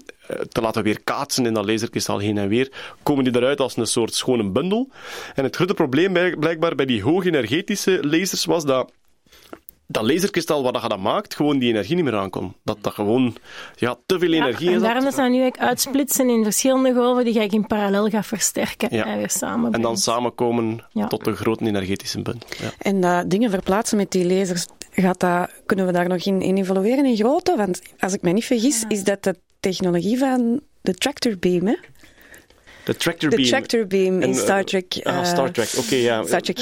te 0.48 0.60
laten 0.60 0.82
weer 0.82 1.02
kaatsen 1.04 1.46
in 1.46 1.54
dat 1.54 1.66
laserkristal 1.66 2.18
heen 2.18 2.38
en 2.38 2.48
weer, 2.48 2.72
komen 3.02 3.24
die 3.24 3.36
eruit 3.36 3.60
als 3.60 3.76
een 3.76 3.86
soort 3.86 4.14
schone 4.14 4.50
bundel. 4.50 4.88
En 5.34 5.44
het 5.44 5.56
grote 5.56 5.74
probleem 5.74 6.38
blijkbaar 6.38 6.74
bij 6.74 6.86
die 6.86 7.02
hoogenergetische 7.02 8.06
lasers 8.06 8.44
was 8.44 8.64
dat 8.64 8.92
dat 9.86 10.02
laserkristal 10.02 10.62
wat 10.62 10.82
je 10.82 10.88
dat 10.88 10.98
maakt, 10.98 11.34
gewoon 11.34 11.58
die 11.58 11.68
energie 11.68 11.94
niet 11.94 12.04
meer 12.04 12.16
aankomt. 12.16 12.54
Dat 12.62 12.78
dat 12.80 12.92
gewoon 12.92 13.36
ja, 13.76 13.96
te 14.06 14.18
veel 14.18 14.32
energie 14.32 14.70
ja, 14.70 14.76
is. 14.76 14.76
En 14.76 14.82
daarom 14.82 15.10
ze 15.10 15.16
dat 15.16 15.30
nu 15.30 15.50
uitsplitsen 15.50 16.28
in 16.28 16.42
verschillende 16.44 16.94
golven 16.94 17.24
die 17.24 17.34
je 17.34 17.46
in 17.46 17.66
parallel 17.66 18.08
gaat 18.08 18.26
versterken 18.26 18.88
ja. 18.96 19.04
en 19.04 19.18
weer 19.18 19.30
samen. 19.30 19.72
En 19.72 19.80
dan 19.80 19.96
samenkomen 19.96 20.84
ja. 20.92 21.06
tot 21.06 21.26
een 21.26 21.36
grote 21.36 21.64
energetische 21.64 22.22
bundel. 22.22 22.48
Ja. 22.60 22.70
En 22.78 23.00
dat 23.00 23.30
dingen 23.30 23.50
verplaatsen 23.50 23.96
met 23.96 24.10
die 24.10 24.26
lasers, 24.26 24.66
gaat 24.90 25.20
dat, 25.20 25.50
kunnen 25.66 25.86
we 25.86 25.92
daar 25.92 26.08
nog 26.08 26.24
in, 26.24 26.40
in 26.40 26.56
evolueren 26.56 27.04
in 27.04 27.16
grootte? 27.16 27.56
Want 27.56 27.80
als 27.98 28.12
ik 28.12 28.22
me 28.22 28.30
niet 28.30 28.44
vergis, 28.44 28.84
is 28.88 29.04
dat 29.04 29.22
de 29.22 29.36
technologie 29.60 30.18
van 30.18 30.60
de 30.80 30.94
tractor 30.94 31.38
beam, 31.38 31.66
hè? 31.66 31.76
De 32.84 32.96
tractor 32.96 33.30
de 33.30 33.36
beam. 33.36 33.48
tractor 33.48 33.86
beam 33.86 34.22
in 34.22 34.34
Star 34.34 34.64
Trek. 34.64 34.94
Uh, 34.96 35.18
ah, 35.18 35.24
Star 35.24 35.50
Trek, 35.50 35.68
oké, 35.76 35.78
okay, 35.78 36.00
ja. 36.00 36.24
Star 36.26 36.40
Trek 36.40 36.58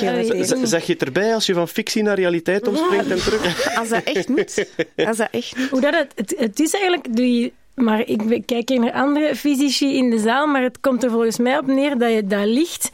zeg 0.63 0.87
je 0.87 0.93
het 0.93 1.03
erbij 1.03 1.35
als 1.35 1.47
je 1.47 1.55
van 1.55 1.69
fictie 1.69 2.03
naar 2.03 2.17
realiteit 2.17 2.69
omspringt 2.69 3.11
en 3.11 3.19
terug? 3.19 3.75
als 3.79 3.89
dat 3.89 4.03
echt 4.03 4.29
moet. 4.29 4.67
Als 4.97 5.17
dat 5.17 5.29
echt 5.31 5.57
moet. 5.57 5.69
Hoe 5.69 5.81
dat 5.81 5.95
het, 5.95 6.13
het, 6.15 6.35
het 6.39 6.61
is 6.61 6.73
eigenlijk... 6.73 7.17
Die, 7.17 7.53
maar 7.75 8.01
ik 8.09 8.43
kijk 8.47 8.69
hier 8.69 8.81
naar 8.81 8.93
andere 8.93 9.37
fysici 9.37 9.97
in 9.97 10.11
de 10.11 10.19
zaal, 10.19 10.47
maar 10.47 10.63
het 10.63 10.81
komt 10.81 11.03
er 11.03 11.11
volgens 11.11 11.39
mij 11.39 11.59
op 11.59 11.67
neer 11.67 11.99
dat 11.99 12.13
je 12.13 12.27
dat 12.27 12.47
licht 12.47 12.91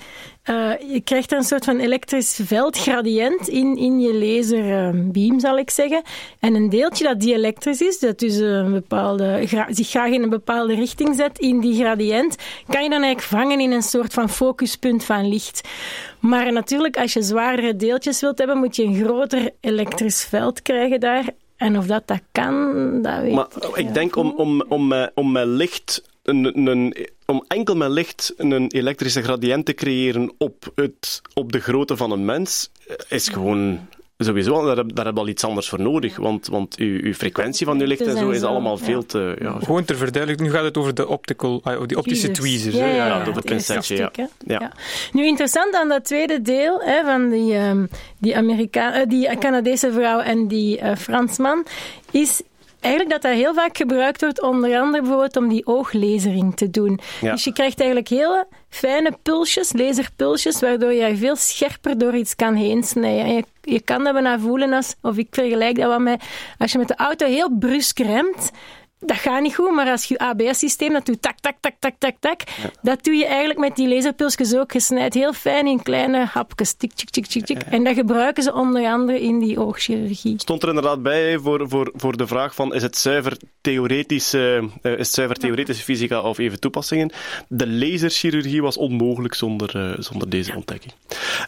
uh, 0.51 0.71
je 0.93 1.01
krijgt 1.01 1.33
een 1.33 1.43
soort 1.43 1.65
van 1.65 1.79
elektrisch 1.79 2.41
veldgradient 2.45 3.49
in, 3.49 3.77
in 3.77 4.01
je 4.01 4.15
laserbeam, 4.15 5.41
zal 5.41 5.59
ik 5.59 5.71
zeggen. 5.71 6.03
En 6.41 6.55
een 6.55 6.69
deeltje 6.69 7.05
dat 7.05 7.21
dieelektrisch 7.21 7.81
is, 7.81 7.99
dat 7.99 8.19
dus 8.19 8.37
een 8.37 8.73
bepaalde, 8.73 9.45
zich 9.69 9.89
graag 9.89 10.11
in 10.11 10.23
een 10.23 10.29
bepaalde 10.29 10.75
richting 10.75 11.17
zet 11.17 11.39
in 11.39 11.61
die 11.61 11.75
gradient, 11.75 12.37
kan 12.69 12.83
je 12.83 12.91
dan 12.91 13.03
eigenlijk 13.03 13.33
vangen 13.33 13.61
in 13.61 13.73
een 13.73 13.83
soort 13.83 14.13
van 14.13 14.29
focuspunt 14.29 15.05
van 15.05 15.29
licht. 15.29 15.69
Maar 16.21 16.53
natuurlijk, 16.53 16.97
als 16.97 17.13
je 17.13 17.23
zwaardere 17.23 17.77
deeltjes 17.77 18.21
wilt 18.21 18.39
hebben, 18.39 18.59
moet 18.59 18.77
je 18.77 18.85
een 18.85 19.03
groter 19.05 19.51
elektrisch 19.61 20.25
veld 20.25 20.63
krijgen 20.63 21.01
daar. 21.01 21.25
En 21.57 21.79
of 21.79 21.87
dat 21.87 22.07
dat 22.07 22.21
kan, 22.33 22.73
dat 23.03 23.21
weet 23.21 23.35
maar, 23.35 23.47
ik. 23.69 23.77
Ik 23.77 23.95
denk 23.95 24.17
om, 24.17 24.33
om, 24.37 24.65
om, 24.69 25.09
om 25.15 25.33
met 25.33 25.47
licht 25.47 26.03
een, 26.29 26.67
een, 26.67 26.97
om 27.27 27.45
enkel 27.49 27.77
met 27.77 27.91
licht 27.91 28.35
een 28.37 28.71
elektrische 28.71 29.23
gradient 29.23 29.65
te 29.65 29.75
creëren 29.75 30.33
op, 30.39 30.73
het, 30.75 31.23
op 31.35 31.53
de 31.53 31.61
grootte 31.61 31.97
van 31.97 32.11
een 32.11 32.25
mens, 32.25 32.71
is 33.09 33.29
gewoon 33.29 33.81
sowieso, 34.19 34.75
daar, 34.75 34.95
daar 34.95 35.05
heb 35.05 35.15
je 35.15 35.21
al 35.21 35.29
iets 35.29 35.45
anders 35.45 35.69
voor 35.69 35.81
nodig. 35.81 36.17
Want, 36.17 36.47
want 36.47 36.77
uw, 36.77 37.01
uw 37.03 37.13
frequentie 37.13 37.67
van 37.67 37.81
uw 37.81 37.87
licht 37.87 38.01
en 38.01 38.17
zo 38.17 38.31
is 38.31 38.43
allemaal 38.43 38.77
veel 38.77 39.07
te. 39.07 39.37
Ja. 39.41 39.57
Gewoon 39.59 39.85
ter 39.85 39.97
verduidelijking, 39.97 40.49
nu 40.49 40.55
gaat 40.57 40.65
het 40.65 40.77
over 40.77 40.95
de, 40.95 41.09
optical, 41.09 41.63
uh, 41.65 41.81
die 41.87 41.97
optische 41.97 42.31
tweezers. 42.31 42.75
Ja, 42.75 42.87
ja, 42.87 42.95
ja, 42.95 43.07
ja, 43.07 43.33
de 43.33 43.41
pincetje. 43.41 43.97
Ja. 43.97 44.11
Ja. 44.15 44.29
ja. 44.47 44.73
Nu, 45.13 45.27
interessant 45.27 45.75
aan 45.75 45.89
dat 45.89 46.05
tweede 46.05 46.43
deel 46.43 46.81
hè, 46.81 47.05
van 47.05 47.29
die, 47.29 47.55
um, 47.57 47.89
die, 48.19 48.37
Amerika 48.37 49.01
uh, 49.01 49.07
die 49.09 49.39
Canadese 49.39 49.93
vrouw 49.93 50.21
en 50.21 50.49
die 50.49 50.81
uh, 50.81 50.97
Fransman, 50.97 51.67
is 52.11 52.43
eigenlijk 52.81 53.13
dat 53.13 53.31
dat 53.31 53.41
heel 53.41 53.55
vaak 53.55 53.77
gebruikt 53.77 54.21
wordt, 54.21 54.43
onder 54.43 54.79
andere 54.79 55.03
bijvoorbeeld 55.03 55.37
om 55.37 55.49
die 55.49 55.67
ooglasering 55.67 56.57
te 56.57 56.71
doen. 56.71 57.01
Ja. 57.21 57.33
Dus 57.33 57.45
je 57.45 57.53
krijgt 57.53 57.79
eigenlijk 57.79 58.09
hele 58.09 58.47
fijne 58.69 59.19
pulsjes, 59.23 59.73
laserpulsjes, 59.73 60.61
waardoor 60.61 60.93
je 60.93 61.17
veel 61.17 61.37
scherper 61.37 61.99
door 61.99 62.15
iets 62.15 62.37
kan 62.37 62.55
heen 62.55 62.83
snijden. 62.83 63.25
En 63.25 63.35
je, 63.35 63.45
je 63.61 63.81
kan 63.81 64.05
dat 64.05 64.13
bijna 64.13 64.39
voelen 64.39 64.73
als, 64.73 64.95
of 65.03 65.17
ik 65.17 65.29
vergelijk 65.31 65.77
dat 65.77 65.89
wat 65.89 66.01
met, 66.01 66.23
als 66.59 66.73
je 66.73 66.79
met 66.79 66.89
de 66.89 66.97
auto 66.97 67.27
heel 67.27 67.51
brusk 67.59 67.99
remt, 67.99 68.51
dat 69.01 69.17
gaat 69.17 69.43
niet 69.43 69.55
goed, 69.55 69.75
maar 69.75 69.91
als 69.91 70.05
je 70.05 70.19
ABS-systeem 70.19 70.93
dat 70.93 71.07
doet 71.07 71.23
tak, 71.23 71.39
tak, 71.41 71.57
tak, 71.61 71.75
tak, 71.79 71.95
tak, 71.99 72.15
tak, 72.21 72.41
ja. 72.63 72.71
dat 72.83 73.05
doe 73.05 73.15
je 73.15 73.27
eigenlijk 73.27 73.59
met 73.59 73.77
die 73.77 73.89
laserpulsjes 73.89 74.57
ook. 74.57 74.73
Je 74.73 74.81
snijdt 74.81 75.15
heel 75.15 75.33
fijn 75.33 75.67
in 75.67 75.83
kleine 75.83 76.25
hapjes, 76.25 76.73
tik, 76.73 76.93
tik, 76.93 77.11
tik, 77.11 77.27
tik, 77.27 77.47
tik. 77.47 77.63
En 77.63 77.85
dat 77.85 77.95
gebruiken 77.95 78.43
ze 78.43 78.53
onder 78.55 78.87
andere 78.87 79.21
in 79.21 79.39
die 79.39 79.61
oogchirurgie. 79.61 80.35
Stond 80.41 80.63
er 80.63 80.69
inderdaad 80.69 81.03
bij 81.03 81.39
voor, 81.39 81.69
voor, 81.69 81.93
voor 81.95 82.17
de 82.17 82.27
vraag 82.27 82.55
van 82.55 82.75
is 82.75 82.83
het 82.83 82.97
zuiver 82.97 83.37
theoretische, 83.61 84.69
uh, 84.83 84.93
is 84.93 84.99
het 84.99 85.09
zuiver 85.09 85.37
theoretische 85.37 85.85
fysica 85.85 86.21
of 86.21 86.39
even 86.39 86.61
toepassingen? 86.61 87.13
De 87.49 87.69
laserchirurgie 87.69 88.63
was 88.63 88.77
onmogelijk 88.77 89.35
zonder, 89.35 89.77
uh, 89.77 89.95
zonder 89.99 90.29
deze 90.29 90.55
ontdekking. 90.55 90.93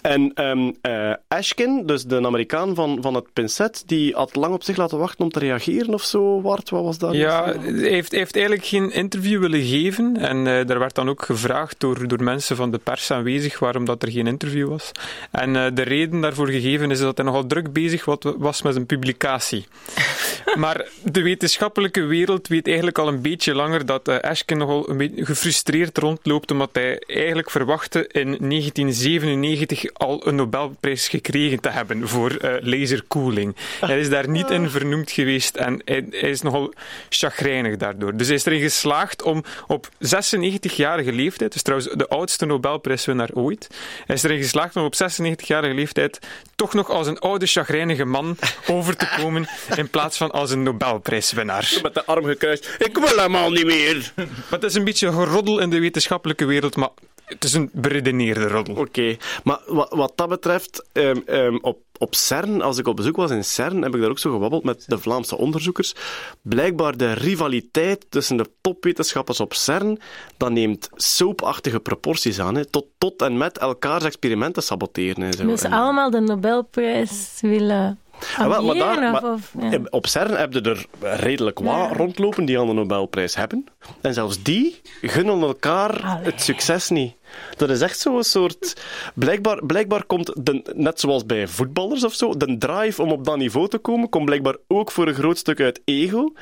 En 0.02 0.44
um, 0.44 0.74
uh, 0.82 1.12
Ashkin, 1.28 1.86
dus 1.86 2.04
de 2.04 2.26
Amerikaan 2.26 2.74
van, 2.74 2.98
van 3.00 3.14
het 3.14 3.32
pincet, 3.32 3.82
die 3.86 4.14
had 4.14 4.36
lang 4.36 4.54
op 4.54 4.62
zich 4.62 4.76
laten 4.76 4.98
wachten 4.98 5.24
om 5.24 5.30
te 5.30 5.38
reageren 5.38 5.94
of 5.94 6.02
zo, 6.02 6.40
Wart, 6.40 6.70
wat 6.70 6.82
was 6.82 6.98
dat? 6.98 7.14
Ja, 7.14 7.39
hij 7.44 7.90
heeft, 7.90 8.12
heeft 8.12 8.36
eigenlijk 8.36 8.66
geen 8.66 8.92
interview 8.92 9.40
willen 9.40 9.62
geven. 9.62 10.16
En 10.16 10.36
uh, 10.36 10.66
daar 10.66 10.78
werd 10.78 10.94
dan 10.94 11.08
ook 11.08 11.24
gevraagd 11.24 11.74
door, 11.78 12.08
door 12.08 12.22
mensen 12.22 12.56
van 12.56 12.70
de 12.70 12.78
pers 12.78 13.10
aanwezig 13.10 13.58
waarom 13.58 13.84
dat 13.84 14.02
er 14.02 14.10
geen 14.10 14.26
interview 14.26 14.68
was. 14.68 14.90
En 15.30 15.54
uh, 15.54 15.66
de 15.74 15.82
reden 15.82 16.20
daarvoor 16.20 16.48
gegeven 16.48 16.90
is 16.90 16.98
dat 16.98 17.16
hij 17.16 17.26
nogal 17.26 17.46
druk 17.46 17.72
bezig 17.72 18.04
was 18.38 18.62
met 18.62 18.72
zijn 18.72 18.86
publicatie. 18.86 19.66
maar 20.56 20.84
de 21.02 21.22
wetenschappelijke 21.22 22.04
wereld 22.04 22.48
weet 22.48 22.66
eigenlijk 22.66 22.98
al 22.98 23.08
een 23.08 23.22
beetje 23.22 23.54
langer 23.54 23.86
dat 23.86 24.08
uh, 24.08 24.18
nogal 24.46 24.90
een 24.90 24.96
beetje 24.96 25.24
gefrustreerd 25.24 25.98
rondloopt, 25.98 26.50
omdat 26.50 26.70
hij 26.72 27.02
eigenlijk 27.06 27.50
verwachtte 27.50 28.06
in 28.06 28.26
1997 28.26 29.92
al 29.92 30.26
een 30.26 30.34
Nobelprijs 30.34 31.08
gekregen 31.08 31.60
te 31.60 31.68
hebben 31.68 32.08
voor 32.08 32.58
lasercooling. 32.62 33.56
Hij 33.80 34.00
is 34.00 34.08
daar 34.08 34.28
niet 34.28 34.50
in 34.50 34.70
vernoemd 34.70 35.10
geweest 35.10 35.56
en 35.56 35.82
hij, 35.84 36.06
hij 36.10 36.30
is 36.30 36.42
nogal 36.42 36.72
chagrijnig 37.08 37.29
daardoor. 37.78 38.16
Dus 38.16 38.26
hij 38.26 38.36
is 38.36 38.44
erin 38.44 38.60
geslaagd 38.60 39.22
om 39.22 39.44
op 39.66 39.88
96-jarige 39.88 41.12
leeftijd, 41.12 41.52
dus 41.52 41.62
trouwens 41.62 41.90
de 41.94 42.08
oudste 42.08 42.46
Nobelprijswinnaar 42.46 43.30
ooit, 43.32 43.68
hij 44.06 44.16
is 44.16 44.22
erin 44.22 44.38
geslaagd 44.38 44.76
om 44.76 44.84
op 44.84 44.94
96-jarige 44.94 45.74
leeftijd 45.74 46.18
toch 46.54 46.74
nog 46.74 46.90
als 46.90 47.06
een 47.06 47.18
oude 47.18 47.46
chagrijnige 47.46 48.04
man 48.04 48.36
over 48.66 48.96
te 48.96 49.08
komen 49.16 49.48
in 49.76 49.90
plaats 49.90 50.16
van 50.16 50.30
als 50.30 50.50
een 50.50 50.62
Nobelprijswinnaar. 50.62 51.78
Met 51.82 51.94
de 51.94 52.04
arm 52.04 52.24
gekruist. 52.24 52.76
Ik 52.78 52.98
wil 52.98 53.08
helemaal 53.08 53.50
niet 53.50 53.66
meer. 53.66 54.12
Maar 54.50 54.58
het 54.58 54.64
is 54.64 54.74
een 54.74 54.84
beetje 54.84 55.12
geroddel 55.12 55.58
in 55.58 55.70
de 55.70 55.80
wetenschappelijke 55.80 56.44
wereld, 56.44 56.76
maar 56.76 56.88
het 57.34 57.44
is 57.44 57.52
een 57.52 57.70
beredeneerde 57.72 58.48
roddel. 58.48 58.74
Oké, 58.76 59.16
maar 59.44 59.58
wat, 59.66 59.92
wat 59.94 60.12
dat 60.14 60.28
betreft, 60.28 60.86
ehm, 60.92 61.16
ehm, 61.26 61.56
op, 61.60 61.78
op 61.98 62.14
CERN, 62.14 62.62
als 62.62 62.78
ik 62.78 62.86
op 62.88 62.96
bezoek 62.96 63.16
was 63.16 63.30
in 63.30 63.44
CERN, 63.44 63.82
heb 63.82 63.94
ik 63.94 64.00
daar 64.00 64.10
ook 64.10 64.18
zo 64.18 64.30
gewabbeld 64.30 64.64
met 64.64 64.84
de 64.86 64.98
Vlaamse 64.98 65.36
onderzoekers. 65.36 65.94
Blijkbaar 66.42 66.96
de 66.96 67.12
rivaliteit 67.12 68.06
tussen 68.08 68.36
de 68.36 68.46
topwetenschappers 68.60 69.40
op 69.40 69.54
CERN, 69.54 69.98
dat 70.36 70.50
neemt 70.50 70.88
soapachtige 70.94 71.80
proporties 71.80 72.40
aan, 72.40 72.54
hè, 72.54 72.64
tot, 72.64 72.84
tot 72.98 73.22
en 73.22 73.36
met 73.38 73.58
elkaars 73.58 74.04
experimenten 74.04 74.62
saboteren. 74.62 75.22
En 75.24 75.32
zo. 75.32 75.46
Dus 75.46 75.64
allemaal 75.64 76.10
de 76.10 76.20
Nobelprijs 76.20 77.38
willen 77.40 77.98
Ah, 78.38 78.48
wel, 78.48 78.62
maar 78.64 78.74
daar- 78.74 79.10
maar 79.10 79.22
ja. 79.70 79.78
Op 79.90 80.06
CERN 80.06 80.36
heb 80.36 80.52
je 80.52 80.60
er 80.60 80.86
redelijk 81.00 81.58
wat 81.58 81.66
Ja. 81.74 81.92
rondlopen 81.92 82.44
die 82.44 82.58
aan 82.58 82.66
de 82.66 82.72
Nobelprijs 82.72 83.34
hebben. 83.34 83.64
En 84.00 84.14
zelfs 84.14 84.42
die 84.42 84.80
gunnen 85.02 85.40
elkaar 85.40 86.22
het 86.22 86.40
succes 86.42 86.88
niet. 86.88 87.14
Dat 87.56 87.70
is 87.70 87.80
echt 87.80 87.98
zo'n 87.98 88.24
soort... 88.24 88.82
Blijkbaar, 89.14 89.66
blijkbaar 89.66 90.04
komt, 90.04 90.32
de, 90.44 90.72
net 90.74 91.00
zoals 91.00 91.26
bij 91.26 91.48
voetballers 91.48 92.04
of 92.04 92.14
zo, 92.14 92.36
de 92.36 92.58
drive 92.58 93.02
om 93.02 93.12
op 93.12 93.24
dat 93.24 93.36
niveau 93.36 93.68
te 93.68 93.78
komen, 93.78 94.08
komt 94.08 94.24
blijkbaar 94.24 94.56
ook 94.68 94.90
voor 94.90 95.08
een 95.08 95.14
groot 95.14 95.38
stuk 95.38 95.60
uit 95.60 95.80
ego. 95.84 96.32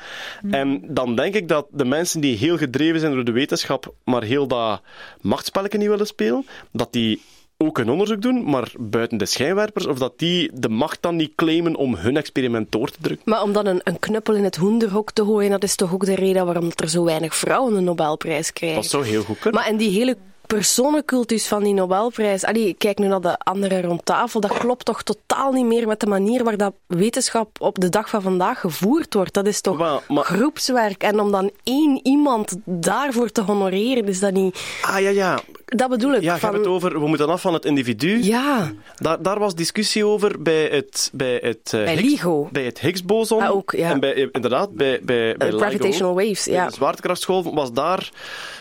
En 0.51 0.81
dan 0.87 1.15
denk 1.15 1.33
ik 1.35 1.47
dat 1.47 1.67
de 1.71 1.85
mensen 1.85 2.21
die 2.21 2.37
heel 2.37 2.57
gedreven 2.57 2.99
zijn 2.99 3.13
door 3.13 3.23
de 3.23 3.31
wetenschap, 3.31 3.93
maar 4.03 4.23
heel 4.23 4.47
dat 4.47 4.81
machtspelletje 5.21 5.77
niet 5.77 5.87
willen 5.87 6.07
spelen, 6.07 6.45
dat 6.71 6.93
die 6.93 7.21
ook 7.63 7.77
een 7.77 7.89
onderzoek 7.89 8.21
doen, 8.21 8.43
maar 8.43 8.71
buiten 8.79 9.17
de 9.17 9.25
schijnwerpers, 9.25 9.85
of 9.85 9.97
dat 9.97 10.19
die 10.19 10.51
de 10.53 10.69
macht 10.69 11.01
dan 11.01 11.15
niet 11.15 11.31
claimen 11.35 11.75
om 11.75 11.95
hun 11.95 12.17
experiment 12.17 12.71
door 12.71 12.89
te 12.89 12.97
drukken. 13.01 13.31
Maar 13.31 13.41
om 13.41 13.53
dan 13.53 13.65
een, 13.65 13.81
een 13.83 13.99
knuppel 13.99 14.35
in 14.35 14.43
het 14.43 14.55
hoenderhok 14.55 15.11
te 15.11 15.23
gooien, 15.23 15.51
dat 15.51 15.63
is 15.63 15.75
toch 15.75 15.93
ook 15.93 16.05
de 16.05 16.15
reden 16.15 16.45
waarom 16.45 16.71
er 16.75 16.89
zo 16.89 17.03
weinig 17.03 17.35
vrouwen 17.35 17.75
een 17.75 17.83
Nobelprijs 17.83 18.53
krijgen. 18.53 18.81
Dat 18.81 18.89
zou 18.89 19.05
heel 19.05 19.23
goed 19.23 19.39
kunnen. 19.39 19.61
Maar 19.61 19.69
en 19.69 19.77
die 19.77 19.89
hele 19.89 20.17
personencultus 20.55 21.47
van 21.47 21.63
die 21.63 21.73
Nobelprijs, 21.73 22.43
allee, 22.43 22.73
kijk 22.73 22.97
nu 22.97 23.07
naar 23.07 23.21
de 23.21 23.37
anderen 23.37 23.81
rond 23.81 24.05
tafel, 24.05 24.39
dat 24.39 24.57
klopt 24.57 24.85
toch 24.85 25.03
totaal 25.03 25.51
niet 25.51 25.65
meer 25.65 25.87
met 25.87 25.99
de 25.99 26.07
manier 26.07 26.43
waar 26.43 26.57
dat 26.57 26.73
wetenschap 26.87 27.61
op 27.61 27.79
de 27.79 27.89
dag 27.89 28.09
van 28.09 28.21
vandaag 28.21 28.59
gevoerd 28.59 29.13
wordt. 29.13 29.33
Dat 29.33 29.47
is 29.47 29.61
toch 29.61 30.03
groepswerk. 30.09 31.03
En 31.03 31.19
om 31.19 31.31
dan 31.31 31.51
één 31.63 31.99
iemand 32.03 32.55
daarvoor 32.65 33.29
te 33.31 33.41
honoreren, 33.41 34.07
is 34.07 34.19
dat 34.19 34.33
niet... 34.33 34.59
Ah, 34.81 34.99
ja, 34.99 35.09
ja. 35.09 35.39
Dat 35.75 35.89
bedoel 35.89 36.13
ik. 36.13 36.21
Ja, 36.21 36.33
je 36.33 36.39
van... 36.39 36.49
hebt 36.49 36.63
het 36.63 36.73
over, 36.73 36.99
we 37.01 37.07
moeten 37.07 37.27
af 37.29 37.41
van 37.41 37.53
het 37.53 37.65
individu. 37.65 38.23
Ja. 38.23 38.71
Daar, 38.95 39.21
daar 39.21 39.39
was 39.39 39.55
discussie 39.55 40.05
over 40.05 40.41
bij 40.41 40.65
het, 40.65 41.09
bij 41.13 41.39
het, 41.43 41.71
eh, 41.73 41.83
Bij 41.83 41.93
Higgs, 41.95 42.09
LIGO. 42.09 42.49
bij 42.51 42.63
het 42.63 42.79
Higgs-boson. 42.79 43.41
Ah, 43.41 43.51
ook, 43.51 43.71
ja. 43.71 43.89
En 43.89 43.99
bij, 43.99 44.13
eh, 44.13 44.27
inderdaad, 44.31 44.71
bij, 44.73 44.99
bij, 45.03 45.35
bij 45.37 45.47
Eh, 45.47 45.53
LIGO. 45.53 45.57
gravitational 45.57 46.13
waves, 46.15 46.45
ja. 46.45 46.67
De 46.67 46.73
zwaartekrachtsgolven 46.73 47.53
was 47.53 47.73
daar 47.73 48.09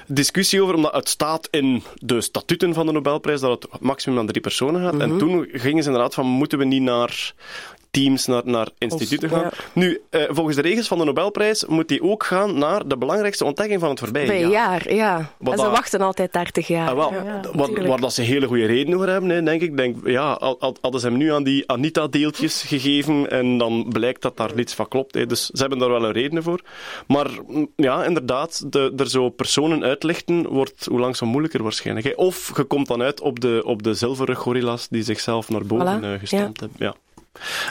discussie 0.06 0.62
over, 0.62 0.74
omdat 0.74 0.92
het 0.94 1.08
staat 1.08 1.48
in 1.50 1.82
de 1.94 2.20
statuten 2.20 2.74
van 2.74 2.86
de 2.86 2.92
Nobelprijs 2.92 3.40
dat 3.40 3.62
het 3.70 3.80
maximum 3.80 4.18
aan 4.18 4.26
drie 4.26 4.40
personen 4.40 4.82
gaat. 4.82 4.92
Mhm. 4.92 5.02
En 5.02 5.18
toen 5.18 5.48
gingen 5.52 5.82
ze 5.82 5.88
inderdaad 5.88 6.14
van, 6.14 6.26
moeten 6.26 6.58
we 6.58 6.64
niet 6.64 6.82
naar 6.82 7.34
teams, 7.90 8.26
naar, 8.26 8.42
naar 8.44 8.68
instituten 8.78 9.28
gaan. 9.28 9.40
ja. 9.42 9.50
Nu, 9.72 10.00
eh, 10.10 10.22
volgens 10.28 10.56
de 10.56 10.62
regels 10.62 10.88
van 10.88 10.98
de 10.98 11.04
Nobelprijs 11.04 11.64
moet 11.64 11.88
die 11.88 12.02
ook 12.02 12.24
gaan 12.24 12.58
naar 12.58 12.88
de 12.88 12.96
belangrijkste 12.96 13.44
ontdekking 13.44 13.80
van 13.80 13.90
het 13.90 13.98
voorbije 13.98 14.26
Bij 14.26 14.42
een 14.42 14.50
jaar, 14.50 14.94
ja. 14.94 15.30
Wat 15.38 15.52
en 15.52 15.58
ze 15.58 15.64
dat- 15.64 15.74
wachten 15.74 16.00
altijd 16.00 16.32
30 16.32 16.66
jaar. 16.66 16.88
Ah, 16.88 16.94
wel, 16.96 17.12
Ja, 17.12 17.40
wat, 17.52 17.70
waar 17.86 18.00
dat 18.00 18.12
ze 18.14 18.22
hele 18.22 18.46
goede 18.46 18.66
redenen 18.66 18.98
voor 18.98 19.08
hebben, 19.08 19.30
hè, 19.30 19.42
denk 19.42 19.62
ik. 19.62 19.76
Denk, 19.76 19.96
ja, 20.08 20.38
hadden 20.80 21.00
ze 21.00 21.06
hem 21.06 21.16
nu 21.16 21.32
aan 21.32 21.42
die 21.42 21.68
Anita-deeltjes 21.70 22.62
gegeven 22.72 23.30
en 23.30 23.58
dan 23.58 23.86
blijkt 23.88 24.22
dat 24.22 24.36
daar 24.36 24.50
niets 24.54 24.74
van 24.74 24.88
klopt. 24.88 25.14
Hè. 25.14 25.26
Dus 25.26 25.46
ze 25.46 25.60
hebben 25.60 25.78
daar 25.78 25.88
wel 25.90 26.04
een 26.04 26.12
reden 26.12 26.42
voor. 26.42 26.60
Maar 27.06 27.26
mm, 27.46 27.68
ja, 27.76 28.04
inderdaad, 28.04 28.72
de, 28.72 28.92
er 28.96 29.08
zo 29.10 29.28
personen 29.28 29.84
uitlichten 29.84 30.48
wordt 30.48 30.86
hoe 30.90 31.00
langs 31.00 31.18
zo 31.18 31.26
moeilijker 31.26 31.62
waarschijnlijk. 31.62 32.06
Hè. 32.06 32.12
Of 32.16 32.52
je 32.56 32.64
komt 32.64 32.86
dan 32.88 33.02
uit 33.02 33.20
op 33.20 33.40
de, 33.40 33.62
op 33.64 33.82
de 33.82 33.94
zilveren 33.94 34.36
gorilla's 34.36 34.88
die 34.88 35.02
zichzelf 35.02 35.48
naar 35.48 35.66
boven 35.66 36.00
Voilà, 36.00 36.04
eh, 36.04 36.10
gestampt 36.18 36.60
hebben. 36.60 36.76
Ja. 36.80 36.94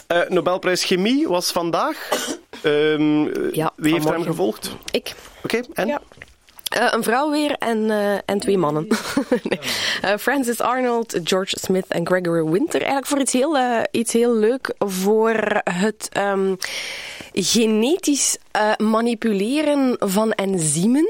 Eh, 0.07 0.21
Nobelprijs 0.27 0.83
Chemie 0.83 1.27
was 1.27 1.51
vandaag. 1.51 1.97
Ehm, 2.61 3.23
wie 3.75 3.93
heeft 3.93 4.09
hem 4.09 4.23
gevolgd? 4.23 4.75
Ik. 4.91 5.15
Oké, 5.43 5.61
en? 5.73 5.89
Eh, 5.89 6.87
een 6.89 7.03
vrouw 7.03 7.31
weer 7.31 7.51
en, 7.51 7.91
eh, 7.91 8.13
en 8.25 8.39
twee 8.39 8.57
mannen. 8.57 8.87
nee. 9.43 10.17
Francis 10.19 10.61
Arnold, 10.61 11.19
George 11.23 11.57
Smith 11.59 11.85
en 11.87 12.07
Gregory 12.07 12.43
Winter. 12.43 12.75
Eigenlijk 12.75 13.07
voor 13.07 13.19
iets 13.19 13.33
heel, 13.33 13.57
iets 13.91 14.13
heel 14.13 14.35
leuk 14.35 14.73
voor 14.79 15.61
het 15.63 16.09
ehm, 16.11 16.55
genetisch 17.33 18.37
manipuleren 18.77 19.95
van 19.99 20.31
enzymen. 20.31 21.07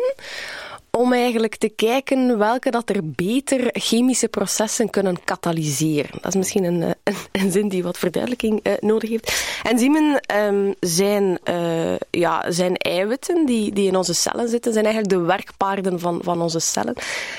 Om 0.92 1.14
eigenlijk 1.14 1.56
te 1.56 1.70
kijken 1.70 2.38
welke 2.38 2.72
dat 2.72 2.90
er 2.90 3.00
beter 3.04 3.70
chemische 3.72 4.28
processen 4.28 4.90
kunnen 4.90 5.24
katalyseren. 5.24 6.12
Dat 6.22 6.26
is 6.26 6.36
misschien 6.36 6.64
een, 6.64 6.96
eh, 7.04 7.16
een, 7.32 7.52
zin 7.52 7.70
die 7.70 7.84
wat 7.84 7.98
verduidelijking 7.98 8.60
eh, 8.64 8.74
nodig 8.80 9.10
heeft. 9.10 9.60
Enzymen 9.64 10.20
ehm, 10.20 10.72
zijn, 10.80 11.40
eh, 11.44 11.96
ja, 12.10 12.52
zijn 12.52 12.76
eiwitten 12.76 13.46
die, 13.46 13.74
die 13.74 13.88
in 13.88 13.96
onze 13.96 14.14
cellen 14.14 14.50
zitten, 14.50 14.74
zijn 14.74 14.86
eigenlijk 14.86 15.16
de 15.16 15.26
werkpaarden 15.26 16.00
van, 16.00 16.20
van 16.24 16.42
onze 16.42 16.60
cellen. 16.60 16.96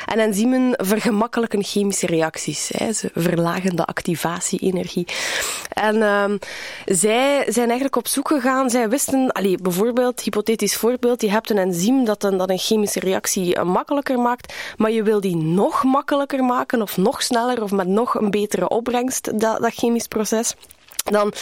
En 0.06 0.18
enzymen 0.18 0.74
vergemakkelijken 0.76 1.64
chemische 1.64 2.06
reacties. 2.06 2.70
Hè. 2.76 2.92
Ze 2.92 3.10
verlagen 3.14 3.76
de 3.76 3.84
activatie-energie. 3.84 5.06
En 5.68 6.02
ehm, 6.02 6.36
zij 6.84 7.44
zijn 7.46 7.66
eigenlijk 7.66 7.96
op 7.96 8.06
zoek 8.06 8.28
gegaan. 8.28 8.70
Zij 8.70 8.88
wisten, 8.88 9.32
allee, 9.32 9.58
bijvoorbeeld, 9.62 10.20
hypothetisch 10.20 10.76
voorbeeld, 10.76 11.22
je 11.22 11.30
hebt 11.30 11.50
een 11.50 11.58
enzym 11.58 12.04
dat 12.04 12.24
een, 12.24 12.36
dat 12.36 12.50
een 12.50 12.58
chemische 12.58 13.00
reactie 13.00 13.37
eh, 13.38 13.62
makkelijker 13.64 14.18
maakt, 14.18 14.54
maar 14.76 14.90
je 14.90 15.02
wil 15.02 15.20
die 15.20 15.36
nog 15.36 15.84
makkelijker 15.84 16.44
maken, 16.44 16.82
of 16.82 16.96
nog 16.96 17.22
sneller, 17.22 17.62
of 17.62 17.70
met 17.70 17.88
nog 17.88 18.14
een 18.14 18.30
betere 18.30 18.68
opbrengst, 18.68 19.40
dat, 19.40 19.60
dat 19.60 19.74
chemisch 19.74 20.06
proces. 20.06 20.54
Dan 21.04 21.32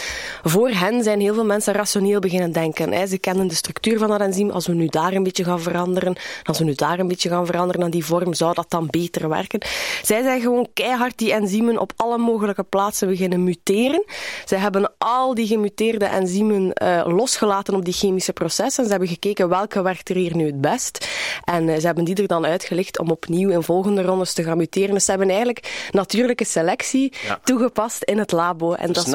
voor 0.42 0.68
hen 0.68 1.02
zijn 1.02 1.20
heel 1.20 1.34
veel 1.34 1.44
mensen 1.44 1.74
rationeel 1.74 2.20
beginnen 2.20 2.52
denken. 2.52 3.08
Ze 3.08 3.18
kennen 3.18 3.46
de 3.46 3.54
structuur 3.54 3.98
van 3.98 4.08
dat 4.08 4.20
enzym. 4.20 4.50
Als 4.50 4.66
we 4.66 4.72
nu 4.74 4.86
daar 4.86 5.12
een 5.12 5.22
beetje 5.22 5.44
gaan 5.44 5.60
veranderen, 5.60 6.16
als 6.44 6.58
we 6.58 6.64
nu 6.64 6.74
daar 6.74 6.98
een 6.98 7.08
beetje 7.08 7.28
gaan 7.28 7.46
veranderen 7.46 7.82
aan 7.82 7.90
die 7.90 8.04
vorm, 8.04 8.34
zou 8.34 8.54
dat 8.54 8.66
dan 8.70 8.86
beter 8.90 9.28
werken. 9.28 9.60
Zij 10.02 10.22
zijn 10.22 10.40
gewoon 10.40 10.68
keihard 10.74 11.18
die 11.18 11.32
enzymen 11.32 11.78
op 11.78 11.92
alle 11.96 12.18
mogelijke 12.18 12.62
plaatsen 12.62 13.08
beginnen 13.08 13.44
muteren. 13.44 14.04
Zij 14.44 14.58
hebben 14.58 14.92
al 14.98 15.34
die 15.34 15.46
gemuteerde 15.46 16.04
enzymen 16.04 16.72
eh, 16.72 17.02
losgelaten 17.06 17.74
op 17.74 17.84
die 17.84 17.94
chemische 17.94 18.32
processen. 18.32 18.84
Ze 18.84 18.90
hebben 18.90 19.08
gekeken 19.08 19.48
welke 19.48 19.82
werkt 19.82 20.08
er 20.08 20.16
hier 20.16 20.36
nu 20.36 20.46
het 20.46 20.60
best. 20.60 21.08
En 21.44 21.68
eh, 21.68 21.78
ze 21.80 21.86
hebben 21.86 22.04
die 22.04 22.14
er 22.14 22.26
dan 22.26 22.46
uitgelicht 22.46 22.98
om 22.98 23.10
opnieuw 23.10 23.50
in 23.50 23.62
volgende 23.62 24.02
rondes 24.02 24.32
te 24.32 24.42
gaan 24.42 24.56
muteren. 24.56 24.94
Dus 24.94 25.04
ze 25.04 25.10
hebben 25.10 25.28
eigenlijk 25.28 25.88
natuurlijke 25.90 26.44
selectie 26.44 27.12
Ja. 27.26 27.38
toegepast 27.44 28.02
in 28.02 28.18
het 28.18 28.32
labo. 28.32 28.72
En 28.72 28.92
dat 28.92 29.06
is 29.06 29.12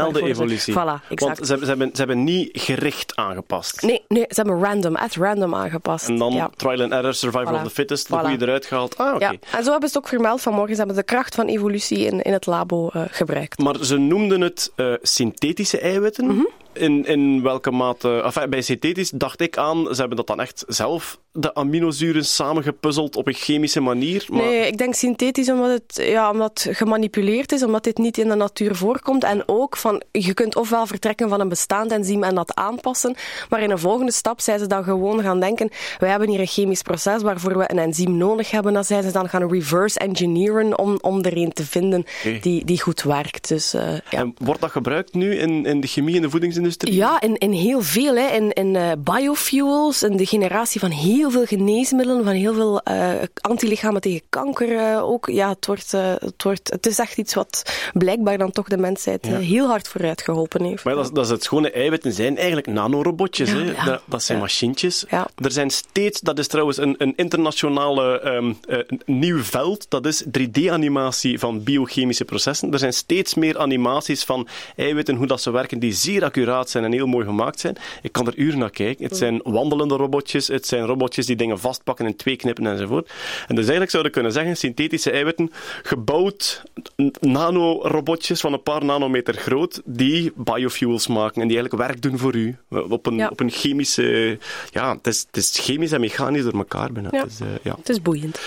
Versnelde 0.48 0.48
waarvoor 0.48 0.48
ze- 0.48 0.72
evolutie. 0.72 0.74
Voilà, 0.74 1.10
exact. 1.10 1.38
Want 1.38 1.48
ze 1.48 1.52
hebben, 1.52 1.66
ze, 1.68 1.74
hebben, 1.76 1.90
ze 1.96 1.98
hebben 1.98 2.24
niet 2.24 2.50
gericht 2.54 3.16
aangepast. 3.16 3.82
Nee, 3.82 4.04
nee, 4.08 4.26
ze 4.30 4.42
hebben 4.42 4.64
random, 4.64 4.96
at 4.96 5.16
random 5.16 5.56
aangepast. 5.56 6.08
En 6.08 6.18
dan 6.18 6.34
ja. 6.34 6.50
trial 6.56 6.82
and 6.82 6.92
error, 6.92 7.14
survival 7.14 7.54
Voilà. 7.54 7.56
of 7.56 7.64
the 7.64 7.70
fittest, 7.70 8.08
de 8.08 8.16
Voilà. 8.18 8.28
goede 8.28 8.46
eruit 8.46 8.66
gehaald. 8.66 8.98
Ah, 8.98 9.16
oké. 9.16 9.24
Ja, 9.26 9.30
en 9.52 9.64
zo 9.64 9.72
hebben 9.72 9.90
ze 9.90 9.96
het 9.96 9.98
ook 9.98 10.08
vermeld 10.08 10.42
vanmorgen. 10.42 10.72
Ze 10.76 10.78
hebben 10.78 10.96
de 10.98 11.04
kracht 11.04 11.36
van 11.36 11.48
evolutie 11.48 11.98
in, 12.06 12.22
in 12.22 12.34
het 12.34 12.46
labo 12.46 12.90
eh, 12.90 13.02
gebruikt. 13.10 13.60
Maar 13.60 13.76
ze 13.82 13.98
noemden 13.98 14.42
het 14.42 14.72
eh, 14.76 14.94
synthetische 15.02 15.80
eiwitten. 15.80 16.26
Mhm. 16.26 16.44
In, 16.74 17.06
in 17.06 17.42
welke 17.42 17.72
mate... 17.72 18.22
Enfin, 18.24 18.50
bij 18.50 18.62
synthetisch 18.62 19.10
dacht 19.10 19.42
ik 19.42 19.58
aan, 19.58 19.88
ze 19.92 20.00
hebben 20.00 20.18
dat 20.18 20.28
dan 20.28 20.40
echt 20.40 20.64
zelf, 20.68 21.20
de 21.32 21.56
aminozuren, 21.56 22.26
samengepuzzeld 22.26 23.16
op 23.16 23.28
een 23.28 23.34
chemische 23.34 23.80
manier. 23.80 24.26
Maar 24.30 24.42
Nee, 24.42 24.68
ik 24.68 24.78
denk 24.78 24.94
synthetisch 24.94 25.50
omdat 25.50 25.70
het, 25.70 26.06
ja, 26.06 26.32
omdat 26.32 26.64
het 26.64 26.78
gemanipuleerd 26.78 27.52
is, 27.52 27.64
omdat 27.64 27.84
dit 27.84 27.98
niet 27.98 28.18
in 28.18 28.28
de 28.28 28.36
natuur 28.36 28.76
voorkomt. 28.76 29.24
En 29.24 29.44
ook 29.46 29.78
van, 29.78 30.04
je 30.12 30.34
kunt 30.34 30.56
ofwel 30.56 30.86
vertrekken 30.86 31.30
van 31.30 31.40
een 31.40 31.50
bestaand 31.50 31.92
enzym 31.92 32.24
en 32.24 32.36
dat 32.36 32.56
aanpassen, 32.56 33.16
maar 33.50 33.62
in 33.62 33.72
een 33.72 33.80
volgende 33.80 34.12
stap 34.12 34.42
zijn 34.42 34.60
ze 34.60 34.68
dan 34.68 34.84
gewoon 34.84 35.22
gaan 35.22 35.40
denken, 35.40 35.70
wij 36.00 36.10
hebben 36.10 36.30
hier 36.30 36.40
een 36.40 36.48
chemisch 36.48 36.82
proces 36.82 37.22
waarvoor 37.22 37.58
we 37.58 37.72
een 37.72 37.80
enzym 37.80 38.18
nodig 38.18 38.52
hebben. 38.52 38.74
Dan 38.74 38.84
zijn 38.84 39.04
ze 39.04 39.12
dan 39.12 39.30
gaan 39.30 39.52
reverse 39.52 40.00
engineeren 40.00 40.80
om, 40.80 40.98
om 41.02 41.24
er 41.24 41.38
een 41.38 41.52
te 41.52 41.66
vinden 41.66 42.06
die, 42.42 42.66
die 42.66 42.82
goed 42.82 43.02
werkt. 43.02 43.48
Dus, 43.48 43.74
eh, 43.74 43.94
ja. 44.10 44.20
En 44.20 44.34
wordt 44.38 44.62
dat 44.62 44.72
gebruikt 44.72 45.14
nu 45.14 45.36
in, 45.36 45.66
in 45.66 45.82
de 45.82 45.88
chemie 45.88 46.16
en 46.16 46.22
de 46.22 46.30
voedingsindustrie? 46.30 46.61
Ja, 46.80 47.22
in 47.22 47.52
heel 47.52 47.82
veel. 47.82 48.16
Hè. 48.16 48.28
In, 48.36 48.52
in 48.54 48.76
eh, 48.76 48.92
biofuels, 49.00 50.04
in 50.04 50.18
de 50.18 50.26
generatie 50.26 50.80
van 50.80 50.90
heel 50.92 51.32
veel 51.32 51.46
geneesmiddelen, 51.46 52.24
van 52.24 52.34
heel 52.34 52.54
veel 52.54 52.80
eh 52.82 53.10
antilichamen 53.42 54.02
tegen 54.02 54.22
kanker 54.30 54.78
eh, 54.78 55.04
ook. 55.04 55.30
Ja, 55.30 55.50
het, 55.50 55.66
wordt, 55.66 55.92
het, 55.92 56.44
wordt, 56.44 56.70
het 56.72 56.86
is 56.86 57.00
echt 57.00 57.18
iets 57.18 57.34
wat 57.34 57.72
blijkbaar 57.94 58.38
dan 58.38 58.52
toch 58.52 58.68
de 58.68 58.78
mensheid 58.78 59.28
Ja. 59.28 59.38
heel 59.38 59.68
hard 59.68 59.88
vooruit 59.88 60.22
geholpen 60.22 60.64
heeft. 60.64 60.84
Maar 60.84 60.96
dat, 60.96 61.06
is- 61.06 61.12
dat 61.12 61.26
is 61.26 61.32
het 61.32 61.44
schone 61.44 61.72
eiwitten 61.72 62.14
zijn 62.14 62.38
eigenlijk 62.38 62.68
nanorobotjes. 62.68 63.50
Ja, 63.52 63.58
hè? 63.58 63.72
ja. 63.72 63.86
Dat, 63.86 64.02
dat 64.06 64.24
zijn 64.24 64.40
machientjes. 64.40 65.06
Ja. 65.10 65.28
Er 65.36 65.52
zijn 65.52 65.70
steeds, 65.70 66.20
dat 66.20 66.40
is 66.40 66.48
trouwens 66.48 66.78
een, 66.78 66.96
een 66.98 67.14
internationale 67.16 68.20
ehm, 68.20 68.54
eh, 68.68 68.78
nieuw 69.06 69.44
veld, 69.44 69.86
dat 69.90 70.06
is 70.06 70.24
3D-animatie 70.38 71.40
van 71.40 71.64
biochemische 71.64 72.26
processen. 72.26 72.72
Er 72.74 72.80
zijn 72.80 72.94
steeds 72.94 73.34
meer 73.36 73.58
animaties 73.60 74.24
van 74.24 74.48
eiwitten, 74.76 75.16
hoe 75.16 75.28
dat 75.28 75.42
ze 75.42 75.52
werken, 75.52 75.80
die 75.80 75.94
zeer 75.94 76.24
accuraat 76.24 76.50
zijn 76.60 76.84
en 76.84 76.92
heel 76.92 77.08
mooi 77.08 77.26
gemaakt 77.26 77.60
zijn. 77.60 77.78
Ik 78.02 78.12
kan 78.12 78.28
er 78.28 78.36
uren 78.38 78.60
naar 78.60 78.70
kijken. 78.70 79.06
Het 79.06 79.18
zijn 79.18 79.40
wandelende 79.44 79.96
robotjes, 79.96 80.48
het 80.48 80.68
zijn 80.68 80.86
robotjes 80.86 81.26
die 81.26 81.36
dingen 81.36 81.60
vastpakken 81.60 82.06
en 82.06 82.16
twee 82.16 82.36
knippen 82.36 82.68
enzovoort. 82.68 83.08
En 83.48 83.56
dus 83.56 83.58
eigenlijk 83.58 83.92
zouden 83.92 84.12
we 84.12 84.18
kunnen 84.18 84.32
zeggen, 84.38 84.58
synthetische 84.58 85.12
eiwitten, 85.12 85.52
gebouwd 85.84 86.64
nanorobotjes 87.20 88.40
van 88.42 88.54
een 88.54 88.64
paar 88.64 88.86
nanometer 88.86 89.34
groot, 89.34 89.82
die 89.86 90.32
biofuels 90.36 91.08
maken 91.08 91.42
en 91.42 91.48
die 91.48 91.58
eigenlijk 91.58 91.90
werk 91.90 92.02
doen 92.02 92.18
voor 92.18 92.36
u. 92.36 92.58
Op 92.70 93.06
een, 93.06 93.16
Ja. 93.16 93.28
op 93.28 93.40
een 93.40 93.52
chemische... 93.52 94.38
Ja, 94.72 94.96
het 94.96 95.08
is, 95.08 95.20
het 95.28 95.38
is 95.38 95.60
chemisch 95.60 95.92
en 95.92 96.00
mechanisch 96.00 96.44
door 96.44 96.54
elkaar 96.54 96.92
bijna. 96.92 97.10
Ja. 97.12 97.22
Het 97.22 97.32
is, 97.32 97.40
eh, 97.40 97.48
ja. 97.64 97.76
Het 97.78 97.90
is 97.90 98.02
boeiend. 98.02 98.40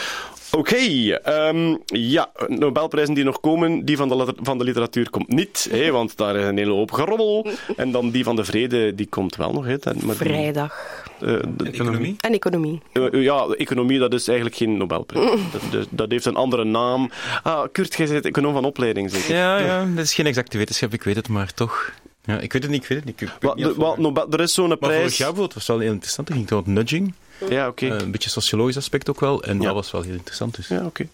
Oké, 0.57 0.77
ehm, 0.77 1.77
ja, 1.85 2.31
Nobelprijzen 2.49 3.15
die 3.15 3.25
nog 3.25 3.41
komen, 3.41 3.85
die 3.85 3.97
van 3.97 4.09
de, 4.09 4.35
van 4.43 4.59
de 4.59 4.65
literatuur 4.65 5.11
komt 5.11 5.29
niet, 5.29 5.69
hè, 5.71 5.91
want 5.91 6.17
daar 6.17 6.37
is 6.37 6.45
een 6.47 6.57
hele 6.57 6.71
hoop 6.73 6.91
gerommel. 6.93 7.47
En 7.77 7.91
dan 7.93 8.11
die 8.11 8.25
van 8.25 8.37
de 8.37 8.45
vrede, 8.45 8.95
die 8.95 9.07
komt 9.07 9.37
wel 9.37 9.53
nog. 9.53 9.65
Hè, 9.65 9.77
maar 9.85 9.95
die- 9.95 10.13
Vrijdag. 10.15 11.03
eh, 11.21 11.37
de- 11.57 11.71
Economie? 11.71 12.17
En 12.21 12.33
economie. 12.33 12.81
eh, 12.93 13.23
ja, 13.23 13.47
de 13.47 13.57
economie, 13.57 13.99
dat 13.99 14.15
is 14.15 14.27
eigenlijk 14.29 14.57
geen 14.59 14.77
Nobelprijs. 14.77 15.31
Dat, 15.53 15.63
dat, 15.71 15.87
dat 15.91 16.11
heeft 16.11 16.25
een 16.25 16.37
andere 16.37 16.65
naam. 16.65 17.11
Ah, 17.43 17.65
Kurt, 17.73 17.95
jij 17.95 18.07
bent 18.07 18.25
econoom 18.25 18.53
van 18.53 18.65
opleiding, 18.65 19.11
zeker? 19.11 19.35
Ja, 19.35 19.59
ja, 19.59 19.87
dat 19.95 20.05
is 20.05 20.15
geen 20.15 20.27
exacte 20.27 20.59
wetenschap, 20.59 20.93
ik 20.93 21.03
weet 21.03 21.17
het, 21.17 21.29
maar 21.29 21.55
toch. 21.55 21.93
Ja, 22.25 22.39
ik 22.39 22.53
weet 22.53 22.63
het 22.63 22.71
niet, 22.71 22.83
ik 22.83 22.89
weet 22.89 22.99
het 22.99 23.07
niet. 23.07 23.21
Ik 23.21 23.29
weet 23.29 23.37
Wat, 23.43 23.57
niet 23.57 23.67
of- 23.67 23.73
de- 23.75 23.81
wat, 23.81 23.99
Nobel, 23.99 24.31
er 24.31 24.41
is 24.41 24.55
zo'n 24.55 24.69
maar 24.69 24.77
vorig 24.81 24.95
prijs... 24.97 25.17
jaar 25.17 25.27
bijvoorbeeld 25.29 25.55
was 25.55 25.67
wel 25.67 25.79
heel 25.79 25.93
interessant. 25.93 26.29
Er 26.29 26.35
ging 26.35 26.49
het 26.49 26.59
over 26.59 26.71
nudging. 26.73 27.15
Ja, 27.49 27.69
oké. 27.69 27.87
Eh, 27.87 28.01
een 28.01 28.11
beetje 28.11 28.31
sociologisch 28.31 28.77
aspect 28.77 29.11
ook 29.11 29.21
wel. 29.21 29.43
En 29.43 29.59
Ja. 29.59 29.65
dat 29.65 29.75
was 29.75 29.91
wel 29.91 30.03
heel 30.03 30.13
interessant. 30.15 30.57
Dus. 30.57 30.69
Ja, 30.69 30.85
oké. 30.85 31.09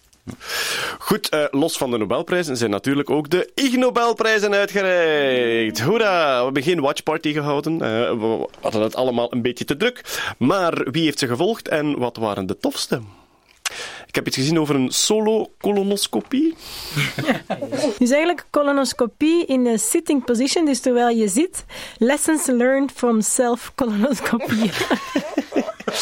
Goed, 0.99 1.29
eh, 1.29 1.43
los 1.51 1.77
van 1.77 1.91
de 1.91 1.97
Nobelprijzen 1.97 2.57
zijn 2.57 2.69
natuurlijk 2.69 3.09
ook 3.09 3.29
de 3.29 3.49
Ig 3.55 3.75
Nobelprijzen 3.75 4.53
uitgereikt. 4.53 5.81
Hoera! 5.81 6.37
We 6.37 6.43
hebben 6.43 6.63
geen 6.63 6.79
watchparty 6.79 7.33
gehouden. 7.33 7.73
Eh, 7.73 7.89
we 8.19 8.47
hadden 8.61 8.81
het 8.81 8.95
allemaal 8.95 9.33
een 9.33 9.41
beetje 9.41 9.65
te 9.65 9.77
druk. 9.77 10.01
Maar 10.37 10.87
wie 10.91 11.03
heeft 11.03 11.19
ze 11.19 11.27
gevolgd 11.27 11.67
en 11.67 11.97
wat 11.99 12.17
waren 12.17 12.45
de 12.45 12.57
tofste? 12.57 13.01
Ik 14.07 14.15
heb 14.15 14.27
iets 14.27 14.35
gezien 14.35 14.59
over 14.59 14.75
een 14.75 14.91
solo-colonoscopie. 14.91 16.55
Dus 17.99 18.09
eigenlijk 18.09 18.45
colonoscopie 18.49 19.45
in 19.45 19.63
de 19.63 19.77
sitting 19.77 20.25
position, 20.25 20.65
dus 20.65 20.79
terwijl 20.79 21.09
je 21.17 21.27
zit. 21.27 21.65
Lessons 21.97 22.45
learned 22.45 22.91
from 22.91 23.21
self-colonoscopie. 23.21 24.71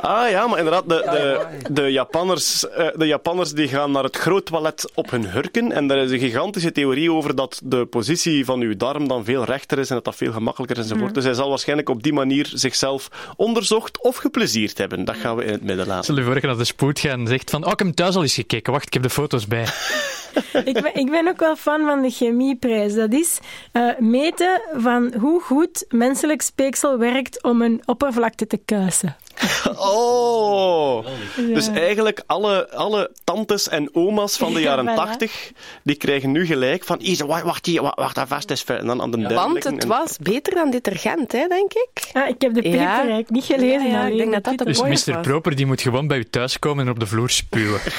Ah 0.00 0.30
ja, 0.30 0.46
maar 0.46 0.58
inderdaad, 0.58 0.88
de, 0.88 1.02
de, 1.10 1.72
de, 1.72 1.92
Japanners, 1.92 2.68
eh, 2.68 2.86
de 2.94 3.06
Japanners 3.06 3.52
die 3.52 3.68
gaan 3.68 3.90
naar 3.90 4.02
het 4.02 4.16
groot 4.16 4.46
toilet 4.46 4.90
op 4.94 5.10
hun 5.10 5.30
hurken. 5.30 5.72
En 5.72 5.86
daar 5.86 5.98
is 5.98 6.10
een 6.10 6.18
gigantische 6.18 6.72
theorie 6.72 7.12
over 7.12 7.34
dat 7.34 7.60
de 7.64 7.86
positie 7.86 8.44
van 8.44 8.60
uw 8.60 8.76
darm 8.76 9.08
dan 9.08 9.24
veel 9.24 9.44
rechter 9.44 9.78
is 9.78 9.88
en 9.88 9.94
dat 9.94 10.04
dat 10.04 10.16
veel 10.16 10.32
gemakkelijker 10.32 10.78
is 10.78 10.82
enzovoort. 10.82 11.14
Dus 11.14 11.24
hij 11.24 11.34
zal 11.34 11.48
waarschijnlijk 11.48 11.88
op 11.88 12.02
die 12.02 12.12
manier 12.12 12.50
zichzelf 12.54 13.08
onderzocht 13.36 14.02
of 14.02 14.16
geplezierd 14.16 14.78
hebben. 14.78 15.04
Dat 15.04 15.16
gaan 15.16 15.36
we 15.36 15.44
in 15.44 15.52
het 15.52 15.62
midden 15.62 15.86
laten. 15.86 16.04
Stel 16.04 16.16
je 16.16 16.22
voor 16.22 16.40
dat 16.40 16.58
de 16.58 16.64
spoed 16.64 16.98
gaat 16.98 17.18
en 17.18 17.26
zegt 17.26 17.50
van, 17.50 17.64
oh, 17.64 17.72
ik 17.72 17.78
heb 17.78 17.86
hem 17.86 17.96
thuis 17.96 18.16
al 18.16 18.22
eens 18.22 18.34
gekeken. 18.34 18.72
Wacht, 18.72 18.86
ik 18.86 18.92
heb 18.92 19.02
de 19.02 19.10
foto's 19.10 19.46
bij. 19.46 19.66
ik, 20.64 20.82
ben, 20.82 20.94
ik 20.94 21.10
ben 21.10 21.28
ook 21.28 21.40
wel 21.40 21.56
fan 21.56 21.84
van 21.86 22.02
de 22.02 22.10
chemieprijs. 22.10 22.94
Dat 22.94 23.12
is 23.12 23.38
eh, 23.72 23.88
meten 23.98 24.60
van 24.76 25.14
hoe 25.20 25.40
goed 25.40 25.84
menselijk 25.88 26.42
speeksel 26.42 26.98
werkt 26.98 27.42
om 27.42 27.62
een 27.62 27.82
oppervlakte 27.84 28.46
te 28.46 28.60
kuisen. 28.64 29.16
Oh! 29.76 31.04
Dus 31.36 31.66
Ja. 31.66 31.72
eigenlijk 31.74 32.22
alle, 32.26 32.70
alle 32.70 33.10
tantes 33.24 33.68
en 33.68 33.94
oma's 33.94 34.36
van 34.36 34.52
de 34.54 34.60
Ja, 34.60 34.64
jaren 34.66 34.88
voilà. 34.88 34.94
tachtig, 34.94 35.52
die 35.82 35.96
krijgen 35.96 36.30
nu 36.32 36.46
gelijk 36.46 36.84
van, 36.84 36.98
Isa, 37.00 37.26
wacht, 37.26 37.42
wacht, 37.42 37.66
hier, 37.66 37.82
wacht, 37.82 38.14
dat 38.14 38.28
vast 38.28 38.50
is 38.50 38.62
ver. 38.62 38.76
En 38.78 38.86
dan 38.86 39.02
aan 39.02 39.10
de 39.10 39.34
Want 39.34 39.64
het 39.64 39.84
was 39.84 40.18
beter 40.18 40.54
dan 40.54 40.70
detergent, 40.70 41.32
hè, 41.32 41.46
denk 41.48 41.72
ik. 41.72 41.90
Ah, 42.12 42.28
ik 42.28 42.40
heb 42.40 42.54
de 42.54 42.62
Ja. 42.62 42.70
Prikkerrijk 42.76 43.30
niet 43.30 43.44
gelezen. 43.44 43.88
Ja, 43.90 44.00
ja, 44.00 44.06
ik 44.06 44.16
denk 44.16 44.32
dat 44.32 44.44
dat 44.44 44.58
de. 44.58 44.64
Dus 44.64 44.82
Mr. 44.82 45.12
was. 45.12 45.20
Proper 45.22 45.56
die 45.56 45.66
moet 45.66 45.80
gewoon 45.80 46.06
bij 46.06 46.18
u 46.18 46.24
thuis 46.24 46.58
komen 46.58 46.84
en 46.84 46.90
op 46.90 47.00
de 47.00 47.06
vloer 47.06 47.30
spuwen. 47.30 47.80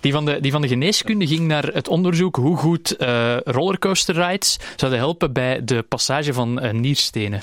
Die 0.00 0.12
van, 0.12 0.24
de, 0.24 0.40
die 0.40 0.50
van 0.52 0.60
de 0.62 0.68
geneeskunde 0.68 1.26
ging 1.26 1.40
naar 1.46 1.64
het 1.64 1.88
onderzoek 1.88 2.36
hoe 2.36 2.56
goed 2.56 2.96
eh 2.96 3.36
rollercoaster 3.44 4.14
rides 4.14 4.58
zouden 4.76 5.00
helpen 5.00 5.32
bij 5.32 5.64
de 5.64 5.82
passage 5.88 6.32
van 6.32 6.60
eh, 6.60 6.70
nierstenen. 6.72 7.40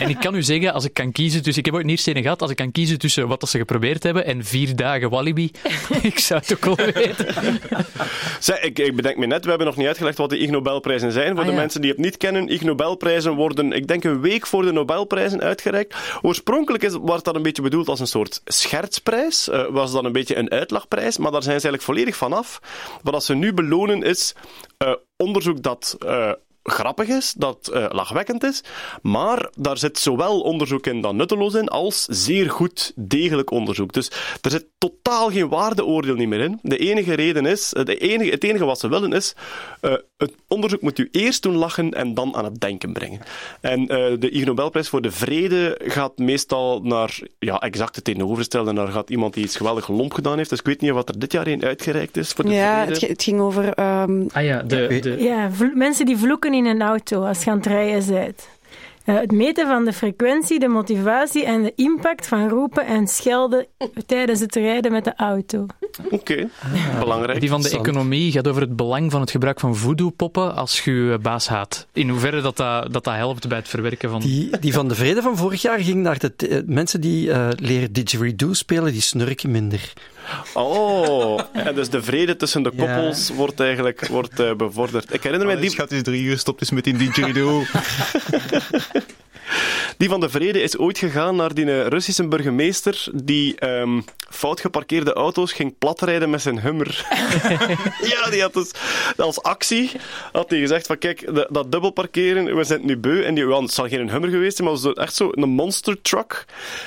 En 0.00 0.08
ik 0.08 0.16
kan 0.20 0.34
u 0.34 0.42
zeggen, 0.42 0.72
als 0.72 0.84
ik 0.84 0.94
kan 0.94 1.12
kiezen 1.12 1.42
tussen... 1.42 1.58
Ik 1.58 1.64
heb 1.66 1.74
ooit 1.74 1.84
nierstenen 1.86 2.22
gehad. 2.22 2.42
Als 2.42 2.50
ik 2.50 2.56
kan 2.56 2.72
kiezen 2.72 2.98
tussen 2.98 3.28
wat 3.28 3.40
dat 3.40 3.48
ze 3.48 3.58
geprobeerd 3.58 4.02
hebben 4.02 4.26
en 4.26 4.44
vier 4.44 4.76
dagen 4.76 5.10
Walibi, 5.10 5.50
ik 6.02 6.18
zou 6.18 6.40
het 6.40 6.52
ook 6.52 6.64
wel 6.76 6.86
weten. 6.92 7.26
Zeg, 8.40 8.60
ik, 8.60 8.78
ik 8.78 8.96
bedenk 8.96 9.16
me 9.16 9.26
net, 9.26 9.42
we 9.42 9.48
hebben 9.48 9.66
nog 9.66 9.76
niet 9.76 9.86
uitgelegd 9.86 10.18
wat 10.18 10.30
de 10.30 10.38
Ig 10.38 10.50
Nobelprijzen 10.50 11.12
zijn. 11.12 11.28
Voor 11.30 11.38
Ah, 11.40 11.44
de 11.46 11.52
ja. 11.52 11.58
mensen 11.58 11.80
die 11.80 11.90
het 11.90 11.98
niet 12.00 12.16
kennen, 12.16 12.48
Ig 12.48 12.62
Nobelprijzen 12.62 13.34
worden, 13.34 13.72
ik 13.72 13.86
denk, 13.86 14.04
een 14.04 14.20
week 14.20 14.46
voor 14.46 14.62
de 14.64 14.72
Nobelprijzen 14.72 15.40
uitgereikt. 15.40 15.94
Oorspronkelijk 16.22 16.82
is, 16.84 16.96
was 17.00 17.22
dat 17.22 17.34
een 17.34 17.42
beetje 17.42 17.62
bedoeld 17.62 17.88
als 17.88 18.00
een 18.00 18.06
soort 18.06 18.40
schertsprijs. 18.44 19.48
eh, 19.48 19.64
was 19.70 19.92
dat 19.92 20.04
een 20.04 20.12
beetje 20.12 20.36
een 20.36 20.50
uitlachprijs, 20.50 21.18
maar 21.18 21.30
daar 21.32 21.42
zijn 21.42 21.60
ze 21.60 21.68
eigenlijk 21.68 21.79
volledig 21.82 22.16
vanaf. 22.16 22.60
Wat 23.02 23.24
ze 23.24 23.34
nu 23.34 23.54
belonen 23.54 24.02
is 24.02 24.34
eh, 24.76 24.94
onderzoek 25.16 25.62
dat... 25.62 25.96
eh, 25.98 26.32
grappig 26.62 27.08
is, 27.08 27.34
dat 27.36 27.68
eh, 27.68 27.86
lachwekkend 27.88 28.44
is, 28.44 28.62
maar 29.02 29.50
daar 29.56 29.78
zit 29.78 29.98
zowel 29.98 30.40
onderzoek 30.40 30.86
in 30.86 31.00
dat 31.00 31.14
nutteloos 31.14 31.54
in, 31.54 31.68
als 31.68 32.04
zeer 32.04 32.50
goed, 32.50 32.92
degelijk 32.96 33.50
onderzoek. 33.50 33.92
Dus 33.92 34.10
er 34.40 34.50
zit 34.50 34.66
totaal 34.78 35.30
geen 35.30 35.48
waardeoordeel 35.48 36.14
niet 36.14 36.28
meer 36.28 36.40
in. 36.40 36.58
De 36.62 36.76
enige 36.78 37.14
reden 37.14 37.46
is, 37.46 37.72
eh, 37.72 37.84
de 37.84 37.96
enige, 37.98 38.30
het 38.30 38.44
enige 38.44 38.64
wat 38.64 38.78
ze 38.80 38.88
willen 38.88 39.12
is, 39.12 39.34
eh, 39.80 39.92
het 40.16 40.32
onderzoek 40.48 40.80
moet 40.80 40.98
u 40.98 41.08
eerst 41.12 41.42
doen 41.42 41.54
lachen 41.56 41.90
en 41.94 42.14
dan 42.14 42.36
aan 42.36 42.44
het 42.44 42.60
denken 42.60 42.92
brengen. 42.92 43.20
En 43.60 43.80
eh, 43.88 44.12
de 44.18 44.30
Ig 44.30 44.44
Nobelprijs 44.44 44.88
voor 44.88 45.02
de 45.02 45.10
Vrede 45.10 45.78
gaat 45.84 46.18
meestal 46.18 46.80
naar 46.82 47.18
ja, 47.38 47.58
exact 47.60 47.94
het 47.94 48.04
tegenovergestelde. 48.04 48.72
Daar 48.74 48.88
gaat 48.88 49.10
iemand 49.10 49.34
die 49.34 49.44
iets 49.44 49.56
geweldig 49.56 49.88
lomp 49.88 50.12
gedaan 50.12 50.36
heeft. 50.36 50.50
Dus 50.50 50.58
ik 50.58 50.66
weet 50.66 50.80
niet 50.80 50.90
wat 50.90 51.08
er 51.08 51.18
dit 51.18 51.32
jaar 51.32 51.46
een 51.46 51.64
uitgereikt 51.64 52.16
is 52.16 52.32
voor 52.32 52.44
de 52.44 52.50
Ja, 52.50 52.76
Vrede. 52.76 52.90
het, 52.92 52.98
ge- 52.98 53.06
het 53.10 53.22
ging 53.22 53.40
over... 53.40 53.72
ehm, 53.74 54.22
Ah 54.32 54.44
ja, 54.44 54.62
de, 54.62 54.98
de, 55.00 55.16
Ja, 55.22 55.50
mensen 55.74 56.06
die 56.06 56.16
vloeken 56.16 56.49
in 56.54 56.66
een 56.66 56.82
auto 56.82 57.24
als 57.24 57.44
je 57.44 57.50
aan 57.50 57.56
het 57.56 57.66
rijden 57.66 58.14
bent. 58.14 58.48
Eh, 59.04 59.14
het 59.14 59.32
meten 59.32 59.66
van 59.66 59.84
de 59.84 59.92
frequentie, 59.92 60.58
de 60.58 60.68
motivatie 60.68 61.44
en 61.44 61.62
de 61.62 61.72
impact 61.76 62.26
van 62.26 62.48
roepen 62.48 62.86
en 62.86 63.06
schelden 63.06 63.66
tijdens 64.06 64.40
het 64.40 64.54
rijden 64.54 64.92
met 64.92 65.04
de 65.04 65.14
auto. 65.16 65.66
Oké, 66.10 66.48
belangrijk. 66.98 67.40
Die 67.40 67.48
van 67.48 67.62
de 67.62 67.70
economie 67.70 68.32
gaat 68.32 68.48
over 68.48 68.62
het 68.62 68.76
belang 68.76 69.10
van 69.10 69.20
het 69.20 69.30
gebruik 69.30 69.60
van 69.60 69.76
voodoo-poppen 69.76 70.54
als 70.54 70.80
je 70.80 70.92
je 70.92 71.18
baas 71.18 71.48
haat. 71.48 71.86
In 71.92 72.08
hoeverre 72.08 72.40
dat 72.40 72.56
dat, 72.56 72.92
dat, 72.92 73.04
dat 73.04 73.14
helpt 73.14 73.48
bij 73.48 73.58
het 73.58 73.68
verwerken 73.68 74.10
van... 74.10 74.20
Die, 74.20 74.58
die 74.58 74.72
van 74.72 74.88
de 74.88 74.94
vrede 74.94 75.22
van 75.22 75.36
vorig 75.36 75.62
jaar 75.62 75.78
ging 75.78 76.02
naar 76.02 76.18
de 76.18 76.32
eh, 76.36 76.58
mensen 76.66 77.00
die 77.00 77.32
eh, 77.32 77.48
leren 77.56 77.92
didgeridoo 77.92 78.52
spelen, 78.52 78.92
die 78.92 79.00
snurken 79.00 79.50
minder. 79.50 79.92
Oh, 80.54 81.40
en 81.66 81.74
dus 81.74 81.88
de 81.90 82.02
vrede 82.02 82.36
tussen 82.36 82.62
de 82.62 82.72
Ja. 82.76 82.94
koppels 82.94 83.30
wordt 83.30 83.60
eigenlijk 83.60 84.06
wordt, 84.06 84.40
eh, 84.40 84.54
bevorderd. 84.54 85.14
Ik 85.14 85.22
herinner 85.22 85.46
mij 85.46 85.56
die, 85.56 85.70
gaat 85.70 85.88
dus 85.88 86.02
drie 86.02 86.22
uur 86.22 86.32
gestopt 86.32 86.60
is 86.60 86.70
met 86.70 86.84
die 86.84 86.96
didgeridoo. 86.96 87.62
die 89.96 90.08
van 90.08 90.20
de 90.20 90.28
vrede 90.28 90.62
is 90.62 90.78
ooit 90.78 90.98
gegaan 90.98 91.36
naar 91.36 91.54
die 91.54 91.64
eh, 91.64 91.86
Russische 91.86 92.28
burgemeester 92.28 93.06
die 93.14 93.56
ehm, 93.58 94.00
fout 94.30 94.60
geparkeerde 94.60 95.12
auto's 95.12 95.52
ging 95.52 95.74
platrijden 95.78 96.30
met 96.30 96.42
zijn 96.42 96.60
hummer. 96.60 97.06
ja, 98.12 98.30
die 98.30 98.40
had 98.42 98.54
dus 98.54 98.70
als 99.16 99.42
actie 99.42 99.90
had 100.32 100.50
hij 100.50 100.58
gezegd 100.58 100.86
van 100.86 100.98
kijk, 100.98 101.34
de- 101.34 101.48
dat 101.50 101.72
dubbel 101.72 101.90
parkeren, 101.90 102.56
we 102.56 102.64
zijn 102.64 102.86
nu 102.86 102.96
beu. 102.96 103.22
En 103.22 103.34
die, 103.34 103.46
ja, 103.48 103.60
het 103.60 103.72
zal 103.72 103.88
geen 103.88 104.10
hummer 104.10 104.30
geweest 104.30 104.58
maar 104.62 104.72
het 104.72 104.82
was 104.82 104.94
echt 104.94 105.14
zo 105.14 105.28
een 105.32 105.48
monster 105.48 106.02
truck. 106.02 106.44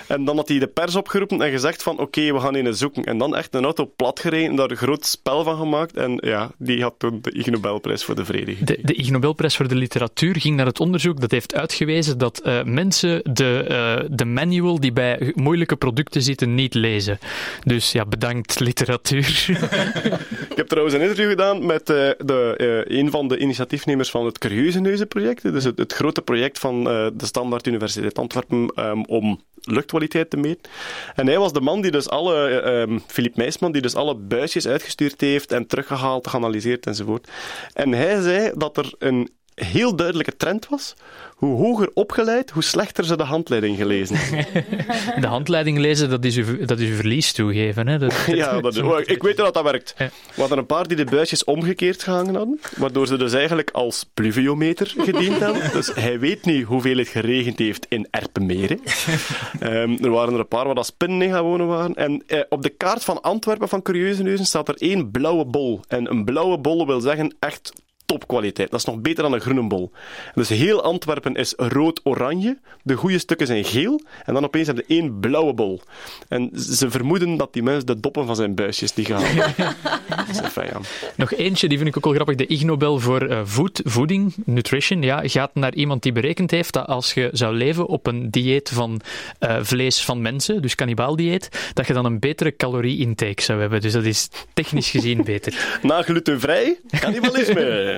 En 0.07 0.25
dan 0.25 0.35
had 0.35 0.47
hij 0.47 0.59
de 0.59 0.67
pers 0.67 0.95
opgeroepen 0.95 1.41
en 1.41 1.51
gezegd 1.51 1.83
van 1.83 1.99
oké, 1.99 2.33
we 2.33 2.39
gaan 2.39 2.55
een 2.55 2.75
zoeken. 2.75 3.03
En 3.03 3.17
dan 3.17 3.35
echt 3.35 3.55
een 3.55 3.63
auto 3.63 3.91
platgereden, 3.95 4.55
daar 4.55 4.71
een 4.71 4.77
groot 4.77 5.05
spel 5.05 5.43
van 5.43 5.57
gemaakt. 5.57 5.97
En 5.97 6.17
ja, 6.21 6.51
die 6.57 6.81
had 6.81 6.93
toen 6.97 7.19
de 7.21 7.31
Ig 7.31 7.45
Nobelprijs 7.45 8.03
voor 8.03 8.15
de 8.15 8.25
vrede 8.25 8.55
De, 8.63 8.79
de 8.81 8.93
Ig 8.93 9.09
Nobelprijs 9.09 9.55
voor 9.55 9.67
de 9.67 9.75
literatuur 9.75 10.39
ging 10.39 10.55
naar 10.55 10.65
het 10.65 10.79
onderzoek 10.79 11.21
dat 11.21 11.31
heeft 11.31 11.55
uitgewezen 11.55 12.17
dat 12.17 12.41
eh, 12.59 12.65
mensen 12.65 13.21
de, 13.33 13.65
eh, 13.67 14.09
de 14.09 14.25
manual 14.25 14.79
die 14.79 14.93
bij 14.93 15.31
moeilijke 15.35 15.75
producten 15.75 16.21
zitten 16.21 16.55
niet 16.55 16.73
lezen. 16.73 17.19
Dus 17.63 17.91
ja, 17.91 18.05
bedankt 18.05 18.59
literatuur. 18.59 19.45
Ik 20.49 20.59
heb 20.59 20.67
trouwens 20.67 20.95
een 20.95 21.01
interview 21.01 21.29
gedaan 21.29 21.65
met 21.65 21.89
eh, 21.89 22.09
de, 22.17 22.85
een 22.87 23.11
van 23.11 23.27
de 23.27 23.37
initiatiefnemers 23.37 24.11
van 24.11 24.25
het 24.25 24.37
Curieuze 24.37 24.79
Neuzenproject. 24.79 25.41
Dus 25.41 25.63
het, 25.63 25.77
het 25.77 25.93
grote 25.93 26.21
project 26.21 26.59
van 26.59 26.83
de 26.83 27.25
Standaard 27.25 27.67
Universiteit 27.67 28.19
Antwerpen 28.19 28.67
ehm, 28.75 29.01
om 29.01 29.39
luchtkwaliteit 29.65 30.29
te 30.29 30.37
meten. 30.37 30.71
En 31.15 31.27
hij 31.27 31.39
was 31.39 31.53
de 31.53 31.61
man 31.61 31.81
die 31.81 31.91
dus 31.91 32.09
alle, 32.09 32.47
eh, 32.47 32.81
ehm, 32.81 32.99
Meisman, 33.33 33.71
die 33.71 33.81
dus 33.81 33.95
alle 33.95 34.15
buisjes 34.15 34.67
uitgestuurd 34.67 35.21
heeft 35.21 35.51
en 35.51 35.67
teruggehaald, 35.67 36.27
geanalyseerd 36.27 36.85
enzovoort. 36.85 37.27
En 37.73 37.91
hij 37.91 38.21
zei 38.21 38.51
dat 38.55 38.77
er 38.77 38.93
een 38.99 39.29
heel 39.55 39.95
duidelijke 39.95 40.35
trend 40.35 40.67
was. 40.69 40.93
Hoe 41.35 41.57
hoger 41.57 41.91
opgeleid, 41.93 42.49
hoe 42.49 42.63
slechter 42.63 43.05
ze 43.05 43.17
de 43.17 43.23
handleiding 43.23 43.77
gelezen 43.77 44.15
hadden. 44.15 44.45
De 45.21 45.27
handleiding 45.27 45.77
lezen, 45.77 46.09
dat 46.09 46.25
is 46.25 46.35
uw, 46.35 46.65
dat 46.65 46.79
is 46.79 46.89
uw 46.89 46.95
verlies 46.95 47.31
toegeven. 47.31 47.87
Hè? 47.87 47.97
Dat, 47.97 48.13
ja, 48.27 48.61
dat 48.61 48.75
is, 48.75 49.05
ik 49.05 49.23
weet 49.23 49.37
dat 49.37 49.53
dat 49.53 49.63
werkt. 49.63 49.93
We 49.97 50.11
hadden 50.35 50.57
een 50.57 50.65
paar 50.65 50.87
die 50.87 50.97
de 50.97 51.05
buisjes 51.05 51.43
omgekeerd 51.43 52.03
gehangen 52.03 52.35
hadden, 52.35 52.59
waardoor 52.77 53.07
ze 53.07 53.17
dus 53.17 53.33
eigenlijk 53.33 53.71
als 53.71 54.05
pluviometer 54.13 54.93
gediend 55.09 55.39
hebben. 55.39 55.71
Dus 55.71 55.93
hij 55.93 56.19
weet 56.19 56.45
niet 56.45 56.65
hoeveel 56.65 56.97
het 56.97 57.07
geregend 57.07 57.59
heeft 57.59 57.85
in 57.89 58.07
Erpenmeren. 58.11 58.79
Ehm, 59.59 60.03
er 60.03 60.09
waren 60.09 60.33
er 60.33 60.39
een 60.39 60.47
paar 60.47 60.65
waar 60.65 60.75
dat 60.75 60.85
spinnen 60.85 61.21
in 61.21 61.33
gaan 61.33 61.43
wonen 61.43 61.67
waren. 61.67 61.95
En 61.95 62.23
eh, 62.27 62.39
op 62.49 62.61
de 62.61 62.69
kaart 62.69 63.03
van 63.03 63.21
Antwerpen 63.21 63.69
van 63.69 63.81
Curieuze 63.81 64.23
Neuzen 64.23 64.45
staat 64.45 64.67
er 64.67 64.75
één 64.77 65.11
blauwe 65.11 65.45
bol. 65.45 65.81
En 65.87 66.11
een 66.11 66.25
blauwe 66.25 66.57
bol 66.57 66.87
wil 66.87 67.01
zeggen 67.01 67.35
echt 67.39 67.71
topkwaliteit. 68.13 68.71
Dat 68.71 68.79
is 68.79 68.85
nog 68.85 69.01
beter 69.01 69.23
dan 69.23 69.33
een 69.33 69.41
groene 69.41 69.67
bol. 69.67 69.91
Dus 70.35 70.49
heel 70.49 70.83
Antwerpen 70.83 71.35
is 71.35 71.53
rood-oranje. 71.57 72.57
De 72.83 72.95
goede 72.95 73.17
stukken 73.17 73.47
zijn 73.47 73.63
geel. 73.63 74.01
En 74.25 74.33
dan 74.33 74.43
opeens 74.43 74.67
heb 74.67 74.75
je 74.75 74.85
één 74.87 75.19
blauwe 75.19 75.53
bol. 75.53 75.81
En 76.27 76.49
ze 76.55 76.91
vermoeden 76.91 77.37
dat 77.37 77.53
die 77.53 77.63
mens 77.63 77.85
de 77.85 77.99
doppen 77.99 78.25
van 78.25 78.35
zijn 78.35 78.55
buisjes 78.55 78.95
niet 78.95 79.07
gaat 79.07 79.23
halen. 79.23 79.53
Dat 80.09 80.29
is 80.29 80.41
enfin, 80.41 80.65
ja. 80.65 80.79
Nog 81.15 81.33
eentje, 81.33 81.67
die 81.67 81.77
vind 81.77 81.89
ik 81.89 81.97
ook 81.97 82.03
wel 82.03 82.13
grappig. 82.13 82.35
De 82.35 82.47
Ig 82.47 82.63
Nobel 82.63 82.99
voor 82.99 83.21
eh, 83.21 83.41
voed, 83.43 83.81
voeding, 83.83 84.33
nutrition, 84.45 85.01
ja, 85.01 85.21
gaat 85.23 85.55
naar 85.55 85.73
iemand 85.73 86.03
die 86.03 86.11
berekend 86.11 86.51
heeft 86.51 86.73
dat 86.73 86.87
als 86.87 87.13
je 87.13 87.29
zou 87.31 87.55
leven 87.55 87.87
op 87.87 88.07
een 88.07 88.31
dieet 88.31 88.69
van 88.69 89.01
eh, 89.39 89.57
vlees 89.61 90.03
van 90.03 90.21
mensen, 90.21 90.61
dus 90.61 90.75
kannibaaldieet, 90.75 91.71
dat 91.73 91.87
je 91.87 91.93
dan 91.93 92.05
een 92.05 92.19
betere 92.19 92.55
calorie-intake 92.55 93.41
zou 93.41 93.59
hebben. 93.59 93.81
Dus 93.81 93.93
dat 93.93 94.05
is 94.05 94.29
technisch 94.53 94.89
gezien 94.89 95.23
beter. 95.23 95.53
Na 95.81 96.01
glutenvrij, 96.01 96.79
cannibalisme. 96.99 97.97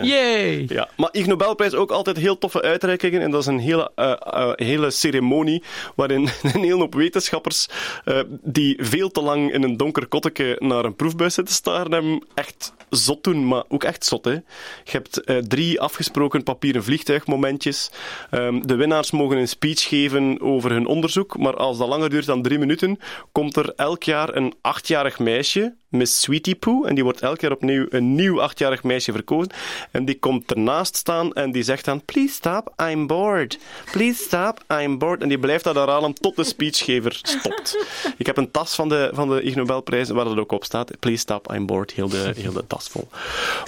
Ja, 0.68 0.90
maar 0.98 1.10
Ig 1.12 1.26
Nobelprijs 1.26 1.74
ook 1.74 1.92
altijd 1.92 2.18
heel 2.18 2.38
toffe 2.38 2.62
uitreikingen. 2.62 3.22
En 3.22 3.32
dat 3.32 3.42
is 3.42 3.48
een 3.48 3.60
hele, 3.60 3.92
eh, 3.96 4.12
eh, 4.12 4.52
hele 4.56 4.92
ceremonie 4.92 5.64
waarin 5.96 6.22
een 6.54 6.62
hele 6.62 6.76
hoop 6.76 6.94
wetenschappers 6.94 7.68
eh, 8.06 8.20
die 8.42 8.78
veel 8.82 9.10
te 9.12 9.22
lang 9.22 9.54
in 9.54 9.64
een 9.64 9.78
donker 9.78 10.08
kotteke 10.08 10.56
naar 10.60 10.86
een 10.86 10.96
proefbuis 10.96 11.34
zitten 11.34 11.56
staren 11.56 11.92
hebben, 11.92 12.26
echt 12.34 12.74
zot 12.90 13.24
doen, 13.24 13.48
maar 13.48 13.64
ook 13.68 13.84
echt 13.84 14.06
zot. 14.06 14.26
Hè. 14.26 14.32
Je 14.32 14.42
hebt 14.84 15.50
drie 15.50 15.82
afgesproken 15.82 16.44
papieren 16.44 16.84
vliegtuigmomentjes. 16.84 17.92
Ehm, 18.30 18.62
de 18.62 18.76
winnaars 18.76 19.12
mogen 19.12 19.38
een 19.38 19.48
speech 19.48 19.88
geven 19.88 20.42
over 20.42 20.72
hun 20.72 20.86
onderzoek, 20.86 21.38
maar 21.38 21.56
als 21.56 21.78
dat 21.78 21.88
langer 21.88 22.10
duurt 22.10 22.26
dan 22.26 22.42
drie 22.42 22.60
minuten, 22.60 23.00
komt 23.32 23.56
er 23.56 23.74
elk 23.76 24.04
jaar 24.04 24.36
een 24.36 24.54
achtjarig 24.62 25.20
meisje 25.20 25.76
Miss 25.98 26.22
Sweetie 26.22 26.56
Poo. 26.56 26.84
En 26.84 26.96
die 26.96 27.04
wordt 27.04 27.22
elk 27.22 27.42
jaar 27.42 27.52
opnieuw 27.52 27.86
een 27.90 28.16
nieuw 28.16 28.42
achtjarig 28.42 28.84
meisje 28.84 29.12
verkozen. 29.12 29.52
En 29.92 30.06
die 30.06 30.20
komt 30.20 30.52
ernaast 30.52 30.96
staan 30.96 31.34
en 31.34 31.52
die 31.52 31.64
zegt 31.64 31.86
dan: 31.86 32.06
Please 32.06 32.34
stop, 32.34 32.74
I'm 32.90 33.08
bored. 33.08 33.60
Please 33.92 34.24
stop, 34.24 34.64
I'm 34.82 34.98
bored. 34.98 35.22
En 35.22 35.28
die 35.28 35.40
blijft 35.40 35.64
dat 35.64 35.76
herhalen 35.76 36.14
tot 36.14 36.36
de 36.36 36.44
speechgever 36.44 37.20
stopt. 37.22 37.86
Ik 38.18 38.26
heb 38.26 38.38
een 38.38 38.52
tas 38.52 38.76
van 38.76 38.90
de, 38.90 39.10
van 39.14 39.30
de 39.30 39.42
Ig 39.42 39.56
Nobelprijs 39.56 40.10
waar 40.10 40.26
dat 40.26 40.38
ook 40.38 40.52
op 40.52 40.64
staat: 40.64 41.00
Please 41.00 41.20
stop, 41.20 41.52
I'm 41.54 41.66
bored. 41.66 41.92
Heel 41.92 42.10
de, 42.10 42.34
heel 42.36 42.54
de 42.54 42.68
tas 42.68 42.88
vol. 42.88 43.08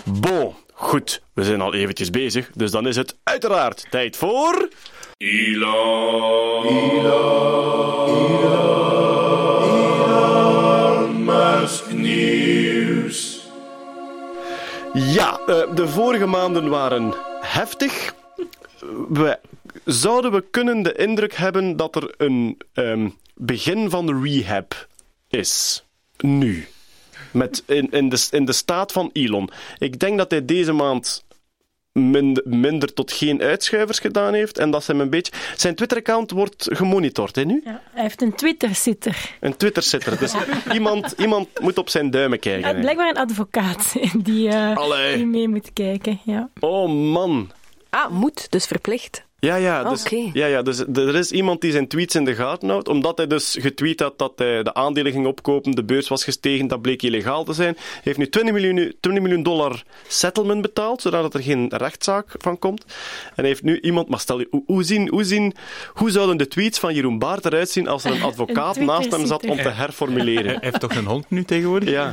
Bon, 0.03 0.53
goed. 0.73 1.21
We 1.33 1.43
zijn 1.43 1.61
al 1.61 1.73
eventjes 1.73 2.09
bezig. 2.09 2.49
Dus 2.53 2.71
dan 2.71 2.87
is 2.87 2.95
het 2.95 3.15
uiteraard 3.23 3.85
tijd 3.89 4.17
voor. 4.17 4.69
Elon. 5.17 6.65
Elon. 6.65 8.07
Elon 8.07 8.96
Ja, 14.97 15.39
eh, 15.45 15.75
de 15.75 15.87
vorige 15.87 16.25
maanden 16.25 16.69
waren 16.69 17.13
heftig. 17.41 18.15
We, 19.09 19.39
zouden 19.85 20.31
we 20.31 20.43
kunnen 20.51 20.83
de 20.83 20.93
indruk 20.93 21.33
hebben 21.33 21.75
dat 21.75 21.95
er 21.95 22.13
een 22.17 22.57
ehm, 22.73 23.09
begin 23.35 23.89
van 23.89 24.23
rehab 24.23 24.87
is? 25.29 25.83
Nu. 26.17 26.67
Met 27.31 27.63
in, 27.65 27.91
in, 27.91 28.09
de, 28.09 28.27
in 28.31 28.45
de 28.45 28.53
staat 28.53 28.91
van 28.91 29.09
Elon. 29.13 29.49
Ik 29.77 29.99
denk 29.99 30.17
dat 30.17 30.31
hij 30.31 30.45
deze 30.45 30.71
maand 30.71 31.23
minder, 31.97 32.43
minder 32.45 32.93
tot 32.93 33.11
geen 33.11 33.41
uitschuivers 33.41 33.99
gedaan 33.99 34.33
heeft. 34.33 34.57
En 34.57 34.71
dat 34.71 34.83
zijn 34.83 34.99
een 34.99 35.09
beetje... 35.09 35.31
Zijn 35.55 35.75
Twitter-account 35.75 36.31
wordt 36.31 36.67
gemonitord, 36.71 37.35
hè, 37.35 37.43
nu? 37.43 37.61
Ja, 37.63 37.81
hij 37.91 38.03
heeft 38.03 38.21
een 38.21 38.35
Twitter-sitter. 38.35 39.31
Een 39.39 39.57
Twitter-sitter. 39.57 40.19
Dus 40.19 40.33
iemand, 40.73 41.13
iemand 41.17 41.47
moet 41.59 41.77
op 41.77 41.89
zijn 41.89 42.11
duimen 42.11 42.39
kijken. 42.39 42.75
Ja, 42.75 42.79
blijkbaar 42.79 43.09
een 43.09 43.17
advocaat 43.17 43.93
die, 44.23 44.49
eh, 44.49 45.13
die 45.15 45.25
mee 45.25 45.47
moet 45.47 45.73
kijken. 45.73 46.19
Ja. 46.23 46.49
Oh, 46.59 47.11
man. 47.11 47.51
Ah, 47.89 48.11
moet, 48.11 48.51
dus 48.51 48.65
verplicht. 48.65 49.25
Ja, 49.39 49.55
ja, 49.55 49.83
dus, 49.83 50.01
Oké. 50.01 50.29
ja, 50.33 50.45
ja, 50.45 50.61
dus 50.61 50.79
er 50.79 51.15
is 51.15 51.31
iemand 51.31 51.61
die 51.61 51.71
zijn 51.71 51.87
tweets 51.87 52.15
in 52.15 52.25
de 52.25 52.35
gaten 52.35 52.69
houdt, 52.69 52.87
omdat 52.87 53.17
hij 53.17 53.27
dus 53.27 53.57
getweet 53.59 53.99
had 53.99 54.17
dat 54.17 54.31
hij 54.35 54.63
de 54.63 54.73
aandelen 54.73 55.11
ging 55.11 55.25
opkopen, 55.25 55.71
de 55.71 55.83
beurs 55.83 56.07
was 56.07 56.23
gestegen, 56.23 56.67
dat 56.67 56.81
bleek 56.81 57.01
illegaal 57.01 57.43
te 57.43 57.53
zijn. 57.53 57.73
Hij 57.77 58.01
heeft 58.03 58.17
nu 58.17 58.29
20 58.29 58.53
miljoen, 58.53 58.95
20 58.99 59.23
miljoen 59.23 59.43
dollar 59.43 59.83
settlement 60.07 60.61
betaald, 60.61 61.01
zodat 61.01 61.33
er 61.33 61.41
geen 61.41 61.69
rechtszaak 61.75 62.35
van 62.37 62.59
komt. 62.59 62.83
En 63.27 63.33
hij 63.35 63.47
heeft 63.47 63.63
nu 63.63 63.79
iemand, 63.79 64.09
maar 64.09 64.19
stel 64.19 64.39
je, 64.39 64.47
hoe, 64.49 64.63
hoe, 64.65 64.83
zien, 64.83 65.09
hoe, 65.09 65.23
zien, 65.23 65.53
hoe 65.93 66.11
zouden 66.11 66.37
de 66.37 66.47
tweets 66.47 66.79
van 66.79 66.93
Jeroen 66.93 67.19
Baart 67.19 67.45
eruit 67.45 67.69
zien 67.69 67.87
als 67.87 68.03
er 68.03 68.11
een 68.11 68.23
advocaat 68.31 68.77
Een 68.77 68.85
naast 68.85 69.11
hem 69.11 69.25
zat 69.25 69.45
om 69.45 69.57
te 69.57 69.69
herformuleren? 69.69 70.45
Hij 70.45 70.57
heeft 70.61 70.79
toch 70.79 70.95
een 70.95 71.05
hond 71.05 71.29
nu 71.29 71.43
tegenwoordig? 71.43 71.89
Ja. 71.89 72.11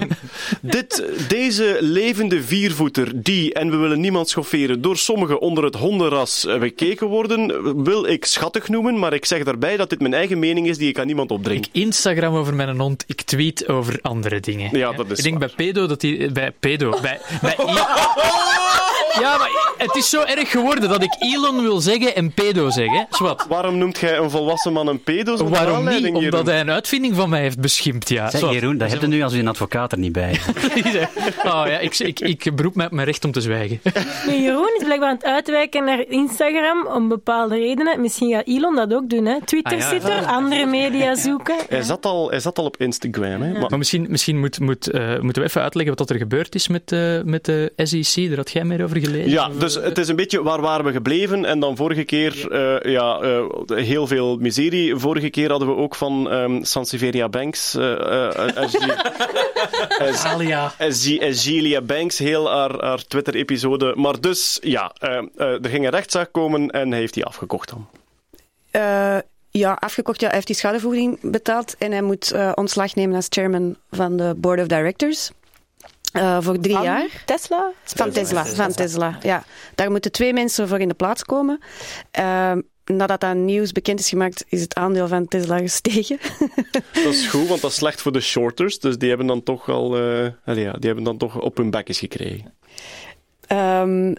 Dit, 0.61 1.05
deze 1.29 1.77
levende 1.81 2.43
viervoeter, 2.43 3.23
die, 3.23 3.55
en 3.55 3.71
we 3.71 3.77
willen 3.77 4.01
niemand 4.01 4.29
schofferen, 4.29 4.81
door 4.81 4.97
sommigen 4.97 5.41
onder 5.41 5.65
het 5.65 5.75
hondenras 5.75 6.47
eh, 6.47 6.59
bekeken 6.59 7.13
worden, 7.15 7.83
wil 7.85 8.07
ik 8.07 8.25
schattig 8.25 8.69
noemen, 8.69 8.99
maar 8.99 9.13
ik 9.13 9.25
zeg 9.25 9.45
daarbij 9.45 9.77
dat 9.77 9.91
dit 9.91 10.01
mijn 10.01 10.15
eigen 10.15 10.39
mening 10.39 10.67
is 10.69 10.79
die 10.79 10.89
ik 10.89 10.99
aan 10.99 11.07
niemand 11.07 11.31
opdring. 11.31 11.67
Instagram 11.73 12.35
over 12.35 12.55
mijn 12.55 12.81
hond, 12.81 13.05
ik 13.07 13.23
tweet 13.23 13.69
over 13.69 13.99
andere 14.03 14.41
dingen. 14.41 14.79
Ja, 14.79 14.93
dat 14.93 15.11
is 15.11 15.19
Ik 15.19 15.25
denk 15.25 15.39
waar. 15.39 15.53
bij 15.57 15.67
pedo 15.67 15.87
dat 15.87 16.03
hij... 16.03 16.31
Bij 16.33 16.51
pedo... 16.61 16.99
Bij, 17.01 17.21
bij 17.41 17.57
ja, 19.21 19.37
maar 19.39 19.51
het 19.79 19.95
is 19.97 20.11
zo 20.11 20.23
erg 20.23 20.51
geworden 20.51 20.89
dat 20.89 21.03
ik 21.03 21.17
Elon 21.19 21.63
wil 21.63 21.81
zeggen 21.81 22.15
en 22.15 22.33
pedo 22.33 22.71
zeggen. 22.71 23.07
Zwat. 23.11 23.47
Waarom 23.49 23.79
noemt 23.79 23.99
jij 23.99 24.19
een 24.19 24.31
volwassen 24.31 24.73
man 24.73 24.87
een 24.87 25.03
pedo? 25.03 25.49
Waarom 25.49 25.85
niet? 25.89 26.07
Omdat 26.07 26.23
Jeroen? 26.23 26.47
hij 26.47 26.61
een 26.61 26.71
uitvinding 26.71 27.15
van 27.17 27.29
mij 27.29 27.41
heeft 27.41 27.61
beschimpt, 27.61 28.09
ja. 28.09 28.31
Zeg. 28.31 28.51
Jeroen, 28.53 28.79
dat 28.79 28.91
heb 28.91 29.01
je 29.01 29.07
nu 29.07 29.23
als 29.23 29.33
je 29.33 29.39
een 29.39 29.49
advocaat 29.49 29.93
er 29.93 29.99
niet 29.99 30.13
bij. 30.13 30.41
Oh 31.45 31.63
ja, 31.67 31.79
ik, 31.79 31.99
ik, 31.99 32.21
ik 32.21 32.57
beroep 32.57 32.75
mij 32.75 32.87
op 32.87 32.93
mijn 32.93 33.07
recht 33.07 33.25
om 33.25 33.33
te 33.33 33.41
zwijgen. 33.41 33.81
Jeroen 34.43 34.75
is 34.79 34.85
blijkbaar 34.85 35.09
aan 35.09 35.15
het 35.15 35.25
uitwijken 35.25 35.85
naar 35.85 36.05
Instagram 36.09 36.87
om 36.87 37.09
bepaalde 37.09 37.55
redenen. 37.57 38.01
Misschien 38.01 38.33
gaat 38.33 38.47
Elon 38.47 38.75
dat 38.77 38.95
ook 38.95 39.11
doen. 39.11 39.25
Hè? 39.27 39.41
Twitter 39.45 39.73
Ah, 39.73 39.79
ja. 39.81 39.89
zitten, 39.89 40.27
andere 40.27 40.67
media 40.67 41.15
zoeken. 41.15 41.57
Hij 41.69 41.83
zat 41.83 42.07
al, 42.07 42.31
hij 42.31 42.41
zat 42.41 42.59
al 42.59 42.65
op 42.65 42.77
Instagram. 42.77 43.43
Hè? 43.43 43.53
Maar, 43.53 43.71
Maar 43.71 43.79
misschien, 43.79 44.07
misschien 44.09 44.39
moet, 44.41 44.61
moet, 44.61 44.91
eh, 44.91 45.21
moeten 45.21 45.43
we 45.43 45.49
even 45.49 45.63
uitleggen 45.63 45.97
wat 45.97 46.11
er 46.11 46.17
gebeurd 46.17 46.55
is 46.55 46.69
met, 46.69 46.93
eh, 46.93 47.21
met 47.25 47.45
de 47.45 47.73
SEC. 47.77 48.29
Daar 48.29 48.37
had 48.37 48.51
jij 48.51 48.65
meer 48.65 48.85
over 48.85 48.97
gelezen. 49.05 49.31
ja, 49.31 49.49
dus 49.49 49.75
het 49.75 49.99
is 49.99 50.09
een 50.09 50.17
beetje 50.17 50.43
waar 50.43 50.61
waren 50.61 50.85
we 50.85 50.93
gebleven. 50.93 51.45
En 51.45 51.61
dan 51.61 51.77
vorige 51.77 52.05
keer, 52.05 52.53
eh, 52.53 52.93
ja, 52.93 53.19
eh, 53.21 53.45
heel 53.67 54.07
veel 54.07 54.37
miserie. 54.37 54.97
Vorige 54.97 55.31
keer 55.31 55.51
hadden 55.51 55.69
we 55.69 55.75
ook 55.75 55.95
van 55.95 56.31
ehm 56.31 56.63
Sansevieria 56.63 57.29
Banks, 57.29 57.75
eh 57.75 57.93
eh, 57.93 58.37
eh, 58.37 58.57
eh, 59.99 60.25
Alia. 60.33 60.73
Eh, 60.79 61.81
Banks, 61.83 62.19
heel 62.19 62.51
haar, 62.51 62.85
haar 62.85 63.07
Twitter-episode. 63.07 63.93
Maar 63.97 64.21
dus, 64.21 64.59
ja, 64.63 64.93
eh, 64.99 65.17
eh, 65.17 65.65
er 65.65 65.69
ging 65.69 65.85
een 65.85 65.91
rechtszaak 65.91 66.33
komen 66.33 66.71
en 66.71 66.91
hij 66.91 66.99
heeft 66.99 67.15
die 67.15 67.25
afgekocht 67.25 67.69
dan. 67.69 67.89
Eh, 68.71 69.19
ja, 69.51 69.73
afgekocht. 69.73 70.21
Ja, 70.21 70.27
hij 70.27 70.35
heeft 70.35 70.47
die 70.47 70.57
schadevergoeding 70.57 71.19
betaald 71.23 71.77
en 71.79 71.93
hij 71.93 72.03
moet 72.03 72.31
eh, 72.31 72.53
ontslag 72.55 72.95
nemen 72.95 73.17
als 73.17 73.27
chairman 73.29 73.77
van 73.91 74.17
de 74.17 74.35
board 74.37 74.61
of 74.61 74.67
directors. 74.67 75.31
Eh, 76.15 76.39
voor 76.41 76.59
drie 76.59 76.75
Van 76.75 76.85
jaar. 76.85 77.23
Tesla? 77.25 77.73
Van 77.85 78.11
Tesla, 78.11 78.45
van 78.45 78.73
Tesla, 78.73 79.19
ja. 79.23 79.45
Daar 79.75 79.91
moeten 79.91 80.13
twee 80.13 80.33
mensen 80.33 80.69
voor 80.69 80.79
in 80.79 80.89
de 80.89 80.95
plaats 80.95 81.25
komen. 81.25 81.61
Ehm, 82.11 82.61
nadat 82.85 83.21
dat 83.21 83.35
nieuws 83.35 83.73
bekend 83.73 84.01
is 84.01 84.09
gemaakt, 84.09 84.45
is 84.49 84.61
het 84.61 84.75
aandeel 84.75 85.09
van 85.09 85.29
Tesla 85.29 85.59
gestegen. 85.59 86.19
Dat 87.05 87.13
is 87.13 87.27
goed, 87.27 87.49
want 87.49 87.61
dat 87.61 87.71
is 87.71 87.77
slecht 87.77 88.03
voor 88.03 88.13
de 88.13 88.21
shorters. 88.21 88.79
Dus 88.79 88.99
die 88.99 89.09
hebben 89.09 89.27
dan 89.27 89.43
toch 89.43 89.69
al, 89.69 89.97
eh, 89.97 90.25
ja, 90.45 90.73
die 90.73 90.87
hebben 90.87 91.05
dan 91.05 91.17
toch 91.17 91.41
op 91.41 91.57
hun 91.57 91.71
bekjes 91.71 91.99
gekregen. 91.99 92.55
Ehm, 93.47 94.15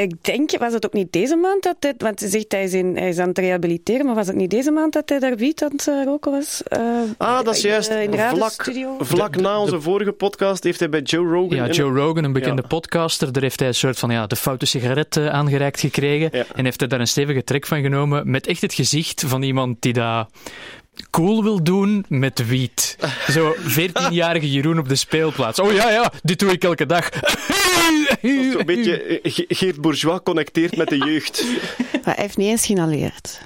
ik 0.00 0.24
denk, 0.24 0.58
was 0.58 0.72
het 0.72 0.86
ook 0.86 0.92
niet 0.92 1.12
deze 1.12 1.36
maand 1.36 1.62
dat 1.62 1.76
hij, 1.80 1.94
want 1.98 2.20
hij 2.20 2.28
zegt 2.28 2.52
hij 2.52 2.64
is, 2.64 2.72
in, 2.72 2.96
hij 2.96 3.08
is 3.08 3.18
aan 3.18 3.28
het 3.28 3.38
rehabiliteren, 3.38 4.06
maar 4.06 4.14
was 4.14 4.26
het 4.26 4.36
niet 4.36 4.50
deze 4.50 4.70
maand 4.70 4.92
dat 4.92 5.08
hij 5.08 5.18
daar 5.18 5.36
wiet 5.36 5.62
aan 5.62 5.70
het 5.72 5.88
eh, 5.88 6.04
roken 6.04 6.30
was? 6.30 6.62
Eh, 6.62 6.80
Ah, 7.18 7.44
dat 7.44 7.54
is 7.54 7.62
juist. 7.62 7.88
eh, 7.90 8.02
in 8.02 8.10
de 8.10 8.16
vlak 8.34 8.70
vlak 8.98 9.36
na 9.36 9.58
onze 9.60 9.80
vorige 9.80 10.12
podcast 10.12 10.64
heeft 10.64 10.78
hij 10.78 10.88
bij 10.88 11.00
Joe 11.00 11.26
Rogan... 11.32 11.56
Ja, 11.56 11.66
Joe 11.70 11.92
Rogan, 11.98 12.24
een 12.24 12.32
bekende 12.32 12.62
Ja. 12.62 12.68
podcaster, 12.68 13.32
daar 13.32 13.42
heeft 13.42 13.58
hij 13.58 13.68
een 13.68 13.74
soort 13.74 13.98
van 13.98 14.10
ja, 14.10 14.26
de 14.26 14.36
foute 14.36 14.66
sigaret 14.66 15.16
eh, 15.16 15.26
aangereikt 15.28 15.80
gekregen. 15.80 16.28
Ja. 16.32 16.44
En 16.54 16.64
heeft 16.64 16.80
hij 16.80 16.88
daar 16.88 17.00
een 17.00 17.06
stevige 17.08 17.44
trek 17.44 17.66
van 17.66 17.82
genomen 17.82 18.30
met 18.30 18.46
echt 18.46 18.60
het 18.60 18.74
gezicht 18.74 19.24
van 19.26 19.42
iemand 19.42 19.76
die 19.82 19.92
daar 19.92 20.26
cool 21.10 21.42
wil 21.42 21.62
doen 21.62 22.04
met 22.08 22.46
wiet. 22.46 22.96
Zo 23.30 23.54
14-jarige 23.58 24.50
Jeroen 24.50 24.78
op 24.78 24.88
de 24.88 24.94
speelplaats. 24.94 25.58
Oh 25.60 25.72
ja, 25.72 25.90
ja, 25.90 26.12
dit 26.22 26.38
doe 26.38 26.50
ik 26.52 26.64
elke 26.64 26.86
dag. 26.86 27.08
Zo'n 28.52 28.66
beetje 28.66 29.02
eh, 29.02 29.32
Ge- 29.32 29.44
Geert 29.48 29.80
Bourgeois 29.80 30.20
connecteert 30.24 30.76
met 30.76 30.88
de 30.88 30.98
jeugd. 30.98 31.44
Hij 32.02 32.14
heeft 32.16 32.36
niet 32.36 32.48
eens 32.48 32.62
signaleerd. 32.62 33.40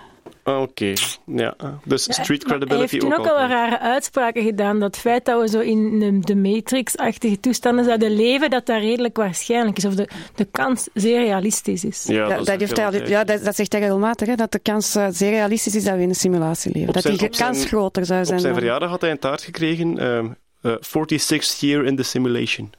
Ah, 0.46 0.60
Oké, 0.60 0.92
ja. 1.26 1.54
Dus 1.84 2.02
street 2.02 2.28
Hij 2.28 2.38
credibility 2.38 2.80
heeft 2.90 3.00
toen 3.00 3.12
ook 3.12 3.18
ook 3.18 3.26
al 3.26 3.46
rare 3.48 3.78
uitspraken 3.78 4.42
gedaan. 4.42 4.78
Dat 4.80 4.90
het 4.94 4.98
feit 5.04 5.24
dat 5.24 5.40
we 5.40 5.48
zo 5.48 5.60
in 5.60 6.20
de- 6.20 6.34
Matrix-achtige 6.36 7.40
toestanden 7.40 7.84
zouden 7.84 8.16
leven, 8.16 8.50
dat 8.50 8.66
dat 8.66 8.80
redelijk 8.80 9.16
waarschijnlijk 9.16 9.76
is. 9.76 9.84
Of 9.84 9.94
de, 9.94 10.08
de 10.34 10.44
kans 10.44 10.88
zeer 10.94 11.18
realistisch 11.24 11.84
is. 11.84 12.04
Ja, 12.06 12.28
dat, 12.28 12.46
dat 12.46 12.60
heeft 12.60 12.76
hij, 12.76 13.06
ja, 13.08 13.24
dat, 13.24 13.44
dat 13.44 13.56
zegt 13.56 13.72
hij 13.72 13.80
regelmatig, 13.80 14.28
hè, 14.28 14.34
dat 14.34 14.52
de 14.52 14.58
kans 14.58 14.94
eh, 14.94 15.06
zeer 15.10 15.30
realistisch 15.30 15.74
is 15.74 15.84
dat 15.84 15.94
we 15.94 16.02
in 16.02 16.08
een 16.08 16.14
simulatie 16.14 16.72
leven. 16.72 16.88
Op 16.88 16.94
dat 16.94 17.02
zijn- 17.02 17.16
die 17.16 17.28
zijn- 17.34 17.50
kans 17.52 17.64
groter 17.64 18.06
zou 18.06 18.24
zijn. 18.24 18.36
Op 18.36 18.40
zijn 18.42 18.52
dan- 18.52 18.62
verjaardag 18.62 18.90
had 18.90 19.00
hij 19.00 19.10
een 19.10 19.18
taart 19.18 19.42
gekregen. 19.42 19.98
ehm, 19.98 20.26
eh, 20.62 20.72
46th 20.80 21.60
year 21.60 21.84
in 21.84 21.96
the 21.96 22.02
simulation. 22.02 22.72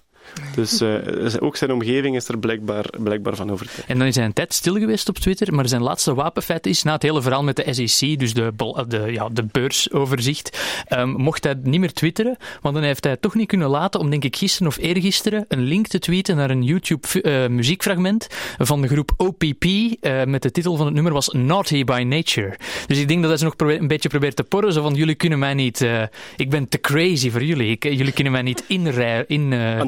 Dus 0.55 0.81
eh, 0.81 0.95
ook 1.39 1.55
zijn 1.55 1.72
omgeving 1.72 2.15
is 2.15 2.27
er 2.27 2.39
blijkbaar, 2.39 2.85
blijkbaar 2.99 3.35
van 3.35 3.51
overtuigd. 3.51 3.89
En 3.89 3.97
dan 3.97 4.07
is 4.07 4.15
hij 4.15 4.26
een 4.26 4.34
tijd 4.34 4.53
stil 4.53 4.76
geweest 4.76 5.09
op 5.09 5.18
Twitter, 5.18 5.53
maar 5.53 5.68
zijn 5.68 5.81
laatste 5.81 6.14
wapenfeit 6.14 6.65
is, 6.68 6.84
na 6.84 6.93
het 6.93 7.01
hele 7.01 7.22
verhaal 7.22 7.43
met 7.43 7.55
de 7.55 7.73
SEC, 7.73 8.19
dus 8.19 8.34
de, 8.34 8.51
bol- 8.55 8.88
de, 8.88 9.11
ja, 9.11 9.30
de 9.30 9.43
beursoverzicht, 9.43 10.59
ehm, 10.88 11.09
mocht 11.09 11.43
hij 11.43 11.55
niet 11.64 11.80
meer 11.80 11.93
twitteren, 11.93 12.38
want 12.61 12.76
dan 12.76 12.84
heeft 12.84 13.03
hij 13.03 13.14
het 13.14 13.22
toch 13.22 13.35
niet 13.35 13.47
kunnen 13.47 13.69
laten 13.69 13.99
om, 13.99 14.09
denk 14.09 14.23
ik, 14.23 14.35
gisteren 14.35 14.68
of 14.68 14.77
eergisteren 14.77 15.45
een 15.47 15.61
link 15.61 15.88
te 15.88 15.99
tweeten 15.99 16.35
naar 16.35 16.49
een 16.49 16.64
YouTube-muziekfragment 16.64 18.27
van 18.57 18.81
de 18.81 18.88
groep 18.88 19.11
OPP, 19.18 19.64
eh, 19.64 20.23
met 20.23 20.41
de 20.41 20.51
titel 20.51 20.76
van 20.76 20.85
het 20.85 20.95
nummer 20.95 21.14
was 21.14 21.27
Naughty 21.27 21.84
by 21.84 22.03
Nature. 22.07 22.57
Dus 22.88 22.97
ik 22.97 23.07
denk 23.07 23.19
dat 23.22 23.30
hij 23.30 23.39
ze 23.39 23.43
nog 23.43 23.53
een 23.57 23.88
beetje 23.88 24.09
probeert 24.09 24.35
te 24.35 24.43
porren, 24.43 24.73
zo 24.73 24.81
van, 24.81 24.93
jullie 24.93 25.15
kunnen 25.15 25.39
mij 25.39 25.53
niet, 25.53 25.81
eh, 25.81 26.01
ik 26.35 26.49
ben 26.49 26.69
te 26.69 26.80
crazy 26.80 27.30
voor 27.31 27.43
jullie, 27.43 27.72
ik, 27.72 27.84
jullie 27.84 28.11
kunnen 28.11 28.34
mij 28.34 28.41
niet 28.41 28.64
inrijden. 28.68 29.27
In, 29.27 29.53
eh, 29.53 29.81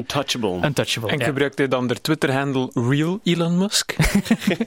Untouchable. 0.48 0.68
untouchable. 0.68 1.10
En 1.10 1.18
ja. 1.18 1.24
gebruikt 1.24 1.58
hij 1.58 1.68
dan 1.68 1.86
de 1.86 2.00
Twitter-handle 2.00 2.70
Real 2.74 3.20
Elon 3.24 3.58
Musk? 3.58 3.96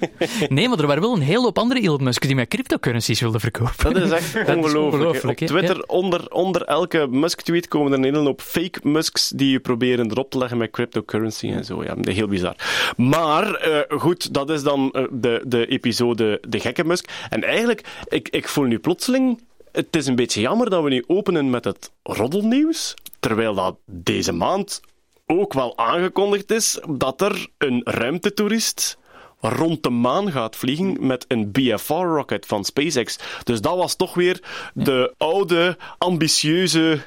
Nee, 0.50 0.70
maar 0.70 0.80
er 0.80 0.88
waren 0.88 1.02
wel 1.02 1.14
een 1.14 1.22
hele 1.22 1.42
hoop 1.42 1.58
andere 1.58 1.82
Elon 1.82 2.04
Musk 2.04 2.22
die 2.22 2.36
met 2.36 2.48
cryptocurrencies 2.48 3.20
wilden 3.22 3.40
verkopen. 3.40 3.94
Dat 3.94 4.04
is 4.04 4.12
echt 4.12 4.34
Dat 4.48 4.56
ongelooflijk. 4.56 5.42
Op? 5.42 5.48
Twitter, 5.48 5.86
onder, 5.86 6.32
onder 6.32 6.64
elke 6.64 7.08
Musk-tweet 7.10 7.68
komen 7.68 7.92
er 7.92 7.98
een 7.98 8.04
hele 8.04 8.18
hoop 8.18 8.42
fake 8.42 8.80
Musks 8.84 9.30
die 9.30 9.52
je 9.52 9.60
proberen 9.60 10.12
erop 10.12 10.30
te 10.30 10.38
leggen 10.38 10.58
met 10.58 10.72
cryptocurrency 10.72 11.48
en 11.48 11.66
zo. 11.66 11.84
Ja, 11.84 11.96
heel 12.02 12.28
bizar. 12.28 12.56
Maar 12.98 13.54
eh, 13.54 14.00
goed, 14.00 14.34
dat 14.34 14.50
is 14.50 14.64
dan 14.64 14.92
eh, 14.92 15.04
de, 15.12 15.42
de 15.46 15.66
episode 15.66 16.42
De 16.48 16.60
Gekke 16.60 16.84
Musk. 16.84 17.10
En 17.30 17.44
eigenlijk, 17.44 17.82
ik, 18.08 18.30
ik 18.30 18.48
voel 18.48 18.66
nu 18.66 18.80
plotseling... 18.80 19.42
Het 19.72 19.96
is 19.96 20.08
een 20.08 20.16
beetje 20.16 20.42
jammer 20.42 20.70
dat 20.70 20.84
we 20.84 20.90
nu 20.90 21.04
openen 21.08 21.50
met 21.50 21.64
het 21.64 21.92
roddelnieuws, 22.04 22.94
terwijl 23.20 23.54
dat 23.54 23.76
deze 23.86 24.32
maand 24.32 24.82
ook 25.40 25.54
wel 25.54 25.78
aangekondigd 25.78 26.52
is 26.52 26.80
dat 26.90 27.22
er 27.22 27.48
een 27.58 27.82
ruimtetoerist 27.84 28.98
rond 29.40 29.84
de 29.84 29.90
maan 29.90 30.32
gaat 30.32 30.56
vliegen 30.56 31.08
met 31.08 31.26
een 31.28 31.52
BFR-rocket 31.52 32.46
van 32.46 32.66
SpaceX. 32.66 33.20
Dus 33.44 33.62
dat 33.62 33.76
was 33.78 33.96
toch 33.96 34.14
weer 34.14 34.44
de 34.74 35.14
oude, 35.18 35.78
ambitieuze 35.98 37.00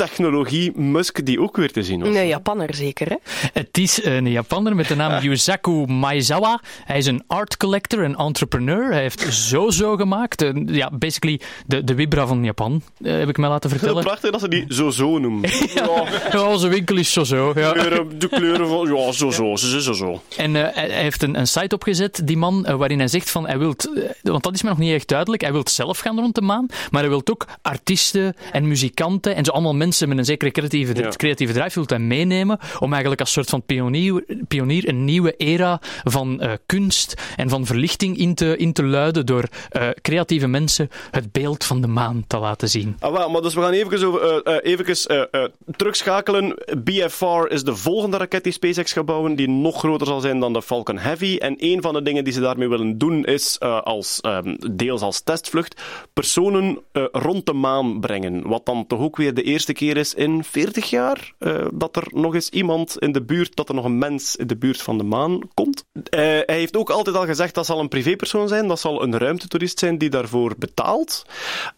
toptechnologie 0.00 0.72
Musk 0.78 1.24
die 1.26 1.40
ook 1.40 1.56
weer 1.56 1.72
te 1.72 1.82
zien 1.82 2.00
was. 2.00 2.08
Een 2.16 2.26
Japanner 2.26 2.74
zeker, 2.74 3.08
hè? 3.08 3.16
Het 3.52 3.78
is 3.78 4.04
een 4.04 4.30
Japanner 4.30 4.74
met 4.74 4.88
de 4.88 4.94
naam 4.96 5.22
Yusaku 5.22 5.70
Maizawa. 5.86 6.60
Hij 6.84 6.98
is 6.98 7.06
een 7.06 7.22
art 7.26 7.56
collector, 7.56 8.04
een 8.04 8.16
entrepreneur. 8.16 8.92
Hij 8.92 9.00
heeft 9.00 9.26
Zozo 9.30 9.96
gemaakt. 9.96 10.42
Een- 10.42 10.68
Ja, 10.70 10.90
basically 10.92 11.40
de, 11.66 11.84
de 11.84 11.94
Vibra 11.94 12.26
van 12.26 12.44
Japan, 12.44 12.82
eh, 13.02 13.12
heb 13.18 13.28
ik 13.28 13.36
mij 13.38 13.48
laten 13.48 13.70
Heel 13.70 13.78
vertellen. 13.78 14.04
prachtig 14.04 14.30
dat 14.30 14.40
ze 14.40 14.48
die 14.48 14.64
zo 14.68 14.90
zo 14.90 15.18
noemen. 15.18 15.50
ja, 15.74 16.04
Ja, 16.32 16.42
onze 16.48 16.68
winkel 16.68 16.96
is 16.96 17.12
Zozo. 17.12 17.52
Ja. 17.54 17.72
kleuren, 17.72 18.18
de 18.18 18.28
kleuren 18.28 18.68
van... 18.68 18.94
Ja, 18.96 19.12
zo 19.12 19.30
zo, 19.30 19.56
ze 19.56 19.82
zo 19.82 19.92
zo. 19.92 20.22
En 20.36 20.56
eh, 20.56 20.74
hij 20.74 21.02
heeft 21.02 21.22
een, 21.22 21.38
een 21.38 21.46
site 21.48 21.74
opgezet, 21.74 22.20
die 22.24 22.36
man, 22.36 22.66
eh, 22.66 22.74
waarin 22.74 22.98
hij 22.98 23.08
zegt 23.08 23.30
van, 23.30 23.46
hij 23.46 23.58
wilt, 23.58 23.92
eh, 23.96 24.02
want 24.22 24.42
dat 24.42 24.54
is 24.54 24.62
me 24.62 24.68
nog 24.68 24.78
niet 24.78 24.92
echt 24.92 25.08
duidelijk, 25.08 25.42
hij 25.42 25.52
wil 25.52 25.62
zelf 25.68 25.98
gaan 25.98 26.18
rond 26.20 26.34
de 26.34 26.40
maan, 26.40 26.66
maar 26.90 27.00
hij 27.00 27.10
wil 27.10 27.22
ook 27.24 27.46
artiesten 27.62 28.36
en 28.52 28.68
muzikanten 28.68 29.34
en 29.36 29.44
zo 29.44 29.50
allemaal 29.50 29.74
mensen 29.74 29.84
met 29.90 30.18
een 30.18 30.24
zekere 30.24 30.50
creatieve, 30.50 30.94
Ja. 30.94 31.08
creatieve 31.08 31.52
drive 31.52 31.82
hij 31.86 31.98
meenemen 31.98 32.58
om 32.78 32.90
eigenlijk 32.90 33.20
als 33.20 33.32
soort 33.32 33.48
van 33.48 33.62
pionier, 33.62 34.24
pionier 34.48 34.88
een 34.88 35.04
nieuwe 35.04 35.34
era 35.36 35.80
van 36.04 36.40
eh, 36.40 36.52
kunst 36.66 37.14
en 37.36 37.48
van 37.48 37.66
verlichting 37.66 38.16
in 38.18 38.34
te, 38.34 38.56
in 38.56 38.72
te 38.72 38.84
luiden 38.84 39.26
door 39.26 39.44
eh, 39.70 39.88
creatieve 40.02 40.46
mensen 40.46 40.88
het 41.10 41.32
beeld 41.32 41.64
van 41.64 41.80
de 41.80 41.86
maan 41.86 42.24
te 42.26 42.38
laten 42.38 42.68
zien. 42.68 42.96
Ah, 43.00 43.12
wel, 43.12 43.30
maar 43.30 43.42
dus 43.42 43.54
we 43.54 43.60
gaan 43.60 43.72
even, 43.72 44.06
over, 44.06 44.42
eh, 44.42 45.44
terugschakelen. 45.76 46.54
BFR 46.84 47.46
is 47.48 47.62
de 47.62 47.76
volgende 47.76 48.16
raket 48.16 48.44
die 48.44 48.52
SpaceX 48.52 48.92
gaat 48.92 49.04
bouwen, 49.04 49.36
die 49.36 49.48
nog 49.48 49.78
groter 49.78 50.06
zal 50.06 50.20
zijn 50.20 50.40
dan 50.40 50.52
de 50.52 50.62
Falcon 50.62 50.98
Heavy. 50.98 51.36
En 51.36 51.54
een 51.58 51.82
van 51.82 51.94
de 51.94 52.02
dingen 52.02 52.24
die 52.24 52.32
ze 52.32 52.40
daarmee 52.40 52.68
willen 52.68 52.98
doen 52.98 53.24
is, 53.24 53.60
als, 53.60 54.20
ehm, 54.20 54.56
deels 54.72 55.00
als 55.00 55.20
testvlucht, 55.20 55.80
personen 56.12 56.78
rond 57.12 57.46
de 57.46 57.52
maan 57.52 58.00
brengen. 58.00 58.48
Wat 58.48 58.66
dan 58.66 58.86
toch 58.86 59.00
ook 59.00 59.16
weer 59.16 59.34
de 59.34 59.42
eerste 59.42 59.72
keer 59.76 59.96
is 59.96 60.14
in 60.14 60.44
40 60.44 60.90
jaar 60.90 61.32
eh, 61.38 61.66
dat 61.72 61.96
er 61.96 62.06
nog 62.10 62.34
eens 62.34 62.48
iemand 62.48 62.98
in 62.98 63.12
de 63.12 63.22
buurt, 63.22 63.56
dat 63.56 63.68
er 63.68 63.74
nog 63.74 63.84
een 63.84 63.98
mens 63.98 64.36
in 64.36 64.46
de 64.46 64.56
buurt 64.56 64.82
van 64.82 64.98
de 64.98 65.04
maan 65.04 65.40
komt. 65.54 65.84
Eh, 65.92 66.20
hij 66.20 66.44
heeft 66.46 66.76
ook 66.76 66.90
altijd 66.90 67.16
al 67.16 67.26
gezegd 67.26 67.54
dat 67.54 67.66
zal 67.66 67.80
een 67.80 67.88
privépersoon 67.88 68.48
zijn, 68.48 68.68
dat 68.68 68.80
zal 68.80 69.02
een 69.02 69.18
ruimtetoerist 69.18 69.78
zijn 69.78 69.98
die 69.98 70.10
daarvoor 70.10 70.54
betaalt. 70.58 71.26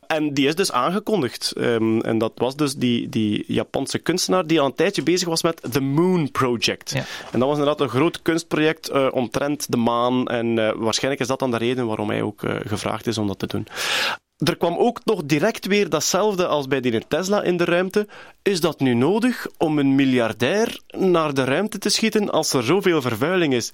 En 0.06 0.34
die 0.34 0.46
is 0.46 0.54
dus 0.54 0.72
aangekondigd. 0.72 1.52
Ehm, 1.52 2.00
en 2.00 2.18
dat 2.18 2.32
was 2.34 2.56
dus 2.56 2.74
die, 2.74 3.08
die 3.08 3.44
Japanse 3.46 3.98
kunstenaar 3.98 4.46
die 4.46 4.60
al 4.60 4.66
een 4.66 4.74
tijdje 4.74 5.02
bezig 5.02 5.28
was 5.28 5.42
met 5.42 5.72
The 5.72 5.80
Moon 5.80 6.30
Project. 6.30 6.90
Ja. 6.90 7.04
En 7.30 7.38
dat 7.38 7.48
was 7.48 7.58
inderdaad 7.58 7.80
een 7.80 7.88
groot 7.88 8.22
kunstproject 8.22 8.88
eh, 8.88 9.08
omtrent 9.10 9.70
de 9.70 9.76
maan. 9.76 10.26
En 10.26 10.54
waarschijnlijk 10.78 11.22
is 11.22 11.28
dat 11.28 11.38
dan 11.38 11.50
de 11.50 11.56
reden 11.56 11.86
waarom 11.86 12.08
hij 12.08 12.22
ook 12.22 12.42
gevraagd 12.66 13.06
is 13.06 13.18
om 13.18 13.26
dat 13.26 13.38
te 13.38 13.46
doen. 13.46 13.66
Er 14.38 14.56
kwam 14.56 14.76
ook 14.76 15.00
nog 15.04 15.22
direct 15.24 15.66
weer 15.66 15.88
datzelfde 15.88 16.46
als 16.46 16.66
bij 16.66 16.80
die 16.80 17.02
Tesla 17.08 17.42
in 17.42 17.56
de 17.56 17.64
ruimte. 17.64 18.06
Is 18.42 18.60
dat 18.60 18.80
nu 18.80 18.94
nodig 18.94 19.46
om 19.56 19.78
een 19.78 19.94
miljardair 19.94 20.80
naar 20.98 21.34
de 21.34 21.44
ruimte 21.44 21.78
te 21.78 21.88
schieten 21.88 22.30
als 22.30 22.52
er 22.52 22.62
zoveel 22.62 23.00
vervuiling 23.02 23.54
is? 23.54 23.72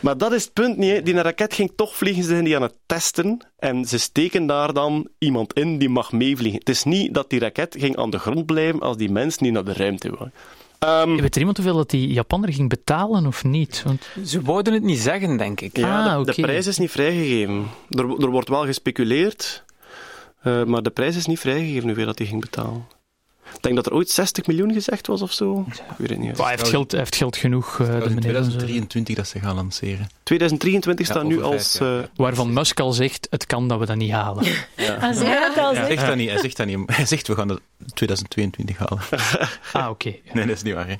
Maar 0.00 0.16
dat 0.18 0.32
is 0.32 0.44
het 0.44 0.52
punt 0.52 0.76
niet. 0.76 0.90
hè. 0.90 1.02
Die 1.02 1.14
raket 1.20 1.54
ging 1.54 1.72
toch 1.76 1.96
vliegen, 1.96 2.22
ze 2.22 2.28
zijn 2.28 2.44
die 2.44 2.56
aan 2.56 2.62
het 2.62 2.74
testen. 2.86 3.38
En 3.58 3.84
ze 3.84 3.98
steken 3.98 4.46
daar 4.46 4.72
dan 4.72 5.08
iemand 5.18 5.52
in 5.52 5.78
die 5.78 5.88
mag 5.88 6.12
meevliegen. 6.12 6.58
Het 6.58 6.68
is 6.68 6.84
niet 6.84 7.14
dat 7.14 7.30
die 7.30 7.38
raket 7.40 7.76
ging 7.78 7.96
aan 7.96 8.10
de 8.10 8.18
grond 8.18 8.46
blijven 8.46 8.80
als 8.80 8.96
die 8.96 9.10
mens 9.10 9.38
niet 9.38 9.52
naar 9.52 9.64
de 9.64 9.72
ruimte 9.72 10.10
wou. 10.10 10.30
Ehm, 10.78 11.16
Weet 11.20 11.32
er 11.34 11.38
iemand 11.40 11.56
hoeveel 11.56 11.76
dat 11.76 11.90
die 11.90 12.12
Japanner 12.12 12.52
ging 12.52 12.68
betalen 12.68 13.26
of 13.26 13.44
niet? 13.44 13.82
Want, 13.86 14.08
Ze 14.24 14.40
wouden 14.42 14.72
het 14.72 14.82
niet 14.82 14.98
zeggen, 14.98 15.36
denk 15.36 15.60
ik. 15.60 15.76
Ja, 15.76 15.98
Ah, 16.04 16.18
de, 16.18 16.24
de 16.24 16.30
oké. 16.30 16.40
prijs 16.42 16.66
is 16.66 16.78
niet 16.78 16.90
vrijgegeven. 16.90 17.66
Er, 17.90 18.04
er 18.22 18.30
wordt 18.30 18.48
wel 18.48 18.64
gespeculeerd, 18.64 19.64
eh, 20.42 20.64
maar 20.64 20.82
de 20.82 20.90
prijs 20.90 21.16
is 21.16 21.26
niet 21.26 21.38
vrijgegeven 21.40 21.84
hoeveel 21.86 22.06
dat 22.06 22.18
hij 22.18 22.26
ging 22.26 22.40
betalen. 22.40 22.86
Ik 23.54 23.62
denk 23.62 23.74
dat 23.76 23.86
er 23.86 23.92
ooit 23.94 24.10
60 24.10 24.46
miljoen 24.46 24.72
gezegd 24.72 25.06
was 25.06 25.22
of 25.22 25.32
zo. 25.32 25.64
Ik 25.68 25.82
weet 25.96 26.10
het 26.10 26.18
niet. 26.18 26.38
hij, 26.38 26.50
heeft 26.50 26.68
geld, 26.68 26.90
hij 26.90 27.00
heeft 27.00 27.16
geld 27.16 27.36
genoeg, 27.36 27.72
eh, 27.80 27.86
de 27.86 27.92
in 27.92 27.98
meneer. 27.98 28.20
2023 28.20 29.16
dat 29.16 29.26
ze 29.28 29.38
gaan 29.40 29.54
lanceren. 29.54 30.08
2023 30.22 31.06
Ja, 31.06 31.12
staat 31.12 31.24
nu 31.26 31.42
als... 31.42 31.80
eh, 31.80 31.98
Waarvan 32.16 32.52
Musk 32.52 32.80
al 32.80 32.92
zegt, 32.92 33.26
het 33.30 33.46
kan 33.46 33.68
dat 33.68 33.78
we 33.78 33.86
dat 33.86 33.96
niet 33.96 34.10
halen. 34.10 34.44
Als 35.00 35.18
hij 35.18 35.40
dat 35.40 35.56
al 35.58 35.74
Hij 35.74 35.86
zegt. 35.86 36.06
dat 36.06 36.16
niet. 36.16 36.28
Hij 36.30 36.38
zegt, 36.38 36.56
dat 36.56 36.66
niet. 36.66 36.78
hij 36.86 37.06
zegt 37.06 37.28
we 37.28 37.34
gaan 37.34 37.48
dat 37.48 37.60
2022 37.94 38.76
halen. 38.78 39.02
Ah, 39.72 39.90
oké. 39.90 40.14
Nee, 40.32 40.46
dat 40.46 40.56
is 40.56 40.62
niet 40.62 40.74
waar. 40.74 40.88
Hè. 40.88 40.94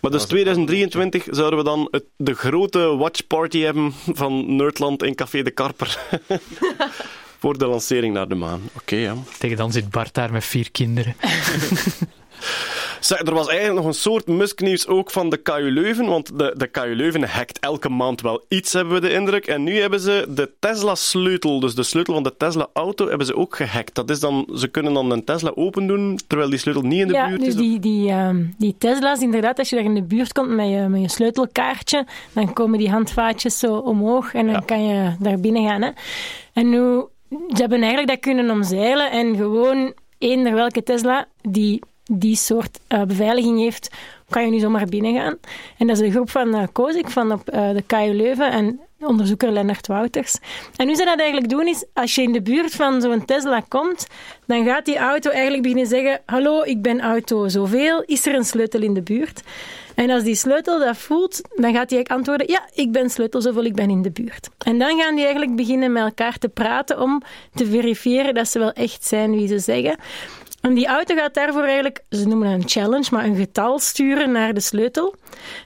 maar 0.00 0.10
dus 0.10 0.24
2023 0.24 1.24
zouden 1.30 1.58
we 1.58 1.64
dan 1.64 1.88
het, 1.90 2.04
de 2.16 2.34
grote 2.34 2.78
watchparty 2.96 3.60
hebben 3.60 3.92
van 4.12 4.56
Nerdland 4.56 5.02
in 5.02 5.14
Café 5.14 5.42
de 5.42 5.50
Karper. 5.50 5.98
Voor 7.38 7.58
de 7.58 7.66
lancering 7.66 8.14
naar 8.14 8.28
de 8.28 8.34
maan. 8.34 8.60
Oké, 8.76 8.96
ja. 8.96 9.14
Tegen 9.38 9.56
dan 9.56 9.72
zit 9.72 9.90
Bart 9.90 10.14
daar 10.14 10.32
met 10.32 10.44
vier 10.44 10.70
kinderen. 10.70 11.16
Zeg, 13.00 13.18
er 13.20 13.34
was 13.34 13.46
eigenlijk 13.48 13.78
nog 13.78 13.86
een 13.86 13.94
soort 14.00 14.26
Musk-nieuws 14.26 14.86
ook 14.86 15.10
van 15.10 15.30
de 15.30 15.36
KU 15.36 15.70
Leuven, 15.70 16.06
want 16.06 16.38
de, 16.38 16.54
de 16.56 16.66
KU 16.66 16.94
Leuven 16.94 17.22
hackt 17.28 17.58
elke 17.58 17.88
maand 17.88 18.20
wel 18.20 18.44
iets, 18.48 18.72
hebben 18.72 18.94
we 18.94 19.00
de 19.00 19.12
indruk. 19.12 19.46
En 19.46 19.62
nu 19.62 19.80
hebben 19.80 20.00
ze 20.00 20.26
de 20.28 20.50
Tesla-sleutel, 20.58 21.60
dus 21.60 21.74
de 21.74 21.82
sleutel 21.82 22.14
van 22.14 22.22
de 22.22 22.34
Tesla-auto, 22.36 23.08
hebben 23.08 23.26
ze 23.26 23.36
ook 23.36 23.56
gehackt. 23.56 23.94
Dat 23.94 24.10
is 24.10 24.20
dan, 24.20 24.48
ze 24.54 24.68
kunnen 24.68 24.94
dan 24.94 25.10
een 25.10 25.24
Tesla 25.24 25.52
open 25.54 25.86
doen, 25.86 26.18
terwijl 26.26 26.50
die 26.50 26.58
sleutel 26.58 26.82
niet 26.82 27.00
in 27.00 27.06
de 27.08 27.12
Ja, 27.14 27.28
buurt 27.28 27.40
dus 27.40 27.48
is. 27.48 27.54
die, 27.54 27.78
die, 27.80 28.10
ehm, 28.10 28.44
die 28.58 28.74
Tesla's, 28.78 29.20
inderdaad, 29.20 29.58
als 29.58 29.68
je 29.70 29.76
daar 29.76 29.84
in 29.84 29.94
de 29.94 30.02
buurt 30.02 30.32
komt 30.32 30.48
met 30.50 30.68
je, 30.68 30.86
met 30.88 31.00
je 31.00 31.08
sleutelkaartje, 31.08 32.06
dan 32.32 32.52
komen 32.52 32.78
die 32.78 32.90
handvaatjes 32.90 33.58
zo 33.58 33.76
omhoog 33.76 34.34
en 34.34 34.44
dan 34.46 34.54
Ja. 34.54 34.60
kan 34.60 34.84
je 34.86 35.14
daar 35.18 35.40
binnen 35.40 35.68
gaan. 35.68 35.82
Hè. 35.82 35.90
En 36.52 36.70
nu, 36.70 37.04
ze 37.28 37.60
hebben 37.60 37.78
eigenlijk 37.78 38.08
dat 38.08 38.20
kunnen 38.20 38.50
omzeilen 38.50 39.10
en 39.10 39.36
gewoon 39.36 39.94
eender 40.18 40.54
welke 40.54 40.82
Tesla 40.82 41.26
die 41.42 41.80
die 42.10 42.36
soort 42.36 42.80
eh, 42.86 43.02
beveiliging 43.02 43.58
heeft, 43.58 43.90
kan 44.28 44.44
je 44.44 44.50
nu 44.50 44.58
zomaar 44.58 44.86
binnen 44.86 45.14
gaan. 45.14 45.36
En 45.78 45.86
dat 45.86 45.96
is 45.96 46.02
een 46.02 46.12
groep 46.12 46.30
van 46.30 46.54
uh, 46.54 46.62
Kozik 46.72 47.10
van 47.10 47.32
op 47.32 47.48
eh, 47.48 47.70
de 47.70 47.82
KU 47.82 48.12
Leuven 48.12 48.50
en 48.50 48.80
onderzoeker 49.00 49.50
Lennart 49.50 49.86
Wouters. 49.86 50.38
En 50.76 50.86
hoe 50.86 50.96
ze 50.96 51.04
dat 51.04 51.18
eigenlijk 51.18 51.50
doen 51.50 51.66
is, 51.66 51.84
als 51.92 52.14
je 52.14 52.22
in 52.22 52.32
de 52.32 52.42
buurt 52.42 52.74
van 52.74 53.00
zo'n 53.00 53.24
Tesla 53.24 53.60
komt, 53.68 54.06
dan 54.46 54.64
gaat 54.64 54.84
die 54.84 54.96
auto 54.96 55.30
eigenlijk 55.30 55.62
beginnen 55.62 55.86
zeggen, 55.86 56.20
hallo, 56.26 56.62
ik 56.62 56.82
ben 56.82 57.00
auto 57.00 57.48
zoveel, 57.48 58.02
is 58.02 58.26
er 58.26 58.34
een 58.34 58.44
sleutel 58.44 58.82
in 58.82 58.94
de 58.94 59.02
buurt? 59.02 59.42
En 59.96 60.10
als 60.10 60.22
die 60.22 60.34
sleutel 60.34 60.78
dat 60.78 60.96
voelt, 60.96 61.40
dan 61.54 61.74
gaat 61.74 61.90
hij 61.90 62.04
antwoorden, 62.04 62.48
ja, 62.48 62.68
ik 62.74 62.92
ben 62.92 63.10
sleutel 63.10 63.40
zoveel, 63.40 63.64
ik 63.64 63.74
ben 63.74 63.90
in 63.90 64.02
de 64.02 64.10
buurt. 64.10 64.48
En 64.58 64.78
dan 64.78 64.98
gaan 64.98 65.14
die 65.14 65.24
eigenlijk 65.24 65.56
beginnen 65.56 65.92
met 65.92 66.02
elkaar 66.02 66.38
te 66.38 66.48
praten 66.48 67.00
om 67.00 67.22
te 67.54 67.66
verifiëren 67.66 68.34
dat 68.34 68.48
ze 68.48 68.58
wel 68.58 68.72
echt 68.72 69.04
zijn 69.04 69.30
wie 69.30 69.48
ze 69.48 69.58
zeggen. 69.58 69.96
En 70.60 70.74
die 70.74 70.86
auto 70.86 71.14
gaat 71.14 71.34
daarvoor 71.34 71.62
eigenlijk, 71.62 72.04
ze 72.10 72.26
noemen 72.28 72.48
het 72.48 72.62
een 72.62 72.68
challenge, 72.68 73.08
maar 73.10 73.24
een 73.24 73.36
getal 73.36 73.78
sturen 73.78 74.32
naar 74.32 74.54
de 74.54 74.60
sleutel. 74.60 75.14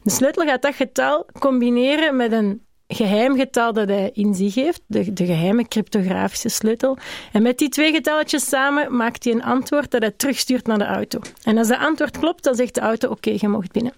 De 0.02 0.10
sleutel 0.10 0.46
gaat 0.46 0.62
dat 0.62 0.74
getal 0.74 1.26
combineren 1.38 2.16
met 2.16 2.32
een 2.32 2.62
geheim 2.94 3.36
getal 3.36 3.72
dat 3.72 3.88
hij 3.88 4.10
in 4.14 4.34
zich 4.34 4.54
heeft, 4.54 4.80
de, 4.86 5.12
de 5.12 5.26
geheime 5.26 5.68
cryptografische 5.68 6.48
sleutel. 6.48 6.96
En 7.32 7.42
met 7.42 7.58
die 7.58 7.68
twee 7.68 7.92
getalletjes 7.92 8.48
samen 8.48 8.96
maakt 8.96 9.24
hij 9.24 9.32
een 9.32 9.42
antwoord 9.42 9.90
dat 9.90 10.00
hij 10.00 10.10
terugstuurt 10.10 10.66
naar 10.66 10.78
de 10.78 10.84
auto. 10.84 11.18
En 11.44 11.58
als 11.58 11.68
dat 11.68 11.78
antwoord 11.78 12.18
klopt, 12.18 12.44
dan 12.44 12.54
zegt 12.54 12.74
de 12.74 12.80
auto, 12.80 13.08
oké, 13.08 13.30
je 13.36 13.48
mag 13.48 13.66
binnen. 13.66 13.92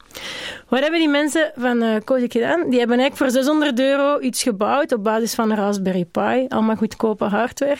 Wat 0.68 0.80
hebben 0.80 0.98
die 0.98 1.08
mensen 1.08 1.52
van 1.56 1.82
uh, 1.82 1.96
Kozik 2.04 2.32
gedaan? 2.32 2.70
Die 2.70 2.78
hebben 2.78 2.98
eigenlijk 2.98 3.16
voor 3.16 3.42
600 3.42 3.80
euro 3.80 4.20
iets 4.20 4.42
gebouwd 4.42 4.92
op 4.92 5.04
basis 5.04 5.34
van 5.34 5.50
een 5.50 5.56
Raspberry 5.56 6.04
Pi, 6.04 6.46
allemaal 6.48 6.76
goedkope 6.76 7.24
hardware, 7.24 7.78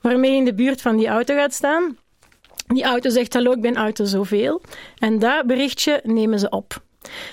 waarmee 0.00 0.30
je 0.30 0.36
in 0.36 0.44
de 0.44 0.54
buurt 0.54 0.80
van 0.80 0.96
die 0.96 1.08
auto 1.08 1.34
gaat 1.34 1.52
staan. 1.52 1.96
Die 2.66 2.84
auto 2.84 3.10
zegt, 3.10 3.34
hallo, 3.34 3.52
ik 3.52 3.60
ben 3.60 3.76
auto 3.76 4.04
zoveel. 4.04 4.60
En 4.98 5.18
dat 5.18 5.46
berichtje 5.46 6.00
nemen 6.04 6.38
ze 6.38 6.48
op. 6.48 6.82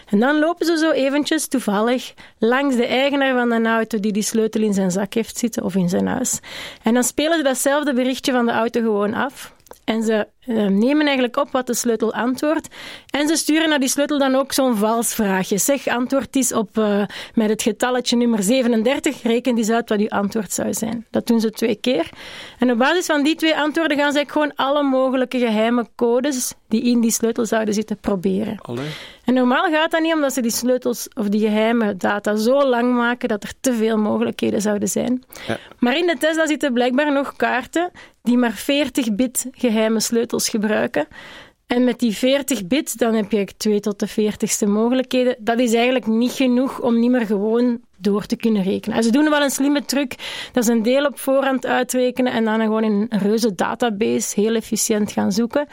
En 0.06 0.20
dan 0.20 0.40
lopen 0.40 0.66
ze 0.66 0.78
zo 0.78 0.92
eventjes 0.92 1.48
toevallig 1.48 2.14
langs 2.40 2.76
de 2.76 2.86
eigenaar 2.86 3.36
van 3.36 3.64
de 3.64 3.70
auto 3.70 4.00
die 4.00 4.12
die 4.12 4.24
sleutel 4.24 4.62
in 4.62 4.74
zijn 4.74 4.92
zak 4.92 5.14
heeft 5.14 5.38
zitten 5.38 5.64
of 5.64 5.76
in 5.76 5.90
zijn 5.90 6.08
huis. 6.08 6.40
En 6.84 6.94
dan 6.94 7.04
spelen 7.04 7.38
ze 7.38 7.44
datzelfde 7.44 7.94
berichtje 7.94 8.32
van 8.32 8.46
de 8.46 8.52
auto 8.52 8.82
gewoon 8.82 9.14
af. 9.14 9.56
En 9.84 10.04
ze 10.04 10.28
uh, 10.46 10.66
nemen 10.66 11.06
eigenlijk 11.06 11.38
op 11.38 11.52
wat 11.52 11.68
de 11.68 11.74
sleutel 11.74 12.14
antwoordt. 12.14 12.68
En 13.10 13.28
ze 13.28 13.36
sturen 13.36 13.70
naar 13.70 13.80
die 13.80 13.90
sleutel 13.90 14.18
dan 14.18 14.36
ook 14.36 14.54
zo'n 14.54 14.76
vals 14.76 15.14
vraagje. 15.14 15.58
Zeg, 15.58 15.88
antwoord 15.88 16.36
eens 16.36 16.54
op 16.54 16.78
uh, 16.78 17.04
met 17.34 17.50
het 17.50 17.62
getalletje 17.62 18.16
nummer 18.16 18.44
37. 18.44 19.24
Reken 19.24 19.58
eens 19.58 19.70
uit 19.70 19.90
wat 19.90 20.00
uw 20.00 20.10
antwoord 20.10 20.54
zou 20.54 20.74
zijn. 20.74 21.06
Dat 21.12 21.28
doen 21.28 21.40
ze 21.40 21.52
twee 21.52 21.76
keer. 21.76 22.10
En 22.60 22.72
op 22.72 22.78
basis 22.78 23.06
van 23.06 23.24
die 23.24 23.36
twee 23.36 23.58
antwoorden 23.58 23.98
gaan 23.98 24.12
ze 24.12 24.24
gewoon 24.28 24.56
alle 24.56 24.84
mogelijke 24.84 25.40
geheime 25.40 25.88
codes 25.96 26.54
die 26.68 26.84
in 26.84 27.02
die 27.02 27.12
sleutel 27.12 27.46
zouden 27.46 27.74
zitten 27.74 27.98
proberen. 27.98 28.58
Allee. 28.62 28.88
En 29.28 29.34
normaal 29.34 29.72
gaat 29.72 29.92
dat 29.92 30.02
niet 30.02 30.14
omdat 30.14 30.34
ze 30.34 30.42
die 30.42 30.52
sleutels 30.52 31.08
of 31.14 31.30
die 31.30 31.40
geheime 31.40 31.98
data 31.98 32.36
zo 32.36 32.66
lang 32.68 32.94
maken 32.94 33.28
dat 33.30 33.44
er 33.44 33.54
te 33.60 33.74
veel 33.74 33.98
mogelijkheden 33.98 34.62
zouden 34.62 34.88
zijn. 34.88 35.24
Ja. 35.48 35.58
Maar 35.80 35.98
in 35.98 36.08
de 36.08 36.16
Tesla 36.20 36.48
zitten 36.48 36.74
blijkbaar 36.74 37.14
nog 37.14 37.36
kaarten 37.36 37.92
die 38.22 38.38
maar 38.38 38.62
40-bit 38.62 39.48
geheime 39.52 40.00
sleutels 40.00 40.50
gebruiken. 40.50 41.08
En 41.66 41.84
met 41.84 42.00
die 42.00 42.16
40 42.16 42.68
bit, 42.68 42.98
dan 42.98 43.14
heb 43.14 43.32
je 43.32 43.46
2 43.58 43.80
tot 43.80 44.00
de 44.00 44.10
40ste 44.10 44.68
mogelijkheden. 44.68 45.36
Dat 45.40 45.60
is 45.60 45.74
eigenlijk 45.74 46.08
niet 46.08 46.32
genoeg 46.32 46.82
om 46.82 47.00
niet 47.00 47.12
meer 47.12 47.26
gewoon 47.26 47.82
door 47.98 48.26
te 48.26 48.36
kunnen 48.36 48.64
rekenen. 48.64 48.98
En 48.98 49.04
ze 49.04 49.12
doen 49.12 49.30
wel 49.30 49.42
een 49.42 49.50
slimme 49.50 49.86
truc. 49.86 50.16
Dat 50.52 50.64
is 50.64 50.70
een 50.70 50.84
deel 50.84 51.06
op 51.06 51.20
voorhand 51.20 51.66
uitrekenen 51.66 52.34
en 52.34 52.46
dan 52.46 52.62
gewoon 52.62 52.84
in 52.84 53.06
een 53.10 53.20
reuze 53.20 53.56
database 53.56 54.42
heel 54.42 54.56
efficiënt 54.56 55.12
gaan 55.12 55.32
zoeken. 55.32 55.68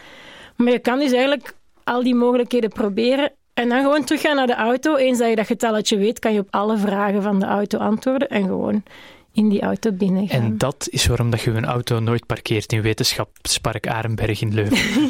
Maar 0.57 0.73
je 0.73 0.79
kan 0.79 0.99
dus 0.99 1.13
eigenlijk 1.13 1.55
al 1.85 2.03
die 2.03 2.15
mogelijkheden 2.15 2.71
proberen 2.71 3.33
en 3.55 3.69
dan 3.69 3.83
gewoon 3.83 4.05
teruggaan 4.05 4.37
naar 4.37 4.47
de 4.47 4.55
auto. 4.55 4.97
Eens 4.97 5.19
dat 5.19 5.29
je 5.29 5.37
dat 5.37 5.47
getalletje 5.47 5.97
weet, 5.97 6.19
kan 6.19 6.33
je 6.33 6.41
op 6.41 6.49
alle 6.51 6.77
vragen 6.77 7.23
van 7.23 7.41
de 7.41 7.47
auto 7.47 7.79
antwoorden 7.79 8.29
en 8.29 8.43
gewoon 8.43 8.83
in 9.33 9.49
die 9.49 9.61
auto 9.61 9.93
binnen 9.93 10.29
gaan. 10.29 10.43
En 10.43 10.59
dat 10.59 10.89
is 10.91 11.07
waarom 11.07 11.31
dat 11.31 11.41
je 11.41 11.51
een 11.51 11.65
auto 11.65 11.99
nooit 11.99 12.27
parkeert 12.27 12.73
in 12.73 12.83
Wetenschapspark 12.83 13.87
Arenberg 13.87 14.41
in 14.41 14.55
Leuven. 14.55 15.03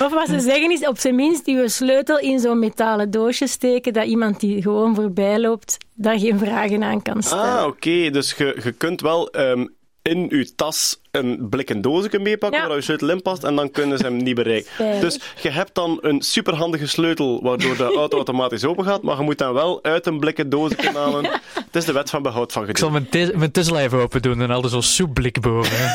of 0.04 0.12
wat 0.12 0.28
ze 0.28 0.40
zeggen 0.40 0.70
is, 0.70 0.86
op 0.86 0.98
zijn 0.98 1.14
minst 1.14 1.46
je 1.46 1.68
sleutel 1.68 2.18
in 2.18 2.38
zo'n 2.38 2.58
metalen 2.58 3.10
doosje 3.10 3.46
steken, 3.46 3.92
dat 3.92 4.06
iemand 4.06 4.40
die 4.40 4.62
gewoon 4.62 4.94
voorbij 4.94 5.40
loopt, 5.40 5.76
daar 5.94 6.18
geen 6.18 6.38
vragen 6.38 6.82
aan 6.82 7.02
kan 7.02 7.22
stellen. 7.22 7.58
Ah, 7.58 7.66
oké. 7.66 8.10
Dus 8.10 8.34
je, 8.36 8.60
je 8.64 8.72
kunt 8.72 9.00
wel 9.00 9.34
um, 9.36 9.74
in 10.02 10.26
je 10.28 10.54
tas 10.54 11.00
een 11.10 11.46
blikken 11.50 11.80
doosje 11.80 12.18
meepakken 12.18 12.60
Ja. 12.60 12.66
waar 12.66 12.76
je 12.76 12.82
sleutel 12.82 13.08
in 13.10 13.22
past 13.22 13.44
en 13.44 13.56
dan 13.56 13.70
kunnen 13.70 13.98
ze 13.98 14.04
hem 14.04 14.16
niet 14.16 14.34
bereiken. 14.34 15.00
Dus 15.00 15.20
je 15.42 15.50
hebt 15.50 15.74
dan 15.74 15.98
een 16.00 16.22
superhandige 16.22 16.86
sleutel 16.86 17.42
waardoor 17.42 17.76
de 17.76 17.82
auto 17.96 18.16
automatisch 18.22 18.64
open 18.64 18.84
gaat, 18.84 19.02
maar 19.02 19.16
je 19.16 19.22
moet 19.22 19.38
dan 19.38 19.52
wel 19.52 19.82
uit 19.84 20.06
een 20.06 20.18
blikken 20.20 20.48
doosje 20.50 20.90
halen. 20.94 21.24
Het 21.54 21.76
is 21.76 21.84
de 21.84 21.92
wet 21.92 22.10
van 22.10 22.22
behoud 22.22 22.52
van 22.52 22.62
Ik 22.62 22.68
gedoe. 22.68 22.82
zal 22.82 22.90
mijn, 22.90 23.08
te- 23.08 23.32
mijn 23.36 23.50
Tesla 23.50 23.80
even 23.80 23.98
open 23.98 24.22
doen 24.22 24.40
en 24.40 24.50
al 24.50 24.68
zo'n 24.68 24.82
soepblik 24.82 25.40
boven. 25.40 25.76
hè. 25.76 25.86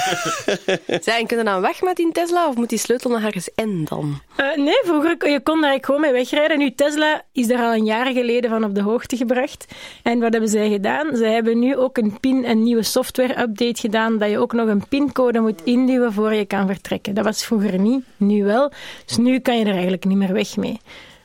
Zij, 1.01 1.19
en 1.19 1.27
kunnen 1.27 1.45
dan 1.45 1.61
weg 1.61 1.81
met 1.81 1.95
die 1.95 2.11
Tesla 2.11 2.47
of 2.47 2.55
moet 2.55 2.69
die 2.69 2.77
sleutel 2.79 3.09
nog 3.09 3.21
ergens 3.21 3.49
in 3.55 3.85
dan? 3.89 4.19
Eh, 4.35 4.55
nee, 4.57 4.79
vroeger 4.83 5.17
kon 5.17 5.31
je 5.31 5.39
kon 5.41 5.61
daar 5.61 5.77
gewoon 5.81 6.01
mee 6.01 6.11
wegrijden. 6.11 6.57
Nu, 6.57 6.71
Tesla 6.75 7.21
is 7.31 7.47
daar 7.47 7.59
al 7.63 7.73
een 7.73 7.85
jaar 7.85 8.11
geleden 8.13 8.49
van 8.49 8.63
op 8.63 8.75
de 8.75 8.81
hoogte 8.81 9.17
gebracht. 9.17 9.65
En 10.03 10.19
wat 10.19 10.31
hebben 10.31 10.49
zij 10.49 10.69
gedaan? 10.69 11.15
Zij 11.15 11.31
hebben 11.33 11.59
nu 11.59 11.77
ook 11.77 11.97
een 11.97 12.19
pin, 12.19 12.45
een 12.45 12.63
nieuwe 12.63 12.83
software-update 12.83 13.79
gedaan, 13.79 14.17
dat 14.17 14.29
je 14.29 14.37
ook 14.39 14.53
nog 14.53 14.67
een 14.67 14.87
pincode 15.05 15.39
moet 15.39 15.61
induwen 15.63 16.13
voor 16.13 16.33
je 16.33 16.45
kan 16.45 16.67
vertrekken. 16.67 17.13
Dat 17.15 17.23
was 17.25 17.45
vroeger 17.45 17.79
niet, 17.79 18.03
nu 18.17 18.43
wel. 18.43 18.71
Dus 19.05 19.17
nu 19.17 19.39
kan 19.39 19.57
je 19.57 19.65
er 19.65 19.71
eigenlijk 19.73 20.05
niet 20.05 20.17
meer 20.17 20.33
weg 20.33 20.57
mee. 20.57 20.79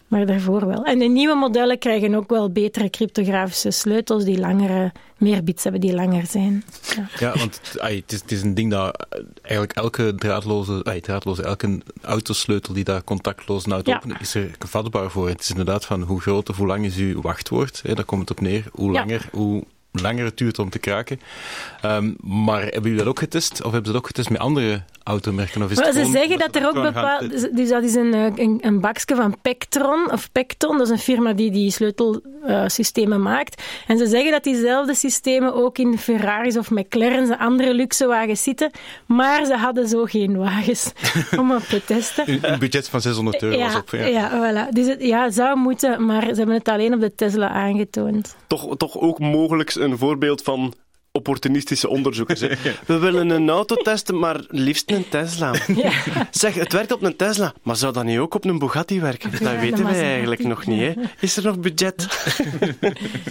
Maar 0.08 0.26
daarvoor 0.26 0.66
wel. 0.66 0.84
En 0.84 0.98
de 0.98 1.04
nieuwe 1.04 1.34
modellen 1.34 1.78
krijgen 1.78 2.14
ook 2.14 2.30
wel 2.30 2.50
betere 2.50 2.90
cryptografische 2.90 3.70
sleutels 3.70 4.24
die 4.24 4.38
langere, 4.38 4.92
meer 5.16 5.44
bits 5.44 5.62
hebben 5.62 5.80
die 5.80 5.94
langer 5.94 6.26
zijn. 6.26 6.64
Ja. 6.96 7.08
Ja, 7.18 7.38
want 7.38 7.60
het, 7.80 8.12
is, 8.12 8.20
het 8.20 8.32
is 8.32 8.42
een 8.42 8.54
ding 8.54 8.70
dat 8.70 9.06
eh, 9.08 9.20
eigenlijk 9.42 9.72
elke 9.72 10.14
draadloze, 10.14 11.00
draadloze 11.02 11.42
elke 11.42 11.80
autosleutel 12.02 12.74
die 12.74 12.84
daar 12.84 13.04
contactloos 13.04 13.64
naar 13.64 13.80
Ja. 13.84 13.96
openen, 13.96 14.16
is 14.20 14.34
er 14.34 14.50
vatbaar 14.58 15.10
voor. 15.10 15.28
Het 15.28 15.40
is 15.40 15.50
inderdaad 15.50 15.84
van 15.84 16.02
hoe 16.02 16.20
groot 16.20 16.48
of 16.48 16.56
hoe 16.56 16.66
lang 16.66 16.84
is 16.84 16.96
uw 16.96 17.20
wachtwoord. 17.20 17.80
Hè, 17.82 17.94
daar 17.94 18.04
komt 18.04 18.20
het 18.28 18.30
op 18.30 18.40
neer. 18.40 18.64
Hoe 18.72 18.92
Ja. 18.92 18.98
langer, 19.00 19.28
hoe 19.32 19.64
langer 19.92 20.24
het 20.24 20.36
duurt 20.36 20.58
om 20.58 20.70
te 20.70 20.78
kraken. 20.78 21.20
Ehm, 21.80 22.12
maar 22.20 22.62
hebben 22.62 22.82
jullie 22.82 22.98
dat 22.98 23.06
ook 23.06 23.18
getest? 23.18 23.52
Of 23.52 23.72
hebben 23.72 23.84
ze 23.84 23.92
dat 23.92 24.00
ook 24.00 24.06
getest 24.06 24.30
met 24.30 24.40
andere 24.40 24.82
automerken? 25.08 25.62
Of 25.62 25.70
is 25.70 25.76
Maar 25.76 25.92
ze 25.92 25.92
gewoon 25.92 26.12
zeggen 26.12 26.38
dat 26.38 26.54
er 26.56 26.66
ook 26.66 26.72
gewoon 26.74 26.92
gaan- 26.92 27.26
bepaald... 27.28 27.56
Dus 27.56 27.68
dat 27.68 27.82
is 27.82 27.94
een, 27.94 28.14
eh, 28.14 28.24
een, 28.34 28.58
een 28.60 28.80
bakje 28.80 29.14
van 29.14 29.36
Pectron, 29.42 30.12
of 30.12 30.32
Pecton, 30.32 30.78
dat 30.78 30.86
is 30.86 30.92
een 30.92 30.98
firma 30.98 31.32
die 31.32 31.50
die 31.50 31.70
sleutelsystemen 31.70 33.22
maakt. 33.22 33.62
En 33.86 33.98
ze 33.98 34.06
zeggen 34.06 34.30
dat 34.30 34.44
diezelfde 34.44 34.94
systemen 34.94 35.54
ook 35.54 35.78
in 35.78 35.98
Ferraris 35.98 36.56
of 36.56 36.70
McLaren's 36.70 37.30
en 37.30 37.38
andere 37.38 37.74
luxe 37.74 38.06
wagens 38.06 38.42
zitten, 38.42 38.70
maar 39.06 39.44
ze 39.44 39.54
hadden 39.56 39.88
zo 39.88 40.04
geen 40.04 40.36
wagens 40.36 40.92
om 41.40 41.52
op 41.52 41.62
te 41.62 41.84
testen. 41.84 42.30
Een, 42.30 42.52
een 42.52 42.58
budget 42.58 42.88
van 42.88 43.00
600 43.00 43.42
euro 43.42 43.58
was 43.58 43.72
Ja, 43.72 43.78
op. 43.78 43.90
Ja. 43.90 44.06
ja, 44.06 44.30
voilà. 44.30 44.68
Dus 44.72 44.86
het 44.86 45.02
ja, 45.02 45.30
zou 45.30 45.58
moeten, 45.58 46.06
maar 46.06 46.22
ze 46.22 46.34
hebben 46.34 46.54
het 46.54 46.68
alleen 46.68 46.94
op 46.94 47.00
de 47.00 47.14
Tesla 47.14 47.48
aangetoond. 47.48 48.36
Toch, 48.46 48.76
toch 48.76 48.98
ook 48.98 49.18
mogelijk 49.18 49.74
een 49.74 49.98
voorbeeld 49.98 50.42
van 50.42 50.72
opportunistische 51.12 51.88
onderzoekers. 51.88 52.40
hè. 52.40 52.48
We 52.86 52.98
willen 52.98 53.30
een 53.30 53.50
auto 53.50 53.76
testen, 53.76 54.18
maar 54.18 54.40
liefst 54.48 54.90
een 54.90 55.08
Tesla. 55.08 55.54
Zeg, 56.30 56.54
het 56.54 56.72
werkt 56.72 56.92
op 56.92 57.02
een 57.02 57.16
Tesla, 57.16 57.52
maar 57.62 57.76
zou 57.76 57.92
dat 57.92 58.04
niet 58.04 58.18
ook 58.18 58.34
op 58.34 58.44
een 58.44 58.58
Bugatti 58.58 59.00
werken? 59.00 59.30
Dat 59.30 59.60
weten 59.60 59.84
wij 59.84 60.02
eigenlijk 60.02 60.44
nog 60.44 60.66
niet. 60.66 60.80
Hè? 60.80 60.92
Is 61.20 61.36
er 61.36 61.42
nog 61.42 61.58
budget? 61.60 62.06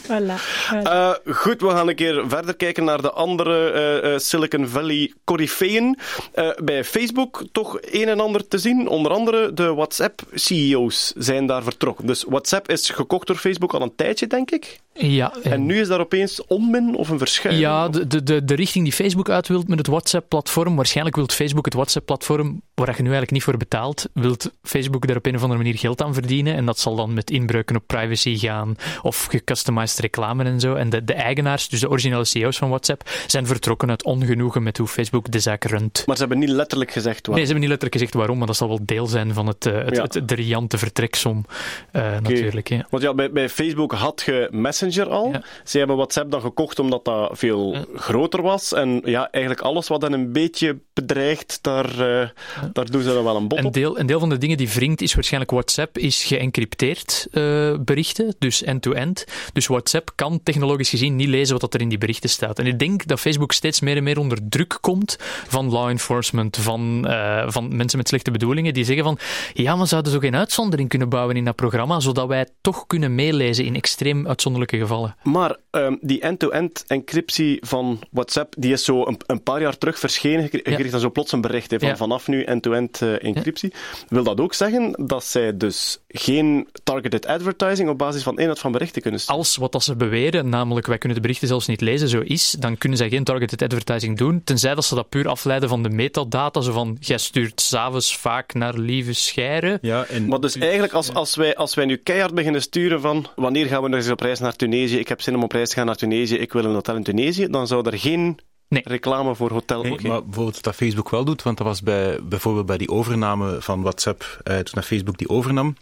Voilà. 0.07 0.37
voilà. 0.69 0.81
Eh, 0.83 1.13
goed, 1.25 1.61
we 1.61 1.69
gaan 1.69 1.87
een 1.87 1.95
keer 1.95 2.23
verder 2.27 2.55
kijken 2.55 2.83
naar 2.83 3.01
de 3.01 3.11
andere 3.11 3.71
eh, 3.71 4.13
eh, 4.13 4.19
Silicon 4.19 4.67
Valley 4.67 5.13
coryfeeën. 5.23 5.97
Eh, 6.33 6.49
bij 6.63 6.83
Facebook 6.83 7.43
toch 7.51 7.77
een 7.81 8.07
en 8.07 8.19
ander 8.19 8.47
te 8.47 8.57
zien. 8.57 8.87
Onder 8.87 9.11
andere 9.11 9.53
de 9.53 9.73
WhatsApp-CEO's 9.73 11.13
zijn 11.17 11.45
daar 11.45 11.63
vertrokken. 11.63 12.05
Dus 12.05 12.23
WhatsApp 12.23 12.69
is 12.69 12.89
gekocht 12.89 13.27
door 13.27 13.35
Facebook 13.35 13.73
al 13.73 13.81
een 13.81 13.95
tijdje, 13.95 14.27
denk 14.27 14.51
ik. 14.51 14.79
Ja, 14.97 15.33
En 15.43 15.65
nu 15.65 15.79
is 15.79 15.87
daar 15.87 15.99
opeens 15.99 16.45
onmin 16.45 16.95
of 16.95 17.09
een 17.09 17.17
verschuiving. 17.17 17.67
Ja, 17.67 17.89
de, 17.89 18.23
de, 18.23 18.45
de, 18.45 18.55
richting 18.55 18.83
die 18.83 18.93
Facebook 18.93 19.29
uit 19.29 19.47
wilt 19.47 19.67
met 19.67 19.77
het 19.77 19.87
WhatsApp-platform, 19.87 20.75
waarschijnlijk 20.75 21.15
wilt 21.15 21.33
Facebook 21.33 21.65
het 21.65 21.73
WhatsApp-platform, 21.73 22.61
waar 22.73 22.87
je 22.87 22.93
nu 22.93 23.01
eigenlijk 23.01 23.31
niet 23.31 23.43
voor 23.43 23.57
betaalt, 23.57 24.09
wilt 24.13 24.51
Facebook 24.63 25.07
daar 25.07 25.17
op 25.17 25.25
een 25.25 25.35
of 25.35 25.41
andere 25.41 25.59
manier 25.59 25.77
geld 25.77 26.01
aan 26.01 26.13
verdienen. 26.13 26.55
En 26.55 26.65
dat 26.65 26.79
zal 26.79 26.95
dan 26.95 27.13
met 27.13 27.29
inbreuken 27.31 27.75
op 27.75 27.83
privacy 27.87 28.37
gaan, 28.37 28.75
of 29.01 29.25
gecustomized 29.25 29.99
reclame 29.99 30.43
en 30.43 30.59
zo. 30.59 30.75
En 30.75 30.89
de, 30.89 31.03
de 31.03 31.13
eigenaars, 31.13 31.69
dus 31.69 31.79
de 31.79 31.89
originele 31.89 32.25
CEO's 32.25 32.57
van 32.57 32.69
WhatsApp, 32.69 33.09
zijn 33.27 33.45
vertrokken 33.47 33.89
uit 33.89 34.03
ongenoegen 34.03 34.63
met 34.63 34.77
hoe 34.77 34.87
Facebook 34.87 35.31
de 35.31 35.39
zaak 35.39 35.63
runt. 35.63 36.03
Maar 36.05 36.15
ze 36.15 36.21
hebben 36.21 36.39
niet 36.39 36.49
letterlijk 36.49 36.91
gezegd 36.91 37.25
wat. 37.27 37.35
Nee, 37.35 37.45
ze 37.45 37.51
hebben 37.51 37.69
niet 37.69 37.79
letterlijk 37.79 37.93
gezegd 37.93 38.13
waarom, 38.13 38.37
maar 38.37 38.47
dat 38.47 38.57
zal 38.57 38.67
wel 38.67 38.79
deel 38.81 39.07
zijn 39.07 39.33
van 39.33 39.47
het, 39.47 39.65
eh, 39.65 39.73
het, 39.73 39.95
Ja. 39.95 40.01
het, 40.01 40.27
de 40.27 40.35
riante 40.35 40.77
vertreksom, 40.77 41.45
eh, 41.91 42.19
natuurlijk. 42.19 42.85
Want 42.89 43.03
ja, 43.03 43.13
bij, 43.13 43.31
bij 43.31 43.49
Facebook 43.49 43.91
had 43.91 44.23
je 44.25 44.47
Messenger 44.51 44.86
Messenger 44.88 45.14
al. 45.14 45.41
Ze 45.64 45.77
hebben 45.77 45.95
WhatsApp 45.95 46.31
dan 46.31 46.41
gekocht 46.41 46.80
omdat 46.80 47.05
dat 47.05 47.30
veel 47.34 47.76
groter 47.95 48.41
was. 48.41 48.73
En 48.73 49.01
ja, 49.05 49.31
eigenlijk 49.31 49.64
alles 49.65 49.88
wat 49.88 50.01
dan 50.01 50.14
een 50.14 50.31
beetje 50.31 50.80
bedreigt, 50.93 51.59
daar, 51.61 51.91
uh, 51.99 52.30
daar 52.73 52.91
doen 52.91 53.01
ze 53.01 53.14
dan 53.14 53.23
wel 53.23 53.35
een 53.35 53.47
bot 53.47 53.59
een 53.59 53.65
op. 53.65 53.73
deel, 53.73 53.99
een 53.99 54.05
deel 54.05 54.19
van 54.19 54.30
de 54.30 54.38
dingen 54.38 54.57
die 54.57 54.69
wringt 54.69 55.01
is 55.01 55.14
waarschijnlijk 55.14 55.51
WhatsApp 55.51 55.97
is 55.97 56.23
geëncrypteerd 56.23 57.27
uh, 57.31 57.76
berichten, 57.80 58.35
dus 58.39 58.64
end-to-end. 58.64 59.26
Dus 59.53 59.68
WhatsApp 59.68 60.11
kan 60.15 60.43
technologisch 60.43 60.89
gezien 60.89 61.15
niet 61.15 61.27
lezen 61.27 61.59
wat 61.59 61.73
er 61.73 61.81
in 61.81 61.89
die 61.89 61.97
berichten 61.97 62.30
staat. 62.30 62.59
En 62.59 62.65
ik 62.65 62.80
denk 62.80 63.05
dat 63.05 63.19
Facebook 63.19 63.51
steeds 63.51 63.80
meer 63.80 63.97
en 63.97 64.03
meer 64.03 64.19
onder 64.19 64.38
druk 64.49 64.77
komt 64.81 65.18
van 65.47 65.69
law 65.69 65.89
enforcement, 65.89 66.57
van, 66.57 67.05
uh, 67.07 67.43
van 67.47 67.76
mensen 67.76 67.97
met 67.97 68.07
slechte 68.07 68.31
bedoelingen, 68.31 68.73
die 68.73 68.84
zeggen 68.84 69.03
van 69.03 69.18
ja, 69.53 69.76
maar 69.76 69.88
zouden 69.88 70.11
zo 70.11 70.19
geen 70.19 70.35
uitzondering 70.35 70.89
kunnen 70.89 71.09
bouwen 71.09 71.35
in 71.35 71.45
dat 71.45 71.55
programma, 71.55 71.99
zodat 71.99 72.27
wij 72.27 72.47
toch 72.61 72.88
kunnen 72.88 73.15
meelezen 73.15 73.65
in 73.65 73.76
extreem 73.76 74.27
uitzonderlijke 74.27 74.76
gevallen. 74.79 75.15
Maar 75.23 75.55
um, 75.71 75.97
die 76.01 76.21
end-to-end 76.21 76.83
encryptie 76.87 77.57
van 77.61 77.99
WhatsApp, 78.11 78.53
die 78.57 78.71
is 78.71 78.83
zo 78.83 79.05
een, 79.05 79.19
een 79.25 79.43
paar 79.43 79.61
jaar 79.61 79.77
terug 79.77 79.99
verschenen. 79.99 80.41
Je 80.51 80.61
kreeg 80.61 80.85
ja. 80.85 80.91
dan 80.91 80.99
zo 80.99 81.11
plots 81.11 81.31
een 81.31 81.41
bericht 81.41 81.71
he, 81.71 81.79
van 81.79 81.87
ja. 81.87 81.97
vanaf 81.97 82.27
nu 82.27 82.43
end-to-end 82.43 83.01
-end, 83.01 83.23
uh, 83.23 83.29
encryptie. 83.29 83.71
Ja. 83.73 84.05
Wil 84.07 84.23
dat 84.23 84.39
ook 84.39 84.53
zeggen 84.53 85.05
dat 85.05 85.23
zij 85.23 85.57
dus 85.57 85.99
geen 86.07 86.67
targeted 86.83 87.25
advertising 87.25 87.89
op 87.89 87.97
basis 87.97 88.23
van 88.23 88.39
inhoud 88.39 88.59
van 88.59 88.71
berichten 88.71 89.01
kunnen 89.01 89.19
sturen? 89.19 89.39
Als 89.39 89.55
wat 89.55 89.71
dat 89.71 89.83
ze 89.83 89.95
beweren, 89.95 90.49
namelijk 90.49 90.87
wij 90.87 90.97
kunnen 90.97 91.17
de 91.17 91.23
berichten 91.23 91.47
zelfs 91.47 91.67
niet 91.67 91.81
lezen, 91.81 92.09
zo 92.09 92.19
is, 92.19 92.55
dan 92.59 92.77
kunnen 92.77 92.97
zij 92.97 93.09
geen 93.09 93.23
targeted 93.23 93.61
advertising 93.61 94.17
doen, 94.17 94.41
tenzij 94.43 94.75
dat 94.75 94.85
ze 94.85 94.95
dat 94.95 95.09
puur 95.09 95.27
afleiden 95.27 95.69
van 95.69 95.83
de 95.83 95.89
metadata, 95.89 96.61
zo 96.61 96.71
van 96.71 96.97
jij 96.99 97.17
stuurt 97.17 97.61
s'avonds 97.61 98.17
vaak 98.17 98.53
naar 98.53 98.77
lieve 98.77 99.13
schijren. 99.13 99.77
Ja, 99.81 100.05
en 100.05 100.27
maar 100.27 100.39
dus 100.39 100.57
eigenlijk 100.57 100.93
als, 100.93 101.13
als, 101.13 101.35
wij, 101.35 101.55
als 101.55 101.75
wij 101.75 101.85
nu 101.85 101.95
keihard 101.95 102.33
beginnen 102.33 102.61
sturen 102.61 103.01
van 103.01 103.27
wanneer 103.35 103.65
gaan 103.65 103.81
we 103.81 103.89
nog 103.89 103.99
eens 103.99 104.09
op 104.09 104.19
reis 104.19 104.39
naar 104.39 104.55
Tunesië, 104.55 104.66
ik 104.73 105.07
heb 105.07 105.22
zin 105.22 105.35
om 105.35 105.44
op 105.44 105.52
reis 105.52 105.69
te 105.69 105.76
gaan 105.76 105.85
naar 105.85 105.95
Tunesië, 105.95 106.35
ik 106.35 106.53
wil 106.53 106.65
een 106.65 106.73
hotel 106.73 106.95
in 106.95 107.03
Tunesië, 107.03 107.48
dan 107.48 107.68
zou 107.68 107.89
er 107.89 107.99
geen 107.99 108.39
Nee. 108.69 108.81
reclame 108.85 109.35
voor 109.35 109.52
hotel. 109.52 109.81
Nee, 109.84 109.91
okay. 109.91 110.11
maar 110.11 110.23
bijvoorbeeld 110.23 110.64
dat 110.64 110.76
Facebook 110.76 111.10
wel 111.10 111.26
doet, 111.26 111.44
want 111.44 111.57
dat 111.57 111.68
was 111.68 111.81
bij, 111.81 112.19
bijvoorbeeld 112.23 112.65
bij 112.65 112.77
die 112.77 112.89
overname 112.89 113.61
van 113.61 113.81
WhatsApp, 113.81 114.41
eh, 114.44 114.60
toen 114.60 114.84
Facebook 114.84 115.18
die 115.18 115.30
overnam, 115.30 115.76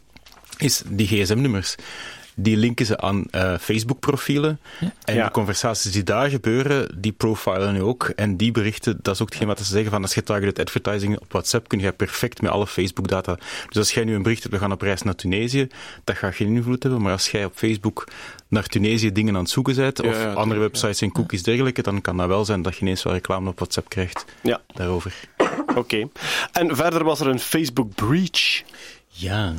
is 0.58 0.84
die 0.88 1.08
gsm-nummers. 1.08 1.76
Die 2.36 2.58
linken 2.58 2.86
ze 2.86 2.98
aan 2.98 3.26
uh, 3.32 3.58
Facebook-profielen. 3.58 4.60
Ja. 4.80 4.94
En 5.04 5.16
ja. 5.16 5.26
de 5.26 5.32
conversaties 5.32 5.92
die 5.92 6.04
daar 6.04 6.30
gebeuren, 6.30 7.02
die 7.02 7.12
profilen 7.12 7.74
nu 7.74 7.82
ook. 7.82 8.04
En 8.16 8.38
die 8.38 8.52
berichten, 8.52 9.00
dat 9.02 9.14
is 9.16 9.22
ook 9.22 9.30
hetgeen 9.30 9.48
wat 9.48 9.58
ze 9.58 9.64
zeggen 9.64 9.92
van 9.92 10.02
als 10.02 10.14
je 10.14 10.24
targeted 10.24 10.60
advertising 10.60 11.20
op 11.20 11.32
WhatsApp 11.32 11.68
kun 11.68 11.80
je 11.80 11.92
perfect 11.92 12.42
met 12.42 12.52
alle 12.52 12.68
Facebook-data. 12.68 13.38
Dus 13.68 13.78
als 13.78 13.92
jij 13.92 14.04
nu 14.04 14.16
een 14.16 14.24
bericht 14.24 14.42
hebt, 14.42 14.54
we 14.54 14.60
gaan 14.60 14.72
op 14.72 14.82
reis 14.82 15.02
naar 15.02 15.16
Tunesië, 15.16 15.68
dat 16.04 16.16
gaat 16.16 16.36
geen 16.36 16.56
invloed 16.56 16.84
hebben. 16.84 17.02
Maar 17.02 17.12
als 17.12 17.32
jij 17.32 17.46
op 17.46 17.54
Facebook 17.56 18.08
naar 18.48 18.68
Tunesië 18.68 19.12
dingen 19.12 19.36
aan 19.36 19.42
het 19.42 19.50
zoeken 19.50 19.76
bent, 19.76 20.02
of 20.02 20.16
ja, 20.16 20.34
andere 20.34 20.60
websites 20.60 21.02
en 21.02 21.12
cookies 21.12 21.44
dergelijke, 21.44 21.82
dan 21.82 22.02
kan 22.02 22.18
dat 22.18 22.28
wel 22.28 22.46
zijn 22.46 22.62
dat 22.62 22.76
je 22.76 22.82
ineens 22.82 23.04
wel 23.04 23.14
reclame 23.14 23.50
op 23.50 23.60
WhatsApp 23.60 23.90
krijgt 23.90 24.26
ja. 24.42 24.62
daarover. 24.74 25.14
Oké. 25.38 25.80
Okay. 25.80 26.10
En 26.52 26.76
verder 26.76 27.04
was 27.04 27.20
er 27.20 27.28
een 27.28 27.40
Facebook 27.40 27.96
breach. 27.96 28.64
Ja. 29.08 29.54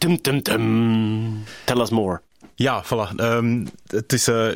Dum, 0.00 0.16
dum, 0.16 0.40
dum. 0.40 1.44
Tell 1.66 1.82
us 1.82 1.90
more. 1.90 2.22
Ja, 2.58 2.84
voilà. 2.84 3.20
Um, 3.20 3.66
het, 3.86 4.12
is, 4.12 4.28
uh, 4.28 4.46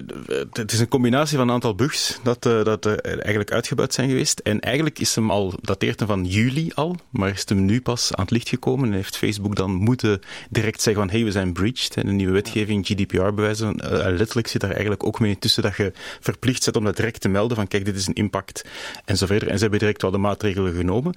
het 0.52 0.72
is 0.72 0.80
een 0.80 0.88
combinatie 0.88 1.36
van 1.36 1.48
een 1.48 1.54
aantal 1.54 1.74
bugs 1.74 2.18
dat, 2.22 2.46
uh, 2.46 2.64
dat 2.64 2.86
uh, 2.86 2.92
eigenlijk 3.04 3.52
uitgebuit 3.52 3.94
zijn 3.94 4.08
geweest. 4.08 4.38
En 4.38 4.60
eigenlijk 4.60 4.98
is 4.98 5.14
hem 5.14 5.30
al, 5.30 5.54
dateert 5.60 5.98
hem 5.98 6.08
van 6.08 6.24
juli 6.24 6.70
al, 6.74 6.96
maar 7.10 7.30
is 7.30 7.44
hem 7.46 7.64
nu 7.64 7.80
pas 7.80 8.14
aan 8.14 8.24
het 8.24 8.32
licht 8.32 8.48
gekomen. 8.48 8.88
En 8.88 8.94
heeft 8.94 9.16
Facebook 9.16 9.56
dan 9.56 9.70
moeten 9.70 10.20
direct 10.50 10.82
zeggen 10.82 11.02
van, 11.02 11.12
hey, 11.12 11.24
we 11.24 11.30
zijn 11.30 11.52
breached. 11.52 11.96
En 11.96 12.06
de 12.06 12.12
nieuwe 12.12 12.32
wetgeving, 12.32 12.86
GDPR-bewijzen, 12.86 13.74
letterlijk 14.16 14.48
zit 14.48 14.60
daar 14.60 14.70
eigenlijk 14.70 15.06
ook 15.06 15.20
mee 15.20 15.38
tussen 15.38 15.62
dat 15.62 15.76
je 15.76 15.92
verplicht 16.20 16.64
bent 16.64 16.76
om 16.76 16.84
dat 16.84 16.96
direct 16.96 17.20
te 17.20 17.28
melden 17.28 17.56
van, 17.56 17.68
kijk, 17.68 17.84
dit 17.84 17.96
is 17.96 18.06
een 18.06 18.14
impact 18.14 18.64
en 19.04 19.16
zo 19.16 19.26
verder. 19.26 19.48
En 19.48 19.54
ze 19.54 19.60
hebben 19.60 19.78
direct 19.78 20.02
wel 20.02 20.10
de 20.10 20.18
maatregelen 20.18 20.74
genomen. 20.74 21.14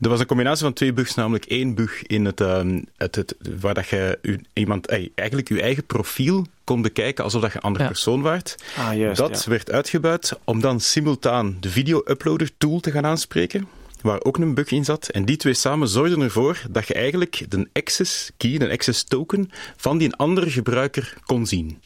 Er 0.00 0.08
was 0.08 0.20
een 0.20 0.26
combinatie 0.26 0.64
van 0.64 0.72
twee 0.72 0.92
bugs, 0.92 1.14
namelijk 1.14 1.44
één 1.44 1.74
bug 1.74 2.02
in 2.02 2.24
het, 2.24 2.40
um, 2.40 2.84
het, 2.96 3.14
het 3.14 3.34
waar 3.60 3.74
dat 3.74 3.88
je 3.88 4.18
iemand, 4.52 4.86
eigenlijk 5.14 5.48
je 5.48 5.62
eigen 5.62 5.84
profiel 5.84 6.22
kon 6.64 6.82
bekijken 6.82 7.24
alsof 7.24 7.40
dat 7.42 7.52
je 7.52 7.56
een 7.56 7.64
andere 7.64 7.84
ja. 7.84 7.90
persoon 7.90 8.22
waart. 8.22 8.56
Ah, 8.76 8.96
juist, 8.96 9.16
dat 9.16 9.42
ja. 9.44 9.50
werd 9.50 9.70
uitgebuit 9.70 10.38
om 10.44 10.60
dan 10.60 10.80
simultaan 10.80 11.56
de 11.60 11.70
video-uploader 11.70 12.50
tool 12.58 12.80
te 12.80 12.90
gaan 12.90 13.06
aanspreken, 13.06 13.68
waar 14.00 14.24
ook 14.24 14.36
een 14.36 14.54
bug 14.54 14.70
in 14.70 14.84
zat. 14.84 15.08
En 15.08 15.24
die 15.24 15.36
twee 15.36 15.54
samen 15.54 15.88
zorgden 15.88 16.20
ervoor 16.20 16.62
dat 16.70 16.86
je 16.86 16.94
eigenlijk 16.94 17.44
de 17.48 17.68
access 17.72 18.30
key, 18.36 18.58
de 18.58 18.70
access 18.70 19.04
token, 19.04 19.50
van 19.76 19.98
die 19.98 20.14
andere 20.14 20.50
gebruiker 20.50 21.14
kon 21.24 21.46
zien. 21.46 21.80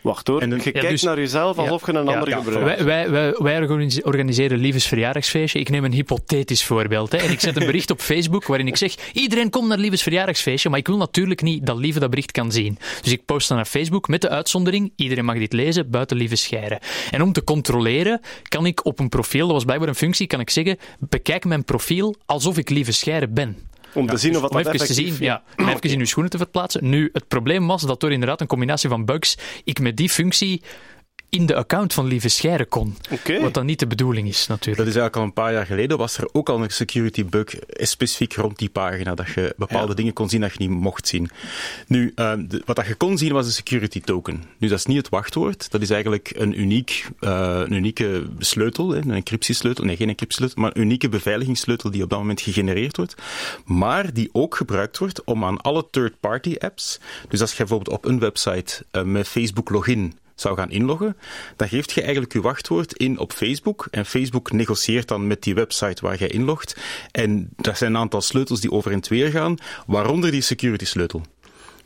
Wacht 0.00 0.26
hoor, 0.26 0.40
en 0.40 0.50
je 0.50 0.70
kijkt 0.72 0.88
dus, 0.88 1.02
naar 1.02 1.18
jezelf 1.18 1.58
alsof 1.58 1.86
je 1.86 1.92
een 1.92 1.96
andere 2.08 2.30
ja, 2.30 2.36
gebruiker 2.36 2.64
wij, 2.64 2.84
wij, 2.84 3.10
wij, 3.10 3.34
wij 3.38 4.02
organiseren 4.02 4.58
Liefes 4.58 4.86
verjaardagsfeestje. 4.86 5.58
Ik 5.58 5.68
neem 5.68 5.84
een 5.84 5.92
hypothetisch 5.92 6.64
voorbeeld. 6.64 7.12
Hè, 7.12 7.18
en 7.18 7.30
ik 7.30 7.40
zet 7.40 7.56
een 7.56 7.66
bericht 7.66 7.90
op 7.90 8.00
Facebook 8.00 8.46
waarin 8.46 8.66
ik 8.66 8.76
zeg, 8.76 8.94
iedereen 9.12 9.50
komt 9.50 9.68
naar 9.68 9.78
Liefes 9.78 10.02
verjaardagsfeestje, 10.02 10.68
maar 10.68 10.78
ik 10.78 10.86
wil 10.86 10.96
natuurlijk 10.96 11.42
niet 11.42 11.66
dat 11.66 11.76
Lieve 11.76 11.98
dat 11.98 12.10
bericht 12.10 12.32
kan 12.32 12.52
zien. 12.52 12.78
Dus 13.02 13.12
ik 13.12 13.24
post 13.24 13.48
dan 13.48 13.56
naar 13.56 13.66
Facebook 13.66 14.08
met 14.08 14.20
de 14.20 14.28
uitzondering, 14.28 14.92
iedereen 14.96 15.24
mag 15.24 15.38
dit 15.38 15.52
lezen, 15.52 15.90
buiten 15.90 16.16
Lieve 16.16 16.36
scheren. 16.36 16.78
En 17.10 17.22
om 17.22 17.32
te 17.32 17.44
controleren, 17.44 18.20
kan 18.48 18.66
ik 18.66 18.84
op 18.84 18.98
een 18.98 19.08
profiel, 19.08 19.46
dat 19.46 19.54
was 19.54 19.64
blijkbaar 19.64 19.88
een 19.88 19.94
functie, 19.94 20.26
kan 20.26 20.40
ik 20.40 20.50
zeggen, 20.50 20.78
bekijk 20.98 21.44
mijn 21.44 21.64
profiel 21.64 22.14
alsof 22.26 22.58
ik 22.58 22.70
Lieve 22.70 22.92
scheren 22.92 23.34
ben. 23.34 23.70
Om 23.94 24.06
te 24.06 24.16
zien 24.16 24.30
of 24.30 24.40
dus 24.40 24.50
wat 24.50 24.66
om 24.66 24.72
even 24.72 24.86
te 24.86 24.94
zien, 24.94 25.16
ja, 25.18 25.42
even 25.56 25.80
in 25.80 25.98
uw 25.98 26.04
schoenen 26.04 26.30
te 26.30 26.38
verplaatsen. 26.38 26.88
Nu, 26.88 27.10
het 27.12 27.28
probleem 27.28 27.66
was 27.66 27.82
dat 27.82 28.00
door 28.00 28.12
inderdaad 28.12 28.40
een 28.40 28.46
combinatie 28.46 28.88
van 28.88 29.04
bugs 29.04 29.36
ik 29.64 29.80
met 29.80 29.96
die 29.96 30.08
functie 30.08 30.62
in 31.36 31.46
de 31.46 31.54
account 31.54 31.92
van 31.92 32.06
Lieve 32.06 32.28
Scheire 32.28 32.64
kon. 32.64 32.96
Okay. 33.10 33.40
Wat 33.40 33.54
dan 33.54 33.66
niet 33.66 33.78
de 33.78 33.86
bedoeling 33.86 34.28
is, 34.28 34.46
natuurlijk. 34.46 34.76
Dat 34.76 34.86
is 34.86 34.94
eigenlijk 35.00 35.16
al 35.16 35.22
een 35.22 35.32
paar 35.32 35.52
jaar 35.52 35.66
geleden, 35.66 35.98
was 35.98 36.18
er 36.18 36.28
ook 36.32 36.48
al 36.48 36.62
een 36.62 36.70
security 36.70 37.24
bug 37.24 37.54
specifiek 37.68 38.34
rond 38.34 38.58
die 38.58 38.68
pagina, 38.68 39.14
dat 39.14 39.28
je 39.28 39.54
bepaalde 39.56 39.88
ja. 39.88 39.94
dingen 39.94 40.12
kon 40.12 40.28
zien 40.28 40.40
dat 40.40 40.52
je 40.52 40.58
niet 40.58 40.70
mocht 40.70 41.08
zien. 41.08 41.30
Nu, 41.86 42.12
uh, 42.16 42.32
de, 42.38 42.62
wat 42.64 42.76
dat 42.76 42.86
je 42.86 42.94
kon 42.94 43.18
zien 43.18 43.32
was 43.32 43.46
een 43.46 43.52
security 43.52 44.00
token. 44.00 44.42
Nu, 44.58 44.68
dat 44.68 44.78
is 44.78 44.86
niet 44.86 44.96
het 44.96 45.08
wachtwoord, 45.08 45.70
dat 45.70 45.82
is 45.82 45.90
eigenlijk 45.90 46.32
een, 46.34 46.60
uniek, 46.60 47.08
uh, 47.20 47.60
een 47.64 47.72
unieke 47.72 48.26
sleutel, 48.38 48.90
hè, 48.90 48.98
een 48.98 49.10
encryptiesleutel, 49.10 49.84
nee, 49.84 49.96
geen 49.96 50.08
encryptiesleutel, 50.08 50.62
maar 50.62 50.70
een 50.74 50.82
unieke 50.82 51.08
beveiligingssleutel 51.08 51.90
die 51.90 52.02
op 52.02 52.10
dat 52.10 52.18
moment 52.18 52.40
gegenereerd 52.40 52.96
wordt, 52.96 53.14
maar 53.64 54.12
die 54.12 54.28
ook 54.32 54.54
gebruikt 54.56 54.98
wordt 54.98 55.24
om 55.24 55.44
aan 55.44 55.60
alle 55.60 55.86
third-party 55.90 56.54
apps, 56.58 57.00
dus 57.28 57.40
als 57.40 57.50
je 57.50 57.56
bijvoorbeeld 57.56 57.96
op 57.96 58.04
een 58.04 58.18
website 58.18 58.84
uh, 58.92 59.02
met 59.02 59.28
Facebook 59.28 59.70
login 59.70 60.20
zou 60.34 60.56
gaan 60.56 60.70
inloggen, 60.70 61.16
dan 61.56 61.68
geeft 61.68 61.92
je 61.92 62.00
eigenlijk 62.00 62.32
je 62.32 62.40
wachtwoord 62.40 62.92
in 62.92 63.18
op 63.18 63.32
Facebook 63.32 63.88
en 63.90 64.06
Facebook 64.06 64.52
negocieert 64.52 65.08
dan 65.08 65.26
met 65.26 65.42
die 65.42 65.54
website 65.54 66.02
waar 66.02 66.18
jij 66.18 66.28
inlogt 66.28 66.76
en 67.10 67.48
dat 67.56 67.78
zijn 67.78 67.94
een 67.94 68.00
aantal 68.00 68.20
sleutels 68.20 68.60
die 68.60 68.70
over 68.70 68.92
en 68.92 69.00
twee 69.00 69.30
gaan, 69.30 69.56
waaronder 69.86 70.30
die 70.30 70.40
security 70.40 70.84
sleutel. 70.84 71.22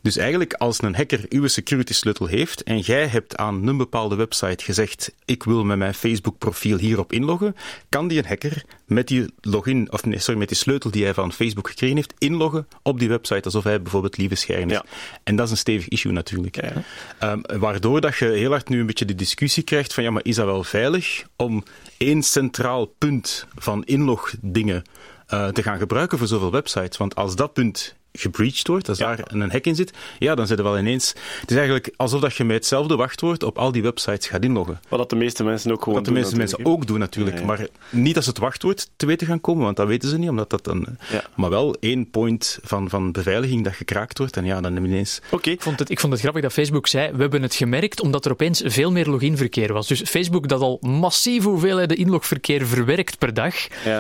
Dus 0.07 0.17
eigenlijk 0.17 0.53
als 0.53 0.83
een 0.83 0.95
hacker 0.95 1.21
uw 1.29 1.47
security 1.47 1.93
sleutel 1.93 2.27
heeft 2.27 2.63
en 2.63 2.79
jij 2.79 3.07
hebt 3.07 3.37
aan 3.37 3.67
een 3.67 3.77
bepaalde 3.77 4.15
website 4.15 4.65
gezegd 4.65 5.15
ik 5.25 5.43
wil 5.43 5.65
met 5.65 5.79
mijn 5.79 5.95
Facebook 5.95 6.39
profiel 6.39 6.79
hierop 6.79 7.13
inloggen, 7.13 7.57
kan 7.89 8.09
die 8.09 8.19
een 8.19 8.27
hacker 8.27 8.65
met 8.85 9.09
die 9.09 9.27
login, 9.41 9.93
of 9.93 10.05
nee, 10.05 10.19
sorry, 10.19 10.39
met 10.39 10.49
die 10.49 10.57
sleutel 10.57 10.91
die 10.91 11.05
hij 11.05 11.15
van 11.15 11.33
Facebook 11.33 11.69
gekregen 11.69 11.97
heeft, 11.97 12.15
inloggen 12.19 12.69
op 12.83 12.99
die 12.99 13.09
website 13.09 13.43
alsof 13.45 13.65
hij 13.65 13.83
bijvoorbeeld 13.83 14.17
lieve 14.17 14.35
scherm 14.35 14.69
is. 14.69 14.73
Ja. 14.73 14.85
En 15.23 15.37
dat 15.37 15.47
is 15.47 15.51
een 15.51 15.57
stevig 15.57 15.89
issue 15.89 16.13
natuurlijk. 16.13 16.57
Ja. 16.57 17.33
Um, 17.33 17.43
waardoor 17.61 18.01
dat 18.01 18.17
je 18.17 18.27
heel 18.27 18.51
hard 18.51 18.69
nu 18.69 18.81
een 18.81 18.87
beetje 18.87 19.05
de 19.05 19.15
discussie 19.15 19.63
krijgt 19.63 19.95
van 19.95 20.03
ja, 20.03 20.11
maar 20.11 20.25
is 20.25 20.37
dat 20.37 20.47
wel 20.47 20.65
veilig 20.65 21.25
om 21.37 21.65
één 21.97 22.23
centraal 22.23 22.87
punt 22.87 23.47
van 23.55 23.85
inlogdingen 23.85 24.83
uh, 25.29 25.49
te 25.49 25.63
gaan 25.63 25.79
gebruiken 25.79 26.19
voor 26.19 26.27
zoveel 26.27 26.51
websites? 26.51 26.97
Want 26.97 27.15
als 27.15 27.37
dat 27.37 27.53
punt 27.53 27.97
gebreached 28.17 28.69
wordt, 28.69 28.89
als 28.89 28.99
ja. 28.99 29.17
daar 29.17 29.27
een 29.29 29.51
hack 29.51 29.65
in 29.65 29.75
zit, 29.75 29.93
ja, 30.19 30.35
dan 30.35 30.47
zit 30.47 30.59
er 30.59 30.65
wel 30.65 30.79
ineens... 30.79 31.15
Het 31.41 31.51
is 31.51 31.57
eigenlijk 31.57 31.93
alsof 31.97 32.21
dat 32.21 32.35
je 32.35 32.45
met 32.45 32.57
hetzelfde 32.57 32.97
wachtwoord 32.97 33.43
op 33.43 33.59
al 33.59 33.73
die 33.73 33.83
websites 33.83 34.27
gaat 34.27 34.45
inloggen. 34.45 34.81
Wat 34.89 34.99
dat 34.99 35.11
de 35.11 35.17
meeste 35.17 35.45
mensen 35.45 35.73
ook 35.73 35.79
gewoon 35.79 35.95
Wat 35.95 36.05
de 36.05 36.11
doen, 36.11 36.21
meeste 36.21 36.37
mensen 36.37 36.65
ook 36.65 36.87
doen, 36.87 36.99
natuurlijk. 36.99 37.37
Ja, 37.37 37.43
ja. 37.43 37.47
Maar 37.47 37.67
niet 37.91 38.17
als 38.17 38.27
het 38.27 38.39
wachtwoord 38.39 38.89
te 38.97 39.07
weten 39.07 39.27
gaan 39.27 39.41
komen, 39.41 39.65
want 39.65 39.77
dat 39.77 39.87
weten 39.87 40.09
ze 40.09 40.19
niet, 40.19 40.29
omdat 40.29 40.51
dat 40.51 40.65
dan... 40.65 40.87
Ja. 41.11 41.25
Maar 41.35 41.51
wel 41.51 41.77
één 41.81 42.11
point 42.11 42.59
van, 42.63 42.89
van 42.89 43.13
beveiliging 43.13 43.65
dat 43.65 43.75
gekraakt 43.75 44.19
wordt, 44.19 44.37
en 44.37 44.45
ja, 44.45 44.61
dan 44.61 44.77
ineens... 44.77 45.21
Oké. 45.25 45.35
Okay. 45.35 45.53
Ik, 45.53 45.63
vond 45.63 45.79
het, 45.79 45.91
ik 45.91 46.01
vond 46.01 46.13
het 46.13 46.23
grappig 46.23 46.43
dat 46.43 46.53
Facebook 46.53 46.87
zei, 46.87 47.13
we 47.13 47.21
hebben 47.21 47.43
het 47.43 47.55
gemerkt 47.55 48.01
omdat 48.01 48.25
er 48.25 48.33
opeens 48.33 48.63
veel 48.65 48.93
meer 48.93 49.07
loginverkeer 49.07 49.73
was. 49.73 49.87
Dus 49.87 50.03
Facebook, 50.03 50.49
dat 50.49 50.61
al 50.61 50.79
massieve 50.81 51.49
hoeveelheden 51.49 51.97
inlogverkeer 51.97 52.67
verwerkt 52.67 53.19
per 53.19 53.35
dag, 53.35 53.55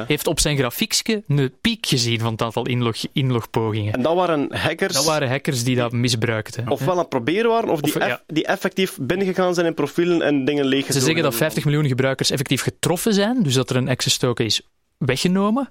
heeft 0.06 0.26
op 0.26 0.40
zijn 0.40 0.56
grafiekje 0.56 1.22
een 1.28 1.52
piek 1.60 1.86
gezien 1.86 2.20
van 2.20 2.32
het 2.32 2.42
aantal 2.42 2.66
inlog, 2.66 2.96
inlogpogingen. 3.12 4.02
Dat 4.06 4.14
waren 4.14 4.54
hackers 4.56 4.94
dat 4.94 5.04
waren 5.04 5.28
hackers 5.28 5.64
die 5.64 5.76
dat 5.76 5.92
misbruikten. 5.92 6.68
Ofwel 6.68 6.92
aan 6.92 6.98
het 6.98 7.08
proberen 7.08 7.50
waren, 7.50 7.68
of 7.68 7.80
die, 7.80 7.94
Of, 7.94 8.00
ja. 8.00 8.08
eff- 8.08 8.22
die 8.26 8.46
effectief 8.46 8.98
binnengegaan 9.00 9.54
zijn 9.54 9.66
in 9.66 9.74
profielen 9.74 10.22
en 10.22 10.44
dingen 10.44 10.64
leeg 10.64 10.86
Ze 10.86 11.00
zeggen 11.00 11.22
dat 11.22 11.34
50 11.34 11.64
miljoen 11.64 11.86
gebruikers 11.86 12.30
effectief 12.30 12.62
getroffen 12.62 13.14
zijn, 13.14 13.42
dus 13.42 13.54
dat 13.54 13.70
er 13.70 13.76
een 13.76 13.88
access 13.88 14.16
token 14.18 14.44
is 14.44 14.62
weggenomen. 14.98 15.70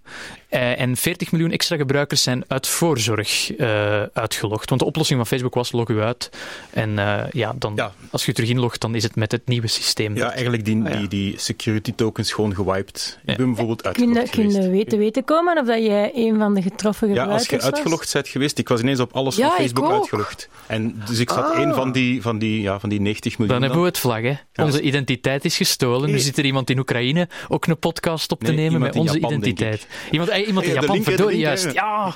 Eh, 0.49 0.79
en 0.81 0.95
40 0.97 1.31
miljoen 1.31 1.51
extra 1.51 1.77
gebruikers 1.77 2.23
zijn 2.23 2.43
uit 2.47 2.67
voorzorg 2.67 3.55
eh, 3.55 4.01
uitgelogd. 4.13 4.69
Want 4.69 4.81
de 4.81 4.87
oplossing 4.87 5.17
van 5.19 5.27
Facebook 5.27 5.53
was 5.53 5.71
log 5.71 5.89
u 5.89 5.99
uit. 6.01 6.29
En 6.69 6.99
eh, 6.99 7.23
ja, 7.31 7.53
dan, 7.57 7.79
als 8.11 8.25
je 8.25 8.33
terug 8.33 8.49
inlogt, 8.49 8.81
dan 8.81 8.95
is 8.95 9.03
het 9.03 9.15
met 9.15 9.31
het 9.31 9.47
nieuwe 9.47 9.67
systeem. 9.67 10.15
Ja, 10.15 10.31
eigenlijk 10.31 10.65
die, 10.65 10.83
die, 10.83 11.07
die 11.07 11.33
security 11.39 11.93
tokens 11.95 12.31
gewoon 12.33 12.55
gewiped. 12.55 13.19
Ik 13.25 13.37
ben 13.37 13.45
bijvoorbeeld 13.45 13.81
Kun 13.81 14.09
je, 14.09 14.19
uitgelogd 14.19 14.51
kun 14.53 14.63
je 14.63 14.69
weten, 14.69 14.97
weten 14.97 15.23
komen 15.23 15.57
of 15.57 15.67
dat 15.67 15.83
jij 15.83 16.11
een 16.15 16.37
van 16.37 16.53
de 16.53 16.61
getroffen 16.61 17.07
Ja, 17.07 17.13
gebruikers 17.21 17.51
als 17.51 17.63
je 17.63 17.71
uitgelogd 17.75 18.13
bent 18.13 18.27
geweest, 18.27 18.57
ik 18.57 18.67
was 18.67 18.81
ineens 18.81 18.99
op 18.99 19.13
alles 19.13 19.35
Ja, 19.35 19.47
van 19.47 19.57
Facebook 19.57 19.85
ook. 19.85 19.91
uitgelogd. 19.91 20.49
En 20.67 21.01
dus 21.07 21.19
ik 21.19 21.29
zat 21.29 21.43
Ah. 21.45 21.59
één 21.59 21.73
van 21.73 21.91
die, 21.91 22.21
van, 22.21 22.37
die, 22.37 22.61
ja, 22.61 22.79
van 22.79 22.89
die 22.89 23.01
90 23.01 23.37
miljoen. 23.37 23.55
Dan 23.55 23.63
hebben 23.63 23.81
we 23.81 23.87
het 23.87 23.99
vlag, 23.99 24.21
hè. 24.21 24.63
Onze 24.63 24.81
identiteit 24.81 25.45
is 25.45 25.57
gestolen. 25.57 26.09
Nu 26.09 26.19
zit 26.19 26.37
er 26.37 26.45
iemand 26.45 26.69
in 26.69 26.79
Oekraïne 26.79 27.27
ook 27.47 27.65
een 27.65 27.77
podcast 27.79 28.31
op 28.31 28.43
te 28.43 28.51
Nee, 28.51 28.55
nemen 28.55 28.81
met 28.81 28.95
in 28.95 29.14
onze 29.15 29.27
Japan, 29.27 29.39
denk 29.39 29.59
identiteit. 29.59 29.87
Iemand, 30.11 30.29
eh, 30.29 30.47
iemand 30.47 30.65
in 30.65 30.73
Ja, 30.73 30.81
Japan, 30.81 31.03
verdorie, 31.03 31.37
juist. 31.37 31.63
hè. 31.63 31.71
Ja. 31.71 32.15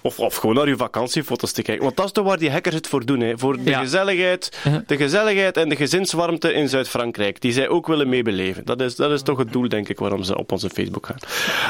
Of, 0.00 0.18
of 0.18 0.34
gewoon 0.36 0.54
naar 0.54 0.68
je 0.68 0.76
vakantiefoto's 0.76 1.52
te 1.52 1.62
kijken. 1.62 1.84
Want 1.84 1.96
dat 1.96 2.06
is 2.06 2.12
toch 2.12 2.24
waar 2.24 2.38
die 2.38 2.50
hackers 2.50 2.74
het 2.74 2.86
voor 2.86 3.04
doen. 3.06 3.20
Hè. 3.20 3.38
Voor 3.38 3.56
de, 3.56 3.70
Ja. 3.70 3.78
gezelligheid, 3.80 4.58
de 4.86 4.96
gezelligheid 4.96 5.56
en 5.56 5.68
de 5.68 5.76
gezinswarmte 5.76 6.52
in 6.52 6.68
Zuid-Frankrijk. 6.68 7.40
Die 7.40 7.52
zij 7.52 7.68
ook 7.68 7.86
willen 7.86 8.08
meebeleven. 8.08 8.64
Dat 8.64 8.80
is, 8.80 8.96
dat 8.96 9.10
is 9.10 9.22
toch 9.22 9.38
het 9.38 9.52
doel, 9.52 9.68
denk 9.68 9.88
ik, 9.88 9.98
waarom 9.98 10.22
ze 10.22 10.38
op 10.38 10.52
onze 10.52 10.70
Facebook 10.70 11.06
gaan. 11.06 11.18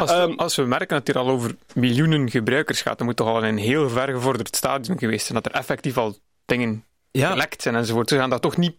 Als 0.01 0.11
we, 0.11 0.33
als 0.37 0.57
we 0.57 0.63
merken 0.63 0.89
dat 0.89 1.07
het 1.07 1.17
hier 1.17 1.25
al 1.25 1.31
over 1.31 1.55
miljoenen 1.75 2.31
gebruikers 2.31 2.83
gaat, 2.83 2.99
dan 2.99 3.07
moet 3.07 3.17
toch 3.17 3.29
al 3.29 3.39
in 3.39 3.45
een 3.45 3.59
heel 3.59 3.89
ver 3.89 4.09
gevorderd 4.09 4.57
stadium 4.57 4.99
geweest 4.99 5.27
zijn. 5.27 5.43
Dat 5.43 5.53
er 5.53 5.59
effectief 5.59 5.99
al 5.99 6.19
dingen 6.47 6.85
gelekt 7.13 7.63
zijn 7.63 7.75
enzovoort. 7.75 8.09
Ze 8.09 8.17
gaan 8.17 8.31
dat 8.31 8.43
toch 8.43 8.57
niet. 8.57 8.75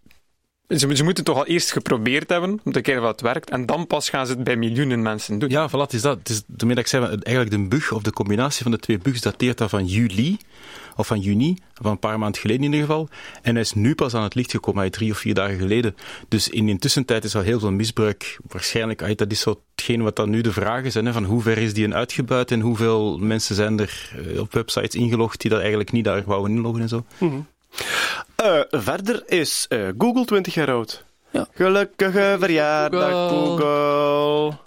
Ze, 0.67 0.95
ze 0.95 1.03
moeten 1.03 1.23
toch 1.23 1.37
al 1.37 1.45
eerst 1.45 1.71
geprobeerd 1.71 2.29
hebben 2.29 2.59
om 2.63 2.71
te 2.71 2.81
kijken 2.81 3.03
of 3.03 3.09
het 3.09 3.21
werkt. 3.21 3.49
En 3.49 3.65
dan 3.65 3.87
pas 3.87 4.09
gaan 4.09 4.27
ze 4.27 4.33
het 4.33 4.43
bij 4.43 4.55
miljoenen 4.55 5.01
mensen 5.01 5.39
doen. 5.39 5.49
Ja, 5.49 5.69
voilà, 5.69 5.71
het 5.71 5.93
is 5.93 6.01
dat. 6.01 6.17
Het 6.17 6.29
is 6.29 6.43
dat 6.47 6.77
ik 6.77 6.87
zei, 6.87 7.05
eigenlijk 7.05 7.51
de 7.51 7.67
bug, 7.67 7.91
of 7.91 8.01
de 8.01 8.11
combinatie 8.11 8.63
van 8.63 8.71
de 8.71 8.79
twee 8.79 8.97
bugs, 8.97 9.21
dateert 9.21 9.57
dat 9.57 9.69
van 9.69 9.85
juli, 9.85 10.37
of 10.95 11.07
van 11.07 11.19
juni, 11.19 11.57
van 11.73 11.91
een 11.91 11.99
paar 11.99 12.19
maanden 12.19 12.41
geleden 12.41 12.63
in 12.63 12.71
ieder 12.71 12.87
geval. 12.87 13.09
En 13.41 13.51
hij 13.51 13.61
is 13.61 13.73
nu 13.73 13.95
pas 13.95 14.13
aan 14.13 14.23
het 14.23 14.35
licht 14.35 14.51
gekomen, 14.51 14.81
hij 14.81 14.89
drie 14.89 15.11
of 15.11 15.17
vier 15.17 15.33
dagen 15.33 15.57
geleden. 15.57 15.95
Dus 16.27 16.49
in 16.49 16.65
de 16.65 16.77
tussentijd 16.77 17.23
is 17.23 17.35
al 17.35 17.41
heel 17.41 17.59
veel 17.59 17.71
misbruik. 17.71 18.37
Waarschijnlijk, 18.47 19.17
dat 19.17 19.31
is 19.31 19.39
zo 19.39 19.61
hetgeen 19.75 20.01
wat 20.01 20.15
dan 20.15 20.29
nu 20.29 20.41
de 20.41 20.51
vragen 20.51 20.91
zijn, 20.91 21.05
hè, 21.05 21.13
van 21.13 21.23
hoe 21.23 21.41
ver 21.41 21.57
is 21.57 21.73
die 21.73 21.85
een 21.85 21.95
uitgebuit 21.95 22.51
en 22.51 22.59
hoeveel 22.59 23.17
mensen 23.17 23.55
zijn 23.55 23.79
er 23.79 24.11
eh, 24.33 24.39
op 24.39 24.53
websites 24.53 24.95
ingelogd 24.95 25.41
die 25.41 25.49
dat 25.49 25.59
eigenlijk 25.59 25.91
niet 25.91 26.05
daar 26.05 26.23
wouden 26.25 26.55
inloggen 26.55 26.81
en 26.81 26.89
zo. 26.89 27.05
Eh, 28.35 28.59
verder 28.69 29.23
is 29.25 29.65
eh, 29.69 29.79
Google 29.97 30.25
20 30.25 30.53
jaar 30.53 30.71
oud. 30.71 31.05
Gelukkige 31.53 32.35
verjaardag, 32.39 33.29
Google. 33.29 34.57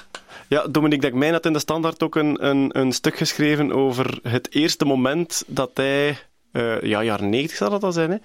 Ja, 0.49 0.67
Dominique 0.71 1.01
Dekmijn 1.11 1.33
had 1.33 1.47
in 1.47 1.53
de 1.53 1.59
Standaard 1.59 2.03
ook 2.03 2.15
een, 2.15 2.47
een, 2.47 2.79
een 2.79 2.93
stuk 2.93 3.17
geschreven 3.17 3.73
over 3.73 4.19
het 4.23 4.55
eerste 4.55 4.85
moment 4.85 5.43
dat 5.47 5.71
hij... 5.75 6.19
eh, 6.53 6.81
ja, 6.83 7.03
jaren 7.03 7.29
90 7.29 7.57
zou 7.57 7.71
dat 7.71 7.83
al 7.83 7.93
zijn, 7.93 8.11
hè? 8.11 8.17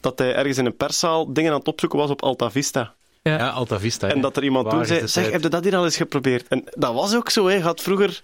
Dat 0.00 0.18
hij 0.18 0.34
ergens 0.34 0.58
in 0.58 0.66
een 0.66 0.76
perszaal 0.76 1.32
dingen 1.32 1.52
aan 1.52 1.58
het 1.58 1.68
opzoeken 1.68 1.98
was 1.98 2.10
op 2.10 2.22
Alta 2.22 2.50
Vista. 2.50 2.94
Ja, 3.22 3.48
Alta 3.48 3.78
Vista. 3.80 4.08
En 4.08 4.20
dat 4.20 4.36
er 4.36 4.44
iemand 4.44 4.64
Waar 4.64 4.74
toen 4.74 4.86
zei, 4.86 4.98
zeg, 5.00 5.10
tijd? 5.10 5.32
heb 5.32 5.42
je 5.42 5.48
dat 5.48 5.64
hier 5.64 5.76
al 5.76 5.84
eens 5.84 5.96
geprobeerd? 5.96 6.48
En 6.48 6.64
dat 6.74 6.94
was 6.94 7.14
ook 7.14 7.30
zo, 7.30 7.46
hè. 7.46 7.54
Je 7.54 7.62
Had 7.62 7.80
vroeger... 7.80 8.20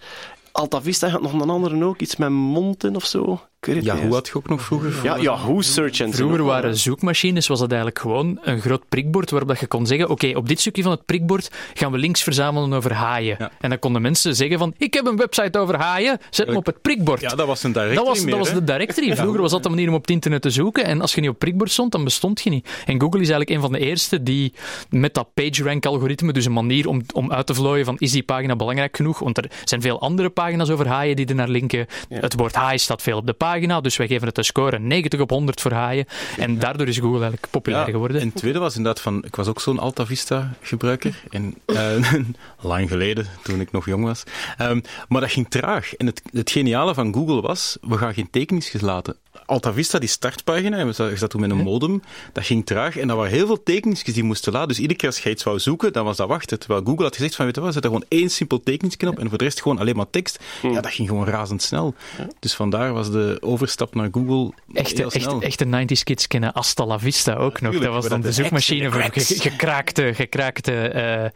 Alta 0.53 0.83
Vista 0.83 1.09
had 1.09 1.21
nog 1.23 1.33
een 1.33 1.51
andere 1.51 1.85
ook, 1.85 2.01
iets 2.01 2.17
met 2.17 2.31
monten 2.31 2.97
of 2.97 3.05
zo. 3.05 3.41
Ja, 3.61 3.97
hoe 3.97 4.13
had 4.13 4.27
je 4.27 4.35
ook 4.35 4.49
nog 4.49 4.63
vroeger? 4.63 4.95
Ja, 5.03 5.19
Yahoo 5.19 5.61
Search 5.61 6.01
Engine. 6.01 6.17
Vroeger 6.17 6.45
waren 6.45 6.77
zoekmachines, 6.77 7.47
was 7.47 7.59
dat 7.59 7.69
eigenlijk 7.69 8.01
gewoon 8.01 8.39
een 8.43 8.61
groot 8.61 8.89
prikbord 8.89 9.31
waarop 9.31 9.49
dat 9.49 9.61
je 9.61 9.67
kon 9.67 9.87
zeggen, 9.87 10.09
oké, 10.09 10.33
op 10.35 10.49
dit 10.49 10.61
stukje 10.61 10.83
van 10.83 10.91
het 10.91 11.05
prikbord 11.05 11.51
gaan 11.75 11.93
we 11.93 11.99
links 11.99 12.23
verzamelen 12.23 12.73
over 12.73 12.93
haaien. 12.93 13.51
En 13.61 13.69
dan 13.71 13.79
konden 13.79 14.03
mensen 14.03 14.37
zeggen 14.37 14.59
van, 14.59 14.75
ik 14.79 14.95
heb 14.95 15.07
een 15.07 15.17
website 15.17 15.59
over 15.59 15.77
haaien, 15.77 16.19
zet 16.31 16.47
hem 16.47 16.57
op 16.57 16.67
het 16.67 16.83
prikbord. 16.83 17.21
Ja, 17.21 17.29
dat 17.29 17.47
was 17.47 17.63
een 17.63 17.73
directory 17.73 17.97
Dat 18.05 18.07
was, 18.07 18.21
meer, 18.21 18.31
dat 18.31 18.39
was 18.39 18.53
de 18.53 18.65
directory. 18.65 19.17
Vroeger 19.17 19.41
was 19.41 19.51
dat 19.51 19.63
de 19.63 19.69
manier 19.69 19.89
om 19.89 19.95
op 19.95 20.01
het 20.01 20.11
internet 20.11 20.43
te 20.43 20.51
zoeken. 20.51 20.85
En 20.85 21.01
als 21.01 21.15
je 21.15 21.21
niet 21.21 21.31
op 21.31 21.39
prikbord 21.39 21.71
stond, 21.71 21.93
dan 21.93 22.05
bestond 22.05 22.41
je 22.41 22.51
niet. 22.51 22.69
En 22.87 23.01
Google 23.01 23.21
is 23.21 23.29
eigenlijk 23.29 23.51
een 23.51 23.61
van 23.61 23.73
de 23.73 23.79
eerste 23.79 24.23
die 24.23 24.53
met 24.91 25.15
dat 25.15 25.29
PageRank-algoritme, 25.35 26.33
dus 26.33 26.45
een 26.45 26.53
manier 26.53 26.89
om, 26.89 27.03
om 27.15 27.33
uit 27.33 27.47
te 27.47 27.55
vlooien 27.55 27.85
van 27.85 27.97
is 27.99 28.13
die 28.13 28.23
pagina 28.23 28.57
belangrijk 28.57 28.97
genoeg? 28.97 29.19
Want 29.19 29.39
er 29.39 29.51
zijn 29.65 29.81
veel 29.81 30.01
andere 30.01 30.29
pagina's 30.31 30.71
over 30.71 30.87
haaien 30.87 31.17
die 31.17 31.27
er 31.27 31.35
naar 31.35 31.49
linken. 31.49 31.87
Het 32.09 32.35
woord 32.35 32.55
haai 32.55 32.79
staat 32.79 33.03
veel 33.03 33.17
op 33.17 33.27
de 33.27 33.33
pagina, 33.33 33.46
dus 33.83 33.97
wij 33.97 34.07
geven 34.07 34.27
het 34.27 34.39
een 34.39 34.45
score 34.45 34.79
90 34.79 35.21
op 35.21 35.31
100 35.31 35.61
voor 35.61 35.73
haaien. 35.73 36.07
En 36.39 36.59
daardoor 36.59 36.87
is 36.87 36.99
Google 36.99 37.21
eigenlijk 37.21 37.47
populair 37.51 37.87
Ja, 37.87 37.93
geworden. 37.93 38.21
En 38.21 38.27
het 38.27 38.37
tweede 38.37 38.59
was 38.59 38.77
inderdaad 38.77 39.03
van, 39.03 39.25
ik 39.25 39.37
was 39.37 39.49
ook 39.49 39.61
zo'n 39.61 39.79
Alta 39.79 40.07
Vista 40.07 40.55
gebruiker. 40.61 41.23
En, 41.31 41.55
eh, 41.65 42.05
lang 42.61 42.89
geleden, 42.89 43.27
toen 43.43 43.61
ik 43.61 43.73
nog 43.73 43.87
jong 43.87 44.05
was. 44.05 44.23
Ehm, 44.57 44.81
maar 45.09 45.21
dat 45.21 45.31
ging 45.31 45.49
traag. 45.49 45.95
En 45.95 46.07
het, 46.07 46.23
het 46.33 46.51
geniale 46.51 46.95
van 46.95 47.15
Google 47.15 47.41
was, 47.41 47.77
we 47.81 47.99
gaan 47.99 48.15
geen 48.15 48.31
tekeningsjes 48.31 48.81
laten. 48.81 49.17
Alta 49.47 49.73
Vista, 49.73 49.99
die 49.99 50.09
startpagina, 50.09 50.87
we 50.87 50.93
zat- 50.93 51.31
toen 51.31 51.41
met 51.41 51.51
een 51.51 51.57
modem, 51.57 52.03
dat 52.33 52.45
ging 52.45 52.67
traag. 52.67 52.97
En 52.97 53.09
dat 53.09 53.17
waren 53.17 53.33
heel 53.33 53.47
veel 53.47 53.63
tekeningsjes 53.63 54.15
die 54.15 54.23
moesten 54.23 54.53
laten. 54.53 54.69
Dus 54.69 54.79
iedere 54.79 54.99
keer 54.99 55.09
als 55.09 55.19
je 55.19 55.31
iets 55.31 55.43
wou 55.43 55.59
zoeken, 55.59 55.93
dan 55.93 56.05
was 56.05 56.17
dat 56.17 56.29
wachten. 56.29 56.59
Terwijl 56.59 56.83
Google 56.85 57.05
had 57.05 57.15
gezegd 57.15 57.35
van, 57.35 57.45
weet 57.45 57.55
je 57.55 57.61
wat, 57.61 57.73
zet 57.73 57.85
er 57.85 57.91
gewoon 57.91 58.05
één 58.09 58.31
simpel 58.31 58.61
tekeningsje 58.63 59.09
op 59.09 59.19
en 59.19 59.29
voor 59.29 59.39
de 59.39 59.45
rest 59.45 59.63
gewoon 59.63 59.79
alleen 59.79 59.97
maar 59.97 60.11
tekst. 60.11 60.39
Ja, 60.63 60.81
dat 60.81 60.93
ging 60.93 61.09
gewoon 61.09 61.27
razendsnel. 61.27 61.95
Dus 62.41 62.55
vandaar 62.55 62.93
was 62.93 63.11
de 63.11 63.39
overstap 63.41 63.95
naar 63.95 64.09
Google 64.13 64.53
Echte, 64.73 65.01
heel 65.01 65.11
snel. 65.11 65.43
echte, 65.43 65.65
echte 65.67 65.95
90s 65.97 66.03
kids 66.03 66.27
kennen 66.27 66.51
Hasta 66.55 66.87
la 66.87 66.99
Vista 66.99 67.35
ook 67.35 67.61
nog. 67.61 67.79
Dat 67.79 67.93
was 67.93 68.09
dan 68.09 68.21
de 68.21 68.27
dat 68.27 68.35
zoekmachine 68.35 68.91
voor 68.91 69.03
gekraakte, 69.13 70.15
gekraakte 70.15 71.33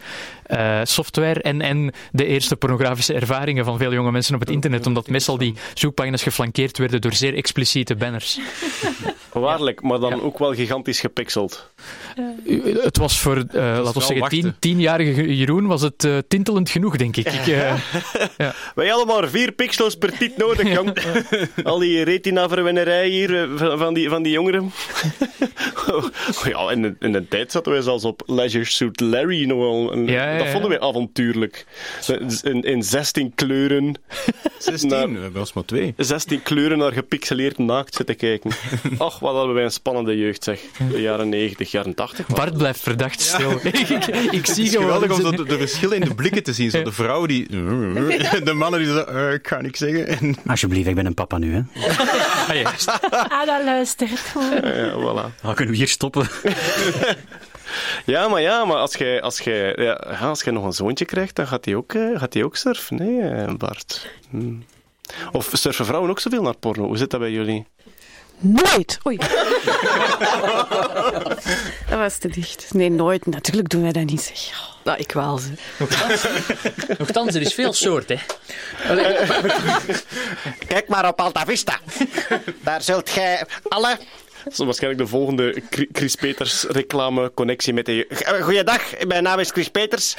eh, 0.50 0.80
software 0.82 1.42
en, 1.42 1.60
en 1.60 1.92
de 2.12 2.26
eerste 2.26 2.56
pornografische 2.56 3.14
ervaringen 3.14 3.64
van 3.64 3.78
veel 3.78 3.92
jonge 3.92 4.10
mensen 4.10 4.34
op 4.34 4.40
het 4.40 4.50
internet, 4.50 4.86
omdat 4.86 5.08
meestal 5.08 5.38
die 5.38 5.54
zoekpagina's 5.74 6.22
geflankeerd 6.22 6.78
werden 6.78 7.00
door 7.00 7.12
zeer 7.12 7.34
expliciete 7.34 7.96
banners. 7.96 8.38
Waarlijk, 9.32 9.82
maar 9.82 9.98
dan 10.00 10.22
ook 10.22 10.38
wel 10.38 10.54
gigantisch 10.54 11.00
gepixeld. 11.00 11.70
Uh, 12.44 12.82
Het 12.84 12.96
was 12.96 13.20
voor, 13.20 13.36
eh 13.36 13.54
laten 13.82 13.92
we 14.00 14.00
zeggen, 14.04 14.28
tien, 14.28 14.54
tienjarige 14.58 15.36
Jeroen 15.36 15.66
was 15.66 15.82
het 15.82 16.04
eh, 16.04 16.18
tintelend 16.28 16.70
genoeg, 16.70 16.96
denk 16.96 17.16
ik. 17.16 17.26
ik 17.26 17.46
eh, 17.46 17.46
ja. 18.38 18.54
Wij 18.74 18.88
hadden 18.88 19.06
maar 19.06 19.28
vier 19.28 19.52
pixels 19.52 19.96
per 19.96 20.18
tit 20.18 20.36
nodig, 20.36 20.72
jong. 20.76 20.96
Al 21.62 21.78
die 21.78 22.02
retina-verwennerij 22.02 23.08
hier 23.08 23.48
van 23.56 23.78
van 23.78 23.94
die, 23.94 24.08
van 24.08 24.22
die 24.22 24.32
jongeren. 24.32 24.72
Oh, 25.90 26.04
ja, 26.52 26.70
in 26.70 26.82
de, 26.82 26.94
in 26.98 27.12
de 27.12 27.28
tijd 27.28 27.52
zaten 27.52 27.72
wij 27.72 27.80
zelfs 27.82 28.04
op 28.04 28.22
Leisure 28.26 28.64
Suit 28.64 29.00
Larry 29.00 29.46
nog 29.46 29.58
wel. 29.58 29.92
een- 29.92 30.06
Ja, 30.06 30.32
ja, 30.32 30.38
dat 30.38 30.48
vonden 30.48 30.70
wij 30.70 30.80
avontuurlijk. 30.80 31.66
In, 32.42 32.62
in 32.62 32.82
16 32.82 33.32
kleuren. 33.34 33.94
16, 34.58 34.88
we 35.14 35.20
hebben 35.20 35.40
ons 35.40 35.52
maar 35.52 35.64
twee. 35.64 35.94
16 35.96 36.42
kleuren 36.42 36.78
naar 36.78 36.92
gepixeleerd 36.92 37.58
naakt 37.58 37.94
zitten 37.94 38.16
kijken. 38.16 38.50
Ach, 38.98 39.19
wat 39.20 39.34
hadden 39.34 39.54
wij 39.54 39.64
een 39.64 39.70
spannende 39.70 40.16
jeugd, 40.18 40.44
zeg. 40.44 40.60
De 40.90 41.00
jaren 41.00 41.28
90, 41.28 41.70
jaren 41.70 41.94
80. 41.94 42.26
Bart 42.26 42.56
blijft 42.56 42.80
verdacht 42.80 43.20
stil. 43.20 43.50
ik, 43.62 43.78
ik, 43.78 44.06
ik 44.06 44.46
Het 44.46 44.48
zie 44.48 44.64
is 44.64 44.70
gewoon... 44.70 44.84
geweldig 44.92 45.12
om 45.12 45.20
zo 45.20 45.30
de, 45.30 45.44
de 45.44 45.58
verschillen 45.58 45.96
in 46.00 46.08
de 46.08 46.14
blikken 46.14 46.42
te 46.42 46.52
zien. 46.52 46.70
Zo 46.70 46.82
de 46.82 46.92
vrouw 46.92 47.26
die... 47.26 47.48
De 48.44 48.52
mannen 48.54 48.80
die 48.80 48.88
zo... 48.88 48.98
eh, 48.98 49.32
ik 49.32 49.48
ga 49.48 49.60
niks 49.60 49.78
zeggen. 49.78 50.06
En... 50.06 50.36
Alsjeblieft, 50.46 50.88
ik 50.88 50.94
ben 50.94 51.06
een 51.06 51.14
papa 51.14 51.38
nu, 51.38 51.54
hè. 51.54 51.62
Ah, 53.10 53.46
dat 53.46 53.64
luistert. 53.64 54.32
Ja, 54.62 54.92
voilà. 54.92 55.42
Dan 55.42 55.54
kunnen 55.54 55.70
we 55.74 55.76
hier 55.76 55.88
stoppen. 55.88 56.28
Ja, 58.06 58.28
maar 58.28 58.40
ja, 58.40 58.64
maar 58.64 58.76
als 58.76 58.94
jij 58.94 59.22
als 59.22 59.38
jij, 59.40 59.74
ja, 59.76 59.92
als 60.20 60.42
jij 60.42 60.52
nog 60.52 60.64
een 60.64 60.72
zoontje 60.72 61.04
krijgt, 61.04 61.36
dan 61.36 61.46
gaat 61.46 61.64
hij 61.64 61.74
ook, 61.74 61.94
eh, 61.94 62.18
gaat 62.18 62.34
hij 62.34 62.44
ook 62.44 62.56
surfen, 62.56 62.96
nee, 62.96 63.20
eh, 63.30 63.54
Bart. 63.54 64.10
Hm. 64.30 64.52
Of 65.32 65.50
surfen 65.52 65.84
vrouwen 65.84 66.10
ook 66.10 66.20
zoveel 66.20 66.42
naar 66.42 66.56
porno? 66.56 66.86
Hoe 66.86 66.96
zit 66.96 67.10
dat 67.10 67.20
bij 67.20 67.30
jullie? 67.30 67.66
Nooit. 68.40 68.98
Oei. 69.06 69.16
dat 71.88 71.98
was 71.98 72.16
te 72.18 72.28
dicht. 72.28 72.74
Nee, 72.74 72.90
nooit. 72.90 73.26
Natuurlijk 73.26 73.68
doen 73.68 73.82
wij 73.82 73.92
dat 73.92 74.04
niet, 74.04 74.22
zeg. 74.22 74.68
Nou, 74.84 74.98
ik 74.98 75.12
wel, 75.12 75.38
ze. 75.38 75.48
Nochtans, 76.98 77.34
er 77.34 77.40
is 77.40 77.54
veel 77.54 77.72
soort, 77.72 78.08
hè. 78.08 78.16
Kijk 80.66 80.88
maar 80.88 81.08
op 81.08 81.20
Alta 81.20 81.44
Vista. 81.44 81.78
Daar 82.60 82.82
zult 82.82 83.10
gij 83.10 83.44
alle... 83.68 83.98
Dat 84.44 84.52
is 84.52 84.58
waarschijnlijk 84.58 85.02
de 85.02 85.08
volgende 85.08 85.62
Chri- 85.70 85.88
Chris 85.92 86.14
Peters 86.14 86.62
reclame 86.62 87.32
connectie 87.34 87.72
met 87.72 87.86
de... 87.86 88.06
Eh, 88.06 88.42
Goeiedag, 88.42 88.82
mijn 89.06 89.22
naam 89.22 89.38
is 89.38 89.50
Chris 89.50 89.68
Peters. 89.68 90.16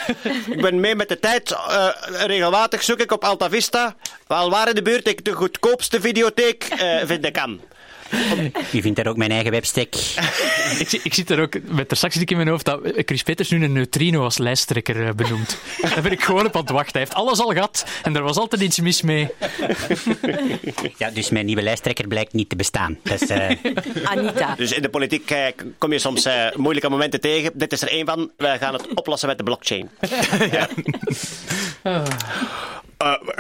Ik 0.50 0.62
ben 0.62 0.80
mee 0.80 0.96
met 0.96 1.10
de 1.10 1.20
tijd. 1.20 1.52
Eh, 1.52 1.88
regelmatig 2.26 2.84
zoek 2.84 3.00
ik 3.00 3.12
op 3.12 3.24
Alta 3.24 3.50
Vista. 3.50 3.96
Wel 4.28 4.50
waar 4.50 4.70
in 4.70 4.76
de 4.76 4.82
buurt 4.82 5.08
ik 5.08 5.26
de 5.26 5.32
goedkoopste 5.32 6.02
videotheek 6.02 6.64
eh, 6.64 6.98
vinden 7.06 7.32
kan. 7.32 7.62
Je 8.72 8.82
vindt 8.82 8.96
daar 8.98 9.08
ook 9.08 9.18
mijn 9.18 9.32
eigen 9.32 9.52
webstack. 9.52 9.96
ik, 10.80 10.90
zie- 10.90 11.00
ik 11.04 11.14
zit 11.14 11.30
er 11.30 11.42
ook 11.42 11.54
met 11.64 11.92
er 11.92 11.98
straks 11.98 12.14
zit 12.14 12.24
ik 12.24 12.30
in 12.32 12.38
mijn 12.38 12.50
hoofd 12.50 12.66
dat 12.66 12.80
Chris 13.06 13.24
Peters 13.24 13.50
nu 13.50 13.64
een 13.64 13.72
neutrino 13.74 14.24
als 14.24 14.38
lijsttrekker 14.38 15.08
eh, 15.08 15.14
benoemt. 15.14 15.58
Daar 15.94 16.02
ben 16.02 16.12
ik 16.12 16.24
gewoon 16.24 16.46
op 16.46 16.56
aan 16.56 16.62
het 16.62 16.70
wachten. 16.70 16.92
Hij 16.92 17.02
heeft 17.02 17.14
alles 17.14 17.40
al 17.40 17.50
gehad 17.50 17.86
en 18.04 18.16
er 18.16 18.22
was 18.24 18.38
altijd 18.38 18.62
iets 18.62 18.80
mis 18.80 19.02
mee. 19.02 19.28
Ja, 20.98 21.10
dus 21.10 21.30
mijn 21.30 21.46
nieuwe 21.46 21.62
lijsttrekker 21.62 22.08
blijkt 22.08 22.34
niet 22.34 22.50
te 22.50 22.56
bestaan. 22.56 22.98
Eh, 23.28 23.50
Anita. 24.12 24.56
Dus 24.56 24.72
in 24.72 24.82
de 24.82 24.90
politiek 24.90 25.32
eh, 25.32 25.46
kom 25.78 25.92
je 25.92 26.00
soms 26.00 26.28
moeilijke 26.56 26.90
momenten 26.90 27.22
tegen. 27.22 27.52
Dit 27.54 27.72
is 27.72 27.82
er 27.82 27.90
één 27.90 28.06
van. 28.06 28.32
We 28.38 28.56
gaan 28.60 28.74
het 28.74 28.88
oplossen 28.94 29.28
met 29.28 29.38
de 29.38 29.44
blockchain. 29.44 29.90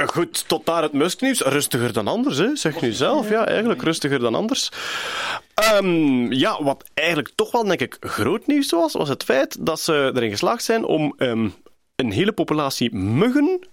goed, 0.05 0.47
tot 0.47 0.65
daar 0.65 0.81
het 0.81 0.93
Musk-nieuws. 0.93 1.41
Rustiger 1.41 1.93
dan 1.93 2.07
anders, 2.07 2.37
hè? 2.37 2.55
zeg 2.55 2.81
nu 2.81 2.91
zelf. 2.91 3.29
Ja, 3.29 3.45
eigenlijk 3.47 3.81
rustiger 3.81 4.19
dan 4.19 4.35
anders. 4.35 4.71
Ehm, 5.53 6.31
ja, 6.31 6.63
wat 6.63 6.83
eigenlijk 6.93 7.31
toch 7.35 7.51
wel, 7.51 7.63
denk 7.63 7.79
ik, 7.79 7.97
groot 7.99 8.47
nieuws 8.47 8.71
was, 8.71 8.93
was 8.93 9.09
het 9.09 9.23
feit 9.23 9.65
dat 9.65 9.79
ze 9.79 10.11
erin 10.15 10.29
geslaagd 10.29 10.63
zijn 10.63 10.85
om 10.85 11.13
ehm, 11.17 11.49
een 11.95 12.11
hele 12.11 12.31
populatie 12.31 12.95
muggen 12.95 13.67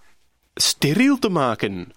steriel 0.55 1.19
te 1.19 1.29
maken. 1.29 1.93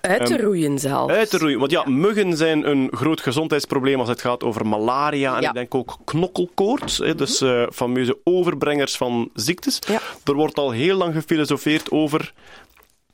Uit 0.00 0.26
te 0.26 0.34
Ehm, 0.34 0.42
roeien 0.44 0.78
zelf. 0.78 1.10
Uit 1.10 1.30
te 1.30 1.38
roeien. 1.38 1.58
Want 1.58 1.70
ja, 1.70 1.84
muggen 1.88 2.36
zijn 2.36 2.68
een 2.68 2.88
groot 2.94 3.20
gezondheidsprobleem 3.20 3.98
als 3.98 4.08
het 4.08 4.20
gaat 4.20 4.42
over 4.44 4.66
malaria 4.66 5.36
en 5.36 5.42
Ja. 5.42 5.48
ik 5.48 5.54
denk 5.54 5.74
ook 5.74 5.98
knokkelkoorts. 6.04 6.98
Hè, 6.98 7.14
dus 7.14 7.40
eh, 7.40 7.62
fameuze 7.72 8.18
overbrengers 8.24 8.96
van 8.96 9.30
ziektes. 9.34 9.78
Er 10.24 10.34
wordt 10.34 10.58
al 10.58 10.70
heel 10.70 10.96
lang 10.96 11.14
gefilosofeerd 11.14 11.90
over... 11.90 12.32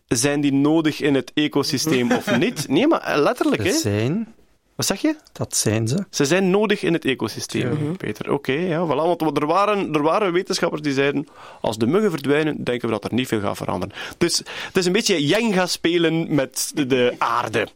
Zijn 0.08 0.40
die 0.40 0.52
nodig 0.52 1.00
in 1.00 1.14
het 1.14 1.30
ecosysteem 1.34 2.12
of 2.12 2.36
niet? 2.38 2.68
Nee, 2.68 2.86
maar 2.86 3.00
eh, 3.00 3.22
letterlijk. 3.22 3.64
Hè. 3.64 3.72
Zijn... 3.72 4.34
Wat 4.78 4.86
zeg 4.86 5.00
je? 5.00 5.16
Dat 5.32 5.56
zijn 5.56 5.88
ze. 5.88 6.04
Ze 6.10 6.24
zijn 6.24 6.50
nodig 6.50 6.82
in 6.82 6.92
het 6.92 7.04
ecosysteem, 7.04 7.96
Peter. 7.96 8.32
Oké, 8.32 8.52
ja, 8.52 8.86
voilà. 8.86 9.18
Want 9.18 9.38
er 9.38 9.46
waren, 9.46 9.94
er 9.94 10.02
waren 10.02 10.32
wetenschappers 10.32 10.82
die 10.82 10.92
zeiden, 10.92 11.28
als 11.60 11.78
de 11.78 11.86
muggen 11.86 12.10
verdwijnen, 12.10 12.64
denken 12.64 12.88
we 12.88 12.94
dat 12.94 13.04
er 13.04 13.14
niet 13.14 13.28
veel 13.28 13.40
gaat 13.40 13.56
veranderen. 13.56 13.94
Dus 14.18 14.38
het 14.38 14.76
is 14.76 14.86
een 14.86 14.92
beetje 14.92 15.26
Jenga 15.26 15.66
spelen 15.66 16.34
met 16.34 16.70
de, 16.74 16.86
de 16.86 17.14
aarde. 17.18 17.68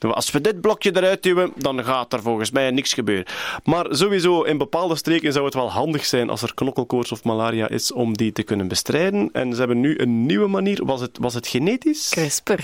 Als 0.00 0.30
we 0.30 0.40
dit 0.40 0.60
blokje 0.60 0.96
eruit 0.96 1.22
duwen, 1.22 1.52
dan 1.56 1.84
gaat 1.84 2.12
er 2.12 2.22
volgens 2.22 2.50
mij 2.50 2.70
niks 2.70 2.92
gebeuren. 2.92 3.26
Maar 3.64 3.86
sowieso, 3.90 4.42
in 4.42 4.58
bepaalde 4.58 4.96
streken 4.96 5.32
zou 5.32 5.44
het 5.44 5.54
wel 5.54 5.70
handig 5.70 6.04
zijn 6.04 6.30
als 6.30 6.42
er 6.42 6.54
knokkelkoorts 6.54 7.12
of 7.12 7.24
malaria 7.24 7.68
is, 7.68 7.92
om 7.92 8.16
die 8.16 8.32
te 8.32 8.42
kunnen 8.42 8.68
bestrijden. 8.68 9.28
En 9.32 9.52
ze 9.52 9.58
hebben 9.58 9.80
nu 9.80 9.98
een 9.98 10.26
nieuwe 10.26 10.46
manier. 10.46 10.84
Was 10.84 11.00
het, 11.00 11.18
was 11.20 11.34
het 11.34 11.46
genetisch? 11.46 12.08
CRISPR. 12.08 12.60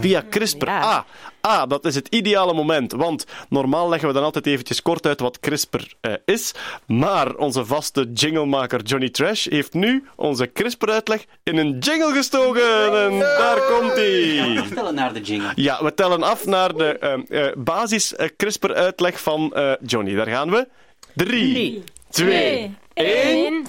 Via 0.00 0.24
CRISPR. 0.30 0.68
Ah, 0.68 1.00
ah, 1.40 1.68
dat 1.68 1.84
is 1.84 1.94
het 1.94 2.08
ideale 2.08 2.54
moment. 2.54 2.92
Want 2.92 3.24
normaal 3.48 3.88
leggen 3.88 4.08
we 4.08 4.14
dan 4.14 4.24
altijd 4.24 4.46
eventjes 4.46 4.82
kort 4.82 5.06
uit 5.06 5.20
wat 5.20 5.40
CRISPR 5.40 5.94
eh, 6.00 6.12
is. 6.24 6.52
Maar 6.86 7.34
onze 7.34 7.64
vaste 7.64 8.10
jinglemaker 8.14 8.82
Johnny 8.82 9.10
Trash 9.10 9.46
heeft 9.48 9.74
nu 9.74 10.04
onze 10.16 10.52
CRISPR-uitleg 10.52 11.24
in 11.42 11.56
een 11.56 11.78
jingle 11.78 12.12
gestoken. 12.12 13.02
En 13.02 13.18
daar 13.18 13.60
komt 13.60 13.92
hij. 13.92 14.62
Tellen 14.74 14.94
naar 14.94 15.12
de 15.12 15.20
jingle. 15.20 15.52
Ja, 15.54 15.84
we 15.84 15.94
tellen 15.94 16.22
af 16.22 16.46
naar 16.46 16.74
de 16.74 16.98
ehm, 16.98 17.20
eh, 17.28 17.46
basis 17.56 18.16
eh, 18.16 18.28
CRISPR-uitleg 18.36 19.20
van 19.20 19.54
eh, 19.54 19.72
Johnny. 19.82 20.14
Daar 20.14 20.26
gaan 20.26 20.50
we. 20.50 20.68
Drie, 21.14 21.82
twee, 22.10 22.76
één. 22.94 23.66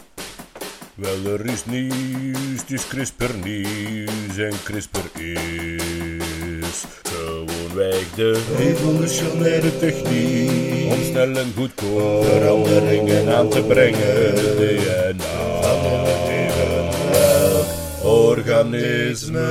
Wel, 0.98 1.34
er 1.34 1.46
is 1.46 1.66
nieuws, 1.66 2.60
het 2.60 2.72
is 2.72 2.88
CRISPR 2.88 3.34
nieuws 3.44 4.38
en 4.38 4.54
CRISPR 4.64 5.22
is 5.22 6.86
gewoonweg 7.04 8.14
de 8.16 8.44
revolutionaire 8.58 9.78
techniek 9.78 10.92
om 10.92 11.04
snel 11.04 11.36
en 11.38 11.54
goedkoop 11.56 12.26
veranderingen 12.26 13.36
aan 13.36 13.50
te 13.50 13.62
brengen. 13.62 14.36
DNA 14.36 15.62
van 15.62 15.82
welk 17.12 17.68
organisme. 18.04 19.48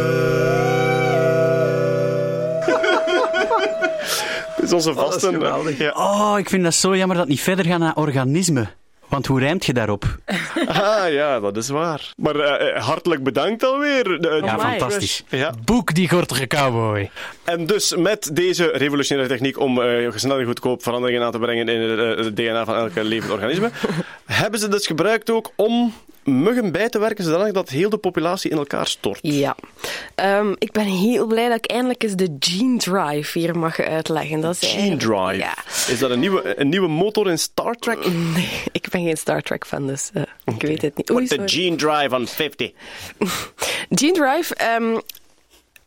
Dit 4.57 4.65
is 4.65 4.73
onze 4.73 4.95
vaste... 4.95 5.75
Ja. 5.79 5.93
Oh, 5.93 6.35
ik 6.39 6.49
vind 6.49 6.63
dat 6.63 6.75
zo 6.75 6.97
jammer 6.97 7.17
dat 7.17 7.25
het 7.27 7.35
niet 7.35 7.43
verder 7.43 7.65
gaat 7.65 7.79
naar 7.79 7.97
organisme. 7.97 8.67
Want 9.09 9.27
hoe 9.27 9.41
rijmt 9.41 9.67
je 9.67 9.73
daarop? 9.73 10.05
Ah 10.67 11.13
ja, 11.13 11.41
dat 11.41 11.57
is 11.57 11.69
waar. 11.69 12.13
Maar 12.17 12.37
eh, 12.41 12.77
eh, 12.77 12.83
hartelijk 12.85 13.23
bedankt 13.23 13.65
alweer. 13.65 14.21
Ja, 14.45 14.59
fantastisch. 14.59 15.23
Ja. 15.29 15.53
Boek 15.65 15.95
die 15.95 16.09
gortige 16.09 16.47
cowboy. 16.47 17.11
En 17.45 17.67
dus 17.67 17.97
met 17.97 18.31
deze 18.33 18.71
revolutionaire 18.71 19.35
techniek 19.35 19.59
om 19.59 19.83
eh, 19.83 20.13
snel 20.15 20.39
en 20.39 20.45
goedkoop 20.45 20.83
veranderingen 20.83 21.23
aan 21.23 21.33
te 21.33 21.39
brengen 21.39 21.69
in 21.69 21.81
het, 21.81 22.19
eh, 22.19 22.25
het 22.25 22.37
DNA 22.37 22.65
van 22.65 22.75
elke 22.75 23.05
levend 23.05 23.33
organisme, 23.33 23.71
hebben 24.25 24.61
ze 24.61 24.69
dus 24.69 24.87
gebruikt 24.87 25.31
ook 25.31 25.53
om 25.57 25.95
muggen 26.27 26.73
bij 26.73 26.89
te 26.89 26.99
werken 26.99 27.25
zodanig 27.25 27.53
dat 27.53 27.69
heel 27.69 27.91
de 27.91 27.97
populatie 27.97 28.51
in 28.51 28.57
elkaar 28.57 28.87
stort. 28.87 29.19
Ja. 29.23 29.57
Ehm, 30.15 30.55
ik 30.59 30.73
ben 30.73 30.85
heel 30.85 31.27
blij 31.27 31.49
dat 31.49 31.57
ik 31.57 31.71
eindelijk 31.71 32.03
eens 32.03 32.15
de 32.15 32.37
Gene 32.39 32.79
Drive 32.79 33.39
hier 33.39 33.59
mag 33.59 33.81
uitleggen. 33.81 34.41
Dat 34.41 34.59
is 34.61 34.71
Gene 34.73 34.97
Drive. 34.97 35.37
Ja. 35.37 35.55
Is 35.89 35.99
dat 35.99 36.11
een 36.11 36.21
nieuwe, 36.21 36.61
een 36.61 36.69
nieuwe 36.69 36.89
motor 36.89 37.31
in 37.31 37.39
Star 37.39 37.75
Trek? 37.75 38.07
Nee, 38.07 38.63
ik 38.73 38.89
ben 38.91 39.03
geen 39.03 39.17
Star 39.17 39.43
Trek 39.43 39.67
fan, 39.67 39.87
dus 39.87 40.11
eh, 40.15 40.23
ik 40.45 40.63
weet 40.63 40.83
het 40.83 40.97
niet. 40.97 41.11
Oei, 41.11 41.27
the 41.27 41.35
sorry. 41.35 41.49
gene 41.49 41.77
drive 41.77 42.15
on 42.15 42.27
50. 42.27 42.73
Gene 43.91 44.13
Drive, 44.13 44.55
ehm, 44.55 44.99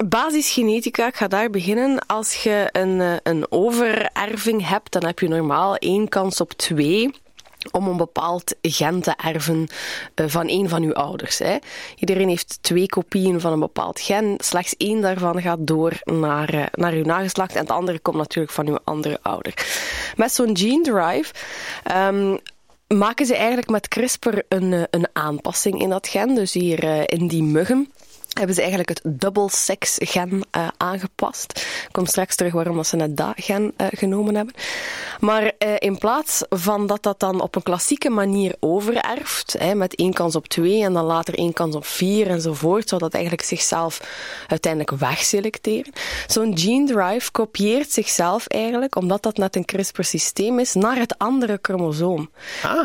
basisgenetica, 0.07 1.07
ik 1.07 1.15
ga 1.15 1.27
daar 1.27 1.49
beginnen. 1.49 2.05
Als 2.05 2.43
je 2.43 2.69
een, 2.71 3.01
eh, 3.01 3.13
een 3.23 3.45
overerving 3.49 4.67
hebt, 4.67 4.91
dan 4.91 5.05
heb 5.05 5.19
je 5.19 5.27
normaal 5.27 5.75
één 5.75 6.09
kans 6.09 6.41
op 6.41 6.51
twee 6.51 7.11
om 7.71 7.87
een 7.87 7.97
bepaald 7.97 8.55
gen 8.61 9.01
te 9.01 9.13
erven 9.23 9.67
eh, 10.13 10.25
van 10.27 10.47
één 10.47 10.69
van 10.69 10.83
uw 10.83 10.93
ouders. 10.93 11.41
Iedereen 11.95 12.29
heeft 12.29 12.57
twee 12.61 12.85
kopieën 12.85 13.39
van 13.39 13.51
een 13.51 13.59
bepaald 13.59 13.99
gen. 13.99 14.35
Slechts 14.37 14.75
één 14.77 15.01
daarvan 15.01 15.41
gaat 15.41 15.67
door 15.67 15.93
naar, 16.03 16.49
eh, 16.53 16.65
naar 16.71 16.93
uw 16.93 17.03
nageslacht 17.03 17.55
en 17.55 17.61
het 17.61 17.71
andere 17.71 17.99
komt 17.99 18.17
natuurlijk 18.17 18.53
van 18.53 18.67
uw 18.67 18.77
andere 18.83 19.19
ouder. 19.21 19.53
Met 20.15 20.31
zo'n 20.31 20.57
gene 20.57 20.83
drive 20.83 21.33
ehm, 21.83 22.37
maken 22.87 23.25
ze 23.25 23.35
eigenlijk 23.35 23.69
met 23.69 23.87
CRISPR 23.87 24.37
een, 24.47 24.73
eh, 24.73 24.83
een 24.89 25.07
aanpassing 25.13 25.81
in 25.81 25.89
dat 25.89 26.07
gen. 26.07 26.35
Dus 26.35 26.53
hier 26.53 27.11
in 27.11 27.27
die 27.27 27.43
muggen 27.43 27.91
hebben 28.37 28.55
ze 28.55 28.61
eigenlijk 28.61 28.89
het 28.89 29.01
double 29.03 29.49
sex 29.49 29.95
gen 29.99 30.41
eh, 30.51 30.67
aangepast. 30.77 31.59
Ik 31.59 31.89
kom 31.91 32.05
straks 32.05 32.35
terug 32.35 32.53
waarom 32.53 32.75
dat 32.75 32.87
ze 32.87 32.95
net 32.95 33.17
dat 33.17 33.33
gen 33.35 33.73
eh, 33.77 33.87
genomen 33.91 34.35
hebben. 34.35 34.53
Maar 35.19 35.51
eh, 35.57 35.73
in 35.77 35.97
plaats 35.97 36.43
van 36.49 36.87
dat 36.87 37.03
dat 37.03 37.19
dan 37.19 37.41
op 37.41 37.55
een 37.55 37.63
klassieke 37.63 38.09
manier 38.09 38.55
overerft, 38.59 39.55
hè, 39.59 39.75
met 39.75 39.95
één 39.95 40.13
kans 40.13 40.35
op 40.35 40.47
twee 40.47 40.83
en 40.83 40.93
dan 40.93 41.05
later 41.05 41.33
één 41.33 41.53
kans 41.53 41.75
op 41.75 41.85
vier 41.85 42.27
enzovoort, 42.27 42.89
zou 42.89 43.01
dat 43.01 43.13
eigenlijk 43.13 43.43
zichzelf 43.43 44.01
uiteindelijk 44.47 44.91
wegselecteren. 44.91 45.93
Zo'n 46.27 46.57
gene 46.57 46.85
drive 46.85 47.31
kopieert 47.31 47.91
zichzelf 47.91 48.47
eigenlijk, 48.47 48.95
omdat 48.95 49.23
dat 49.23 49.37
net 49.37 49.55
een 49.55 49.65
CRISPR-systeem 49.65 50.59
is, 50.59 50.73
naar 50.73 50.97
het 50.97 51.17
andere 51.17 51.59
chromosoom. 51.61 52.29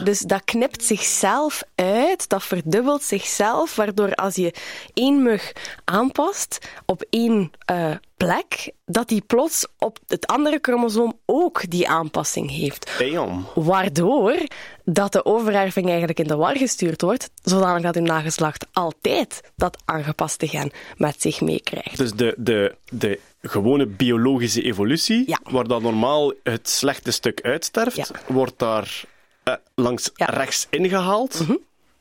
Dus 0.04 0.18
dat 0.18 0.44
knipt 0.44 0.84
zichzelf 0.84 1.62
uit, 1.74 2.28
dat 2.28 2.42
verdubbelt 2.42 3.02
zichzelf, 3.02 3.76
waardoor 3.76 4.14
als 4.14 4.34
je 4.34 4.54
één 4.94 5.22
mug 5.22 5.43
aanpast 5.84 6.58
op 6.86 7.04
één 7.10 7.50
eh, 7.58 7.90
plek, 8.16 8.72
dat 8.86 9.08
die 9.08 9.20
plots 9.20 9.66
op 9.78 9.98
het 10.06 10.26
andere 10.26 10.58
chromosoom 10.62 11.18
ook 11.26 11.70
die 11.70 11.88
aanpassing 11.88 12.50
heeft. 12.50 12.92
Damn. 12.98 13.46
Waardoor 13.54 14.46
dat 14.84 15.12
de 15.12 15.24
overerving 15.24 15.88
eigenlijk 15.88 16.18
in 16.18 16.26
de 16.26 16.36
war 16.36 16.56
gestuurd 16.56 17.02
wordt, 17.02 17.30
zodanig 17.42 17.82
dat 17.82 17.96
uw 17.96 18.02
nageslacht 18.02 18.66
altijd 18.72 19.40
dat 19.56 19.78
aangepaste 19.84 20.48
gen 20.48 20.70
met 20.96 21.22
zich 21.22 21.40
meekrijgt. 21.40 21.96
Dus 21.96 22.12
de, 22.12 22.34
de, 22.38 22.74
de 22.88 23.20
gewone 23.42 23.86
biologische 23.86 24.62
evolutie, 24.62 25.36
waar 25.42 25.66
dat 25.66 25.82
normaal 25.82 26.32
het 26.42 26.68
slechte 26.68 27.10
stuk 27.10 27.40
uitsterft, 27.40 28.10
wordt 28.26 28.58
daar 28.58 29.04
eh, 29.42 29.54
langs 29.74 30.10
rechts 30.14 30.66
ingehaald. 30.70 31.44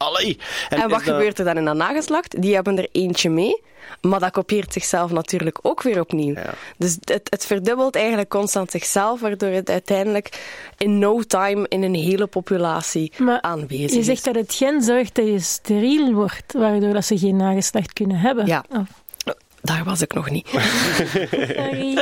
Allee. 0.03 0.37
En, 0.69 0.79
wat 0.79 0.89
dat- 0.89 1.01
gebeurt 1.01 1.39
er 1.39 1.45
dan 1.45 1.57
in 1.57 1.65
dat 1.65 1.75
nageslacht? 1.75 2.41
Die 2.41 2.53
hebben 2.55 2.77
er 2.77 2.87
eentje 2.91 3.29
mee, 3.29 3.61
maar 4.01 4.19
dat 4.19 4.31
kopieert 4.31 4.73
zichzelf 4.73 5.11
natuurlijk 5.11 5.59
ook 5.61 5.81
weer 5.81 5.99
opnieuw. 5.99 6.35
Dus 6.77 6.97
het, 7.03 7.27
het 7.29 7.45
verdubbelt 7.45 7.95
eigenlijk 7.95 8.29
constant 8.29 8.71
zichzelf, 8.71 9.19
waardoor 9.19 9.49
het 9.49 9.69
uiteindelijk 9.69 10.41
in 10.77 10.99
no 10.99 11.21
time 11.21 11.65
in 11.67 11.83
een 11.83 11.95
hele 11.95 12.27
populatie 12.27 13.11
aanwezig 13.41 13.91
Je 13.91 13.99
is. 13.99 14.05
zegt 14.05 14.23
dat 14.25 14.35
het 14.35 14.53
gen 14.53 14.81
zorgt 14.81 15.15
dat 15.15 15.25
je 15.27 15.39
steriel 15.39 16.13
wordt, 16.13 16.53
waardoor 16.53 16.93
dat 16.93 17.05
ze 17.05 17.17
geen 17.17 17.35
nageslacht 17.35 17.93
kunnen 17.93 18.17
hebben. 18.17 18.45
Ja. 18.45 18.63
Oh. 18.69 18.79
Daar 19.63 19.83
was 19.83 20.01
ik 20.01 20.13
nog 20.13 20.29
niet. 20.29 20.47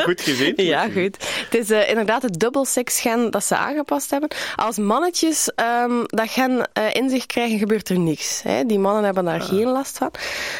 Goed 0.06 0.22
gezien. 0.22 0.54
Ja, 0.56 0.90
goed. 0.90 1.18
Het 1.50 1.56
is 1.60 1.70
eh, 1.70 1.90
inderdaad 1.90 2.22
het 2.22 2.40
dubbelsex-gen 2.40 3.32
dat 3.32 3.44
ze 3.44 3.56
aangepast 3.56 4.12
hebben. 4.12 4.30
Als 4.56 4.78
mannetjes 4.78 5.52
ehm, 5.56 6.04
dat 6.06 6.30
gen 6.30 6.70
eh, 6.74 6.84
in 6.94 7.10
zich 7.10 7.26
krijgen, 7.26 7.58
gebeurt 7.58 7.90
er 7.90 8.00
niks. 8.00 8.42
Hè. 8.44 8.66
Die 8.66 8.80
mannen 8.80 9.04
hebben 9.04 9.26
daar 9.26 9.42
geen 9.42 9.68
last 9.68 9.98
van. 9.98 10.12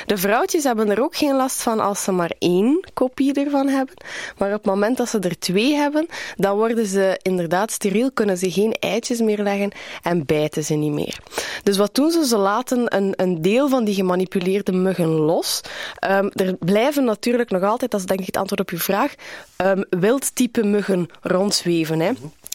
De 0.06 0.18
vrouwtjes 0.18 0.64
hebben 0.64 0.90
er 0.90 1.04
ook 1.04 1.16
geen 1.16 1.36
last 1.36 1.62
van 1.62 1.80
als 1.80 2.04
ze 2.04 2.12
maar 2.12 2.32
één 2.40 2.86
kopie 2.94 3.34
ervan 3.34 3.68
hebben. 3.68 3.96
Maar 4.38 4.48
op 4.48 4.54
het 4.54 4.66
moment 4.66 4.98
dat 4.98 5.10
ze 5.10 5.20
er 5.20 5.40
twee 5.40 5.74
hebben, 5.74 6.08
dan 6.36 6.56
worden 6.56 6.86
ze 6.86 7.20
inderdaad 7.22 7.72
steriel, 7.72 8.12
kunnen 8.12 8.38
ze 8.38 8.52
geen 8.52 8.76
eitjes 8.80 9.20
meer 9.20 9.44
leggen 9.44 9.72
en 10.02 10.26
bijten 10.26 10.64
ze 10.64 10.74
niet 10.74 10.94
meer. 10.94 11.20
Dus 11.64 11.78
wat 11.78 11.96
doen 11.96 12.12
ze? 12.12 12.28
Ze 12.28 12.38
laten 12.38 12.96
een, 12.96 13.14
een 13.16 13.42
deel 13.42 13.70
van 13.70 13.84
die 13.84 13.96
gemanipuleerde 13.96 14.72
muggen 14.72 15.10
los. 15.10 15.62
Ehm, 16.00 16.30
er 16.34 16.56
blijven 16.92 17.12
natuurlijk 17.12 17.50
nog 17.50 17.64
altijd, 17.64 17.92
dat 17.92 18.00
is 18.00 18.06
denk 18.06 18.20
ik 18.20 18.26
het 18.26 18.38
antwoord 18.38 18.62
op 18.62 18.70
uw 18.70 18.78
vraag, 18.78 19.14
ehm, 19.56 19.84
wildtype 19.90 20.64
muggen 20.64 21.08
rondzweven. 21.22 22.00
Hè. 22.00 22.12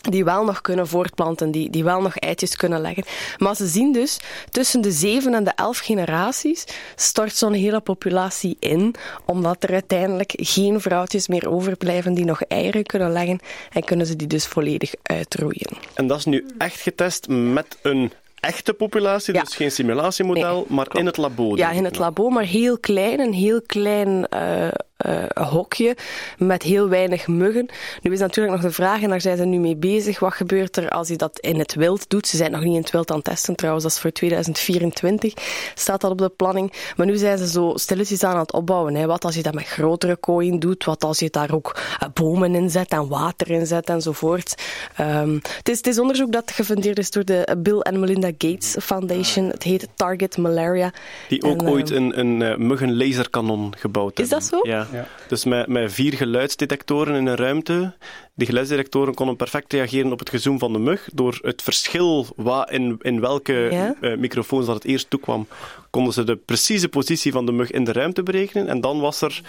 die 0.07 0.25
wel 0.25 0.45
nog 0.45 0.61
kunnen 0.61 0.89
voortplanten, 0.89 1.51
die, 1.51 1.71
die 1.71 1.85
wel 1.85 2.01
nog 2.01 2.17
eitjes 2.17 2.57
kunnen 2.57 2.81
leggen. 2.81 3.05
Maar 3.39 3.57
ze 3.57 3.67
zien 3.67 3.93
dus, 3.93 4.21
tussen 4.51 4.81
de 4.81 4.91
zeven 4.91 5.35
en 5.35 5.45
de 5.45 5.53
elf 5.55 5.79
generaties 5.79 6.65
stort 6.97 7.35
zo'n 7.35 7.53
hele 7.53 7.81
populatie 7.81 8.57
in, 8.61 8.95
omdat 9.25 9.63
er 9.63 9.73
uiteindelijk 9.73 10.33
geen 10.37 10.81
vrouwtjes 10.81 11.29
meer 11.29 11.49
overblijven 11.49 12.15
die 12.15 12.25
nog 12.25 12.43
eieren 12.43 12.85
kunnen 12.85 13.13
leggen 13.13 13.39
en 13.73 13.85
kunnen 13.85 14.07
ze 14.07 14.17
die 14.17 14.27
dus 14.27 14.47
volledig 14.47 14.95
uitroeien. 15.03 15.77
En 15.95 16.07
dat 16.07 16.19
is 16.19 16.25
nu 16.25 16.47
echt 16.59 16.81
getest 16.81 17.29
met 17.29 17.79
een 17.83 18.13
echte 18.47 18.73
populatie, 18.73 19.33
dus 19.33 19.55
geen 19.55 19.71
simulatiemodel, 19.71 20.67
maar 20.69 20.87
in 20.93 21.07
het 21.07 21.17
labo. 21.17 21.57
Ja, 21.57 21.71
in 21.71 21.85
het 21.85 21.99
labo, 21.99 22.29
maar 22.29 22.45
heel 22.45 22.79
klein, 22.79 23.21
een 23.21 23.33
heel 23.33 23.63
klein 23.63 24.27
uh, 24.35 24.69
uh, 25.07 25.25
hokje 25.51 25.97
met 26.39 26.63
heel 26.63 26.89
weinig 26.89 27.27
muggen. 27.27 27.69
Nu 28.03 28.13
is 28.13 28.19
natuurlijk 28.19 28.55
nog 28.55 28.65
de 28.65 28.71
vraag, 28.71 29.03
en 29.03 29.09
daar 29.09 29.21
zijn 29.21 29.37
ze 29.37 29.45
nu 29.45 29.59
mee 29.59 29.77
bezig, 29.77 30.19
wat 30.19 30.35
gebeurt 30.35 30.77
er 30.77 30.89
als 30.89 31.09
je 31.09 31.17
dat 31.17 31.39
in 31.39 31.59
het 31.59 31.75
wild 31.75 32.11
doet? 32.11 32.27
Ze 32.27 32.37
zijn 32.37 32.51
nog 32.51 32.63
niet 32.63 32.75
in 32.75 32.81
het 32.81 32.91
wild 32.91 33.11
aan 33.11 33.17
het 33.17 33.25
testen 33.25 33.57
trouwens, 33.57 33.85
dat 33.85 33.95
is 33.95 34.01
voor 34.01 34.13
2024, 34.13 35.35
staat 35.75 36.01
dat 36.01 36.11
op 36.11 36.19
de 36.19 36.29
planning. 36.29 36.73
Maar 36.97 37.07
nu 37.07 37.17
zijn 37.17 37.39
ze 37.39 37.49
zo 37.49 37.73
stilletjes 37.75 38.25
aan 38.25 38.39
het 38.39 38.53
opbouwen. 38.53 38.95
Hè. 38.95 39.07
Wat 39.07 39.25
als 39.25 39.35
je 39.35 39.43
dat 39.43 39.55
met 39.55 39.67
grotere 39.67 40.17
kooien 40.17 40.59
doet? 40.59 40.85
Wat 40.85 41.05
als 41.05 41.19
je 41.19 41.31
daar 41.31 41.55
ook 41.55 41.77
uh, 41.77 42.09
bomen 42.15 42.55
in 42.55 42.71
zet 42.71 42.89
en 42.89 43.09
water 43.09 43.51
in 43.51 43.67
zet 43.67 43.89
enzovoort? 43.89 44.63
Um, 45.01 45.41
het, 45.57 45.69
is, 45.69 45.77
het 45.77 45.87
is 45.87 45.99
onderzoek 45.99 46.33
dat 46.33 46.51
gefundeerd 46.51 46.99
is 46.99 47.11
door 47.11 47.25
de 47.25 47.57
Bill 47.59 47.79
en 47.79 48.01
Melinda 48.01 48.31
Gates 48.39 48.77
Foundation. 48.81 49.49
Het 49.49 49.63
heet 49.63 49.89
Target 49.95 50.37
Malaria. 50.37 50.93
Die 51.29 51.43
ook 51.43 51.63
En, 51.63 51.69
ooit 51.69 51.91
uh, 51.91 51.97
een, 51.97 52.19
een 52.19 52.41
uh, 52.41 52.57
muggenlaserkanon 52.57 53.75
gebouwd 53.79 54.19
Is 54.19 54.31
hebben. 54.31 54.49
dat 54.51 54.61
zo? 54.65 54.71
Ja. 54.71 54.86
Dus 55.29 55.45
met, 55.45 55.67
met 55.67 55.93
vier 55.93 56.13
geluidsdetectoren 56.15 57.15
in 57.15 57.27
een 57.27 57.37
ruimte. 57.37 57.95
Die 58.35 58.47
geluidsdetectoren 58.47 59.15
konden 59.15 59.37
perfect 59.37 59.73
reageren 59.73 60.13
op 60.13 60.19
het 60.19 60.31
gezoem 60.31 60.59
van 60.59 60.73
de 60.73 60.79
mug. 60.79 61.09
Door 61.13 61.39
het 61.43 61.63
verschil 61.63 62.27
wat 62.37 62.71
in, 62.71 62.97
in 63.01 63.21
welke 63.21 63.53
Ja. 63.53 63.95
eh, 64.01 64.17
microfoons 64.17 64.67
dat 64.67 64.75
het 64.75 64.85
eerst 64.85 65.11
toekwam, 65.11 65.47
konden 65.91 66.13
ze 66.13 66.25
de 66.25 66.37
precieze 66.37 66.89
positie 66.89 67.33
van 67.33 67.47
de 67.47 67.53
mug 67.53 67.71
in 67.71 67.85
de 67.85 67.93
ruimte 67.93 68.23
berekenen. 68.23 68.69
En 68.69 68.81
dan 68.81 69.01
was 69.01 69.21
er 69.21 69.41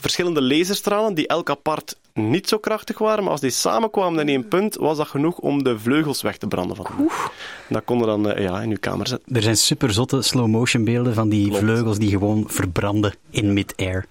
verschillende 0.00 0.42
laserstralen 0.42 1.14
die 1.14 1.26
elk 1.26 1.50
apart 1.50 1.96
niet 2.12 2.48
zo 2.48 2.58
krachtig 2.58 2.98
waren. 2.98 3.22
Maar 3.22 3.32
als 3.32 3.40
die 3.40 3.50
samenkwamen 3.50 4.20
in 4.20 4.28
één 4.28 4.48
punt, 4.48 4.74
was 4.76 4.96
dat 4.96 5.08
genoeg 5.08 5.38
om 5.38 5.62
de 5.64 5.78
vleugels 5.78 6.22
weg 6.22 6.36
te 6.36 6.46
branden 6.46 6.76
van 6.76 6.86
de 6.96 7.02
mug. 7.02 7.30
Dat 7.68 7.84
konden 7.84 8.06
dan 8.06 8.30
eh, 8.30 8.42
ja, 8.42 8.60
in 8.60 8.70
uw 8.70 8.76
kamer 8.80 9.06
zetten. 9.06 9.36
Er 9.36 9.42
zijn 9.42 9.56
super 9.56 9.92
zotte 9.92 10.22
slow-motion 10.22 10.84
beelden 10.84 11.14
van 11.14 11.28
die 11.28 11.52
vleugels 11.52 11.98
die 11.98 12.10
gewoon 12.10 12.44
verbranden 12.46 13.14
in 13.30 13.52
mid-air. 13.52 14.06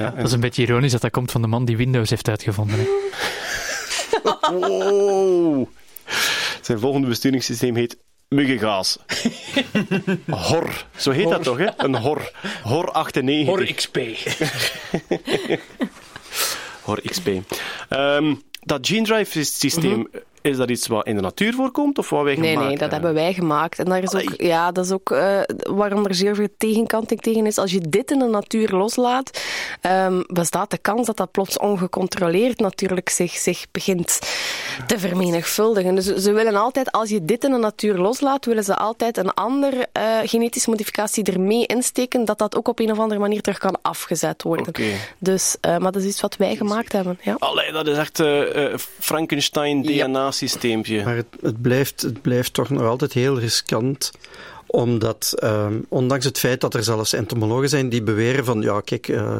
Ja. 0.00 0.10
Dat 0.10 0.26
is 0.26 0.32
een 0.32 0.40
beetje 0.40 0.62
ironisch 0.62 0.92
dat 0.92 1.00
dat 1.00 1.10
komt 1.10 1.30
van 1.30 1.40
de 1.42 1.46
man 1.46 1.64
die 1.64 1.76
Windows 1.76 2.10
heeft 2.10 2.28
uitgevonden. 2.28 2.78
Hè. 2.78 2.86
Wow. 4.50 5.68
Zijn 6.60 6.78
volgende 6.78 7.08
besturingssysteem 7.08 7.74
heet 7.74 7.96
muggengaas. 8.28 8.98
Hor. 10.48 10.84
Zo 10.96 11.10
heet 11.10 11.28
dat 11.28 11.42
toch, 11.42 11.58
hè? 11.58 11.66
Een 11.76 11.96
hor. 11.96 12.30
Hor 12.62 12.90
98. 12.90 13.46
Hor 13.46 13.74
XP. 13.74 13.98
Hor 16.86 17.00
XP. 17.00 17.28
Ehm, 17.88 18.34
dat 18.60 18.86
gene 18.86 19.02
drive 19.02 19.44
systeem, 19.44 20.08
is 20.42 20.56
dat 20.56 20.70
iets 20.70 20.86
wat 20.86 21.06
in 21.06 21.14
de 21.14 21.22
natuur 21.22 21.54
voorkomt 21.54 21.98
of 21.98 22.10
wat 22.10 22.22
wij. 22.22 22.36
Nee, 22.36 22.50
gemaakt 22.50 22.68
nee, 22.68 22.78
dat 22.78 22.90
hebben? 22.90 23.06
hebben 23.06 23.22
wij 23.22 23.32
gemaakt. 23.34 23.78
En 23.78 23.84
daar 23.84 24.02
is 24.02 24.14
ook, 24.14 24.34
ja, 24.36 24.72
dat 24.72 24.84
is 24.84 24.92
ook 24.92 25.10
eh, 25.10 25.40
waarom 25.70 26.06
er 26.06 26.14
zeer 26.14 26.34
veel 26.34 26.48
tegenkanting 26.58 27.20
tegen 27.20 27.46
is. 27.46 27.58
Als 27.58 27.72
je 27.72 27.80
dit 27.80 28.10
in 28.10 28.18
de 28.18 28.24
natuur 28.24 28.70
loslaat, 28.70 29.42
ehm, 29.80 30.22
bestaat 30.26 30.70
de 30.70 30.78
kans 30.78 31.06
dat 31.06 31.16
dat 31.16 31.30
plots 31.30 31.58
ongecontroleerd 31.58 32.58
natuurlijk 32.58 33.08
zich, 33.08 33.32
zich 33.32 33.66
begint 33.70 34.18
te 34.86 34.98
vermenigvuldigen. 34.98 35.94
Dus 35.94 36.04
ze 36.04 36.32
willen 36.32 36.56
altijd, 36.56 36.92
als 36.92 37.08
je 37.08 37.24
dit 37.24 37.44
in 37.44 37.50
de 37.50 37.56
natuur 37.56 37.96
loslaat, 37.96 38.44
willen 38.44 38.64
ze 38.64 38.76
altijd 38.76 39.16
een 39.16 39.34
andere 39.34 39.88
eh, 39.92 40.18
genetische 40.24 40.70
modificatie 40.70 41.24
ermee 41.24 41.66
insteken, 41.66 42.24
dat 42.24 42.38
dat 42.38 42.56
ook 42.56 42.68
op 42.68 42.78
een 42.78 42.90
of 42.90 42.98
andere 42.98 43.20
manier 43.20 43.40
terug 43.40 43.58
kan 43.58 43.78
afgezet 43.82 44.42
worden. 44.42 44.68
Oké. 44.68 44.92
Dus, 45.18 45.56
eh, 45.60 45.76
maar 45.76 45.92
dat 45.92 46.02
is 46.02 46.08
iets 46.08 46.20
wat 46.20 46.36
wij 46.36 46.56
gemaakt 46.56 46.92
hebben. 46.92 47.18
Ja. 47.22 47.36
Allee, 47.38 47.72
dat 47.72 47.86
is 47.86 47.96
echt 47.96 48.20
eh, 48.20 48.72
Maar 51.04 51.16
het, 51.16 51.26
het, 51.40 51.62
blijft, 51.62 52.02
het 52.02 52.22
blijft 52.22 52.52
toch 52.54 52.70
nog 52.70 52.82
altijd 52.82 53.12
heel 53.12 53.38
riskant 53.38 54.10
omdat, 54.66 55.34
ehm, 55.38 55.74
ondanks 55.88 56.24
het 56.24 56.38
feit 56.38 56.60
dat 56.60 56.74
er 56.74 56.82
zelfs 56.84 57.12
entomologen 57.12 57.68
zijn 57.68 57.88
die 57.88 58.02
beweren 58.02 58.44
van, 58.44 58.60
ja, 58.60 58.80
kijk, 58.80 59.08
eh, 59.08 59.36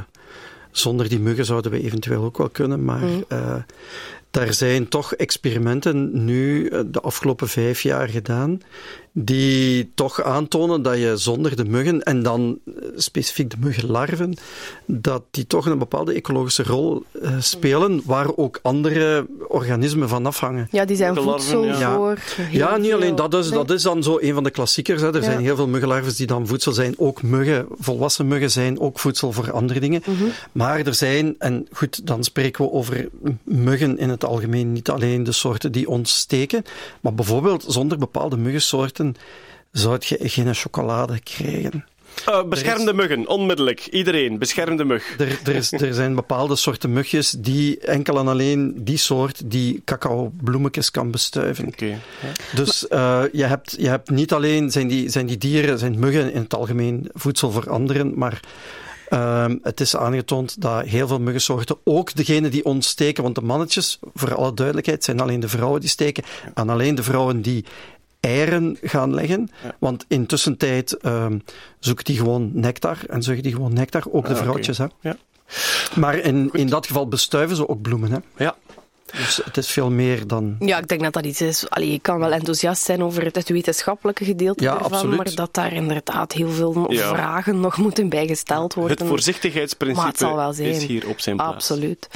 zonder 0.71 1.09
die 1.09 1.21
muggen 1.21 1.45
zouden 1.45 1.71
we 1.71 1.83
eventueel 1.83 2.25
ook 2.25 2.39
wel 2.39 2.49
kunnen, 2.49 2.85
maar 2.85 3.01
Mm. 3.01 3.25
eh, 3.29 3.55
daar 4.31 4.55
zijn 4.55 4.89
toch 4.89 5.15
experimenten 5.15 6.25
nu 6.25 6.67
eh, 6.67 6.81
de 6.87 7.01
afgelopen 7.01 7.49
vijf 7.49 7.83
jaar 7.83 8.09
gedaan, 8.09 8.61
die 9.13 9.91
toch 9.95 10.23
aantonen 10.23 10.83
dat 10.83 10.97
je 10.99 11.17
zonder 11.17 11.57
de 11.57 11.65
muggen, 11.65 12.03
en 12.03 12.23
dan 12.23 12.59
eh, 12.67 12.73
specifiek 12.97 13.51
de 13.51 13.57
muggenlarven, 13.61 14.37
dat 14.87 15.23
die 15.31 15.47
toch 15.47 15.67
een 15.67 15.79
bepaalde 15.79 16.13
ecologische 16.13 16.63
rol 16.63 17.03
eh, 17.23 17.31
spelen, 17.39 18.03
waar 18.05 18.37
ook 18.37 18.59
andere 18.63 19.27
organismen 19.49 20.09
van 20.09 20.27
afhangen. 20.27 20.69
Ja, 20.71 20.85
die 20.85 20.97
zijn 20.97 21.15
voedsel 21.17 21.65
ja. 21.65 21.95
voor. 21.95 22.19
Ja, 22.51 22.77
niet 22.77 22.93
alleen 22.93 23.15
dat 23.15 23.35
is, 23.35 23.49
Nee. 23.49 23.59
dat 23.59 23.71
is 23.71 23.83
dan 23.83 24.03
zo 24.03 24.19
een 24.21 24.35
van 24.35 24.45
de 24.45 24.51
klassiekers. 24.51 25.01
Hè. 25.01 25.09
Er 25.09 25.15
Ja. 25.15 25.23
zijn 25.23 25.41
heel 25.41 25.57
veel 25.57 25.69
muggenlarven 25.69 26.17
die 26.17 26.27
dan 26.27 26.47
voedsel 26.47 26.73
zijn. 26.73 26.95
Ook 26.99 27.23
muggen, 27.23 27.67
volwassen 27.79 28.29
muggen 28.29 28.51
zijn 28.51 28.81
ook 28.81 28.99
voedsel 28.99 29.33
voor 29.33 29.53
andere 29.53 29.81
dingen. 29.81 30.03
Mhm. 30.07 30.25
Maar 30.53 30.81
er 30.81 30.95
zijn, 30.95 31.35
en 31.39 31.67
goed, 31.73 32.07
dan 32.07 32.25
spreken 32.25 32.65
we 32.65 32.71
over 32.71 33.09
muggen 33.45 33.99
in 33.99 34.09
het 34.09 34.25
algemeen, 34.25 34.73
niet 34.73 34.91
alleen 34.91 35.25
de 35.25 35.33
soorten 35.33 35.73
die 35.73 35.89
ons 35.89 36.19
steken, 36.19 36.63
maar 37.01 37.15
bijvoorbeeld 37.15 37.65
zonder 37.69 37.99
bepaalde 37.99 38.37
muggensoorten 38.37 39.00
zou 39.73 39.97
je 40.01 40.29
geen 40.29 40.55
chocolade 40.55 41.21
krijgen. 41.21 41.85
Eh, 42.27 42.43
bescherm 42.45 42.85
de 42.85 42.93
muggen, 42.93 43.29
onmiddellijk. 43.29 43.87
Iedereen, 43.87 44.39
bescherm 44.39 44.77
de 44.77 44.85
mug. 44.85 45.19
Er, 45.19 45.39
er, 45.45 45.55
is, 45.55 45.73
er 45.73 45.95
zijn 45.95 46.15
bepaalde 46.15 46.57
soorten 46.57 46.93
mugjes 46.93 47.31
die 47.31 47.79
enkel 47.79 48.19
en 48.19 48.29
alleen 48.29 48.75
die 48.77 48.97
soort 48.97 49.51
die 49.51 49.83
cacao-bloemetjes 49.85 50.91
kan 50.91 51.11
bestuiven. 51.11 51.67
Oké. 51.67 51.99
Dus 52.55 52.89
eh, 52.89 53.23
je, 53.33 53.45
hebt, 53.45 53.75
je 53.79 53.89
hebt 53.89 54.11
niet 54.11 54.33
alleen 54.33 54.71
zijn 54.71 54.89
die, 54.89 55.09
zijn 55.09 55.27
die 55.27 55.39
dieren, 55.39 55.79
zijn 55.79 55.99
muggen 55.99 56.33
in 56.33 56.43
het 56.43 56.55
algemeen 56.55 57.11
voedsel 57.13 57.51
voor 57.51 57.71
anderen, 57.71 58.19
maar 58.19 58.41
ehm, 59.09 59.57
het 59.63 59.81
is 59.81 59.97
aangetoond 59.97 60.61
dat 60.61 60.85
heel 60.85 61.09
veel 61.09 61.21
muggensoorten, 61.21 61.77
ook 61.85 62.15
degene 62.15 62.49
die 62.49 62.65
ons 62.65 62.89
steken, 62.89 63.23
want 63.23 63.35
de 63.35 63.43
mannetjes, 63.43 63.99
voor 64.15 64.35
alle 64.35 64.55
duidelijkheid, 64.55 65.05
zijn 65.05 65.21
alleen 65.21 65.41
de 65.41 65.49
vrouwen 65.49 65.81
die 65.81 65.91
steken, 65.91 66.25
en 66.55 66.69
alleen 66.69 66.95
de 66.95 67.03
vrouwen 67.03 67.43
die 67.43 67.65
eieren 68.21 68.79
gaan 68.83 69.15
leggen, 69.15 69.51
want 69.79 70.05
intussen 70.09 70.57
tijd 70.57 70.97
ehm, 70.97 71.39
zoeken 71.79 72.05
die 72.05 72.17
gewoon 72.17 72.51
nectar 72.55 72.99
en 73.09 73.23
zuigen 73.23 73.45
die 73.45 73.55
gewoon 73.55 73.73
nectar, 73.73 74.03
ook 74.11 74.27
de 74.27 74.35
Ah, 74.35 74.41
vrouwtjes. 74.41 74.79
Hè. 74.79 74.87
Ja. 75.01 75.17
Maar 75.97 76.19
in, 76.19 76.49
in 76.53 76.67
dat 76.67 76.87
geval 76.87 77.09
bestuiven 77.09 77.57
ze 77.57 77.69
ook 77.69 77.83
bloemen. 77.83 78.11
Hè. 78.13 78.45
Ja. 78.45 78.57
Dus 79.17 79.41
het 79.45 79.57
is 79.57 79.71
veel 79.71 79.91
meer 79.91 80.27
dan... 80.27 80.57
Ja, 80.59 80.79
ik 80.79 80.89
denk 80.89 81.03
dat 81.03 81.13
dat 81.13 81.25
iets 81.25 81.41
is. 81.41 81.71
Allee, 81.71 81.91
je 81.93 81.99
kan 82.01 82.19
wel 82.19 82.33
enthousiast 82.33 82.83
zijn 82.83 83.03
over 83.03 83.25
het, 83.25 83.35
het 83.35 83.49
wetenschappelijke 83.49 84.25
gedeelte 84.25 84.65
Ja, 84.65 84.73
ervan, 84.75 84.93
absoluut. 84.93 85.17
maar 85.17 85.35
dat 85.35 85.55
daar 85.55 85.73
inderdaad 85.73 86.33
heel 86.33 86.51
veel 86.51 86.93
Ja. 86.93 87.09
vragen 87.09 87.61
nog 87.61 87.77
moeten 87.77 88.09
bijgesteld 88.09 88.75
worden. 88.75 88.97
Het 88.99 89.07
voorzichtigheidsprincipe 89.07 90.01
Maar 90.03 90.11
het 90.13 90.21
zal 90.21 90.37
wel 90.37 90.53
zijn. 90.53 90.69
is 90.69 90.85
hier 90.85 91.09
op 91.09 91.21
zijn 91.21 91.37
plaats. 91.37 91.53
Absoluut. 91.55 92.09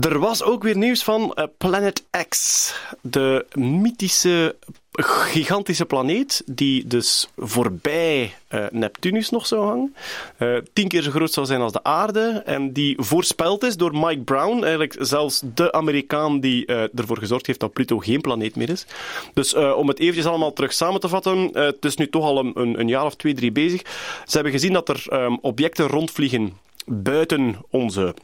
Er 0.00 0.18
was 0.18 0.42
ook 0.42 0.62
weer 0.62 0.76
nieuws 0.76 1.02
van 1.04 1.32
eh, 1.34 1.44
Planet 1.58 2.04
X, 2.28 2.74
de 3.00 3.46
mythische 3.54 4.56
gigantische 5.00 5.84
planeet 5.84 6.42
die 6.46 6.86
dus 6.86 7.28
voorbij 7.36 8.34
eh, 8.48 8.64
Neptunus 8.70 9.30
nog 9.30 9.46
zou 9.46 9.64
hangen. 9.64 9.94
Eh, 10.36 10.56
tien 10.72 10.88
keer 10.88 11.02
zo 11.02 11.10
groot 11.10 11.32
zou 11.32 11.46
zijn 11.46 11.60
als 11.60 11.72
de 11.72 11.84
aarde 11.84 12.42
en 12.44 12.72
die 12.72 12.96
voorspeld 12.98 13.62
is 13.62 13.76
door 13.76 13.92
Mike 13.92 14.20
Brown, 14.20 14.60
eigenlijk 14.62 14.96
zelfs 14.98 15.42
de 15.54 15.72
Amerikaan 15.72 16.40
die 16.40 16.66
eh, 16.66 16.82
ervoor 16.98 17.18
gezorgd 17.18 17.46
heeft 17.46 17.60
dat 17.60 17.72
Pluto 17.72 17.98
geen 17.98 18.20
planeet 18.20 18.56
meer 18.56 18.70
is. 18.70 18.86
Dus 19.34 19.54
om 19.54 19.88
het 19.88 19.98
eventjes 19.98 20.26
allemaal 20.26 20.52
terug 20.52 20.72
samen 20.72 21.00
te 21.00 21.08
vatten, 21.08 21.50
het 21.52 21.84
is 21.84 21.96
nu 21.96 22.08
toch 22.08 22.24
al 22.24 22.38
een, 22.38 22.80
een, 22.80 22.88
jaar 22.88 23.04
of 23.04 23.16
twee, 23.16 23.34
drie 23.34 23.52
bezig. 23.52 23.82
Ze 24.26 24.34
hebben 24.34 24.52
gezien 24.52 24.72
dat 24.72 24.88
er 24.88 25.04
ehm, 25.08 25.36
objecten 25.40 25.86
rondvliegen 25.86 26.52
buiten 26.86 27.56
onze 27.70 28.14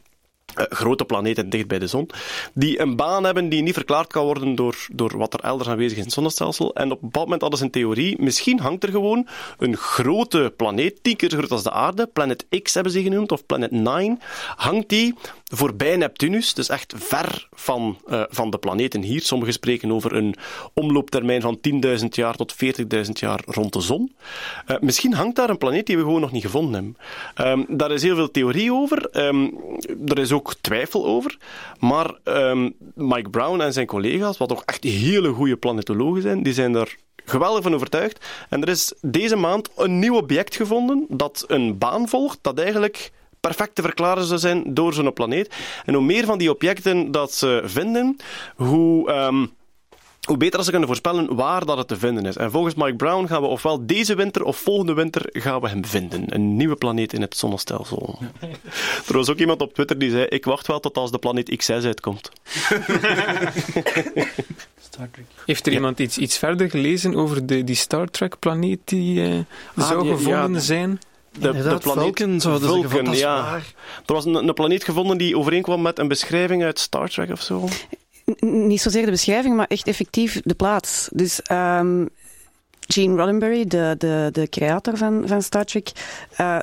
grote 0.68 1.04
planeten 1.04 1.50
dicht 1.50 1.66
bij 1.66 1.78
de 1.78 1.86
zon, 1.86 2.10
die 2.54 2.80
een 2.80 2.96
baan 2.96 3.24
hebben 3.24 3.48
die 3.48 3.62
niet 3.62 3.74
verklaard 3.74 4.12
kan 4.12 4.24
worden 4.24 4.54
door, 4.54 4.76
door 4.92 5.18
wat 5.18 5.34
er 5.34 5.40
elders 5.40 5.68
aanwezig 5.68 5.92
is 5.92 5.98
in 5.98 6.04
het 6.04 6.12
zonnestelsel. 6.12 6.74
En 6.74 6.90
op 6.90 7.02
een 7.02 7.06
bepaald 7.06 7.24
moment 7.24 7.40
hadden 7.40 7.58
ze 7.58 7.64
een 7.64 7.70
theorie, 7.70 8.22
misschien 8.22 8.60
hangt 8.60 8.82
er 8.82 8.90
gewoon 8.90 9.26
een 9.58 9.76
grote 9.76 10.52
planeet, 10.56 11.02
tien 11.02 11.16
keer 11.16 11.30
zo 11.30 11.36
groot 11.36 11.50
als 11.50 11.62
de 11.62 11.70
aarde, 11.70 12.06
Planet 12.06 12.46
X 12.62 12.74
hebben 12.74 12.92
ze 12.92 13.02
genoemd, 13.02 13.32
of 13.32 13.46
Planet 13.46 13.70
9, 13.70 14.18
hangt 14.56 14.88
die 14.88 15.14
voorbij 15.44 15.96
Neptunus, 15.96 16.54
dus 16.54 16.68
echt 16.68 16.94
ver 16.96 17.48
van, 17.52 17.98
eh, 18.06 18.22
van 18.28 18.50
de 18.50 18.58
planeten 18.58 19.02
hier. 19.02 19.22
Sommigen 19.22 19.54
spreken 19.54 19.92
over 19.92 20.14
een 20.14 20.34
omlooptermijn 20.72 21.40
van 21.40 21.60
10.000 21.60 22.14
jaar 22.14 22.34
tot 22.34 22.54
40.000 22.54 23.18
jaar 23.18 23.40
rond 23.46 23.72
de 23.72 23.80
zon. 23.80 24.14
Eh, 24.66 24.76
misschien 24.80 25.14
hangt 25.14 25.36
daar 25.36 25.50
een 25.50 25.58
planeet 25.58 25.86
die 25.86 25.96
we 25.96 26.02
gewoon 26.02 26.20
nog 26.20 26.32
niet 26.32 26.42
gevonden 26.42 26.74
hebben. 26.74 26.96
Ehm, 27.34 27.76
daar 27.78 27.90
is 27.90 28.02
heel 28.02 28.14
veel 28.14 28.30
theorie 28.30 28.72
over. 28.72 29.08
Ehm, 29.10 29.48
er 30.06 30.18
is 30.18 30.32
ook 30.32 30.47
twijfel 30.54 31.06
over. 31.06 31.38
Maar 31.78 32.14
ehm, 32.24 32.70
Mike 32.94 33.30
Brown 33.30 33.60
en 33.60 33.72
zijn 33.72 33.86
collega's, 33.86 34.38
wat 34.38 34.48
toch 34.48 34.62
echt 34.64 34.84
hele 34.84 35.28
goede 35.28 35.56
planetologen 35.56 36.22
zijn, 36.22 36.42
die 36.42 36.52
zijn 36.52 36.72
daar 36.72 36.96
geweldig 37.24 37.62
van 37.62 37.74
overtuigd. 37.74 38.26
En 38.48 38.62
er 38.62 38.68
is 38.68 38.94
deze 39.00 39.36
maand 39.36 39.70
een 39.76 39.98
nieuw 39.98 40.16
object 40.16 40.56
gevonden 40.56 41.06
dat 41.08 41.44
een 41.46 41.78
baan 41.78 42.08
volgt, 42.08 42.38
dat 42.42 42.58
eigenlijk 42.58 43.10
perfect 43.40 43.74
te 43.74 43.82
verklaren 43.82 44.24
zou 44.24 44.40
zijn 44.40 44.74
door 44.74 44.92
zo'n 44.92 45.12
planeet. 45.12 45.54
En 45.84 45.94
hoe 45.94 46.02
meer 46.02 46.24
van 46.24 46.38
die 46.38 46.50
objecten 46.50 47.10
dat 47.10 47.32
ze 47.32 47.62
vinden, 47.64 48.16
hoe... 48.56 49.10
ehm, 49.10 49.46
hoe 50.26 50.36
beter 50.36 50.64
ze 50.64 50.70
kunnen 50.70 50.88
voorspellen 50.88 51.34
waar 51.34 51.64
dat 51.64 51.78
het 51.78 51.88
te 51.88 51.96
vinden 51.96 52.26
is. 52.26 52.36
En 52.36 52.50
volgens 52.50 52.74
Mike 52.74 52.94
Brown 52.96 53.26
gaan 53.26 53.40
we 53.42 53.46
ofwel 53.48 53.86
deze 53.86 54.14
winter 54.14 54.42
of 54.44 54.56
volgende 54.56 54.92
winter 54.94 55.22
gaan 55.32 55.60
we 55.60 55.68
hem 55.68 55.84
vinden. 55.84 56.24
Een 56.34 56.56
nieuwe 56.56 56.76
planeet 56.76 57.12
in 57.12 57.20
het 57.20 57.36
zonnestelsel. 57.36 58.18
er 59.08 59.12
was 59.14 59.28
ook 59.30 59.38
iemand 59.38 59.60
op 59.60 59.74
Twitter 59.74 59.98
die 59.98 60.10
zei: 60.10 60.24
Ik 60.24 60.44
wacht 60.44 60.66
wel 60.66 60.80
tot 60.80 60.96
als 60.96 61.10
de 61.10 61.18
planeet 61.18 61.62
X6 61.70 61.84
uitkomt. 61.84 62.30
Heeft 65.46 65.66
er 65.66 65.72
iemand 65.72 65.98
iets, 65.98 66.18
iets 66.18 66.38
verder 66.38 66.70
gelezen 66.70 67.14
over 67.14 67.46
de, 67.46 67.64
die 67.64 67.74
Star 67.74 68.06
Trek-planeet 68.10 68.78
die 68.84 69.22
eh, 69.24 69.38
Ah, 69.74 69.88
zou 69.88 70.02
die- 70.02 70.10
gevonden 70.16 70.52
ja. 70.52 70.58
zijn? 70.58 70.98
De, 71.38 71.52
de 71.52 71.78
planeet 71.82 72.42
Vulcan, 72.42 73.16
ja. 73.16 73.54
Er 74.06 74.12
was 74.14 74.24
een, 74.24 74.34
een 74.34 74.54
planeet 74.54 74.84
gevonden 74.84 75.18
die 75.18 75.36
overeenkwam 75.38 75.82
met 75.82 75.98
een 75.98 76.08
beschrijving 76.08 76.62
uit 76.62 76.78
Star 76.78 77.08
Trek 77.08 77.30
of 77.30 77.40
zo. 77.42 77.68
Niet 78.40 78.80
zozeer 78.80 79.04
de 79.04 79.10
beschrijving, 79.10 79.56
maar 79.56 79.66
echt 79.66 79.86
effectief 79.86 80.40
de 80.44 80.54
plaats. 80.54 81.08
Dus 81.12 81.42
ehm, 81.42 82.06
Gene 82.86 83.16
Roddenberry, 83.16 83.66
de, 83.66 83.94
de, 83.98 84.28
de 84.32 84.48
creator 84.48 84.96
van, 84.96 85.22
van 85.26 85.42
Star 85.42 85.64
Trek. 85.64 85.92
eh, 86.36 86.60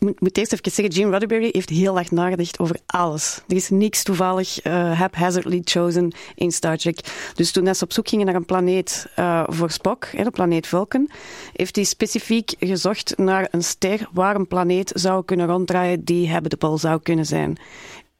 moet, 0.00 0.20
moet 0.20 0.38
eerst 0.38 0.52
even 0.52 0.70
zeggen, 0.70 0.94
Gene 0.94 1.10
Roddenberry 1.10 1.48
heeft 1.52 1.68
heel 1.68 1.98
erg 1.98 2.10
nagedacht 2.10 2.58
over 2.58 2.76
alles. 2.86 3.40
Er 3.48 3.56
is 3.56 3.70
niks 3.70 4.02
toevallig 4.02 4.60
eh, 4.60 4.98
haphazardly 4.98 5.60
chosen 5.64 6.12
in 6.34 6.52
Star 6.52 6.76
Trek. 6.76 7.30
Dus 7.34 7.50
toen 7.52 7.74
ze 7.74 7.84
op 7.84 7.92
zoek 7.92 8.08
gingen 8.08 8.26
naar 8.26 8.34
een 8.34 8.44
planeet 8.44 9.06
eh, 9.14 9.42
voor 9.46 9.70
Spock, 9.70 10.06
hè, 10.06 10.24
de 10.24 10.30
planeet 10.30 10.66
Vulcan, 10.66 11.10
heeft 11.52 11.76
hij 11.76 11.84
specifiek 11.84 12.54
gezocht 12.58 13.18
naar 13.18 13.48
een 13.50 13.64
ster 13.64 14.08
waar 14.12 14.34
een 14.34 14.48
planeet 14.48 14.92
zou 14.94 15.24
kunnen 15.24 15.46
ronddraaien 15.46 16.04
die 16.04 16.30
habitable 16.30 16.78
zou 16.78 17.00
kunnen 17.02 17.26
zijn. 17.26 17.58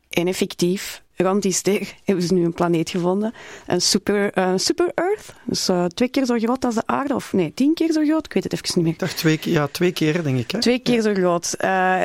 En 0.09 0.27
effectief, 0.27 1.03
rond 1.23 1.43
die 1.43 1.53
ster 1.53 1.95
hebben 2.05 2.25
ze 2.25 2.35
nu 2.35 2.45
een 2.45 2.53
planeet 2.53 2.91
gevonden. 2.91 3.35
Een 3.67 3.81
super, 3.81 4.33
eh, 4.33 4.53
super 4.57 4.91
Earth. 4.95 5.35
Dus 5.45 5.69
eh, 5.69 5.85
twee 5.85 6.09
keer 6.09 6.25
zo 6.25 6.39
groot 6.39 6.65
als 6.65 6.75
de 6.75 6.83
aarde. 6.87 7.15
Of 7.15 7.33
nee, 7.33 7.53
tien 7.55 7.75
keer 7.75 7.93
zo 7.93 8.05
groot. 8.05 8.25
Ik 8.27 8.33
weet 8.33 8.45
het 8.45 8.53
even 8.53 8.67
niet 8.75 8.85
meer. 8.85 8.93
Ik 8.93 8.99
dacht 8.99 9.17
twee, 9.17 9.39
keer- 9.39 9.53
ja, 9.53 9.67
twee 9.67 9.93
keer, 9.93 10.23
denk 10.23 10.39
ik. 10.39 10.51
Hè? 10.51 10.61
Twee 10.61 10.79
keer 10.79 11.03
zo 11.03 11.15
groot. 11.15 11.53
Eh, 11.53 12.01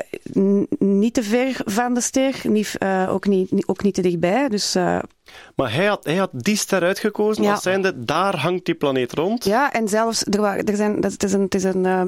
niet 0.80 1.14
te 1.14 1.24
ver 1.24 1.62
van 1.66 1.94
de 1.94 2.02
ster, 2.02 2.36
niet, 2.44 2.78
ook, 3.10 3.28
niet, 3.28 3.52
ook 3.66 3.84
niet 3.84 3.94
te 3.94 4.02
dichtbij. 4.02 4.50
Dus 4.50 4.76
Maar 5.56 5.74
hij 5.74 5.86
had, 5.86 6.04
hij 6.04 6.16
had 6.16 6.30
die 6.34 6.56
ster 6.58 6.84
uitgekozen 6.84 7.44
Ja. 7.44 7.52
als 7.52 7.62
zijnde, 7.62 8.04
daar 8.04 8.38
hangt 8.38 8.66
die 8.66 8.76
planeet 8.76 9.14
rond. 9.14 9.44
ja, 9.46 9.74
en 9.74 9.88
zelfs, 9.88 10.24
er, 10.26 10.42
waren, 10.42 10.66
er, 10.66 10.76
zijn, 10.76 11.02
dat, 11.02 11.12
het 11.12 11.24
is 11.24 11.34
een, 11.34 11.42
het 11.42 11.56
is 11.56 11.64
een, 11.64 11.86
eh, 11.86 12.02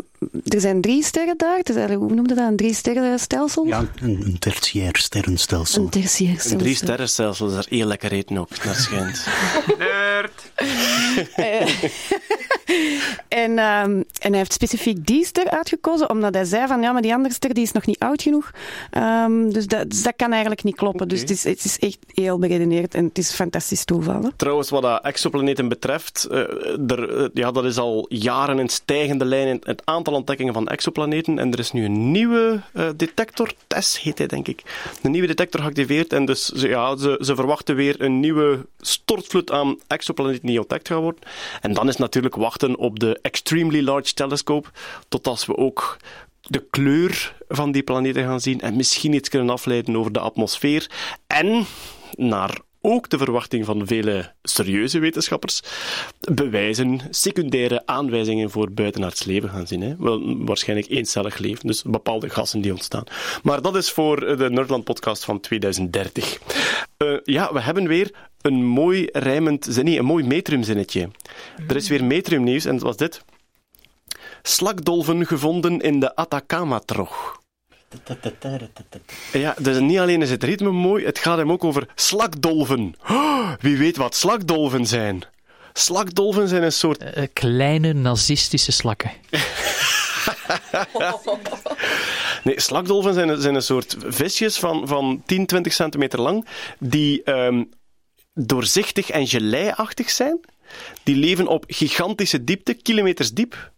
er 0.47 0.61
zijn 0.61 0.81
drie 0.81 1.03
sterren 1.03 1.37
daar. 1.37 1.57
Het 1.57 1.69
is 1.69 1.75
eigenlijk, 1.75 2.05
hoe 2.05 2.15
noemde 2.15 2.35
dat? 2.35 2.47
Een 2.47 2.55
drie 2.55 2.73
sterren 2.73 3.19
stelsel? 3.19 3.65
Ja, 3.65 3.85
een, 4.01 4.21
een 4.25 4.39
tertiair 4.39 4.97
sterrenstelsel. 4.97 5.83
Een 5.83 5.89
tertiair 5.89 6.31
Een 6.33 6.39
stelsel. 6.39 6.59
drie 6.59 6.75
sterrenstelsel 6.75 7.47
is 7.49 7.55
er 7.55 7.65
heel 7.69 7.85
lekker 7.87 8.11
eten 8.11 8.37
ook, 8.37 8.63
naar 8.65 8.75
schijnt. 8.75 9.25
Eh, 11.35 11.67
en, 13.43 13.57
ehm, 13.59 13.91
en 14.19 14.29
hij 14.29 14.37
heeft 14.37 14.53
specifiek 14.53 15.05
die 15.05 15.25
ster 15.25 15.49
uitgekozen, 15.49 16.09
omdat 16.09 16.33
hij 16.33 16.45
zei 16.45 16.67
van 16.67 16.81
ja, 16.81 16.91
maar 16.91 17.01
die 17.01 17.13
andere 17.13 17.33
ster 17.33 17.53
die 17.53 17.63
is 17.63 17.71
nog 17.71 17.85
niet 17.85 17.99
oud 17.99 18.21
genoeg. 18.21 18.51
Ehm, 18.91 19.49
dus, 19.49 19.67
dat, 19.67 19.89
dus 19.89 20.03
dat 20.03 20.13
kan 20.15 20.31
eigenlijk 20.31 20.63
niet 20.63 20.75
kloppen. 20.75 21.07
Dus 21.07 21.19
het 21.19 21.29
is, 21.29 21.43
het 21.43 21.63
is 21.63 21.79
echt 21.79 21.97
heel 22.13 22.39
beredeneerd 22.39 22.93
en 22.95 23.06
het 23.07 23.17
is 23.17 23.33
fantastisch 23.33 23.85
toeval. 23.85 24.31
Trouwens, 24.35 24.69
wat 24.69 24.81
dat 24.81 25.03
exoplaneten 25.03 25.67
betreft, 25.67 26.27
eh, 26.31 26.39
er, 26.87 27.17
eh, 27.17 27.29
ja, 27.33 27.51
dat 27.51 27.65
is 27.65 27.77
al 27.77 28.05
jaren 28.09 28.59
in 28.59 28.69
stijgende 28.69 29.25
lijn 29.25 29.47
in 29.47 29.61
het 29.63 29.81
aantal 29.85 30.13
ontdekkingen 30.13 30.53
van 30.53 30.67
exoplaneten. 30.67 31.39
En 31.39 31.51
er 31.51 31.59
is 31.59 31.71
nu 31.71 31.85
een 31.85 32.11
nieuwe 32.11 32.61
eh, 32.73 32.89
detector, 32.95 33.51
TESS 33.67 34.01
heet 34.01 34.17
hij 34.17 34.27
denk 34.27 34.47
ik, 34.47 34.61
een 35.01 35.11
nieuwe 35.11 35.27
detector 35.27 35.61
geactiveerd. 35.61 36.13
En 36.13 36.25
dus 36.25 36.51
ja, 36.55 36.95
ze, 36.95 37.19
ze 37.21 37.35
verwachten 37.35 37.75
weer 37.75 38.01
een 38.01 38.19
nieuwe 38.19 38.65
stortvloed 38.79 39.51
aan 39.51 39.79
exoplaneten 39.87 40.47
die 40.47 40.59
ontdekt 40.59 40.87
gaan 40.87 41.01
worden. 41.01 41.21
En 41.61 41.73
dan 41.73 41.87
is 41.87 41.95
natuurlijk 41.95 42.35
wachten 42.35 42.77
op 42.77 42.99
de 42.99 43.19
Extremely 43.21 43.83
Large 43.83 44.13
Telescope, 44.13 44.69
tot 45.07 45.27
als 45.27 45.45
we 45.45 45.57
ook 45.57 45.97
de 46.41 46.65
kleur 46.69 47.35
van 47.47 47.71
die 47.71 47.83
planeten 47.83 48.23
gaan 48.23 48.41
zien 48.41 48.61
en 48.61 48.75
misschien 48.75 49.13
iets 49.13 49.29
kunnen 49.29 49.49
afleiden 49.49 49.95
over 49.97 50.11
de 50.11 50.19
atmosfeer. 50.19 50.89
En 51.27 51.65
naar 52.15 52.57
ook 52.87 53.09
de 53.09 53.17
verwachting 53.17 53.65
van 53.65 53.87
vele 53.87 54.33
serieuze 54.43 54.99
wetenschappers, 54.99 55.61
bewijzen, 56.33 56.99
secundaire 57.09 57.81
aanwijzingen 57.85 58.49
voor 58.49 58.71
buitenaards 58.71 59.23
leven 59.23 59.49
gaan 59.49 59.67
zien. 59.67 59.81
Hè? 59.81 59.95
Wel, 59.99 60.45
waarschijnlijk 60.45 60.89
eencellig 60.89 61.37
leven, 61.37 61.67
dus 61.67 61.83
bepaalde 61.83 62.29
gassen 62.29 62.61
die 62.61 62.71
ontstaan. 62.71 63.03
Maar 63.43 63.61
dat 63.61 63.75
is 63.75 63.91
voor 63.91 64.19
de 64.37 64.49
Nerdland-podcast 64.49 65.23
van 65.25 65.39
2030. 65.39 66.37
Eh, 66.97 67.17
ja, 67.23 67.53
we 67.53 67.61
hebben 67.61 67.87
weer 67.87 68.11
een 68.41 68.65
mooi 68.65 69.09
rijmend 69.11 69.67
zin, 69.69 69.85
nee, 69.85 69.99
een 69.99 70.05
mooi 70.05 70.23
metriumzinnetje. 70.23 71.09
Er 71.67 71.75
is 71.75 71.89
weer 71.89 72.03
metriumnieuws 72.03 72.65
en 72.65 72.73
dat 72.73 72.81
was 72.81 72.97
dit. 72.97 73.23
Slakdolven 74.41 75.25
gevonden 75.25 75.81
in 75.81 75.99
de 75.99 76.15
Atacama-trog. 76.15 77.45
Ja, 79.31 79.55
dus 79.59 79.79
niet 79.79 79.97
alleen 79.99 80.21
is 80.21 80.29
het 80.29 80.43
ritme 80.43 80.71
mooi, 80.71 81.05
het 81.05 81.19
gaat 81.19 81.37
hem 81.37 81.51
ook 81.51 81.63
over 81.63 81.87
slakdolven. 81.95 82.95
Oh, 83.09 83.51
wie 83.59 83.77
weet 83.77 83.97
wat 83.97 84.15
slakdolven 84.15 84.85
zijn? 84.85 85.23
Slakdolven 85.73 86.47
zijn 86.47 86.63
een 86.63 86.71
soort... 86.71 87.03
Eh, 87.03 87.23
kleine 87.33 87.93
nazistische 87.93 88.71
slakken. 88.71 89.11
Nee, 92.43 92.59
slakdolven 92.61 93.13
zijn, 93.13 93.29
een- 93.29 93.41
zijn 93.41 93.55
een 93.55 93.61
soort 93.61 93.95
visjes 93.99 94.57
van, 94.59 94.87
van 94.87 95.23
10, 95.25 95.45
20 95.45 95.73
centimeter 95.73 96.21
lang, 96.21 96.47
die 96.79 97.23
ehm, 97.23 97.63
doorzichtig 98.33 99.09
en 99.09 99.27
geleiachtig 99.27 100.09
zijn. 100.09 100.39
Die 101.03 101.15
leven 101.15 101.47
op 101.47 101.63
gigantische 101.67 102.43
diepte, 102.43 102.73
kilometers 102.73 103.31
diep. 103.31 103.71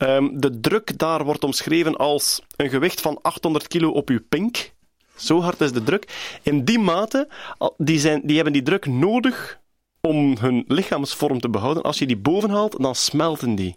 Ehm, 0.00 0.28
de 0.32 0.60
druk 0.60 0.98
daar 0.98 1.24
wordt 1.24 1.44
omschreven 1.44 1.96
als 1.96 2.42
een 2.56 2.68
gewicht 2.68 3.00
van 3.00 3.18
800 3.22 3.68
kilo 3.68 3.90
op 3.90 4.08
uw 4.08 4.20
pink. 4.28 4.72
Zo 5.16 5.40
hard 5.40 5.60
is 5.60 5.72
de 5.72 5.82
druk. 5.82 6.38
In 6.42 6.64
die 6.64 6.78
mate, 6.78 7.28
die, 7.76 7.98
zijn, 7.98 8.20
die 8.24 8.34
hebben 8.34 8.52
die 8.52 8.62
druk 8.62 8.86
nodig 8.86 9.58
om 10.00 10.36
hun 10.38 10.64
lichaamsvorm 10.66 11.40
te 11.40 11.48
behouden. 11.48 11.82
Als 11.82 11.98
je 11.98 12.06
die 12.06 12.16
boven 12.16 12.50
haalt, 12.50 12.82
dan 12.82 12.94
smelten 12.94 13.54
die. 13.54 13.76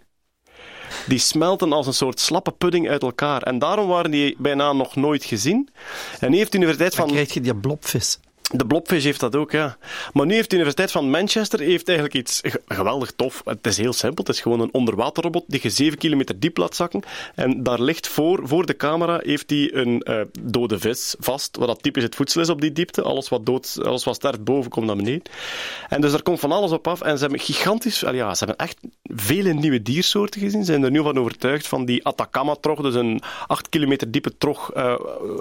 Die 1.06 1.18
smelten 1.18 1.72
als 1.72 1.86
een 1.86 1.94
soort 1.94 2.20
slappe 2.20 2.52
pudding 2.52 2.88
uit 2.88 3.02
elkaar. 3.02 3.42
En 3.42 3.58
daarom 3.58 3.88
waren 3.88 4.10
die 4.10 4.34
bijna 4.38 4.72
nog 4.72 4.96
nooit 4.96 5.24
gezien. 5.24 5.68
En 6.20 6.32
heeft 6.32 6.52
de 6.52 6.58
Universiteit 6.58 6.94
van... 6.94 7.06
Dan 7.06 7.14
krijg 7.14 7.34
je 7.34 7.40
die 7.40 7.56
blobvis. 7.56 8.18
De 8.52 8.66
Blobfish 8.66 9.04
heeft 9.04 9.20
dat 9.20 9.36
ook, 9.36 9.50
ja. 9.52 9.76
Maar 10.12 10.26
nu 10.26 10.34
heeft 10.34 10.48
de 10.48 10.54
Universiteit 10.56 10.90
van 10.90 11.10
Manchester 11.10 11.60
heeft 11.60 11.88
eigenlijk 11.88 12.18
iets 12.18 12.40
ge- 12.42 12.62
geweldig 12.66 13.12
tof. 13.16 13.42
Het 13.44 13.66
is 13.66 13.76
heel 13.76 13.92
simpel. 13.92 14.24
Het 14.24 14.34
is 14.34 14.40
gewoon 14.40 14.60
een 14.60 14.72
onderwaterrobot 14.74 15.44
die 15.46 15.60
je 15.62 15.70
7 15.70 15.98
kilometer 15.98 16.38
diep 16.38 16.56
laat 16.56 16.76
zakken. 16.76 17.02
En 17.34 17.62
daar 17.62 17.80
ligt 17.80 18.08
voor, 18.08 18.40
voor 18.48 18.66
de 18.66 18.76
camera, 18.76 19.20
heeft 19.22 19.50
hij 19.50 19.74
een 19.74 20.00
eh, 20.02 20.20
dode 20.40 20.78
vis 20.78 21.14
vast, 21.18 21.56
wat 21.56 21.68
dat 21.68 21.82
typisch 21.82 22.02
het 22.02 22.14
voedsel 22.14 22.40
is 22.40 22.48
op 22.48 22.60
die 22.60 22.72
diepte. 22.72 23.02
Alles 23.02 23.28
wat, 23.28 23.46
dood, 23.46 23.78
alles 23.84 24.04
wat 24.04 24.14
sterft 24.14 24.44
boven 24.44 24.70
komt 24.70 24.86
naar 24.86 24.96
beneden. 24.96 25.22
En 25.88 26.00
dus 26.00 26.10
daar 26.10 26.22
komt 26.22 26.40
van 26.40 26.52
alles 26.52 26.70
op 26.70 26.88
af. 26.88 27.00
En 27.00 27.16
ze 27.16 27.22
hebben 27.22 27.40
gigantisch, 27.40 28.00
ja, 28.00 28.34
ze 28.34 28.44
hebben 28.44 28.66
echt 28.66 28.78
vele 29.04 29.52
nieuwe 29.52 29.82
diersoorten 29.82 30.40
gezien. 30.40 30.64
Ze 30.64 30.70
zijn 30.72 30.84
er 30.84 30.90
nu 30.90 31.02
van 31.02 31.18
overtuigd 31.18 31.66
van 31.66 31.84
die 31.84 32.04
Atacama-trog, 32.04 32.80
dus 32.80 32.94
een 32.94 33.22
8 33.46 33.68
kilometer 33.68 34.10
diepe 34.10 34.36
trog, 34.38 34.72
eh, 34.72 34.94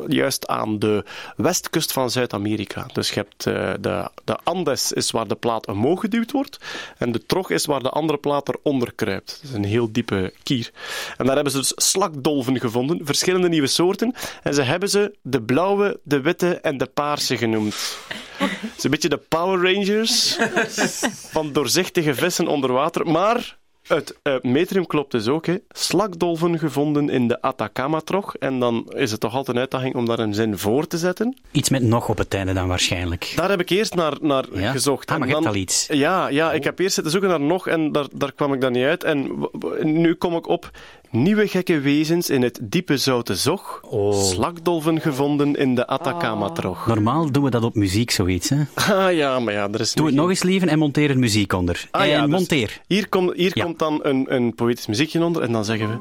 juist 0.08 0.48
aan 0.48 0.80
de 0.80 1.04
westkust 1.36 1.92
van 1.92 2.10
Zuid-Amerika. 2.12 2.86
Dus 2.94 3.10
je 3.10 3.16
hebt 3.16 3.46
eh, 3.46 3.74
de, 3.80 4.10
de 4.24 4.38
Andes 4.44 4.92
is 4.92 5.12
waar 5.12 5.28
de 5.28 5.36
plaat 5.36 5.68
omhoog 5.68 6.00
geduwd 6.00 6.32
wordt 6.32 6.58
en 6.98 7.12
de 7.12 7.26
trog 7.26 7.50
is 7.50 7.66
waar 7.66 7.84
de 7.84 7.90
andere 7.90 8.20
plaat 8.20 8.50
eronder 8.50 8.94
kruipt. 8.94 9.40
Dat 9.42 9.50
is 9.50 9.56
een 9.56 9.64
heel 9.66 9.92
diepe 9.92 10.34
kier. 10.44 10.72
En 11.18 11.26
daar 11.26 11.36
hebben 11.36 11.54
ze 11.54 11.60
dus 11.60 11.74
slakdolven 11.76 12.60
gevonden, 12.60 13.00
verschillende 13.04 13.50
nieuwe 13.50 13.68
soorten. 13.68 14.16
En 14.44 14.54
ze 14.54 14.62
hebben 14.62 14.90
ze 14.90 15.16
de 15.22 15.42
blauwe, 15.42 16.00
de 16.04 16.22
witte 16.22 16.56
en 16.56 16.78
de 16.78 16.86
paarse 16.86 17.38
genoemd. 17.38 17.98
Het 18.38 18.78
is 18.78 18.84
een 18.84 18.92
beetje 18.92 19.10
de 19.10 19.22
Power 19.28 19.74
Rangers 19.74 20.38
van 21.36 21.54
doorzichtige 21.54 22.14
vissen 22.14 22.48
onder 22.48 22.72
water, 22.72 23.08
maar 23.08 23.58
het 23.88 24.16
eh, 24.22 24.36
metrium 24.42 24.86
klopt 24.86 25.12
dus 25.12 25.28
ook. 25.28 25.46
Hè. 25.46 25.56
Slakdolven 25.70 26.60
gevonden 26.60 27.10
in 27.10 27.28
de 27.28 27.42
Atacama-trog. 27.42 28.36
En 28.36 28.60
dan 28.60 28.92
is 28.96 29.12
het 29.12 29.20
toch 29.20 29.36
altijd 29.36 29.56
een 29.56 29.62
uitdaging 29.62 29.96
om 29.96 30.06
daar 30.06 30.20
een 30.20 30.34
zin 30.34 30.58
voor 30.58 30.88
te 30.88 30.98
zetten. 30.98 31.38
Iets 31.52 31.70
met 31.70 31.82
nog 31.84 32.10
op 32.10 32.18
het 32.18 32.34
einde 32.34 32.54
dan 32.54 32.68
waarschijnlijk. 32.68 33.34
Daar 33.36 33.50
heb 33.50 33.60
ik 33.60 33.70
eerst 33.70 33.96
naar, 33.96 34.14
naar 34.22 34.46
Ja? 34.54 34.72
gezocht. 34.72 35.10
Ah, 35.10 35.18
maar 35.18 35.28
je 35.28 35.34
hebt 35.34 35.46
dan- 35.46 35.54
al 35.54 35.60
iets. 35.60 35.88
Ja, 35.92 36.28
ja, 36.28 36.54
ik 36.54 36.64
heb 36.64 36.80
eerst 36.80 36.94
zitten 36.94 37.12
zoeken 37.12 37.30
naar 37.30 37.42
nog 37.42 37.68
en 37.68 37.92
daar, 37.92 38.08
daar 38.14 38.32
kwam 38.34 38.54
ik 38.54 38.62
dan 38.62 38.72
niet 38.72 38.86
uit. 38.86 39.04
En 39.04 39.48
nu 39.82 40.14
kom 40.16 40.36
ik 40.36 40.48
op 40.48 40.70
Nieuwe 41.14 41.48
gekke 41.48 41.80
wezens 41.80 42.30
in 42.30 42.42
het 42.42 42.60
diepe 42.62 42.98
zoute 42.98 43.36
zog. 43.36 43.82
Slakdolven 44.12 45.02
gevonden 45.02 45.56
in 45.56 45.76
de 45.76 45.88
Atacama-trog. 45.88 46.88
Normaal 46.88 47.32
doen 47.32 47.44
we 47.44 47.50
dat 47.50 47.64
op 47.64 47.76
muziek, 47.76 48.12
zoiets. 48.12 48.50
Hè? 48.50 48.58
Ah 48.94 49.14
ja, 49.14 49.40
maar 49.40 49.54
ja, 49.54 49.68
er 49.72 49.80
is 49.80 49.94
Doe 49.94 50.06
het 50.06 50.16
nog 50.16 50.30
eens, 50.30 50.44
lieven, 50.44 50.68
en 50.68 50.80
monteer 50.80 51.10
er 51.10 51.20
muziek 51.20 51.54
onder. 51.54 51.88
Ah, 51.92 52.08
ja, 52.08 52.16
en 52.16 52.30
dus 52.30 52.40
monteer. 52.40 52.82
Hier, 52.88 53.10
komt 53.10 53.36
hier 53.36 53.54
komt 53.54 53.80
dan 53.80 54.00
een, 54.04 54.34
een 54.34 54.56
poëtisch 54.56 54.88
muziekje 54.88 55.24
onder 55.24 55.42
en 55.42 55.52
dan 55.52 55.66
zeggen 55.66 55.90
we... 55.90 55.98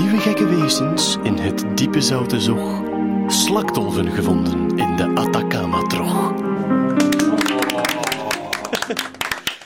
Nieuwe 0.00 0.18
gekke 0.18 0.46
wezens 0.46 1.16
in 1.22 1.36
het 1.36 1.64
diepe 1.74 2.00
zoute 2.00 2.40
zog. 2.40 2.82
Slakdolven 3.26 4.10
gevonden 4.10 4.78
in 4.78 4.96
de 4.96 5.10
Atacama-trog. 5.14 6.32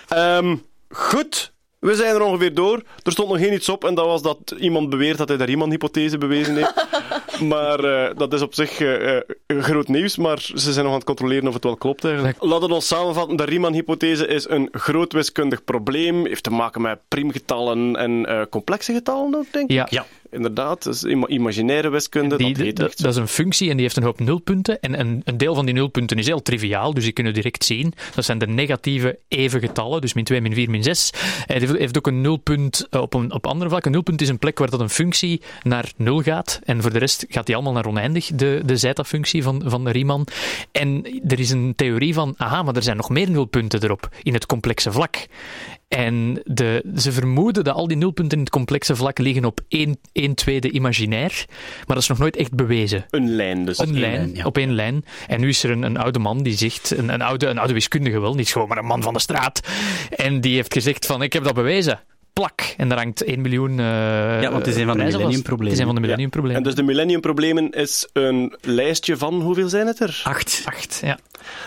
Ehm, 0.08 0.56
goed, 0.88 1.52
we 1.78 1.94
zijn 1.94 2.14
er 2.14 2.22
ongeveer 2.22 2.54
door. 2.54 2.82
Er 3.02 3.12
stond 3.12 3.28
nog 3.28 3.38
geen 3.38 3.52
iets 3.52 3.68
op 3.68 3.84
en 3.84 3.94
dat 3.94 4.06
was 4.06 4.22
dat 4.22 4.54
iemand 4.58 4.90
beweert 4.90 5.18
dat 5.18 5.28
hij 5.28 5.36
de 5.36 5.44
Riemann-hypothese 5.44 6.18
bewezen 6.18 6.56
heeft. 6.56 6.86
maar 7.54 7.84
eh, 7.84 8.16
dat 8.16 8.32
is 8.32 8.42
op 8.42 8.54
zich 8.54 8.80
eh, 8.80 9.16
eh, 9.16 9.22
groot 9.46 9.88
nieuws, 9.88 10.16
maar 10.16 10.40
ze 10.54 10.72
zijn 10.72 10.84
nog 10.84 10.86
aan 10.86 10.98
het 10.98 11.04
controleren 11.06 11.48
of 11.48 11.54
het 11.54 11.64
wel 11.64 11.76
klopt 11.76 12.04
eigenlijk. 12.04 12.42
Laten 12.42 12.68
we 12.68 12.74
ons 12.74 12.86
samenvatten. 12.86 13.36
De 13.36 13.44
Riemann-hypothese 13.44 14.26
is 14.26 14.48
een 14.48 14.68
groot 14.72 15.12
wiskundig 15.12 15.64
probleem. 15.64 16.26
Heeft 16.26 16.42
te 16.42 16.50
maken 16.50 16.82
met 16.82 16.98
priemgetallen 17.08 17.96
en 17.96 18.26
eh, 18.26 18.42
complexe 18.50 18.92
getallen 18.92 19.34
ook, 19.34 19.52
denk 19.52 19.70
ik. 19.70 19.90
Ja. 19.90 20.06
Inderdaad, 20.30 20.82
dat 20.82 20.94
is 20.94 21.04
ima- 21.04 21.26
imaginaire 21.26 21.88
wiskunde. 21.88 22.36
Die, 22.36 22.72
dat 22.72 22.98
dat, 22.98 23.10
is 23.12 23.16
een 23.16 23.28
functie 23.28 23.68
en 23.68 23.74
die 23.74 23.82
heeft 23.82 23.96
een 23.96 24.02
hoop 24.02 24.20
nulpunten. 24.20 24.80
En 24.80 25.00
een, 25.00 25.20
een 25.24 25.36
deel 25.36 25.54
van 25.54 25.64
die 25.64 25.74
nulpunten 25.74 26.18
is 26.18 26.26
heel 26.26 26.42
triviaal, 26.42 26.94
dus 26.94 27.04
die 27.04 27.12
kunnen 27.12 27.32
we 27.32 27.40
direct 27.40 27.64
zien. 27.64 27.92
Dat 28.14 28.24
zijn 28.24 28.38
de 28.38 28.46
negatieve 28.46 29.18
even 29.28 29.60
getallen, 29.60 30.00
dus 30.00 30.14
min 30.14 30.24
2, 30.24 30.40
min 30.40 30.54
4, 30.54 30.70
min 30.70 30.82
6. 30.82 31.10
En 31.46 31.58
die 31.58 31.68
heeft 31.76 31.96
ook 31.96 32.06
een 32.06 32.20
nulpunt 32.20 32.86
eh, 32.90 33.00
op 33.00 33.14
een 33.14 33.32
op 33.32 33.46
andere 33.46 33.70
vlak. 33.70 33.84
Een 33.84 33.92
nulpunt 33.92 34.20
is 34.20 34.28
een 34.28 34.38
plek 34.38 34.58
waar 34.58 34.70
dat 34.70 34.80
een 34.80 34.90
functie 34.90 35.42
naar 35.62 35.92
nul 35.96 36.22
gaat. 36.22 36.60
En 36.64 36.82
voor 36.82 36.92
de 36.92 36.98
rest 36.98 37.24
gaat 37.28 37.46
die 37.46 37.54
allemaal 37.54 37.72
naar 37.72 37.86
oneindig, 37.86 38.26
de, 38.34 38.62
de 38.64 38.76
zeta-functie 38.76 39.42
van, 39.42 39.62
van 39.66 39.84
de 39.84 39.90
Riemann. 39.90 40.24
En 40.72 41.20
er 41.28 41.38
is 41.38 41.50
een 41.50 41.72
theorie 41.76 42.14
van, 42.14 42.34
aha, 42.36 42.62
maar 42.62 42.76
er 42.76 42.82
zijn 42.82 42.96
nog 42.96 43.10
meer 43.10 43.30
nulpunten 43.30 43.82
erop, 43.82 44.08
in 44.22 44.34
het 44.34 44.46
complexe 44.46 44.92
vlak. 44.92 45.26
En 45.88 46.40
de, 46.44 46.92
ze 46.96 47.12
vermoeden 47.12 47.64
dat 47.64 47.74
al 47.74 47.88
die 47.88 47.96
nulpunten 47.96 48.38
in 48.38 48.44
het 48.44 48.52
complexe 48.52 48.96
vlak 48.96 49.18
liggen 49.18 49.44
op 49.44 49.60
1, 49.68 49.98
1 50.12 50.34
tweede 50.34 50.70
imaginair. 50.70 51.44
Maar 51.76 51.84
dat 51.86 51.96
is 51.96 52.08
nog 52.08 52.18
nooit 52.18 52.36
echt 52.36 52.54
bewezen. 52.54 53.04
Een 53.10 53.28
lijn 53.28 53.64
dus. 53.64 53.78
Een 53.78 53.98
lijn, 53.98 54.44
op 54.44 54.58
één 54.58 54.74
lijn. 54.74 55.04
En 55.26 55.40
nu 55.40 55.48
is 55.48 55.62
er 55.62 55.70
een, 55.70 55.82
een 55.82 55.96
oude 55.96 56.18
man 56.18 56.42
die 56.42 56.56
zegt, 56.56 56.90
een, 56.90 57.08
een, 57.08 57.22
oude, 57.22 57.46
een 57.46 57.58
oude 57.58 57.72
wiskundige 57.72 58.20
wel, 58.20 58.34
niet 58.34 58.48
gewoon 58.48 58.68
maar 58.68 58.78
een 58.78 58.84
man 58.84 59.02
van 59.02 59.12
de 59.12 59.20
straat. 59.20 59.60
En 60.10 60.40
die 60.40 60.54
heeft 60.54 60.72
gezegd 60.72 61.06
van, 61.06 61.22
ik 61.22 61.32
heb 61.32 61.44
dat 61.44 61.54
bewezen. 61.54 62.00
Plak. 62.40 62.74
En 62.76 62.88
daar 62.88 62.98
hangt 62.98 63.24
1 63.24 63.40
miljoen 63.40 63.70
eh 63.70 63.76
Ja, 64.42 64.50
want 64.50 64.66
het 64.66 64.74
is 64.74 64.76
een 64.80 64.86
van 64.86 64.96
de 64.98 65.04
millenniumproblemen. 65.04 65.72
Het 65.72 65.72
is 65.72 65.78
een 65.78 65.84
van 65.86 65.94
de 65.94 66.00
Ja. 66.00 66.06
millenniumproblemen. 66.06 66.56
En 66.56 66.62
dus 66.62 66.74
de 66.74 66.82
millenniumproblemen 66.82 67.70
is 67.70 68.08
een 68.12 68.54
lijstje 68.60 69.16
van, 69.16 69.40
hoeveel 69.40 69.68
zijn 69.68 69.86
het 69.86 70.00
er? 70.00 70.20
Acht. 70.24 70.62
Acht, 70.64 71.00
ja. 71.04 71.18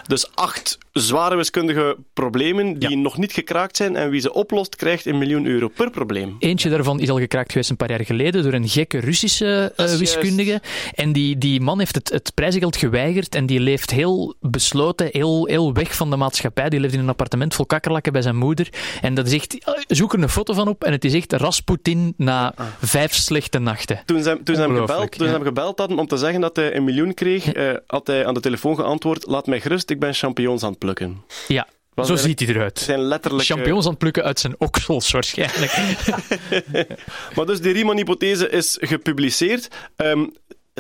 Dus 0.08 0.36
acht 0.36 0.78
zware 0.92 1.36
wiskundige 1.36 1.98
problemen 2.14 2.80
die 2.80 2.98
nog 2.98 3.18
niet 3.18 3.32
gekraakt 3.32 3.78
zijn 3.78 3.96
en 3.96 4.10
wie 4.10 4.22
ze 4.22 4.34
oplost 4.34 4.76
krijgt 4.76 5.06
een 5.06 5.18
miljoen 5.18 5.46
euro 5.46 5.68
per 5.68 5.90
probleem. 5.90 6.36
Eentje 6.40 6.70
daarvan 6.70 7.00
is 7.00 7.10
al 7.10 7.18
gekraakt 7.20 7.52
geweest 7.52 7.70
een 7.70 7.76
paar 7.78 7.90
jaar 7.90 8.06
geleden 8.06 8.44
door 8.44 8.54
een 8.54 8.68
gekke 8.70 9.00
Russische 9.00 9.74
eh, 9.76 9.86
is 9.86 9.98
wiskundige. 9.98 10.62
En 10.94 11.12
die, 11.12 11.38
die 11.38 11.62
man 11.62 11.80
heeft 11.80 11.96
het, 11.96 12.10
het 12.10 12.32
prijzengeld 12.34 12.76
geweigerd 12.78 13.36
en 13.36 13.46
die 13.46 13.60
leeft 13.60 13.92
heel 13.92 14.36
besloten, 14.40 15.08
heel, 15.12 15.46
heel 15.46 15.74
weg 15.74 15.96
van 15.96 16.10
de 16.10 16.16
maatschappij. 16.16 16.70
Die 16.70 16.80
leeft 16.80 16.94
in 16.94 17.00
een 17.00 17.10
appartement 17.10 17.54
vol 17.56 17.66
kakkerlakken 17.66 18.14
bij 18.14 18.22
zijn 18.22 18.36
moeder. 18.36 18.68
En 19.02 19.14
dat 19.14 19.28
is 19.28 19.34
echt, 19.34 19.64
eh, 19.64 19.74
zoek 19.88 20.14
er 20.14 20.22
een 20.22 20.30
foto 20.30 20.54
van 20.54 20.59
op 20.68 20.84
en 20.84 20.92
het 20.92 21.06
is 21.06 21.14
echt 21.14 21.34
Rasputin 21.34 22.14
na 22.18 22.54
vijf 22.82 23.14
slechte 23.14 23.60
nachten. 23.60 24.02
Toen 24.06 24.24
ze, 24.24 24.40
toen 24.44 24.56
ze 24.56 24.62
hem 24.62 24.76
gebeld, 24.76 25.12
toen 25.12 25.26
ze 25.28 25.32
ja. 25.32 25.38
hem 25.38 25.44
gebeld 25.44 25.80
hadden 25.80 26.00
om 26.00 26.08
te 26.08 26.18
zeggen 26.18 26.42
dat 26.42 26.56
hij 26.56 26.76
een 26.76 26.84
miljoen 26.84 27.14
kreeg, 27.14 27.52
eh, 27.52 27.74
had 27.88 28.08
hij 28.08 28.26
aan 28.26 28.34
de 28.34 28.40
telefoon 28.40 28.76
geantwoord: 28.76 29.26
Laat 29.28 29.48
mij 29.48 29.62
gerust, 29.62 29.90
ik 29.90 30.00
ben 30.00 30.14
champignons 30.14 30.64
aan 30.64 30.70
het 30.70 30.80
plukken. 30.80 31.24
Ja, 31.48 31.68
Was 31.94 32.08
zo 32.08 32.16
ziet 32.16 32.40
hij 32.40 32.50
eruit. 32.50 32.80
Zijn 32.80 33.00
letterlijk. 33.00 33.48
Champignons 33.48 33.86
aan 33.86 33.92
het 33.92 34.00
plukken 34.00 34.24
uit 34.24 34.40
zijn 34.40 34.56
oksels 34.58 35.12
waarschijnlijk. 35.12 35.78
Maar 37.36 37.46
dus 37.46 37.62
die 37.62 37.74
Riemann-hypothese 37.74 38.50
is 38.50 38.78
gepubliceerd. 38.82 39.68
Ehm, 39.96 40.26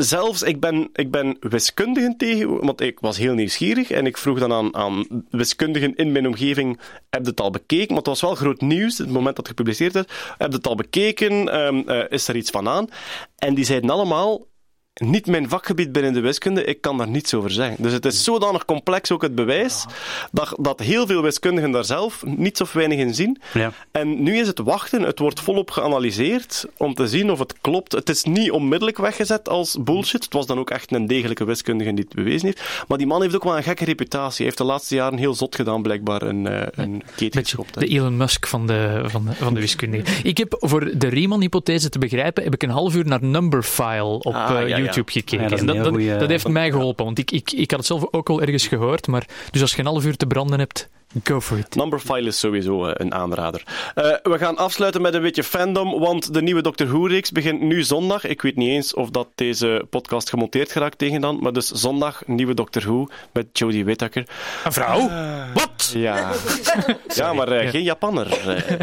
zelfs, 0.03 0.41
ik 0.41 0.59
ben, 0.59 0.89
ik 0.93 1.11
ben 1.11 1.37
wiskundigen 1.39 2.17
tegen, 2.17 2.65
want 2.65 2.81
ik 2.81 2.99
was 2.99 3.17
heel 3.17 3.33
nieuwsgierig 3.33 3.91
en 3.91 4.05
ik 4.05 4.17
vroeg 4.17 4.39
dan 4.39 4.53
aan, 4.53 4.75
aan 4.75 5.05
wiskundigen 5.29 5.95
in 5.95 6.11
mijn 6.11 6.27
omgeving, 6.27 6.79
heb 7.09 7.23
je 7.23 7.29
het 7.29 7.41
al 7.41 7.51
bekeken? 7.51 7.87
Want 7.87 7.97
het 7.97 8.07
was 8.07 8.21
wel 8.21 8.35
groot 8.35 8.61
nieuws, 8.61 8.97
het 8.97 9.09
moment 9.09 9.35
dat 9.35 9.47
het 9.47 9.47
gepubliceerd 9.47 9.93
werd. 9.93 10.11
Heb 10.37 10.49
je 10.51 10.57
het 10.57 10.67
al 10.67 10.75
bekeken? 10.75 11.49
Ehm, 11.49 11.89
eh, 11.89 12.03
is 12.09 12.27
er 12.27 12.35
iets 12.35 12.49
van 12.49 12.67
aan? 12.67 12.87
En 13.37 13.53
die 13.53 13.65
zeiden 13.65 13.89
allemaal, 13.89 14.45
niet 14.93 15.27
mijn 15.27 15.49
vakgebied 15.49 15.91
binnen 15.91 16.13
de 16.13 16.19
wiskunde, 16.19 16.63
ik 16.63 16.81
kan 16.81 16.97
daar 16.97 17.07
niets 17.07 17.33
over 17.33 17.51
zeggen. 17.51 17.83
Dus 17.83 17.93
het 17.93 18.05
is 18.05 18.23
zodanig 18.23 18.65
complex, 18.65 19.11
ook 19.11 19.21
het 19.21 19.35
bewijs, 19.35 19.85
dat, 20.31 20.55
dat 20.59 20.79
heel 20.79 21.07
veel 21.07 21.21
wiskundigen 21.21 21.71
daar 21.71 21.85
zelf 21.85 22.23
niets 22.25 22.61
of 22.61 22.73
weinig 22.73 22.97
in 22.99 23.13
zien. 23.13 23.41
Ja. 23.53 23.71
En 23.91 24.23
nu 24.23 24.37
is 24.37 24.47
het 24.47 24.59
wachten, 24.59 25.01
het 25.01 25.19
wordt 25.19 25.39
volop 25.39 25.71
geanalyseerd 25.71 26.65
om 26.77 26.93
te 26.93 27.07
zien 27.07 27.31
of 27.31 27.39
het 27.39 27.53
klopt. 27.61 27.91
Het 27.91 28.09
is 28.09 28.23
niet 28.23 28.51
onmiddellijk 28.51 28.97
weggezet 28.97 29.49
als 29.49 29.77
bullshit. 29.81 30.23
Het 30.23 30.33
was 30.33 30.45
dan 30.45 30.59
ook 30.59 30.69
echt 30.69 30.91
een 30.91 31.07
degelijke 31.07 31.45
wiskundige 31.45 31.93
die 31.93 32.03
het 32.03 32.15
bewezen 32.15 32.45
heeft. 32.45 32.83
Maar 32.87 32.97
die 32.97 33.07
man 33.07 33.21
heeft 33.21 33.35
ook 33.35 33.43
wel 33.43 33.57
een 33.57 33.63
gekke 33.63 33.85
reputatie. 33.85 34.35
Hij 34.35 34.45
heeft 34.45 34.57
de 34.57 34.63
laatste 34.63 34.95
jaren 34.95 35.17
heel 35.17 35.33
zot 35.33 35.55
gedaan, 35.55 35.81
blijkbaar, 35.81 36.21
een, 36.21 36.47
eh, 36.47 36.67
een 36.71 37.03
keet 37.15 37.37
geschopt. 37.37 37.79
De 37.79 37.87
Elon 37.87 38.17
Musk 38.17 38.47
van 38.47 38.67
de, 38.67 39.01
van 39.05 39.25
de, 39.25 39.33
van 39.33 39.53
de 39.53 39.59
wiskunde. 39.59 40.01
Ik 40.23 40.37
heb 40.37 40.55
voor 40.59 40.97
de 40.97 41.07
Riemann-hypothese 41.07 41.89
te 41.89 41.99
begrijpen, 41.99 42.43
heb 42.43 42.53
ik 42.53 42.63
een 42.63 42.69
half 42.69 42.95
uur 42.95 43.05
naar 43.05 43.23
Numberphile 43.23 44.03
op 44.03 44.33
Ah, 44.33 44.61
eh, 44.61 44.67
ja. 44.67 44.78
YouTube 44.83 45.11
gekeken. 45.11 45.39
Ja, 45.43 45.49
dat 45.65 45.75
En 45.75 45.85
goeie- 45.85 46.17
dat 46.17 46.29
heeft 46.29 46.47
mij 46.47 46.71
geholpen, 46.71 47.05
want 47.05 47.17
ik, 47.19 47.31
ik, 47.31 47.51
ik 47.51 47.69
had 47.71 47.79
het 47.79 47.87
zelf 47.87 48.07
ook 48.11 48.29
al 48.29 48.41
ergens 48.41 48.67
gehoord. 48.67 49.07
Maar, 49.07 49.27
dus 49.51 49.61
als 49.61 49.71
je 49.73 49.79
een 49.79 49.85
half 49.85 50.05
uur 50.05 50.17
te 50.17 50.27
branden 50.27 50.59
hebt, 50.59 50.89
go 51.23 51.41
for 51.41 51.57
it. 51.57 51.75
Numberphile 51.75 52.27
is 52.27 52.39
sowieso 52.39 52.85
eh, 52.85 52.91
een 52.93 53.13
aanrader. 53.13 53.63
Eh, 53.95 54.03
we 54.23 54.37
gaan 54.37 54.57
afsluiten 54.57 55.01
met 55.01 55.13
een 55.13 55.21
beetje 55.21 55.43
fandom, 55.43 55.99
want 55.99 56.33
de 56.33 56.41
nieuwe 56.41 56.61
Doctor 56.61 56.87
Who-reeks 56.87 57.31
begint 57.31 57.61
nu 57.61 57.83
zondag. 57.83 58.25
Ik 58.25 58.41
weet 58.41 58.55
niet 58.55 58.69
eens 58.69 58.93
of 58.93 59.09
dat 59.09 59.27
deze 59.35 59.85
podcast 59.89 60.29
gemonteerd 60.29 60.71
geraakt 60.71 60.97
tegen 60.97 61.21
dan, 61.21 61.39
maar 61.41 61.53
dus 61.53 61.67
zondag 61.67 62.21
nieuwe 62.25 62.53
Doctor 62.53 62.81
Who 62.81 63.07
met 63.33 63.45
Jodie 63.57 63.85
Whittaker. 63.85 64.27
Een 64.65 64.71
vrouw? 64.73 65.09
Wat? 65.53 65.91
Ja, 65.93 66.31
ja 67.15 67.33
maar 67.33 67.47
eh, 67.51 67.69
geen 67.69 67.83
Japanner. 67.83 68.27
eh. 68.31 68.77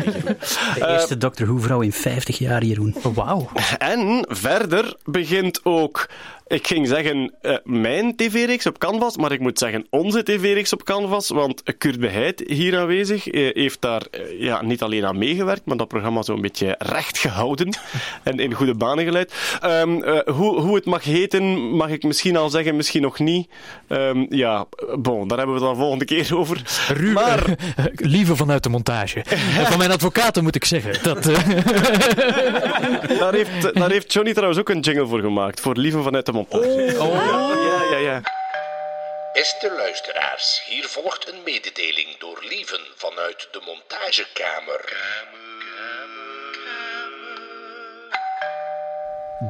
De 0.75 0.87
eerste 0.89 1.17
Doctor 1.19 1.47
Who-vrouw 1.47 1.81
in 1.81 1.93
50 1.93 2.39
jaar, 2.39 2.65
Jeroen. 2.65 2.95
Wauw. 3.15 3.49
En 3.79 4.25
verder 4.29 4.97
begint 5.05 5.61
ook, 5.65 6.09
ik 6.49 6.67
ging 6.67 6.89
zeggen 6.89 7.35
eh, 7.41 7.57
mijn 7.65 8.17
tv-reeks 8.17 8.67
op 8.67 8.79
Canvas, 8.79 9.17
maar 9.17 9.33
ik 9.33 9.41
moet 9.41 9.59
zeggen 9.59 9.87
onze 9.91 10.23
tv-reeks 10.23 10.73
op 10.73 10.83
Canvas, 10.83 11.29
want 11.29 11.63
Kurt 11.79 12.01
Beheid, 12.01 12.45
hier 12.47 12.79
aanwezig, 12.79 13.29
eh, 13.29 13.55
heeft 13.55 13.81
daar 13.81 14.03
eh, 14.11 14.41
ja, 14.41 14.63
niet 14.63 14.83
alleen 14.83 15.07
aan 15.07 15.19
meegewerkt, 15.19 15.65
maar 15.65 15.77
dat 15.77 15.89
programma 15.89 16.23
zo 16.23 16.35
een 16.35 16.41
beetje 16.41 16.75
recht 16.79 17.19
gehouden 17.19 17.79
en 18.23 18.39
in 18.39 18.55
goede 18.55 18.75
banen 18.75 19.05
geleid. 19.05 19.35
Ehm, 19.61 20.03
eh, 20.03 20.35
hoe, 20.35 20.61
hoe 20.61 20.75
het 20.75 20.85
mag 20.85 21.05
heten, 21.05 21.43
mag 21.77 21.89
ik 21.89 22.03
misschien 22.03 22.37
al 22.37 22.51
zeggen, 22.51 22.77
misschien 22.77 23.03
nog 23.03 23.19
niet. 23.19 23.49
Ehm, 23.89 24.27
ja, 24.29 24.67
bon, 24.99 25.29
daar 25.29 25.39
hebben 25.39 25.57
we 25.57 25.61
het 25.61 25.71
dan 25.71 25.77
volgende 25.77 26.05
keer 26.05 26.37
over. 26.37 26.63
Ruw, 26.89 27.13
Maar... 27.13 27.55
lieve 27.95 28.37
vanuit 28.37 28.63
de 28.63 28.69
montage. 28.69 29.25
Van 29.71 29.79
mijn 29.79 29.91
advocaten 29.91 30.43
moet 30.43 30.55
ik 30.55 30.65
zeggen. 30.65 31.03
Dat, 31.03 31.23
daar, 33.19 33.35
heeft, 33.35 33.75
daar 33.75 33.91
heeft 33.91 34.13
Johnny 34.13 34.33
trouwens 34.33 34.61
ook 34.61 34.69
een 34.69 34.81
jingle 34.81 35.07
voor 35.07 35.21
gemaakt, 35.21 35.61
voor 35.61 35.77
Lieven 35.77 36.03
vanuit 36.03 36.27
de 36.27 36.33
montage. 36.37 36.97
Oh. 36.99 37.15
Ja, 37.69 37.83
ja, 37.91 37.97
ja. 37.97 38.21
Beste 39.33 39.73
luisteraars, 39.77 40.63
hier 40.67 40.85
volgt 40.85 41.29
een 41.33 41.43
mededeling 41.45 42.19
door 42.19 42.45
Lieven 42.49 42.81
vanuit 42.97 43.49
de 43.53 43.61
montagekamer. 43.67 44.83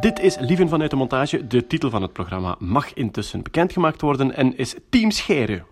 Dit 0.01 0.19
is 0.19 0.37
Lieven 0.39 0.69
vanuit 0.69 0.91
de 0.91 0.97
montage. 0.97 1.47
De 1.47 1.67
titel 1.67 1.91
van 1.91 2.03
het 2.03 2.13
programma 2.13 2.57
mag 2.59 2.95
intussen 2.95 3.43
bekendgemaakt 3.43 4.01
worden 4.01 4.35
en 4.35 4.57
is 4.57 4.75
Team 4.91 5.11
Scheire. 5.11 5.65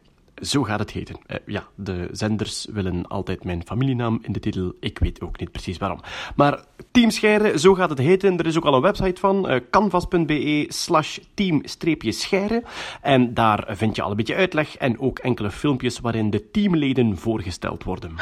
Zo 0.42 0.62
gaat 0.62 0.78
het 0.78 0.90
heten. 0.90 1.16
Eh, 1.26 1.36
ja, 1.46 1.66
de 1.74 2.08
zenders 2.12 2.66
willen 2.72 3.06
altijd 3.06 3.44
mijn 3.44 3.62
familienaam 3.66 4.18
in 4.22 4.32
de 4.32 4.40
titel. 4.40 4.72
Ik 4.80 4.98
weet 4.98 5.20
ook 5.20 5.38
niet 5.38 5.52
precies 5.52 5.78
waarom. 5.78 6.00
Maar 6.36 6.64
Team 6.90 7.10
Scheire, 7.10 7.58
zo 7.58 7.74
gaat 7.74 7.90
het 7.90 7.98
heten. 7.98 8.38
Er 8.38 8.46
is 8.46 8.56
ook 8.56 8.64
al 8.64 8.74
een 8.74 8.80
website 8.80 9.20
van, 9.20 9.48
eh, 9.48 9.60
canvas.be 9.70 10.64
slash 10.68 11.18
team-scheire. 11.34 12.62
En 13.02 13.34
daar 13.34 13.64
vind 13.68 13.96
je 13.96 14.02
al 14.02 14.10
een 14.10 14.16
beetje 14.16 14.34
uitleg 14.34 14.76
en 14.76 14.98
ook 15.00 15.18
enkele 15.18 15.50
filmpjes 15.50 15.98
waarin 16.00 16.30
de 16.30 16.50
teamleden 16.50 17.18
voorgesteld 17.18 17.84
worden. 17.84 18.14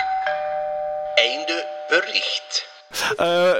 Einde 1.14 1.66
bericht. 1.88 2.71
Eh, 3.16 3.52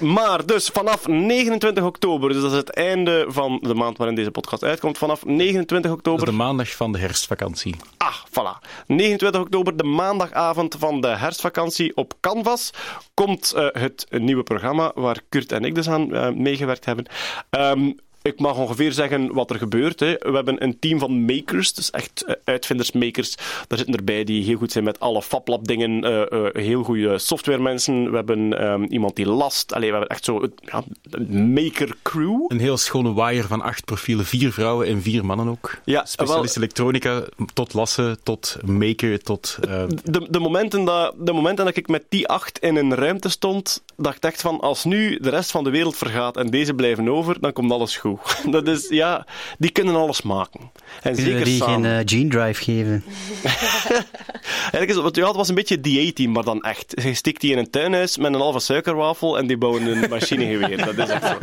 maar 0.00 0.46
dus 0.46 0.68
vanaf 0.68 1.06
29 1.06 1.84
oktober, 1.84 2.32
dus 2.32 2.42
dat 2.42 2.50
is 2.50 2.56
het 2.56 2.70
einde 2.70 3.24
van 3.28 3.58
de 3.62 3.74
maand 3.74 3.96
waarin 3.96 4.16
deze 4.16 4.30
podcast 4.30 4.64
uitkomt, 4.64 4.98
vanaf 4.98 5.24
29 5.24 5.90
oktober... 5.90 6.26
de 6.26 6.32
maandag 6.32 6.70
van 6.70 6.92
de 6.92 6.98
herfstvakantie. 6.98 7.76
Ah, 7.96 8.14
voilà. 8.28 8.66
29 8.86 9.40
oktober, 9.40 9.76
de 9.76 9.84
maandagavond 9.84 10.76
van 10.78 11.00
de 11.00 11.08
herfstvakantie 11.08 11.96
op 11.96 12.14
Canvas, 12.20 12.70
komt 13.14 13.52
uh, 13.56 13.66
het 13.72 14.06
nieuwe 14.10 14.42
programma 14.42 14.92
waar 14.94 15.20
Kurt 15.28 15.52
en 15.52 15.64
ik 15.64 15.74
dus 15.74 15.88
aan 15.88 16.14
uh, 16.14 16.30
meegewerkt 16.30 16.84
hebben. 16.84 17.06
Um, 17.50 17.96
ik 18.22 18.40
mag 18.40 18.56
ongeveer 18.56 18.92
zeggen 18.92 19.32
wat 19.32 19.50
er 19.50 19.56
gebeurt. 19.56 20.00
Hè. 20.00 20.14
We 20.18 20.32
hebben 20.32 20.62
een 20.62 20.78
team 20.78 20.98
van 20.98 21.24
makers, 21.24 21.74
dus 21.74 21.90
echt 21.90 22.24
uh, 22.26 22.34
uitvinders-makers. 22.44 23.34
Daar 23.66 23.78
zitten 23.78 23.96
erbij 23.96 24.24
die 24.24 24.44
heel 24.44 24.56
goed 24.56 24.72
zijn 24.72 24.84
met 24.84 25.00
alle 25.00 25.22
FabLab-dingen, 25.22 26.04
uh, 26.04 26.22
uh, 26.30 26.48
heel 26.52 26.82
goede 26.82 27.18
softwaremensen. 27.18 28.10
We 28.10 28.16
hebben 28.16 28.64
um, 28.64 28.84
iemand 28.84 29.16
die 29.16 29.26
last. 29.26 29.72
Allee, 29.72 29.90
we 29.90 29.96
hebben 29.96 30.16
echt 30.16 30.24
zo 30.24 30.48
ja, 30.64 30.84
een 31.10 31.52
maker-crew. 31.52 32.44
Een 32.48 32.60
heel 32.60 32.76
schone 32.76 33.12
waaier 33.12 33.46
van 33.46 33.62
acht 33.62 33.84
profielen, 33.84 34.24
vier 34.24 34.52
vrouwen 34.52 34.86
en 34.86 35.02
vier 35.02 35.24
mannen 35.24 35.48
ook. 35.48 35.78
Ja, 35.84 36.04
Specialist 36.04 36.54
wel, 36.54 36.64
elektronica, 36.64 37.24
tot 37.54 37.74
lassen, 37.74 38.22
tot 38.22 38.56
maker, 38.64 39.22
tot... 39.22 39.58
De, 39.60 40.26
de, 40.30 40.38
momenten 40.38 40.84
dat, 40.84 41.14
de 41.18 41.32
momenten 41.32 41.64
dat 41.64 41.76
ik 41.76 41.88
met 41.88 42.04
die 42.08 42.28
acht 42.28 42.58
in 42.58 42.76
een 42.76 42.94
ruimte 42.94 43.28
stond, 43.28 43.82
dacht 43.96 44.16
ik 44.16 44.24
echt 44.24 44.40
van, 44.40 44.60
als 44.60 44.84
nu 44.84 45.18
de 45.20 45.30
rest 45.30 45.50
van 45.50 45.64
de 45.64 45.70
wereld 45.70 45.96
vergaat 45.96 46.36
en 46.36 46.50
deze 46.50 46.74
blijven 46.74 47.08
over, 47.08 47.40
dan 47.40 47.52
komt 47.52 47.72
alles 47.72 47.96
goed. 47.96 48.09
Dat 48.50 48.68
is, 48.68 48.88
ja, 48.88 49.26
die 49.58 49.70
kunnen 49.70 49.94
alles 49.94 50.22
maken. 50.22 50.60
En 50.60 51.14
Kunnen 51.14 51.22
zeker 51.22 51.44
die 51.44 51.56
samen. 51.56 51.84
geen 51.84 51.98
uh, 51.98 52.00
gene 52.04 52.28
drive 52.28 52.62
geven? 52.64 53.04
Eigenlijk 54.72 54.90
is 54.90 54.96
het, 54.96 55.16
ja, 55.16 55.26
het 55.26 55.36
was 55.36 55.48
een 55.48 55.54
beetje 55.54 55.80
D-team, 56.10 56.32
maar 56.32 56.44
dan 56.44 56.62
echt. 56.62 56.92
Je 57.02 57.14
stikt 57.14 57.40
die 57.40 57.52
in 57.52 57.58
een 57.58 57.70
tuinhuis 57.70 58.16
met 58.16 58.34
een 58.34 58.40
halve 58.40 58.58
suikerwafel 58.58 59.38
en 59.38 59.46
die 59.46 59.56
bouwen 59.58 59.86
een 59.86 60.08
machinegeweer. 60.10 60.76
Dat 60.76 60.98
is 60.98 61.08
echt 61.08 61.26
zo. 61.26 61.38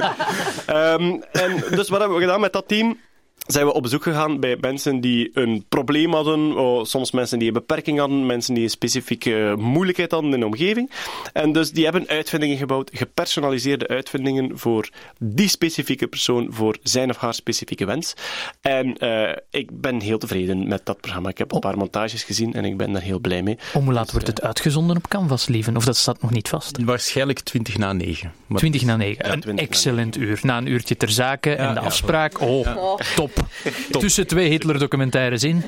Um, 0.73 1.23
en 1.31 1.63
dus 1.69 1.89
wat 1.89 1.99
hebben 1.99 2.17
we 2.17 2.23
gedaan 2.23 2.39
met 2.39 2.53
dat 2.53 2.67
team? 2.67 2.97
Zijn 3.47 3.65
we 3.65 3.73
op 3.73 3.81
bezoek 3.81 4.03
gegaan 4.03 4.39
bij 4.39 4.57
mensen 4.61 4.99
die 5.01 5.29
een 5.33 5.65
probleem 5.69 6.13
hadden, 6.13 6.57
oh, 6.57 6.83
soms 6.83 7.11
mensen 7.11 7.39
die 7.39 7.47
een 7.47 7.53
beperking 7.53 7.99
hadden, 7.99 8.25
mensen 8.25 8.53
die 8.53 8.63
een 8.63 8.69
specifieke 8.69 9.55
moeilijkheid 9.57 10.11
hadden 10.11 10.33
in 10.33 10.39
de 10.39 10.45
omgeving. 10.45 10.91
En 11.33 11.51
dus 11.51 11.71
die 11.71 11.83
hebben 11.83 12.07
uitvindingen 12.07 12.57
gebouwd, 12.57 12.89
gepersonaliseerde 12.93 13.87
uitvindingen 13.87 14.57
voor 14.57 14.89
die 15.19 15.47
specifieke 15.47 16.07
persoon, 16.07 16.47
voor 16.49 16.77
zijn 16.83 17.09
of 17.09 17.17
haar 17.17 17.33
specifieke 17.33 17.85
wens. 17.85 18.13
En 18.61 18.95
uh, 18.99 19.29
ik 19.49 19.81
ben 19.81 20.01
heel 20.01 20.17
tevreden 20.17 20.67
met 20.67 20.81
dat 20.85 21.01
programma. 21.01 21.29
Ik 21.29 21.37
heb 21.37 21.51
een 21.51 21.59
paar 21.59 21.77
montages 21.77 22.23
gezien 22.23 22.53
en 22.53 22.65
ik 22.65 22.77
ben 22.77 22.91
daar 22.91 23.01
heel 23.01 23.19
blij 23.19 23.43
mee. 23.43 23.57
Om 23.73 23.83
hoe 23.83 23.93
laat 23.93 24.11
wordt 24.11 24.27
het 24.27 24.41
uitgezonden 24.41 24.97
op 24.97 25.07
Canvas, 25.07 25.47
lieven? 25.47 25.75
Of 25.75 25.85
dat 25.85 25.97
staat 25.97 26.21
nog 26.21 26.31
niet 26.31 26.49
vast? 26.49 26.83
Waarschijnlijk 26.83 27.39
20 27.39 27.77
na 27.77 27.93
9. 27.93 28.33
Maar 28.47 28.59
20 28.59 28.85
na 28.85 28.95
9. 28.95 29.25
Ja, 29.27 29.37
een 29.41 29.57
excellent 29.57 30.17
uur. 30.17 30.39
Na 30.41 30.57
een 30.57 30.67
uurtje 30.67 30.97
ter 30.97 31.09
zake 31.09 31.49
ja, 31.49 31.55
en 31.55 31.73
de 31.73 31.79
afspraak. 31.79 32.41
Oh, 32.41 32.95
top. 33.15 33.36
Top. 33.91 34.01
Tussen 34.01 34.27
twee 34.27 34.49
Hitler-documentaires 34.49 35.43
in. 35.43 35.63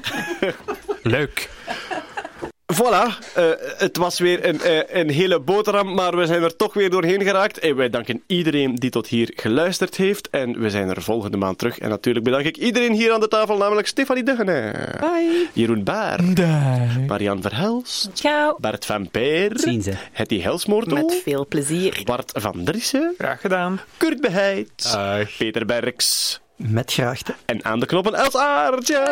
Leuk. 1.04 1.50
Voilà, 2.74 3.08
uh, 3.38 3.52
het 3.78 3.98
was 3.98 4.20
weer 4.20 4.46
een, 4.46 4.60
uh, 4.66 4.80
een 4.88 5.10
hele 5.10 5.40
boterham, 5.40 5.94
maar 5.94 6.18
we 6.18 6.26
zijn 6.26 6.44
er 6.44 6.56
toch 6.56 6.74
weer 6.74 6.90
doorheen 6.90 7.22
geraakt. 7.22 7.60
En 7.60 7.76
wij 7.76 7.90
danken 7.90 8.24
iedereen 8.28 8.76
die 8.76 8.90
tot 8.90 9.08
hier 9.08 9.32
geluisterd 9.36 9.96
heeft. 9.96 10.30
En 10.30 10.60
we 10.60 10.70
zijn 10.70 10.90
er 10.90 11.02
volgende 11.02 11.38
maand 11.38 11.58
terug. 11.58 11.80
En 11.80 11.90
natuurlijk 11.90 12.26
bedank 12.26 12.46
ik 12.46 12.58
iedereen 12.58 12.94
hier 12.94 13.14
aan 13.14 13.20
de 13.20 13.28
tafel, 13.28 13.58
namelijk 13.58 13.88
Stefanie 13.88 14.24
Duggene. 14.24 14.74
Bye. 15.00 15.48
Jeroen 15.54 15.84
Baar. 15.84 16.24
Bye. 16.34 17.06
Marian 17.08 17.41
Verhelst. 17.41 18.10
Ciao. 18.14 18.56
Bert 18.60 18.86
van 18.86 19.10
Peer. 19.10 19.52
Zien 19.54 19.82
ze. 19.82 19.94
Hetty 20.12 20.41
Helsmoortel. 20.41 20.98
Met 20.98 21.22
veel 21.24 21.48
plezier. 21.48 22.02
Bart 22.04 22.32
van 22.34 22.64
Driessen. 22.64 23.14
Graag 23.18 23.41
gedaan. 23.41 23.80
Kurt 23.98 24.22
Beheid. 24.22 24.98
Peter 25.38 25.66
Berks. 25.66 26.40
Met 26.68 26.91
graagte. 26.94 27.36
En 27.45 27.65
aan 27.65 27.80
de 27.80 27.86
knoppen 27.86 28.14
Els 28.14 28.36
Aartje. 28.36 29.03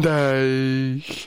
Dag. 0.00 1.26